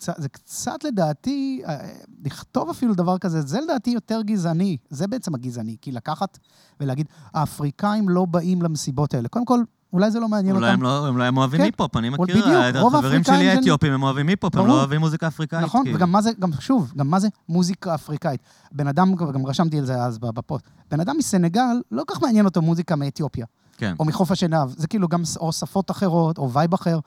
זה 0.18 0.28
קצת 0.28 0.84
לדעתי, 0.84 1.62
אה, 1.66 1.92
לכתוב 2.24 2.70
אפילו 2.70 2.94
דבר 2.94 3.18
כזה, 3.18 3.42
זה 3.42 3.60
לדעתי 3.60 3.90
יותר 3.90 4.22
גזעני. 4.22 4.76
זה 4.90 5.06
בעצם 5.06 5.34
הגזעני. 5.34 5.76
כי 5.80 5.92
לקחת 5.92 6.38
ולהגיד, 6.80 7.06
האפריקאים 7.34 8.08
לא 8.08 8.24
באים 8.24 8.62
למסיבות 8.62 9.14
האלה. 9.14 9.28
קודם 9.28 9.44
כל, 9.44 9.62
אולי 9.92 10.10
זה 10.10 10.20
לא 10.20 10.28
מעניין 10.28 10.56
אולי 10.56 10.66
אותם. 10.66 10.74
הם 10.74 10.82
לא, 10.82 11.06
הם 11.06 11.18
לא 11.18 11.24
הם 11.24 11.36
אוהבים 11.36 11.58
כן, 11.58 11.64
היפ-הופ, 11.64 11.96
אני 11.96 12.08
מכיר, 12.08 12.24
בדיוק, 12.24 12.46
רוב 12.80 12.96
החברים 12.96 13.24
שלי 13.24 13.50
האתיופים, 13.50 13.92
הם 13.92 14.02
אוהבים 14.02 14.28
היפ-הופ, 14.28 14.56
הם. 14.56 14.66
לא 14.66 14.72
אוהבים 14.72 15.00
מוזיקה 15.00 15.26
אפריקאית, 15.26 15.62
נכון, 15.62 15.84
כאילו. 15.84 15.96
וגם 15.96 16.12
מה 16.12 16.22
זה, 16.22 16.30
גם 16.38 16.50
שוב, 16.60 16.92
גם 16.96 17.10
מה 17.10 17.20
זה 17.20 17.28
מוזיקה 17.48 17.94
אפריקאית. 17.94 18.40
בן 18.72 18.86
אדם, 18.86 19.14
וגם 19.14 19.46
רשמתי 19.46 19.78
על 19.78 19.84
זה 19.84 20.02
אז 20.02 20.18
בפוסט, 20.18 20.64
בן 20.90 21.00
אדם 21.00 21.16
מסנגל, 21.18 21.80
לא 21.90 22.02
כך 22.06 22.22
מעניין 22.22 22.44
אותו 22.44 22.62
מוזיקה 22.62 22.96
מאתיופיה. 22.96 23.46
כן, 23.76 23.94
או 24.00 24.04
מחוף 24.04 24.30
השנהב. 24.30 24.70
זה 24.76 24.86
כאילו 24.86 25.08
גם 25.08 25.22
או 25.40 25.52
שפות 25.52 25.90
אחרות, 25.90 26.38
או 26.38 26.52
וייב 26.52 26.74
אחר. 26.74 26.98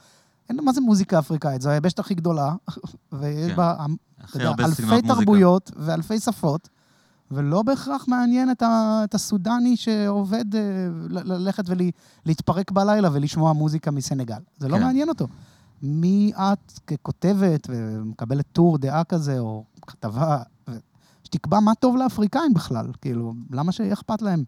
אין, 0.50 0.60
מה 0.64 0.74
זה 0.74 0.82
מוזיקה 0.82 1.20
אפריקאית? 1.20 1.62
זו 1.62 1.70
היבשת 1.70 2.00
הכי 2.00 2.14
גדולה, 2.16 2.54
ויש 3.20 3.52
כן. 3.52 3.56
בה 3.56 3.76
אתה 4.32 4.44
יודע, 4.44 4.66
אלפי. 4.66 5.02
תרבויות 5.08 5.72
ואלפי 5.78 6.20
שפות, 6.20 6.70
ולא 7.32 7.64
בהכרח 7.64 8.08
מעניין 8.08 8.52
את, 8.52 8.62
ה, 8.62 9.02
את 9.04 9.16
הסודני 9.16 9.78
שעובד 9.78 10.56
אה, 10.56 10.62
ללכת 11.10 11.64
ולהתפרק 12.26 12.72
בלילה 12.72 13.10
ולשמוע 13.14 13.54
מוזיקה 13.54 13.92
מסנגל. 13.92 14.40
זה 14.58 14.68
לא 14.68 14.78
כן. 14.78 14.84
מעניין 14.84 15.10
אותו. 15.10 15.28
מי 15.82 16.32
את 16.36 16.80
ככותבת 16.88 17.68
ומקבלת 17.70 18.46
טור 18.52 18.78
דעה 18.78 19.04
כזה, 19.04 19.40
או 19.40 19.64
כתבה, 19.88 20.38
שתקבע 21.24 21.60
מה 21.60 21.76
טוב 21.76 21.98
לאפריקאים 21.98 22.54
בכלל, 22.54 22.88
כאילו, 23.02 23.34
למה 23.52 23.72
שיהיה 23.72 23.94
אכפת 23.94 24.22
להם? 24.22 24.44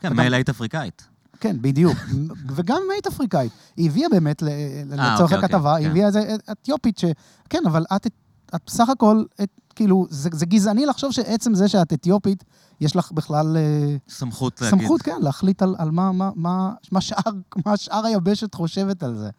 כן, 0.00 0.12
מייל 0.16 0.34
היית 0.34 0.48
אפריקאית. 0.48 1.08
כן, 1.40 1.56
בדיוק. 1.60 1.98
וגם 2.56 2.76
אם 2.86 2.90
היית 2.90 3.06
אפריקאית. 3.06 3.52
היא 3.76 3.90
הביאה 3.90 4.08
באמת, 4.08 4.42
ל- 4.42 4.48
לצורך 4.86 5.20
אוקיי, 5.32 5.38
הכתבה, 5.38 5.70
אוקיי, 5.70 5.76
היא 5.76 5.84
כן. 5.84 5.90
הביאה 5.90 6.06
איזה 6.06 6.36
אתיופית 6.52 6.98
ש... 6.98 7.04
כן, 7.50 7.62
אבל 7.66 7.84
את, 7.96 8.06
את 8.54 8.60
בסך 8.66 8.88
הכל, 8.88 9.24
כאילו, 9.72 10.06
זה, 10.10 10.30
זה 10.32 10.46
גזעני 10.46 10.86
לחשוב 10.86 11.12
שעצם 11.12 11.54
זה 11.54 11.68
שאת 11.68 11.92
אתיופית, 11.92 12.44
יש 12.80 12.96
לך 12.96 13.12
בכלל 13.12 13.56
אה, 13.56 13.96
סמכות 14.08 14.60
להגיד. 14.60 14.78
סמכות, 14.80 15.02
כן, 15.02 15.18
להחליט 15.20 15.62
על, 15.62 15.74
על 15.78 15.90
מה, 15.90 16.12
מה, 16.12 16.30
מה, 16.34 16.74
מה, 16.92 17.00
שאר, 17.00 17.32
מה 17.66 17.76
שאר 17.76 18.06
היבשת 18.06 18.54
חושבת 18.54 19.02
על 19.02 19.16
זה. 19.16 19.30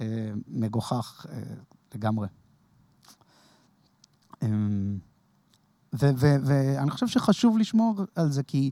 אה, 0.00 0.06
מגוחך 0.48 1.26
אה, 1.32 1.38
לגמרי. 1.94 2.28
ו- 5.94 6.36
ואני 6.44 6.90
חושב 6.90 7.06
שחשוב 7.06 7.58
לשמור 7.58 7.94
על 8.14 8.32
זה, 8.32 8.42
כי 8.42 8.70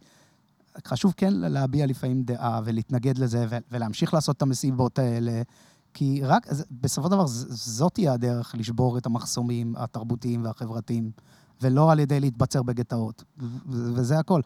חשוב 0.87 1.15
כן 1.17 1.33
להביע 1.33 1.87
לפעמים 1.87 2.23
דעה 2.23 2.61
ולהתנגד 2.65 3.19
לזה 3.19 3.47
ולהמשיך 3.71 4.15
לעשות 4.15 4.37
את 4.37 4.43
המסיבות 4.43 4.99
האלה, 4.99 5.43
כי 5.95 6.20
רק, 6.24 6.47
בסופו 6.70 7.07
של 7.09 7.12
דבר, 7.12 7.26
זאת 7.26 7.95
תהיה 7.95 8.12
הדרך 8.12 8.55
לשבור 8.59 8.99
את 8.99 9.07
המחסומים 9.07 9.74
התרבותיים 9.76 10.45
והחברתיים, 10.45 11.11
ולא 11.62 11.93
על 11.93 11.99
ידי 11.99 12.20
להתבצר 12.20 12.62
בגטאות, 12.62 13.24
וזה 13.68 14.18
הכל. 14.18 14.41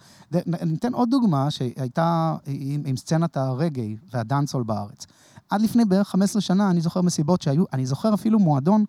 ניתן 0.47 0.95
עוד 0.95 1.11
דוגמה 1.11 1.51
שהייתה 1.51 2.37
עם, 2.47 2.83
עם 2.87 2.97
סצנת 2.97 3.37
הרגעי 3.37 3.97
והדאנסול 4.13 4.63
בארץ. 4.63 5.07
עד 5.51 5.63
לפני 5.63 5.85
בערך 5.85 6.09
15 6.09 6.43
שנה, 6.43 6.71
אני 6.71 6.81
זוכר 6.81 7.03
מסיבות 7.03 7.43
שהיו, 7.43 7.65
אני 7.73 7.87
זוכר 7.87 8.15
אפילו 8.15 8.39
מועדון 8.39 8.85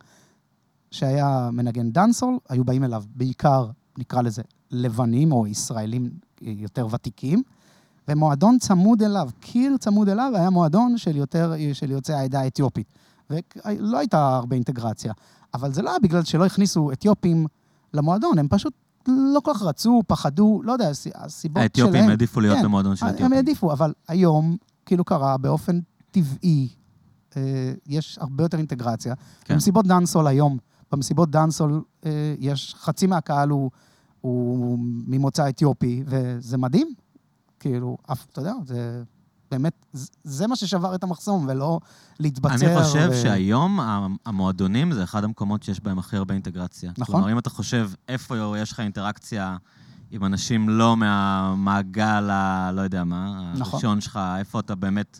שהיה 0.92 1.50
מנגן 1.54 1.92
דאנסול, 1.92 2.38
היו 2.50 2.64
באים 2.64 2.84
אליו 2.84 3.04
בעיקר, 3.16 3.70
נקרא 3.98 4.22
לזה, 4.22 4.42
לבנים 4.72 5.32
או 5.32 5.48
ישראלים 5.48 6.10
יותר 6.42 6.88
ותיקים, 6.92 7.44
ומועדון 8.08 8.58
צמוד 8.60 9.04
אליו, 9.04 9.30
קיר 9.40 9.78
צמוד 9.78 10.10
אליו, 10.10 10.32
היה 10.36 10.50
מועדון 10.50 10.98
של 10.98 11.16
יותר, 11.16 11.54
של 11.74 11.92
יוצאי 11.92 12.16
העדה 12.16 12.40
האתיופית. 12.42 12.88
ולא 13.30 13.98
הייתה 13.98 14.36
הרבה 14.36 14.56
אינטגרציה. 14.56 15.14
אבל 15.54 15.74
זה 15.74 15.82
לא 15.82 15.90
היה 15.90 16.00
בגלל 16.04 16.24
שלא 16.24 16.46
הכניסו 16.46 16.92
אתיופים 16.92 17.48
למועדון, 17.94 18.40
הם 18.40 18.48
פשוט 18.50 18.74
לא 19.08 19.40
כל 19.40 19.52
כך 19.54 19.62
רצו, 19.62 20.02
פחדו, 20.08 20.62
לא 20.64 20.72
יודע, 20.72 20.90
הס- 20.90 21.08
הסיבות 21.16 21.56
שלהם. 21.56 21.64
האתיופים 21.64 22.10
העדיפו 22.10 22.42
להיות 22.42 22.58
כן, 22.58 22.64
במועדון 22.64 22.96
של 22.96 23.06
הם 23.06 23.14
אתיופים. 23.14 23.34
העדיפו, 23.34 23.72
אבל 23.72 23.94
היום, 24.08 24.58
כאילו 24.86 25.04
קרה 25.06 25.38
באופן 25.38 25.80
טבעי, 26.12 26.68
אה, 27.38 27.42
יש 27.88 28.18
הרבה 28.22 28.44
יותר 28.44 28.58
אינטגרציה. 28.58 29.14
כן. 29.46 29.54
במסיבות 29.54 29.88
דאנסול 29.88 30.28
היום, 30.28 30.58
במסיבות 30.92 31.32
דאנסול 31.32 31.82
אה, 32.06 32.12
יש, 32.40 32.76
חצי 32.80 33.08
מהקהל 33.08 33.50
הוא, 33.50 33.72
הוא 34.22 34.78
ממוצא 35.08 35.50
אתיופי, 35.50 36.04
וזה 36.08 36.58
מדהים. 36.58 36.94
כאילו, 37.66 37.98
אף, 38.12 38.26
אתה 38.32 38.42
יודע, 38.42 38.54
זה 38.66 39.04
באמת, 39.52 39.86
זה, 39.94 40.08
זה 40.24 40.48
מה 40.48 40.56
ששבר 40.56 40.96
את 40.96 41.04
המחסום, 41.04 41.46
ולא 41.50 41.80
להתבצר. 42.20 42.56
אני 42.56 42.84
חושב 42.84 43.10
ו- 43.12 43.22
שהיום 43.22 43.80
המועדונים 44.26 44.92
זה 44.92 45.04
אחד 45.04 45.24
המקומות 45.24 45.64
שיש 45.64 45.80
בהם 45.80 46.00
הכי 46.00 46.18
הרבה 46.18 46.34
אינטגרציה. 46.34 46.92
נכון. 46.98 47.16
כלומר, 47.16 47.32
אם 47.32 47.38
אתה 47.40 47.50
חושב 47.50 47.90
איפה 48.08 48.58
יש 48.58 48.72
לך 48.72 48.80
אינטראקציה 48.80 49.58
עם 50.12 50.26
אנשים 50.26 50.70
לא 50.70 50.98
מהמעגל 50.98 52.30
ה... 52.30 52.72
לא 52.74 52.82
יודע 52.82 53.04
מה, 53.04 53.52
נכון. 53.56 53.74
הראשון 53.74 54.02
שלך, 54.02 54.20
איפה 54.38 54.60
אתה 54.60 54.76
באמת 54.76 55.20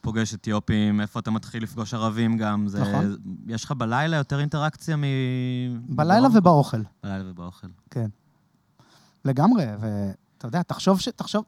פוגש 0.00 0.34
אתיופים, 0.34 1.00
איפה 1.00 1.20
אתה 1.20 1.30
מתחיל 1.30 1.62
לפגוש 1.62 1.94
ערבים 1.94 2.36
גם, 2.36 2.68
זה... 2.68 2.80
נכון. 2.80 3.16
יש 3.46 3.64
לך 3.64 3.72
בלילה 3.72 4.16
יותר 4.16 4.40
אינטראקציה 4.40 4.96
מ... 4.96 5.02
בלילה 5.88 6.20
ברוב- 6.28 6.36
ובאוכל. 6.38 6.82
בלילה 7.02 7.30
ובאוכל. 7.30 7.66
כן. 7.90 8.06
לגמרי, 9.24 9.64
ואתה 9.80 10.46
יודע, 10.46 10.62
תחשוב 10.62 11.00
ש... 11.00 11.08
תחשוב... 11.08 11.44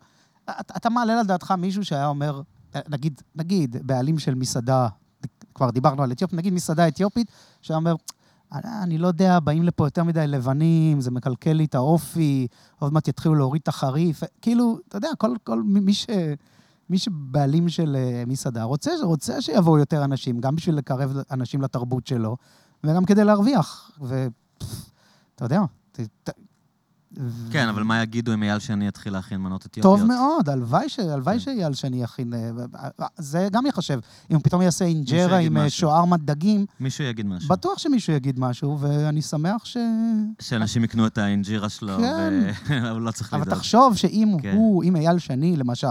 אתה, 0.50 0.90
מעלה 0.90 1.20
על 1.20 1.26
דעתך 1.26 1.50
מישהו 1.50 1.84
שהיה 1.84 2.06
אומר, 2.06 2.42
נגיד, 2.88 3.22
נגיד, 3.34 3.76
בעלים 3.86 4.18
של 4.18 4.34
מסעדה, 4.34 4.88
כבר 5.54 5.70
דיברנו 5.70 6.02
על 6.02 6.12
אתיופיה, 6.12 6.38
נגיד 6.38 6.52
מסעדה 6.52 6.88
אתיופית, 6.88 7.30
שאומר, 7.62 7.94
"אה, 8.52 8.82
אני 8.82 8.98
לא 8.98 9.06
יודע, 9.06 9.40
באים 9.40 9.62
לפה 9.62 9.86
יותר 9.86 10.04
מדי 10.04 10.26
לבנים, 10.26 11.00
זה 11.00 11.10
מקלקל 11.10 11.52
לי 11.52 11.64
את 11.64 11.74
האופי, 11.74 12.46
עוד 12.78 12.92
מעט 12.92 13.08
יתחילו 13.08 13.34
להוריד 13.34 13.62
את 13.62 13.68
החריף. 13.68 14.22
כאילו, 14.42 14.78
אתה 14.88 14.96
יודע, 14.96 15.08
כל, 15.18 15.34
כל 15.44 15.62
מי 15.62 15.80
מי 15.80 15.94
ש... 15.94 16.06
מי 16.90 16.98
שבעלים 16.98 17.68
של 17.68 17.96
אה, 17.96 18.22
מסעדה 18.26 18.62
רוצה, 18.62 18.90
רוצה 19.02 19.40
שיבואו 19.40 19.78
יותר 19.78 20.04
אנשים, 20.04 20.40
גם 20.40 20.56
בשביל 20.56 20.74
לקרב 20.74 21.16
אנשים 21.30 21.62
לתרבות 21.62 22.06
שלו, 22.06 22.36
וגם 22.84 23.04
כדי 23.04 23.24
להרוויח. 23.24 23.90
ואתה 24.00 25.44
יודע, 25.44 25.62
ת, 25.92 26.00
ת, 26.22 26.30
כן, 27.50 27.68
אבל 27.68 27.82
מה 27.82 28.02
יגידו 28.02 28.34
אם 28.34 28.42
אייל 28.42 28.58
שני 28.58 28.86
יתחיל 28.88 29.12
להכין 29.12 29.40
מנות 29.40 29.66
אתיופיות? 29.66 29.98
טוב 29.98 30.08
מאוד, 30.08 30.48
הלוואי 30.48 30.88
ש- 30.88 30.98
הלוואי 30.98 31.34
כן. 31.34 31.40
שאייל 31.40 31.74
שני 31.74 32.02
יכין... 32.02 32.34
אה, 32.34 32.50
זה 33.16 33.48
גם 33.52 33.66
ייחשב. 33.66 33.98
אם 34.30 34.36
הוא 34.36 34.42
פתאום 34.44 34.62
יעשה 34.62 34.84
אינג'רה 34.84 35.36
עם 35.38 35.56
אה, 35.56 35.66
משהו. 35.66 35.78
שווארמת 35.78 36.20
דגים, 36.24 36.66
מישהו 36.80 37.04
יגיד 37.04 37.26
משהו. 37.26 37.48
בטוח 37.48 37.78
שמישהו 37.78 38.12
יגיד 38.12 38.40
משהו, 38.40 38.78
ואני 38.80 39.22
שמח 39.22 39.64
ש... 39.64 39.76
שאנשים 40.40 40.84
יקנו 40.84 41.06
את 41.06 41.18
האינג'ירה 41.18 41.68
שלו, 41.68 41.98
כן. 41.98 42.32
והוא 42.68 43.00
לא 43.06 43.10
צריך 43.10 43.34
אבל 43.34 43.42
לדאוג. 43.42 43.58
תחשוב 43.58 43.96
שאם 43.96 44.36
כן. 44.42 44.52
הוא, 44.56 44.84
אם 44.84 44.96
אייל 44.96 45.18
שני, 45.18 45.56
למשל, 45.56 45.86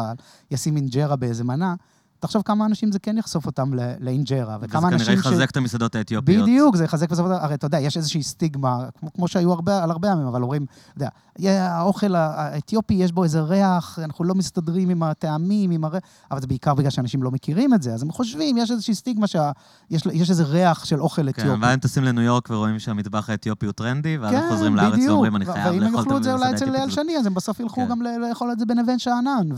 ישים 0.51 0.75
אינג'רה 0.75 1.15
באיזה 1.15 1.43
מנה, 1.43 1.75
תחשוב 2.23 2.41
כמה 2.45 2.65
אנשים 2.65 2.91
זה 2.91 2.99
כן 2.99 3.17
יחשוף 3.17 3.45
אותם 3.45 3.71
לאינג'רה, 3.99 4.57
וכמה 4.61 4.81
כנראה 4.81 4.95
אנשים 4.95 5.13
יחזק 5.13 5.49
את 5.49 5.57
המסעדות 5.57 5.95
האתיופיות. 5.95 6.43
בדיוק, 6.43 6.75
זה 6.75 6.83
יחזק 6.83 7.09
בסופו 7.09 7.27
של 7.27 7.33
דבר, 7.33 7.43
הרי 7.43 7.53
אתה 7.53 7.65
יודע, 7.65 7.79
יש 7.79 7.97
איזושהי 7.97 8.23
סטיגמה, 8.23 8.77
כמו, 8.99 9.13
כמו 9.13 9.27
שהיו 9.27 9.51
הרבה, 9.51 9.83
על 9.83 9.91
הרבה 9.91 10.07
ימים, 10.07 10.27
אבל 10.27 10.41
אומרים, 10.41 10.65
אתה 10.65 10.97
יודע, 10.97 11.09
"יה, 11.39 11.75
האוכל 11.75 12.15
האתיופי, 12.15 12.93
יש 12.93 13.11
בו 13.11 13.23
איזה 13.23 13.41
ריח, 13.41 13.99
אנחנו 14.03 14.25
לא 14.25 14.35
מסתדרים 14.35 14.89
עם 14.89 15.03
הטעמים, 15.03 15.71
עם 15.71 15.83
הריח, 15.83 16.03
אבל 16.31 16.41
זה 16.41 16.47
בעיקר 16.47 16.73
בגלל 16.73 16.89
שאנשים 16.89 17.23
לא 17.23 17.31
מכירים 17.31 17.73
את 17.73 17.81
זה, 17.81 17.93
אז 17.93 18.03
הם 18.03 18.11
חושבים, 18.11 18.57
יש 18.57 18.71
איזושהי 18.71 18.95
סטיגמה 18.95 19.27
שיש 19.27 20.05
יש 20.13 20.29
איזה 20.29 20.43
ריח 20.43 20.85
של 20.85 21.01
אוכל 21.01 21.21
כן, 21.21 21.29
אתיופי. 21.29 21.61
ואז 21.61 21.73
הם 21.73 21.79
טסים 21.79 22.03
לניו 22.03 22.23
יורק 22.23 22.49
ורואים 22.49 22.79
שהמטבח 22.79 23.29
האתיופי 23.29 23.65
הוא 23.65 23.73
טרנדי, 23.73 24.17
ואז 24.17 24.33
הם 24.33 24.41
כן, 24.41 24.49
חוזרים 24.49 24.75
לארץ 24.75 24.93
בדיוק. 24.93 25.09
ואומרים, 25.09 25.35
אני 25.35 25.45
חייב 25.45 25.73
ואם 25.73 25.83
הם 25.83 25.93
לאכול 25.93 26.01
את 26.01 26.05
יאכלו 26.05 26.17
את 26.17 26.23
זה 26.23 26.33
אולי 26.33 26.45
המסעדה 26.45 26.55
אצל 26.55 26.65
אייל 26.65 26.75
האתיופית. 26.75 27.05
שני, 27.05 27.17
אז 27.17 27.25
הם 27.25 27.33
בסוף 27.33 27.59
ילכו 27.59 27.81
כן. 27.81 27.87
גם 27.89 28.01
לאכול 28.01 28.51
את 28.51 28.59
זה 28.59 28.65
בנווה 28.65 28.99
שאנן, 28.99 29.49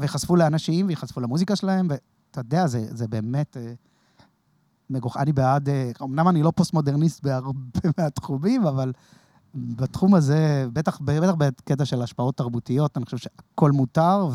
ו- 0.00 0.02
ויחשפו 0.02 0.36
לאנשים, 0.36 0.86
ויחשפו 0.86 1.20
למוזיקה 1.20 1.56
שלהם, 1.56 1.88
ואתה 1.90 2.40
יודע, 2.40 2.66
זה, 2.66 2.86
זה 2.90 3.08
באמת 3.08 3.56
אה, 3.56 3.72
מגוח... 4.90 5.16
אני 5.16 5.32
בעד, 5.32 5.68
אה, 5.68 5.90
אמנם 6.02 6.28
אני 6.28 6.42
לא 6.42 6.52
פוסט-מודרניסט 6.56 7.22
בהרבה 7.22 7.60
מהתחומים, 7.98 8.66
אבל 8.66 8.92
בתחום 9.54 10.14
הזה, 10.14 10.66
בטח, 10.72 11.00
בטח 11.00 11.34
בקטע 11.38 11.84
של 11.84 12.02
השפעות 12.02 12.36
תרבותיות, 12.36 12.96
אני 12.96 13.04
חושב 13.04 13.16
שהכל 13.16 13.70
מותר 13.70 14.28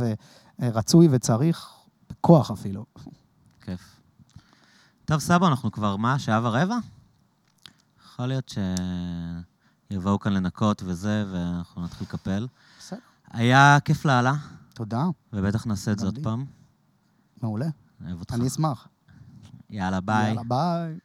ורצוי 0.60 1.08
וצריך, 1.12 1.70
בכוח 2.10 2.52
אפילו. 2.52 2.86
כיף. 3.62 4.00
טוב, 5.06 5.20
סאבו, 5.20 5.48
אנחנו 5.48 5.72
כבר, 5.72 5.96
מה, 5.96 6.20
שעה 6.20 6.40
ורבע? 6.44 6.78
יכול 8.06 8.26
להיות 8.26 8.54
שיבואו 9.92 10.20
כאן 10.20 10.34
לנקות 10.34 10.84
וזה, 10.86 11.26
ואנחנו 11.32 11.84
נתחיל 11.84 12.08
לקפל. 12.08 12.48
בסדר. 12.80 13.00
היה 13.32 13.78
כיף 13.86 14.06
לאללה, 14.06 14.34
תודה, 14.76 15.06
ובטח 15.34 15.68
נעשה 15.68 15.92
את 15.92 16.00
זה 16.00 16.06
עוד. 16.06 16.20
פעם. 16.24 16.46
מעולה. 17.42 17.66
אוהב 18.06 18.20
אותך. 18.20 18.34
אני 18.34 18.48
אשמח. 18.48 18.88
יאללה, 19.70 20.02
ביי. 20.02 20.28
יאללה, 20.28 20.42
ביי. 20.48 21.00